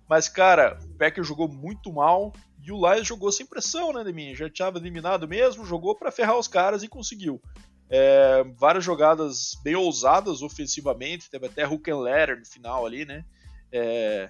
Mas, 0.08 0.28
cara, 0.28 0.76
o 0.82 0.94
Packers 0.94 1.26
jogou 1.26 1.46
muito 1.46 1.92
mal 1.92 2.32
e 2.68 2.72
o 2.72 2.76
Lions 2.76 3.06
jogou 3.06 3.32
sem 3.32 3.46
pressão, 3.46 3.94
né, 3.94 4.04
Deminha? 4.04 4.36
Já 4.36 4.50
tinha 4.50 4.68
eliminado 4.68 5.26
mesmo, 5.26 5.64
jogou 5.64 5.96
para 5.96 6.12
ferrar 6.12 6.38
os 6.38 6.46
caras 6.46 6.82
e 6.82 6.88
conseguiu. 6.88 7.40
É, 7.88 8.44
várias 8.58 8.84
jogadas 8.84 9.52
bem 9.64 9.74
ousadas 9.74 10.42
ofensivamente, 10.42 11.30
teve 11.30 11.46
até 11.46 11.66
hook 11.66 11.90
and 11.90 11.96
ladder 11.96 12.38
no 12.38 12.44
final 12.44 12.84
ali, 12.84 13.06
né? 13.06 13.24
É, 13.72 14.28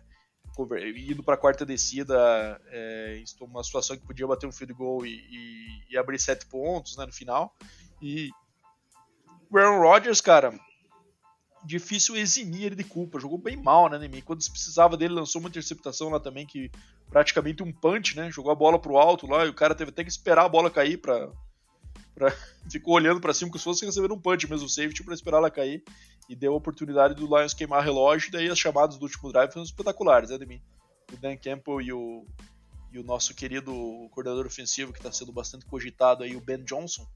indo 0.96 1.24
para 1.24 1.34
a 1.34 1.38
quarta 1.38 1.66
descida, 1.66 2.60
é, 2.68 3.20
uma 3.40 3.64
situação 3.64 3.96
que 3.96 4.06
podia 4.06 4.26
bater 4.26 4.46
um 4.46 4.52
field 4.52 4.72
goal 4.72 5.04
e, 5.04 5.10
e, 5.10 5.92
e 5.94 5.98
abrir 5.98 6.20
sete 6.20 6.46
pontos 6.46 6.96
né, 6.96 7.06
no 7.06 7.12
final. 7.12 7.52
E 8.00 8.30
o 9.50 9.58
Aaron 9.58 9.80
Rodgers, 9.80 10.20
cara, 10.20 10.52
difícil 11.64 12.16
eximir 12.16 12.64
ele 12.64 12.76
de 12.76 12.84
culpa. 12.84 13.20
Jogou 13.20 13.38
bem 13.38 13.56
mal, 13.56 13.88
né, 13.88 13.98
Nemi? 13.98 14.22
Quando 14.22 14.42
se 14.42 14.50
precisava 14.50 14.96
dele, 14.96 15.14
lançou 15.14 15.40
uma 15.40 15.48
interceptação 15.48 16.08
lá 16.08 16.20
também, 16.20 16.46
que 16.46 16.70
praticamente 17.10 17.62
um 17.62 17.72
punch, 17.72 18.16
né? 18.16 18.30
Jogou 18.30 18.52
a 18.52 18.54
bola 18.54 18.78
pro 18.78 18.96
alto 18.96 19.26
lá 19.26 19.44
e 19.44 19.48
o 19.48 19.54
cara 19.54 19.74
teve 19.74 19.90
até 19.90 20.04
que 20.04 20.10
esperar 20.10 20.44
a 20.44 20.48
bola 20.48 20.70
cair 20.70 20.98
pra. 20.98 21.30
pra... 22.14 22.30
Ficou 22.70 22.94
olhando 22.94 23.20
para 23.20 23.34
cima 23.34 23.50
como 23.50 23.58
se 23.58 23.64
fosse 23.64 23.86
receber 23.86 24.12
um 24.12 24.20
punch 24.20 24.48
mesmo, 24.48 24.68
safety, 24.68 25.02
pra 25.02 25.14
esperar 25.14 25.38
ela 25.38 25.50
cair. 25.50 25.82
E 26.28 26.36
deu 26.36 26.52
a 26.52 26.56
oportunidade 26.56 27.14
do 27.14 27.26
Lions 27.26 27.54
queimar 27.54 27.82
relógio. 27.82 28.28
E 28.28 28.32
daí 28.32 28.48
as 28.48 28.58
chamadas 28.58 28.96
do 28.98 29.02
último 29.02 29.32
drive 29.32 29.50
foram 29.50 29.64
espetaculares, 29.64 30.30
né, 30.30 30.38
Nemi? 30.38 30.62
O 31.12 31.16
Dan 31.16 31.36
Campbell 31.36 31.80
e 31.80 31.92
o, 31.92 32.26
e 32.92 32.98
o 32.98 33.02
nosso 33.02 33.34
querido 33.34 33.72
coordenador 34.10 34.46
ofensivo, 34.46 34.92
que 34.92 34.98
está 34.98 35.10
sendo 35.10 35.32
bastante 35.32 35.64
cogitado 35.64 36.22
aí, 36.22 36.36
o 36.36 36.40
Ben 36.40 36.62
Johnson, 36.64 37.06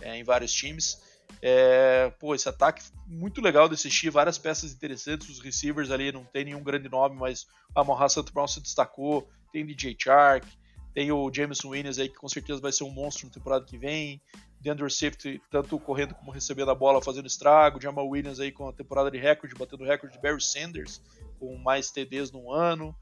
é, 0.00 0.16
em 0.16 0.24
vários 0.24 0.52
times 0.52 1.00
é, 1.42 2.12
pô, 2.18 2.34
esse 2.34 2.48
ataque 2.48 2.82
muito 3.06 3.40
legal 3.40 3.68
de 3.68 3.74
assistir, 3.74 4.10
várias 4.10 4.38
peças 4.38 4.72
interessantes, 4.72 5.28
os 5.28 5.40
receivers 5.40 5.90
ali 5.90 6.10
não 6.10 6.24
tem 6.24 6.44
nenhum 6.44 6.62
grande 6.62 6.88
nome, 6.88 7.16
mas 7.16 7.46
a 7.74 7.80
Amon 7.80 8.08
St. 8.08 8.32
Brown 8.32 8.48
se 8.48 8.60
destacou, 8.60 9.28
tem 9.52 9.64
DJ 9.64 9.96
Chark, 9.98 10.46
tem 10.94 11.12
o 11.12 11.30
Jameson 11.32 11.68
Williams 11.68 11.98
aí 11.98 12.08
que 12.08 12.16
com 12.16 12.28
certeza 12.28 12.60
vai 12.60 12.72
ser 12.72 12.84
um 12.84 12.90
monstro 12.90 13.26
na 13.26 13.32
temporada 13.32 13.64
que 13.64 13.76
vem, 13.76 14.20
Deandre 14.60 14.90
Safety 14.90 15.40
tanto 15.50 15.78
correndo 15.78 16.14
como 16.14 16.32
recebendo 16.32 16.70
a 16.70 16.74
bola, 16.74 17.02
fazendo 17.02 17.26
estrago, 17.26 17.80
Jamal 17.80 18.08
Williams 18.08 18.40
aí 18.40 18.50
com 18.50 18.68
a 18.68 18.72
temporada 18.72 19.10
de 19.10 19.18
recorde, 19.18 19.54
batendo 19.54 19.84
recorde 19.84 20.16
de 20.16 20.22
Barry 20.22 20.42
Sanders, 20.42 21.02
com 21.38 21.56
mais 21.58 21.90
TDs 21.90 22.32
no 22.32 22.50
ano, 22.50 22.96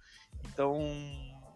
então 0.45 0.77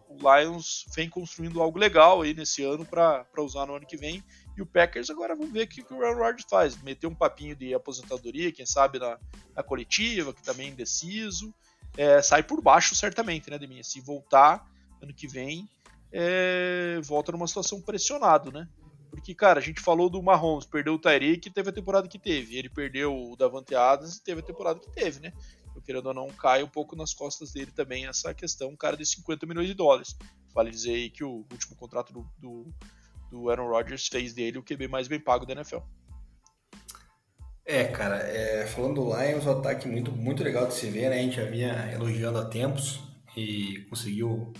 o 0.09 0.17
Lions 0.17 0.85
vem 0.95 1.07
construindo 1.07 1.61
algo 1.61 1.77
legal 1.77 2.21
aí 2.21 2.33
nesse 2.33 2.63
ano 2.63 2.83
para 2.83 3.25
usar 3.37 3.67
no 3.67 3.75
ano 3.75 3.85
que 3.85 3.95
vem 3.95 4.23
e 4.59 4.61
o 4.61 4.65
Packers 4.65 5.09
agora 5.09 5.35
vamos 5.35 5.53
ver 5.53 5.63
o 5.63 5.67
que, 5.67 5.81
que 5.81 5.93
o 5.93 6.03
Aaron 6.03 6.19
Rodgers 6.19 6.45
faz. 6.49 6.81
Meter 6.81 7.07
um 7.07 7.15
papinho 7.15 7.55
de 7.55 7.73
aposentadoria, 7.73 8.51
quem 8.51 8.65
sabe 8.65 8.99
na, 8.99 9.17
na 9.55 9.63
coletiva, 9.63 10.33
que 10.33 10.43
também 10.43 10.67
é 10.67 10.71
indeciso. 10.71 11.53
É, 11.97 12.21
sai 12.21 12.43
por 12.43 12.61
baixo, 12.61 12.93
certamente, 12.93 13.49
né, 13.49 13.57
Deminha? 13.57 13.83
Se 13.83 14.01
voltar 14.01 14.69
ano 15.01 15.13
que 15.13 15.27
vem, 15.27 15.67
é, 16.11 16.99
volta 17.03 17.31
numa 17.31 17.47
situação 17.47 17.81
pressionado, 17.81 18.51
né? 18.51 18.67
Porque, 19.09 19.33
cara, 19.33 19.59
a 19.59 19.63
gente 19.63 19.79
falou 19.79 20.09
do 20.09 20.21
Mahomes, 20.21 20.65
perdeu 20.65 20.93
o 20.93 20.99
Tyreek 20.99 21.47
e 21.47 21.51
teve 21.51 21.69
a 21.69 21.73
temporada 21.73 22.07
que 22.07 22.19
teve. 22.19 22.57
Ele 22.57 22.69
perdeu 22.69 23.15
o 23.15 23.37
Davante 23.37 23.73
Adams 23.73 24.17
e 24.17 24.23
teve 24.23 24.41
a 24.41 24.43
temporada 24.43 24.79
que 24.79 24.91
teve, 24.91 25.21
né? 25.21 25.31
Eu 25.73 25.81
querendo 25.81 26.07
ou 26.07 26.13
não, 26.13 26.27
cai 26.27 26.61
um 26.61 26.67
pouco 26.67 26.97
nas 26.97 27.13
costas 27.13 27.53
dele 27.53 27.71
também 27.71 28.05
essa 28.05 28.33
questão, 28.33 28.69
um 28.69 28.75
cara 28.75 28.97
de 28.97 29.05
50 29.05 29.45
milhões 29.45 29.67
de 29.67 29.73
dólares. 29.73 30.17
Vale 30.53 30.69
dizer 30.69 30.93
aí 30.93 31.09
que 31.09 31.23
o 31.23 31.45
último 31.49 31.77
contrato 31.77 32.11
do, 32.11 32.29
do 32.37 32.73
do 33.29 33.49
Aaron 33.49 33.67
Rodgers 33.67 34.07
fez 34.07 34.33
dele 34.33 34.57
o 34.57 34.63
QB 34.63 34.87
mais 34.87 35.07
bem 35.07 35.19
pago 35.19 35.45
da 35.45 35.53
NFL. 35.53 35.79
É, 37.65 37.83
cara, 37.85 38.17
é, 38.17 38.65
falando 38.65 38.95
do 38.95 39.15
Lions, 39.15 39.45
um 39.45 39.51
ataque 39.51 39.87
muito, 39.87 40.11
muito 40.11 40.43
legal 40.43 40.65
de 40.65 40.73
se 40.73 40.89
ver, 40.89 41.11
né? 41.11 41.19
A 41.19 41.21
gente 41.21 41.35
já 41.35 41.45
vinha 41.45 41.91
elogiando 41.93 42.39
há 42.39 42.45
tempos 42.45 42.99
e 43.37 43.85
conseguiu 43.89 44.51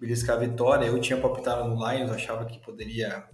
beliscar 0.00 0.36
a 0.36 0.40
vitória. 0.40 0.86
Eu 0.86 1.00
tinha 1.00 1.20
palpitado 1.20 1.68
no 1.68 1.76
Lions, 1.76 2.10
achava 2.10 2.44
que 2.44 2.58
poderia, 2.58 3.24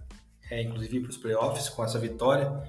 é, 0.51 0.61
inclusive, 0.61 0.97
ir 0.97 1.01
para 1.01 1.09
os 1.09 1.17
playoffs 1.17 1.67
com 1.67 1.83
essa 1.83 1.97
vitória. 1.97 2.61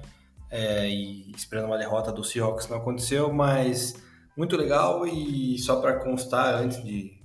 É, 0.49 0.89
e 0.89 1.31
esperando 1.35 1.67
uma 1.67 1.77
derrota 1.77 2.11
do 2.11 2.23
Seahawks 2.23 2.67
não 2.67 2.77
aconteceu, 2.77 3.31
mas 3.31 4.03
muito 4.35 4.57
legal. 4.57 5.05
E 5.05 5.59
só 5.59 5.79
para 5.79 5.99
constar, 5.99 6.55
antes 6.55 6.83
de 6.83 7.21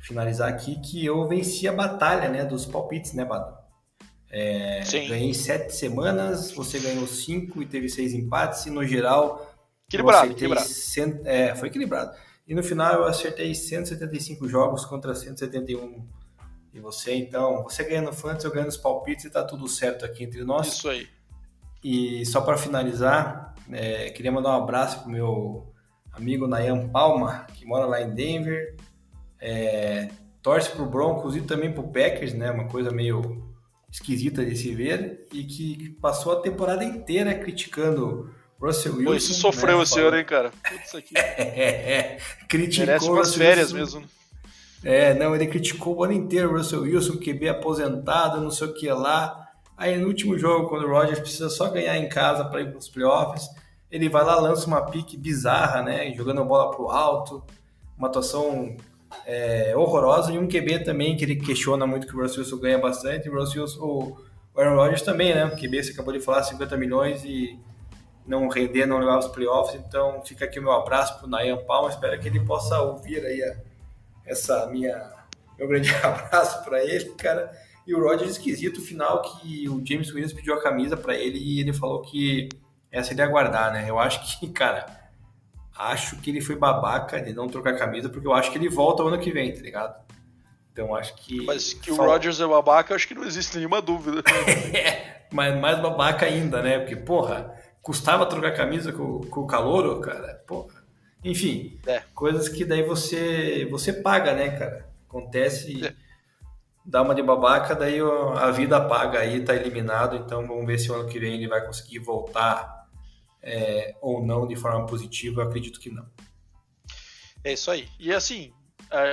finalizar 0.00 0.48
aqui, 0.48 0.80
que 0.80 1.04
eu 1.04 1.28
venci 1.28 1.68
a 1.68 1.74
batalha 1.74 2.30
né, 2.30 2.42
dos 2.42 2.64
palpites, 2.64 3.12
né, 3.12 3.24
Bado? 3.24 3.57
É, 4.30 4.82
ganhei 5.08 5.32
sete 5.32 5.74
semanas, 5.74 6.50
você 6.52 6.78
ganhou 6.78 7.06
cinco 7.06 7.62
e 7.62 7.66
teve 7.66 7.88
seis 7.88 8.12
empates, 8.12 8.66
e 8.66 8.70
no 8.70 8.84
geral. 8.86 9.54
Equilibrado, 9.88 10.32
equilibrado. 10.32 10.68
Cent... 10.68 11.20
É, 11.24 11.54
foi 11.54 11.68
equilibrado. 11.68 12.14
E 12.46 12.54
no 12.54 12.62
final 12.62 12.94
eu 12.94 13.04
acertei 13.04 13.54
175 13.54 14.48
jogos 14.48 14.84
contra 14.84 15.14
171 15.14 16.06
e 16.72 16.80
você. 16.80 17.14
Então, 17.14 17.62
você 17.62 17.84
ganha 17.84 18.02
no 18.02 18.12
Fantasy, 18.12 18.46
eu 18.46 18.52
ganho 18.52 18.66
nos 18.66 18.76
palpites 18.76 19.24
e 19.24 19.30
tá 19.30 19.42
tudo 19.42 19.68
certo 19.68 20.04
aqui 20.04 20.24
entre 20.24 20.44
nós. 20.44 20.68
Isso 20.68 20.88
aí. 20.88 21.06
E 21.82 22.24
só 22.26 22.40
para 22.40 22.56
finalizar, 22.56 23.54
é, 23.70 24.10
queria 24.10 24.32
mandar 24.32 24.50
um 24.50 24.62
abraço 24.62 25.00
pro 25.00 25.10
meu 25.10 25.72
amigo 26.12 26.46
Nayan 26.46 26.88
Palma, 26.88 27.46
que 27.54 27.64
mora 27.64 27.86
lá 27.86 28.00
em 28.00 28.14
Denver. 28.14 28.76
É, 29.40 30.08
torce 30.42 30.70
pro 30.70 30.86
Broncos 30.86 31.36
e 31.36 31.42
também 31.42 31.72
pro 31.72 31.84
Packers, 31.84 32.34
né? 32.34 32.50
Uma 32.50 32.66
coisa 32.66 32.90
meio 32.90 33.47
esquisita 33.90 34.44
de 34.44 34.56
se 34.56 34.74
ver 34.74 35.26
e 35.32 35.44
que 35.44 35.90
passou 36.00 36.32
a 36.32 36.40
temporada 36.40 36.84
inteira 36.84 37.34
criticando 37.34 38.30
Russell 38.60 38.92
Wilson. 38.92 39.10
Pô, 39.10 39.14
isso 39.14 39.34
sofreu 39.34 39.78
né, 39.78 39.82
esse 39.84 40.00
ano, 40.00 40.16
hein, 40.16 40.24
cara? 40.24 40.52
Putz, 40.68 40.94
aqui. 40.94 41.16
é, 41.16 42.18
criticou 42.48 42.86
Merece 42.86 43.08
umas 43.08 43.28
Russell 43.28 43.38
férias 43.38 43.72
Wilson. 43.72 44.00
mesmo. 44.00 44.18
É, 44.84 45.14
não, 45.14 45.34
ele 45.34 45.46
criticou 45.46 45.96
o 45.96 46.04
ano 46.04 46.12
inteiro 46.12 46.50
o 46.50 46.56
Russell 46.56 46.82
Wilson, 46.82 47.18
QB 47.18 47.48
aposentado, 47.48 48.40
não 48.40 48.50
sei 48.50 48.68
o 48.68 48.74
que 48.74 48.88
lá. 48.90 49.48
Aí 49.76 49.96
no 49.96 50.08
último 50.08 50.36
jogo, 50.38 50.68
quando 50.68 50.84
o 50.86 50.90
Rodgers 50.90 51.20
precisa 51.20 51.48
só 51.48 51.70
ganhar 51.70 51.96
em 51.96 52.08
casa 52.08 52.44
para 52.44 52.60
ir 52.60 52.70
para 52.70 52.78
os 52.78 52.88
playoffs, 52.88 53.48
ele 53.90 54.08
vai 54.08 54.24
lá, 54.24 54.38
lança 54.38 54.66
uma 54.66 54.82
pique 54.82 55.16
bizarra, 55.16 55.82
né? 55.82 56.12
Jogando 56.14 56.42
a 56.42 56.44
bola 56.44 56.70
pro 56.70 56.90
alto, 56.90 57.42
uma 57.96 58.08
atuação 58.08 58.76
é, 59.26 59.76
horrorosa 59.76 60.32
e 60.32 60.38
um 60.38 60.46
QB 60.46 60.84
também 60.84 61.16
que 61.16 61.24
ele 61.24 61.36
questiona 61.36 61.86
muito 61.86 62.06
que 62.06 62.16
o 62.16 62.20
Russell 62.20 62.42
Wilson 62.42 62.58
ganha 62.58 62.78
bastante. 62.78 63.28
O 63.28 63.34
Russell 63.34 63.62
Wilson, 63.62 63.80
o 63.80 64.16
Aaron 64.60 64.76
Rodgers 64.76 65.02
também, 65.02 65.34
né? 65.34 65.44
O 65.46 65.56
QB 65.56 65.82
você 65.82 65.92
acabou 65.92 66.12
de 66.12 66.20
falar 66.20 66.42
50 66.42 66.76
milhões 66.76 67.24
e 67.24 67.58
não 68.26 68.48
render, 68.48 68.86
não 68.86 68.98
levar 68.98 69.18
os 69.18 69.28
playoffs. 69.28 69.80
Então 69.86 70.22
fica 70.24 70.44
aqui 70.44 70.58
o 70.58 70.62
meu 70.62 70.72
abraço 70.72 71.18
pro 71.18 71.28
Nayan 71.28 71.58
Palma. 71.64 71.88
Espero 71.88 72.20
que 72.20 72.28
ele 72.28 72.40
possa 72.40 72.80
ouvir 72.80 73.24
aí 73.24 73.42
a, 73.42 73.56
essa 74.26 74.66
minha 74.66 75.18
meu 75.58 75.66
grande 75.66 75.90
abraço 76.02 76.62
para 76.64 76.82
ele, 76.84 77.10
cara. 77.14 77.50
E 77.86 77.94
o 77.94 78.02
Rodgers 78.02 78.32
esquisito, 78.32 78.80
final 78.80 79.22
que 79.22 79.68
o 79.68 79.84
James 79.84 80.10
Williams 80.10 80.32
pediu 80.32 80.54
a 80.54 80.62
camisa 80.62 80.96
para 80.96 81.14
ele 81.14 81.38
e 81.38 81.60
ele 81.60 81.72
falou 81.72 82.02
que 82.02 82.48
essa 82.92 83.12
ele 83.12 83.20
ia 83.20 83.26
guardar, 83.26 83.72
né? 83.72 83.88
Eu 83.88 83.98
acho 83.98 84.38
que, 84.38 84.48
cara, 84.52 84.86
acho 85.78 86.16
que 86.16 86.30
ele 86.30 86.40
foi 86.40 86.56
babaca 86.56 87.22
de 87.22 87.32
não 87.32 87.46
trocar 87.46 87.78
camisa, 87.78 88.08
porque 88.08 88.26
eu 88.26 88.34
acho 88.34 88.50
que 88.50 88.58
ele 88.58 88.68
volta 88.68 89.04
o 89.04 89.06
ano 89.08 89.18
que 89.18 89.30
vem, 89.30 89.54
tá 89.54 89.60
ligado? 89.60 89.96
Então 90.72 90.94
acho 90.94 91.14
que. 91.14 91.44
Mas 91.44 91.72
que 91.72 91.92
o 91.92 91.96
Rodgers 91.96 92.40
é 92.40 92.46
babaca, 92.46 92.94
acho 92.94 93.06
que 93.06 93.14
não 93.14 93.24
existe 93.24 93.56
nenhuma 93.56 93.80
dúvida. 93.80 94.22
é, 94.76 95.22
mas 95.32 95.58
mais 95.58 95.80
babaca 95.80 96.26
ainda, 96.26 96.60
né? 96.60 96.80
Porque, 96.80 96.96
porra, 96.96 97.54
custava 97.80 98.26
trocar 98.26 98.54
camisa 98.54 98.92
com, 98.92 99.20
com 99.20 99.40
o 99.42 99.46
calouro, 99.46 100.00
cara. 100.00 100.42
Porra. 100.46 100.84
Enfim, 101.24 101.78
é. 101.86 102.02
coisas 102.14 102.48
que 102.48 102.64
daí 102.64 102.82
você 102.82 103.66
você 103.70 103.92
paga, 103.92 104.34
né, 104.34 104.50
cara? 104.50 104.88
Acontece. 105.08 105.84
É. 105.86 105.94
Dá 106.84 107.02
uma 107.02 107.14
de 107.14 107.22
babaca, 107.22 107.74
daí 107.74 108.00
a 108.00 108.50
vida 108.50 108.80
paga 108.80 109.18
aí, 109.20 109.44
tá 109.44 109.54
eliminado. 109.54 110.16
Então 110.16 110.46
vamos 110.46 110.66
ver 110.66 110.78
se 110.78 110.90
o 110.90 110.94
ano 110.94 111.08
que 111.08 111.18
vem 111.18 111.34
ele 111.34 111.46
vai 111.46 111.64
conseguir 111.64 111.98
voltar 111.98 112.77
é, 113.42 113.96
ou 114.00 114.24
não 114.24 114.46
de 114.46 114.56
forma 114.56 114.86
positiva, 114.86 115.42
acredito 115.42 115.80
que 115.80 115.90
não. 115.90 116.08
É 117.44 117.52
isso 117.52 117.70
aí. 117.70 117.88
E 117.98 118.12
assim, 118.12 118.52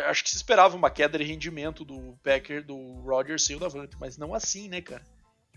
acho 0.10 0.24
que 0.24 0.30
se 0.30 0.38
esperava 0.38 0.76
uma 0.76 0.90
queda 0.90 1.18
de 1.18 1.24
rendimento 1.24 1.86
do 1.86 2.18
Packer, 2.24 2.66
do 2.66 3.02
Rodgers 3.02 3.44
sem 3.44 3.56
o 3.56 3.60
Davante, 3.60 3.96
mas 4.00 4.18
não 4.18 4.34
assim, 4.34 4.68
né, 4.68 4.82
cara? 4.82 5.04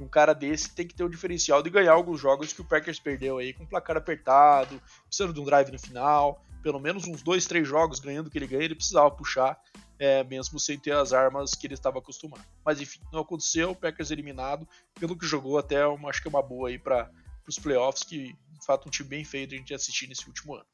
Um 0.01 0.07
cara 0.07 0.33
desse 0.33 0.75
tem 0.75 0.87
que 0.87 0.95
ter 0.95 1.03
o 1.03 1.09
diferencial 1.09 1.61
de 1.63 1.71
ganhar 1.71 1.93
alguns 1.93 2.21
jogos 2.21 2.53
que 2.53 2.61
o 2.61 2.65
Packers 2.65 3.01
perdeu 3.01 3.39
aí, 3.39 3.53
com 3.53 3.67
placar 3.67 3.97
apertado, 3.97 4.81
precisando 5.07 5.33
de 5.35 5.41
um 5.41 5.45
drive 5.45 5.73
no 5.73 5.79
final, 5.79 6.45
pelo 6.63 6.79
menos 6.79 7.05
uns 7.05 7.23
dois, 7.23 7.47
três 7.47 7.67
jogos 7.67 7.99
ganhando 7.99 8.31
que 8.31 8.39
ele 8.39 8.47
ganha, 8.47 8.65
ele 8.65 8.75
precisava 8.77 9.11
puxar. 9.11 9.61
é, 9.99 10.23
mesmo 10.25 10.59
sem 10.61 10.79
ter 10.79 10.93
as 10.93 11.13
armas 11.13 11.55
que 11.55 11.67
ele 11.67 11.75
estava 11.75 11.99
acostumado. 11.99 12.45
Mas 12.65 12.81
enfim, 12.81 13.01
não 13.13 13.21
aconteceu, 13.21 13.71
o 13.71 13.77
Packers 13.77 14.11
eliminado, 14.11 14.67
pelo 14.99 15.19
que 15.19 15.27
jogou 15.27 15.59
até 15.59 15.87
uma, 15.87 16.09
acho 16.09 16.23
que 16.23 16.29
é 16.29 16.31
uma 16.31 16.43
boa 16.43 16.69
aí 16.69 16.79
para 16.79 17.11
os 17.47 17.59
playoffs, 17.59 18.05
que 18.05 18.35
de 18.59 18.67
fato 18.67 18.89
um 18.89 18.91
time 18.91 19.09
bem 19.09 19.25
feio 19.25 19.47
de 19.47 19.55
a 19.55 19.59
gente 19.59 19.75
assistir 19.75 20.07
nesse 20.09 20.27
último 20.27 20.55
ano. 20.55 20.67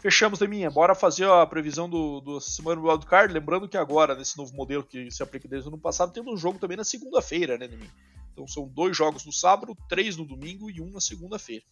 Fechamos, 0.00 0.38
minha. 0.40 0.70
Bora 0.70 0.94
fazer 0.94 1.28
a 1.28 1.44
previsão 1.44 1.90
do, 1.90 2.20
do 2.20 2.40
semana 2.40 2.80
do 2.80 2.86
wildcard. 2.86 3.34
Lembrando 3.34 3.68
que 3.68 3.76
agora, 3.76 4.14
nesse 4.14 4.38
novo 4.38 4.54
modelo 4.54 4.84
que 4.84 5.10
se 5.10 5.22
aplica 5.24 5.48
desde 5.48 5.68
o 5.68 5.72
ano 5.72 5.80
passado, 5.80 6.12
temos 6.12 6.32
um 6.32 6.36
jogo 6.36 6.58
também 6.58 6.76
na 6.76 6.84
segunda-feira, 6.84 7.58
né, 7.58 7.66
Neminha? 7.66 7.92
Então 8.32 8.46
são 8.46 8.68
dois 8.68 8.96
jogos 8.96 9.26
no 9.26 9.32
sábado, 9.32 9.76
três 9.88 10.16
no 10.16 10.24
domingo 10.24 10.70
e 10.70 10.80
um 10.80 10.90
na 10.90 11.00
segunda-feira. 11.00 11.64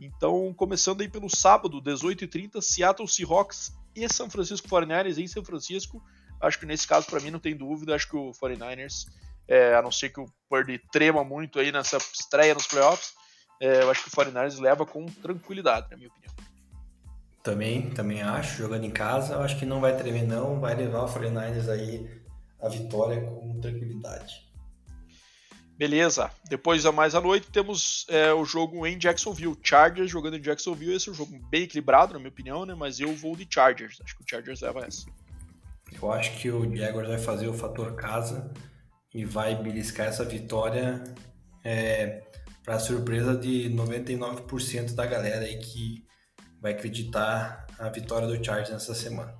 Então, 0.00 0.54
começando 0.54 1.02
aí 1.02 1.08
pelo 1.08 1.28
sábado, 1.28 1.82
18h30, 1.82 2.62
Seattle 2.62 3.08
Seahawks 3.08 3.72
e 3.94 4.08
São 4.08 4.30
Francisco 4.30 4.66
49ers 4.68 5.18
em 5.18 5.26
São 5.26 5.44
Francisco. 5.44 6.02
Acho 6.40 6.58
que 6.58 6.66
nesse 6.66 6.86
caso, 6.86 7.06
para 7.06 7.20
mim, 7.20 7.30
não 7.30 7.40
tem 7.40 7.54
dúvida. 7.54 7.94
Acho 7.94 8.08
que 8.08 8.16
o 8.16 8.30
49ers, 8.30 9.06
é, 9.46 9.74
a 9.74 9.82
não 9.82 9.92
ser 9.92 10.08
que 10.08 10.20
o 10.20 10.26
Purdy 10.48 10.80
trema 10.90 11.22
muito 11.22 11.58
aí 11.58 11.70
nessa 11.70 11.98
estreia 11.98 12.54
nos 12.54 12.66
playoffs, 12.66 13.12
é, 13.60 13.82
eu 13.82 13.90
acho 13.90 14.04
que 14.04 14.08
o 14.08 14.12
49ers 14.12 14.60
leva 14.60 14.86
com 14.86 15.06
tranquilidade, 15.06 15.88
na 15.90 15.96
minha 15.96 16.08
opinião. 16.08 16.34
Também, 17.42 17.90
também 17.90 18.22
acho, 18.22 18.58
jogando 18.58 18.84
em 18.84 18.90
casa, 18.90 19.34
eu 19.34 19.40
acho 19.40 19.58
que 19.58 19.64
não 19.64 19.80
vai 19.80 19.96
tremer 19.96 20.26
não, 20.26 20.60
vai 20.60 20.74
levar 20.74 21.04
o 21.04 21.08
49ers 21.08 21.68
aí 21.68 22.22
a 22.60 22.68
vitória 22.68 23.20
com 23.22 23.60
tranquilidade. 23.60 24.48
Beleza. 25.78 26.28
Depois, 26.48 26.84
a 26.84 26.90
mais 26.90 27.14
à 27.14 27.20
noite, 27.20 27.52
temos 27.52 28.04
é, 28.08 28.32
o 28.32 28.44
jogo 28.44 28.84
em 28.84 28.98
Jacksonville. 28.98 29.56
Chargers 29.62 30.10
jogando 30.10 30.36
em 30.36 30.40
Jacksonville. 30.40 30.92
Esse 30.92 31.08
é 31.08 31.12
um 31.12 31.14
jogo 31.14 31.38
bem 31.48 31.62
equilibrado, 31.62 32.14
na 32.14 32.18
minha 32.18 32.30
opinião, 32.30 32.66
né? 32.66 32.74
Mas 32.74 32.98
eu 32.98 33.14
vou 33.14 33.36
de 33.36 33.46
Chargers. 33.48 34.00
Acho 34.02 34.16
que 34.16 34.24
o 34.24 34.26
Chargers 34.28 34.60
leva 34.60 34.80
essa. 34.80 35.06
Eu 35.92 36.10
acho 36.10 36.36
que 36.38 36.50
o 36.50 36.76
Jaguars 36.76 37.08
vai 37.08 37.18
fazer 37.18 37.46
o 37.46 37.54
fator 37.54 37.94
casa 37.94 38.50
e 39.14 39.24
vai 39.24 39.54
beliscar 39.54 40.08
essa 40.08 40.24
vitória 40.24 41.02
é, 41.64 42.22
para 42.68 42.78
surpresa 42.78 43.34
de 43.34 43.70
99% 43.70 44.94
da 44.94 45.06
galera 45.06 45.46
aí 45.46 45.58
que 45.58 46.04
vai 46.60 46.72
acreditar 46.72 47.66
a 47.78 47.88
vitória 47.88 48.28
do 48.28 48.44
Chargers 48.44 48.68
nessa 48.68 48.94
semana. 48.94 49.34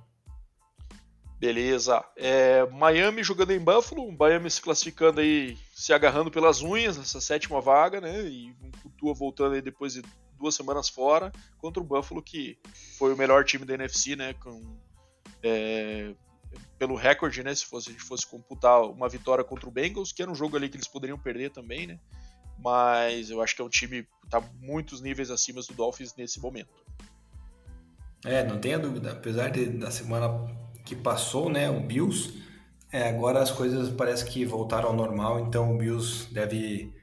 Beleza. 1.37 2.03
É, 2.17 2.65
Miami 2.71 3.23
jogando 3.23 3.51
em 3.51 3.59
Buffalo, 3.59 4.11
Miami 4.17 4.49
se 4.49 4.59
classificando 4.59 5.21
aí, 5.21 5.55
se 5.75 5.93
agarrando 5.93 6.31
pelas 6.31 6.63
unhas 6.63 6.97
nessa 6.97 7.21
sétima 7.21 7.61
vaga, 7.61 8.01
né? 8.01 8.19
E 8.23 8.51
Tua 8.97 9.13
voltando 9.13 9.53
aí 9.53 9.61
depois 9.61 9.93
de 9.93 10.01
duas 10.35 10.55
semanas 10.55 10.89
fora, 10.89 11.31
contra 11.59 11.83
o 11.83 11.85
Buffalo, 11.85 12.23
que 12.23 12.57
foi 12.97 13.13
o 13.13 13.17
melhor 13.17 13.45
time 13.45 13.63
da 13.63 13.75
NFC, 13.75 14.15
né? 14.15 14.33
Com, 14.33 14.75
é, 15.43 16.15
pelo 16.79 16.95
recorde, 16.95 17.43
né? 17.43 17.53
Se 17.53 17.67
fosse, 17.67 17.89
a 17.89 17.91
gente 17.91 18.03
fosse 18.03 18.25
computar 18.25 18.81
uma 18.81 19.07
vitória 19.07 19.43
contra 19.43 19.69
o 19.69 19.71
Bengals, 19.71 20.11
que 20.11 20.23
era 20.23 20.31
um 20.31 20.35
jogo 20.35 20.57
ali 20.57 20.67
que 20.67 20.77
eles 20.77 20.87
poderiam 20.87 21.19
perder 21.19 21.51
também, 21.51 21.85
né? 21.85 21.99
Mas 22.63 23.29
eu 23.29 23.41
acho 23.41 23.55
que 23.55 23.61
é 23.61 23.65
um 23.65 23.69
time 23.69 24.03
que 24.03 24.29
tá 24.29 24.41
muitos 24.61 25.01
níveis 25.01 25.31
acima 25.31 25.61
do 25.61 25.73
Dolphins 25.73 26.15
nesse 26.15 26.39
momento. 26.39 26.69
É, 28.25 28.43
não 28.43 28.59
tenha 28.59 28.77
dúvida. 28.77 29.11
Apesar 29.13 29.49
de, 29.49 29.65
da 29.65 29.91
semana 29.91 30.45
que 30.85 30.95
passou, 30.95 31.49
né, 31.49 31.69
o 31.69 31.79
Bills, 31.79 32.33
é, 32.91 33.07
agora 33.07 33.41
as 33.41 33.51
coisas 33.51 33.89
parece 33.89 34.25
que 34.25 34.45
voltaram 34.45 34.89
ao 34.89 34.95
normal, 34.95 35.39
então 35.39 35.73
o 35.73 35.77
Bills 35.77 36.27
deve 36.33 36.93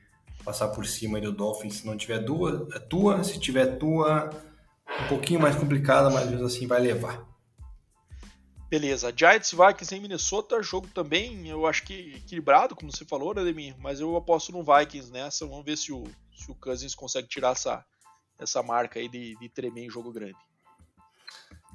passar 0.45 0.69
por 0.69 0.87
cima 0.87 1.20
do 1.20 1.33
Dolphins 1.33 1.78
se 1.78 1.87
não 1.87 1.97
tiver 1.97 2.20
duas, 2.20 2.73
é 2.74 2.78
tua, 2.78 3.24
se 3.24 3.39
tiver 3.39 3.78
tua, 3.78 4.31
um 5.05 5.09
pouquinho 5.09 5.41
mais 5.41 5.57
complicada, 5.57 6.11
mas 6.11 6.28
mesmo 6.31 6.47
assim 6.47 6.66
vai 6.66 6.81
levar. 6.81 7.36
Beleza, 8.69 9.13
Giants 9.17 9.53
Vikings 9.53 9.95
em 9.95 10.01
Minnesota, 10.01 10.61
jogo 10.61 10.89
também, 10.89 11.49
eu 11.49 11.67
acho 11.67 11.85
que 11.85 12.17
equilibrado, 12.17 12.75
como 12.75 12.91
você 12.91 13.05
falou, 13.05 13.33
né, 13.33 13.45
Demir? 13.45 13.77
Mas 13.79 14.01
eu 14.01 14.17
aposto 14.17 14.51
no 14.51 14.65
Vikings 14.65 15.13
nessa, 15.13 15.47
vamos 15.47 15.65
ver 15.65 15.77
se 15.77 15.93
o, 15.93 16.05
se 16.37 16.51
o 16.51 16.55
Cousins 16.57 16.95
consegue 16.95 17.29
tirar 17.29 17.53
essa, 17.53 17.85
essa 18.39 18.63
marca 18.65 18.99
aí 18.99 19.09
de, 19.09 19.37
de 19.37 19.49
tremer 19.49 19.85
em 19.85 19.91
jogo 19.91 20.13
grande. 20.13 20.37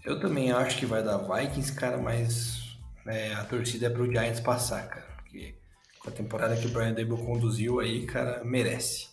Eu 0.03 0.19
também 0.19 0.51
acho 0.51 0.77
que 0.77 0.85
vai 0.85 1.01
dar 1.01 1.17
Vikings, 1.17 1.73
cara, 1.73 1.97
mas 1.97 2.77
é, 3.05 3.33
a 3.35 3.45
torcida 3.45 3.87
é 3.87 3.89
pro 3.89 4.05
Giants 4.05 4.41
passar, 4.41 4.87
cara. 4.89 5.07
Porque 5.17 5.55
com 5.99 6.09
a 6.09 6.11
temporada 6.11 6.57
que 6.57 6.65
o 6.65 6.71
Brian 6.71 6.93
Dable 6.93 7.23
conduziu 7.23 7.79
aí, 7.79 8.05
cara, 8.05 8.43
merece. 8.43 9.10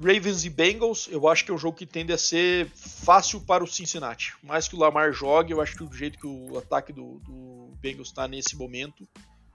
Ravens 0.00 0.44
e 0.44 0.50
Bengals, 0.50 1.08
eu 1.10 1.26
acho 1.26 1.44
que 1.44 1.50
é 1.50 1.54
um 1.54 1.58
jogo 1.58 1.76
que 1.76 1.86
tende 1.86 2.12
a 2.12 2.18
ser 2.18 2.70
fácil 2.74 3.40
para 3.40 3.64
o 3.64 3.66
Cincinnati. 3.66 4.34
Mais 4.42 4.68
que 4.68 4.76
o 4.76 4.78
Lamar 4.78 5.12
jogue, 5.12 5.52
eu 5.52 5.60
acho 5.60 5.76
que 5.76 5.84
do 5.84 5.94
jeito 5.94 6.18
que 6.18 6.26
o 6.26 6.56
ataque 6.56 6.92
do, 6.92 7.18
do 7.20 7.72
Bengals 7.80 8.08
está 8.08 8.28
nesse 8.28 8.56
momento, 8.56 9.08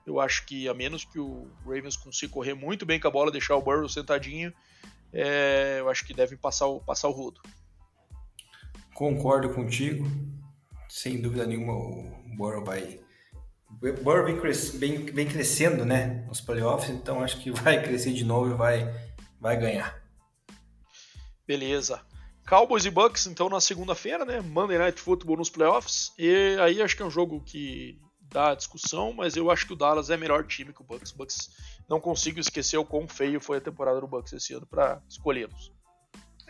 eu 0.06 0.20
acho 0.20 0.44
que 0.44 0.68
a 0.68 0.74
menos 0.74 1.04
que 1.04 1.18
o 1.18 1.50
Ravens 1.64 1.96
consiga 1.96 2.32
correr 2.32 2.54
muito 2.54 2.84
bem 2.84 3.00
com 3.00 3.08
a 3.08 3.10
bola, 3.10 3.30
deixar 3.30 3.56
o 3.56 3.62
Burrow 3.62 3.88
sentadinho, 3.88 4.52
é, 5.12 5.76
eu 5.78 5.88
acho 5.88 6.06
que 6.06 6.12
devem 6.12 6.36
passar 6.36 6.66
o, 6.66 6.80
passar 6.80 7.08
o 7.08 7.12
rodo. 7.12 7.40
Concordo 8.92 9.48
contigo 9.48 10.06
sem 10.94 11.20
dúvida 11.20 11.44
nenhuma, 11.44 11.72
o 11.72 12.08
Burrow 12.36 12.64
vai. 12.64 13.00
O 13.68 14.02
Burrow 14.04 14.24
vem, 14.24 14.38
cres... 14.38 14.70
vem, 14.70 15.04
vem, 15.06 15.26
crescendo, 15.26 15.84
né? 15.84 16.24
Nos 16.28 16.40
playoffs, 16.40 16.88
então 16.88 17.20
acho 17.20 17.40
que 17.40 17.50
vai 17.52 17.82
crescer 17.82 18.12
de 18.12 18.24
novo 18.24 18.52
e 18.52 18.54
vai, 18.54 18.94
vai 19.40 19.58
ganhar. 19.58 20.03
Beleza. 21.46 22.00
Cowboys 22.48 22.84
e 22.84 22.90
Bucks, 22.90 23.26
então, 23.26 23.48
na 23.48 23.60
segunda-feira, 23.60 24.24
né? 24.24 24.40
Monday 24.40 24.78
Night 24.78 25.00
Football 25.00 25.38
nos 25.38 25.48
playoffs. 25.48 26.12
E 26.18 26.56
aí 26.60 26.82
acho 26.82 26.96
que 26.96 27.02
é 27.02 27.06
um 27.06 27.10
jogo 27.10 27.40
que 27.40 27.98
dá 28.30 28.54
discussão, 28.54 29.12
mas 29.12 29.36
eu 29.36 29.50
acho 29.50 29.66
que 29.66 29.72
o 29.72 29.76
Dallas 29.76 30.10
é 30.10 30.16
melhor 30.16 30.44
time 30.46 30.72
que 30.72 30.82
o 30.82 30.84
Bucks. 30.84 31.12
O 31.12 31.16
Bucks 31.16 31.50
não 31.88 32.00
consigo 32.00 32.40
esquecer 32.40 32.76
o 32.76 32.84
quão 32.84 33.08
feio 33.08 33.40
foi 33.40 33.58
a 33.58 33.60
temporada 33.60 34.00
do 34.00 34.06
Bucks 34.06 34.32
esse 34.32 34.52
ano 34.52 34.66
para 34.66 35.00
escolhê-los. 35.08 35.72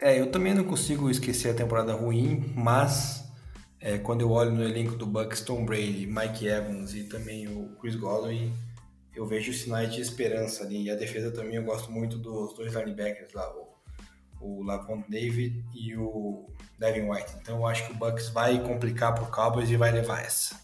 É, 0.01 0.19
eu 0.21 0.31
também 0.31 0.55
não 0.55 0.65
consigo 0.65 1.09
esquecer 1.09 1.51
a 1.51 1.55
temporada 1.55 1.93
ruim, 1.93 2.53
mas 2.57 3.25
é, 3.79 3.99
quando 3.99 4.23
eu 4.23 4.31
olho 4.31 4.51
no 4.51 4.65
elenco 4.65 4.97
do 4.97 5.07
Bucks, 5.07 5.43
Tom 5.43 5.65
Brady, 5.65 6.07
Mike 6.07 6.47
Evans 6.47 6.95
e 6.95 7.05
também 7.05 7.47
o 7.47 7.77
Chris 7.77 7.95
Godwin, 7.95 8.53
eu 9.15 9.27
vejo 9.27 9.53
sinais 9.53 9.93
de 9.93 10.01
esperança 10.01 10.65
ali. 10.65 10.85
E 10.85 10.91
a 10.91 10.97
defesa 10.97 11.31
também 11.31 11.57
eu 11.57 11.65
gosto 11.65 11.93
muito 11.93 12.19
dos 12.19 12.55
dois 12.55 12.73
linebackers 12.73 13.33
lá, 13.33 13.47
o, 14.45 14.61
o 14.61 14.63
Lavon 14.63 15.03
David 15.09 15.65
e 15.75 15.97
o 15.97 16.47
Devin 16.79 17.09
White. 17.09 17.33
Então 17.41 17.57
eu 17.57 17.67
acho 17.67 17.87
que 17.87 17.93
o 17.93 17.97
Bucks 17.97 18.29
vai 18.29 18.63
complicar 18.63 19.15
pro 19.15 19.27
Cowboys 19.27 19.71
e 19.71 19.77
vai 19.77 19.91
levar 19.91 20.23
essa. 20.23 20.63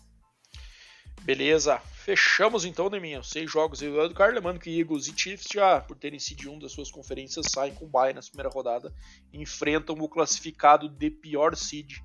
Beleza, 1.23 1.79
fechamos 1.79 2.65
então, 2.65 2.89
Neminha. 2.89 3.23
Seis 3.23 3.51
jogos 3.51 3.83
aí 3.83 3.89
do 3.89 3.99
Wildcard, 3.99 4.35
lembrando 4.35 4.59
que 4.59 4.81
Eagles 4.81 5.07
e 5.07 5.17
Chiefs 5.17 5.49
já, 5.53 5.81
por 5.81 5.97
terem 5.97 6.19
sido 6.19 6.51
um 6.51 6.59
das 6.59 6.73
suas 6.73 6.91
conferências, 6.91 7.47
saem 7.51 7.75
com 7.75 7.87
bye 7.87 8.13
na 8.13 8.21
primeira 8.21 8.49
rodada 8.49 8.93
e 9.33 9.41
enfrentam 9.41 9.95
o 9.99 10.09
classificado 10.09 10.89
de 10.89 11.11
pior 11.11 11.55
seed 11.55 11.99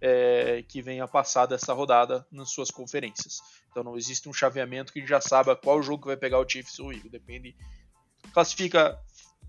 é, 0.00 0.64
que 0.66 0.80
venha 0.80 1.06
passar 1.06 1.46
dessa 1.46 1.72
rodada 1.72 2.26
nas 2.30 2.50
suas 2.50 2.70
conferências. 2.70 3.40
Então 3.70 3.82
não 3.82 3.96
existe 3.96 4.28
um 4.28 4.32
chaveamento 4.32 4.92
que 4.92 5.04
já 5.06 5.20
saiba 5.20 5.56
qual 5.56 5.82
jogo 5.82 6.06
vai 6.06 6.16
pegar 6.16 6.38
o 6.38 6.48
Chiefs 6.48 6.78
ou 6.78 6.88
o 6.88 6.92
Eagles. 6.92 7.10
Depende. 7.10 7.56
Classifica 8.32 8.98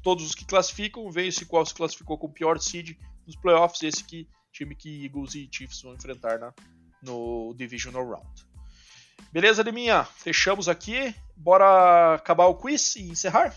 todos 0.02 0.26
os 0.26 0.36
que 0.36 0.46
classificam, 0.46 1.10
vê 1.12 1.32
se 1.32 1.46
qual 1.46 1.66
se 1.66 1.74
classificou 1.74 2.18
com 2.18 2.28
o 2.28 2.34
pior 2.34 2.60
seed 2.60 2.98
nos 3.26 3.36
playoffs, 3.36 3.84
esse 3.84 4.04
que 4.04 4.28
time 4.52 4.76
que 4.76 5.06
Eagles 5.06 5.36
e 5.36 5.50
Chiefs 5.52 5.82
vão 5.82 5.94
enfrentar 5.94 6.40
na, 6.40 6.54
no 7.02 7.54
Divisional 7.56 8.08
Round. 8.08 8.52
Beleza, 9.32 9.64
Liminha? 9.64 10.04
Fechamos 10.04 10.68
aqui. 10.68 11.16
Bora 11.38 12.16
acabar 12.16 12.48
o 12.48 12.56
quiz 12.56 12.96
e 12.96 13.04
encerrar? 13.04 13.56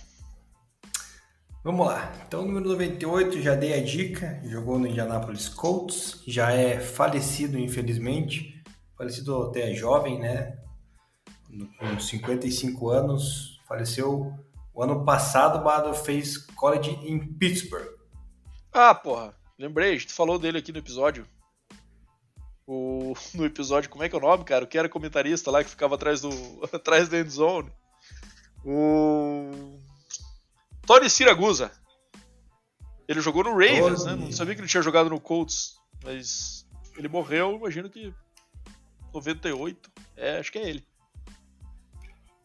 Vamos 1.65 1.87
lá. 1.87 2.12
Então, 2.27 2.45
número 2.45 2.69
98, 2.69 3.41
já 3.41 3.55
dei 3.55 3.73
a 3.73 3.83
dica. 3.83 4.41
Jogou 4.45 4.79
no 4.79 4.87
Indianapolis 4.87 5.49
Colts. 5.49 6.23
Já 6.27 6.53
é 6.53 6.79
falecido, 6.79 7.59
infelizmente. 7.59 8.62
Falecido 8.97 9.45
até 9.45 9.75
jovem, 9.75 10.21
né? 10.21 10.59
Com 11.79 11.99
55 11.99 12.91
anos. 12.91 13.61
Faleceu 13.66 14.33
o 14.75 14.83
ano 14.83 15.05
passado. 15.05 15.59
O 15.59 15.63
Bado 15.63 15.95
fez 15.95 16.39
college 16.39 16.91
em 16.91 17.33
Pittsburgh. 17.35 17.89
Ah, 18.73 18.95
porra. 18.95 19.35
Lembrei, 19.59 19.95
a 19.95 19.99
gente 19.99 20.13
falou 20.13 20.39
dele 20.39 20.59
aqui 20.59 20.73
no 20.73 20.79
episódio. 20.79 21.27
O, 22.67 23.15
no 23.35 23.45
episódio, 23.45 23.91
como 23.91 24.03
é 24.03 24.09
que 24.09 24.15
é 24.15 24.19
o 24.19 24.23
nome, 24.23 24.45
cara? 24.45 24.65
O 24.65 24.67
que 24.69 24.79
era 24.79 24.89
comentarista 24.89 25.51
lá 25.51 25.63
que 25.63 25.71
ficava 25.71 25.95
atrás 25.95 26.21
do 26.21 26.31
atrás 26.73 27.09
da 27.09 27.19
endzone. 27.19 27.71
O 28.65 29.79
Tony 30.87 31.09
Siragusa. 31.09 31.71
Ele 33.07 33.21
jogou 33.21 33.45
no 33.45 33.53
Ravens, 33.53 34.03
Tony. 34.03 34.17
né? 34.17 34.25
Não 34.25 34.33
sabia 34.33 34.55
que 34.55 34.63
ele 34.63 34.69
tinha 34.69 34.83
jogado 34.83 35.11
no 35.11 35.21
Colts, 35.21 35.75
mas 36.03 36.67
ele 36.97 37.07
morreu, 37.07 37.57
imagino 37.57 37.91
que 37.91 38.15
98. 39.13 39.93
É, 40.17 40.39
acho 40.39 40.51
que 40.51 40.59
é 40.59 40.69
ele. 40.69 40.87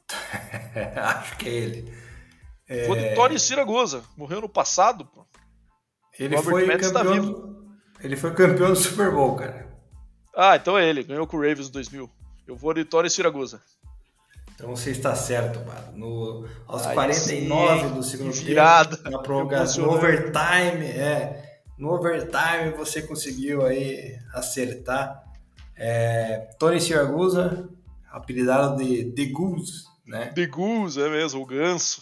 acho 0.96 1.38
que 1.38 1.48
é 1.48 1.52
ele. 1.52 2.09
É... 2.70 2.86
Foi 2.86 3.00
de 3.00 3.16
Tony 3.16 3.40
Siragusa. 3.40 4.04
Morreu 4.16 4.40
no 4.40 4.48
passado, 4.48 5.04
pô. 5.06 5.26
Ele 6.20 6.36
Robert 6.36 6.52
foi 6.52 6.66
Metz 6.68 6.92
tá 6.92 7.04
campeão. 7.04 7.34
Tá 7.34 8.04
ele 8.04 8.16
foi 8.16 8.34
campeão 8.34 8.70
do 8.70 8.76
Super 8.76 9.12
Bowl, 9.12 9.36
cara. 9.36 9.68
Ah, 10.36 10.56
então 10.56 10.78
é 10.78 10.88
ele. 10.88 11.04
Ganhou 11.04 11.26
com 11.26 11.38
o 11.38 11.42
Ravens 11.42 11.68
em 11.68 11.72
2000. 11.72 12.10
Eu 12.48 12.56
vou 12.56 12.74
de 12.74 12.86
Tony 12.86 13.10
Siragusa. 13.10 13.62
Então 14.54 14.76
você 14.76 14.92
está 14.92 15.16
certo, 15.16 15.60
mano. 15.66 15.98
No, 15.98 16.48
aos 16.68 16.86
Aí 16.86 16.94
49 16.94 17.80
sim, 17.80 17.94
do 17.94 18.04
segundo 18.04 18.32
virada, 18.34 18.98
tempo, 18.98 19.10
na 19.10 19.20
prorrogação, 19.20 19.86
no 19.86 19.94
overtime, 19.94 20.86
é, 20.86 21.62
no 21.78 21.94
overtime 21.94 22.72
você 22.78 23.02
conseguiu 23.02 23.66
aí 23.66 24.20
acertar. 24.34 25.24
É, 25.78 26.50
Tony 26.60 26.82
Siragusa, 26.82 27.70
apelidado 28.12 28.84
de 28.84 29.06
The 29.14 29.32
Goose, 29.32 29.86
né? 30.06 30.34
The 30.36 30.48
Goose, 30.48 31.02
é 31.02 31.10
mesmo, 31.10 31.42
o 31.42 31.46
ganso. 31.46 32.02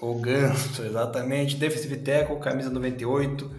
O 0.00 0.14
ganso, 0.14 0.84
exatamente. 0.84 1.56
Defensive 1.56 1.96
tackle, 1.98 2.38
camisa 2.38 2.70
98, 2.70 3.50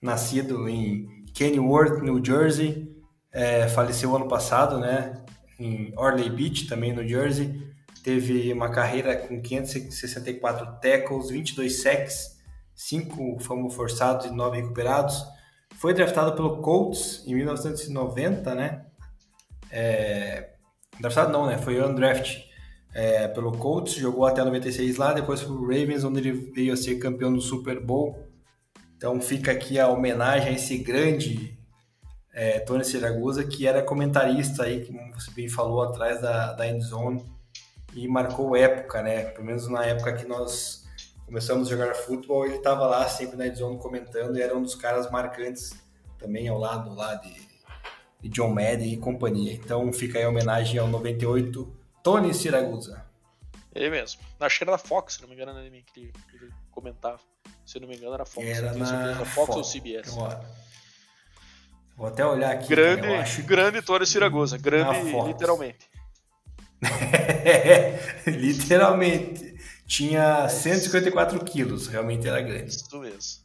nascido 0.00 0.68
em 0.68 1.24
Kenworth, 1.34 2.02
New 2.02 2.24
Jersey. 2.24 2.88
É, 3.32 3.68
faleceu 3.68 4.14
ano 4.14 4.28
passado, 4.28 4.78
né? 4.78 5.24
Em 5.58 5.92
Orley 5.96 6.30
Beach, 6.30 6.66
também 6.66 6.92
no 6.92 7.06
Jersey 7.06 7.70
teve 8.02 8.52
uma 8.52 8.70
carreira 8.70 9.16
com 9.16 9.40
564 9.40 10.80
tackles, 10.80 11.30
22 11.30 11.82
sacks, 11.82 12.38
5 12.74 13.38
fomos 13.40 13.74
forçados 13.74 14.26
e 14.26 14.30
9 14.30 14.60
recuperados. 14.60 15.22
Foi 15.76 15.94
draftado 15.94 16.34
pelo 16.34 16.60
Colts 16.60 17.22
em 17.26 17.34
1990, 17.34 18.54
né? 18.54 18.86
É... 19.70 20.50
Draftado 20.98 21.32
não, 21.32 21.46
né? 21.46 21.58
Foi 21.58 21.80
undraft 21.80 22.49
é, 22.92 23.28
pelo 23.28 23.52
Colts, 23.52 23.94
jogou 23.94 24.26
até 24.26 24.42
96 24.42 24.96
lá, 24.96 25.12
depois 25.12 25.40
foi 25.40 25.56
pro 25.56 25.66
Ravens, 25.66 26.04
onde 26.04 26.20
ele 26.20 26.32
veio 26.32 26.72
a 26.72 26.76
ser 26.76 26.96
campeão 26.98 27.32
do 27.32 27.40
Super 27.40 27.80
Bowl. 27.80 28.26
Então 28.96 29.20
fica 29.20 29.52
aqui 29.52 29.78
a 29.78 29.88
homenagem 29.88 30.48
a 30.50 30.52
esse 30.52 30.76
grande 30.78 31.58
é, 32.34 32.58
Tony 32.60 32.84
Siragusa, 32.84 33.44
que 33.44 33.66
era 33.66 33.82
comentarista 33.82 34.64
aí, 34.64 34.84
como 34.84 34.98
você 35.14 35.30
bem 35.30 35.48
falou, 35.48 35.82
atrás 35.82 36.20
da, 36.20 36.52
da 36.52 36.66
Endzone 36.66 37.24
e 37.94 38.06
marcou 38.06 38.56
época, 38.56 39.02
né? 39.02 39.24
Pelo 39.24 39.46
menos 39.46 39.68
na 39.68 39.84
época 39.84 40.12
que 40.12 40.26
nós 40.26 40.84
começamos 41.26 41.68
a 41.68 41.70
jogar 41.70 41.94
futebol, 41.94 42.44
ele 42.44 42.56
estava 42.56 42.86
lá 42.86 43.08
sempre 43.08 43.36
na 43.36 43.52
Zone 43.54 43.78
comentando 43.78 44.36
e 44.36 44.42
era 44.42 44.56
um 44.56 44.62
dos 44.62 44.74
caras 44.74 45.10
marcantes 45.10 45.72
também 46.18 46.48
ao 46.48 46.58
lado 46.58 46.94
lá 46.94 47.14
de, 47.14 47.34
de 48.20 48.28
John 48.28 48.48
Madden 48.48 48.92
e 48.92 48.96
companhia. 48.96 49.52
Então 49.52 49.92
fica 49.92 50.18
aí 50.18 50.24
a 50.24 50.28
homenagem 50.28 50.78
ao 50.78 50.88
98 50.88 51.79
Tony 52.02 52.34
Siragusa. 52.34 53.04
Ele 53.74 53.90
mesmo. 53.90 54.20
Acho 54.38 54.58
que 54.58 54.64
era 54.64 54.72
da 54.72 54.78
Fox, 54.78 55.14
se 55.14 55.22
não 55.22 55.28
me 55.28 55.34
engano, 55.34 55.52
né, 55.54 55.70
que 55.92 56.00
ele, 56.00 56.12
que 56.12 56.36
ele 56.36 56.52
comentava. 56.70 57.20
Se 57.64 57.78
não 57.78 57.86
me 57.86 57.96
engano, 57.96 58.14
era 58.14 58.26
Fox. 58.26 58.46
Era 58.46 58.72
na 58.74 59.24
Fox, 59.24 59.30
Fox, 59.30 59.56
ou 59.56 59.62
CBS. 59.64 60.14
Vou 61.96 62.06
até 62.06 62.24
olhar 62.24 62.52
aqui. 62.52 62.68
Grande, 62.68 63.06
acho... 63.06 63.42
grande 63.42 63.82
Tony 63.82 64.06
Siragusa. 64.06 64.58
Grande, 64.58 65.12
literalmente. 65.26 65.88
Literalmente. 68.26 69.54
Tinha 69.86 70.48
154 70.48 71.44
quilos, 71.44 71.88
realmente 71.88 72.26
era 72.26 72.40
grande. 72.40 72.70
Isso 72.70 72.98
mesmo. 72.98 73.42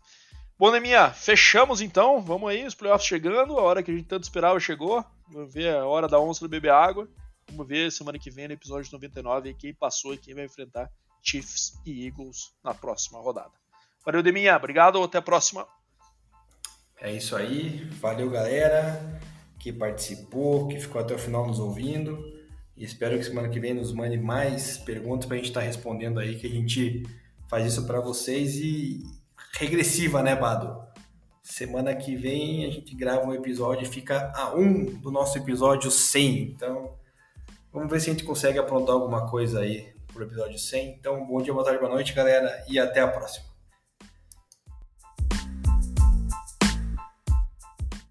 Bom, 0.58 0.72
Neminha, 0.72 1.12
fechamos 1.12 1.82
então. 1.82 2.22
Vamos 2.22 2.50
aí, 2.50 2.66
os 2.66 2.76
playoffs 2.76 3.06
chegando. 3.08 3.58
A 3.58 3.62
hora 3.62 3.84
que 3.84 3.92
a 3.92 3.94
gente 3.94 4.08
tanto 4.08 4.24
esperava 4.24 4.60
chegou. 4.60 5.04
Vamos 5.28 5.54
ver 5.54 5.76
a 5.76 5.86
hora 5.86 6.08
da 6.08 6.20
onça 6.20 6.46
do 6.46 6.50
beber 6.50 6.72
água. 6.72 7.10
Vamos 7.50 7.68
ver 7.68 7.92
semana 7.92 8.20
que 8.20 8.32
vem 8.32 8.48
no 8.48 8.54
episódio 8.54 8.92
99 8.92 9.54
quem 9.54 9.74
passou 9.74 10.14
e 10.14 10.18
quem 10.18 10.34
vai 10.34 10.46
enfrentar 10.46 10.92
Chiefs 11.22 11.80
e 11.86 12.06
Eagles 12.06 12.54
na 12.64 12.74
próxima 12.74 13.20
rodada. 13.20 13.52
Valeu, 14.06 14.22
Deminha. 14.22 14.56
Obrigado. 14.56 15.02
Até 15.02 15.18
a 15.18 15.22
próxima. 15.22 15.68
É 17.00 17.12
isso 17.12 17.36
aí. 17.36 17.86
Valeu, 18.00 18.30
galera 18.30 19.20
que 19.66 19.74
participou, 19.74 20.68
que 20.68 20.80
ficou 20.80 21.02
até 21.02 21.16
o 21.16 21.18
final 21.18 21.48
nos 21.48 21.60
ouvindo. 21.60 22.24
E 22.78 22.84
espero 22.84 23.18
que 23.18 23.24
semana 23.24 23.50
que 23.50 23.60
vem 23.60 23.74
nos 23.74 23.92
mande 23.92 24.16
mais 24.16 24.78
perguntas 24.78 25.26
para 25.26 25.36
a 25.36 25.38
gente 25.38 25.48
estar 25.48 25.62
tá 25.62 25.66
respondendo 25.66 26.20
aí, 26.20 26.36
que 26.36 26.46
a 26.46 26.50
gente 26.50 27.02
faz 27.50 27.66
isso 27.66 27.88
para 27.88 28.00
vocês 28.00 28.58
e 28.58 29.02
regressiva, 29.54 30.22
né, 30.22 30.36
Bado? 30.36 30.86
Semana 31.42 31.96
que 31.96 32.16
vem 32.16 32.66
a 32.66 32.70
gente 32.70 32.96
grava 32.96 33.26
um 33.26 33.34
episódio 33.34 33.86
e 33.86 33.90
fica 33.90 34.32
a 34.36 34.54
um 34.54 34.86
do 34.86 35.10
nosso 35.10 35.36
episódio 35.38 35.90
100. 35.90 36.42
Então, 36.44 36.94
vamos 37.76 37.92
ver 37.92 38.00
se 38.00 38.10
a 38.10 38.14
gente 38.14 38.24
consegue 38.24 38.58
aprontar 38.58 38.96
alguma 38.96 39.30
coisa 39.30 39.60
aí 39.60 39.94
pro 40.14 40.24
episódio 40.24 40.58
100. 40.58 40.96
Então, 40.98 41.26
bom 41.26 41.42
dia, 41.42 41.54
boa 41.54 41.66
tarde, 41.66 41.80
boa 41.80 41.92
noite, 41.92 42.14
galera, 42.14 42.64
e 42.70 42.80
até 42.80 43.02
a 43.02 43.08
próxima. 43.08 43.55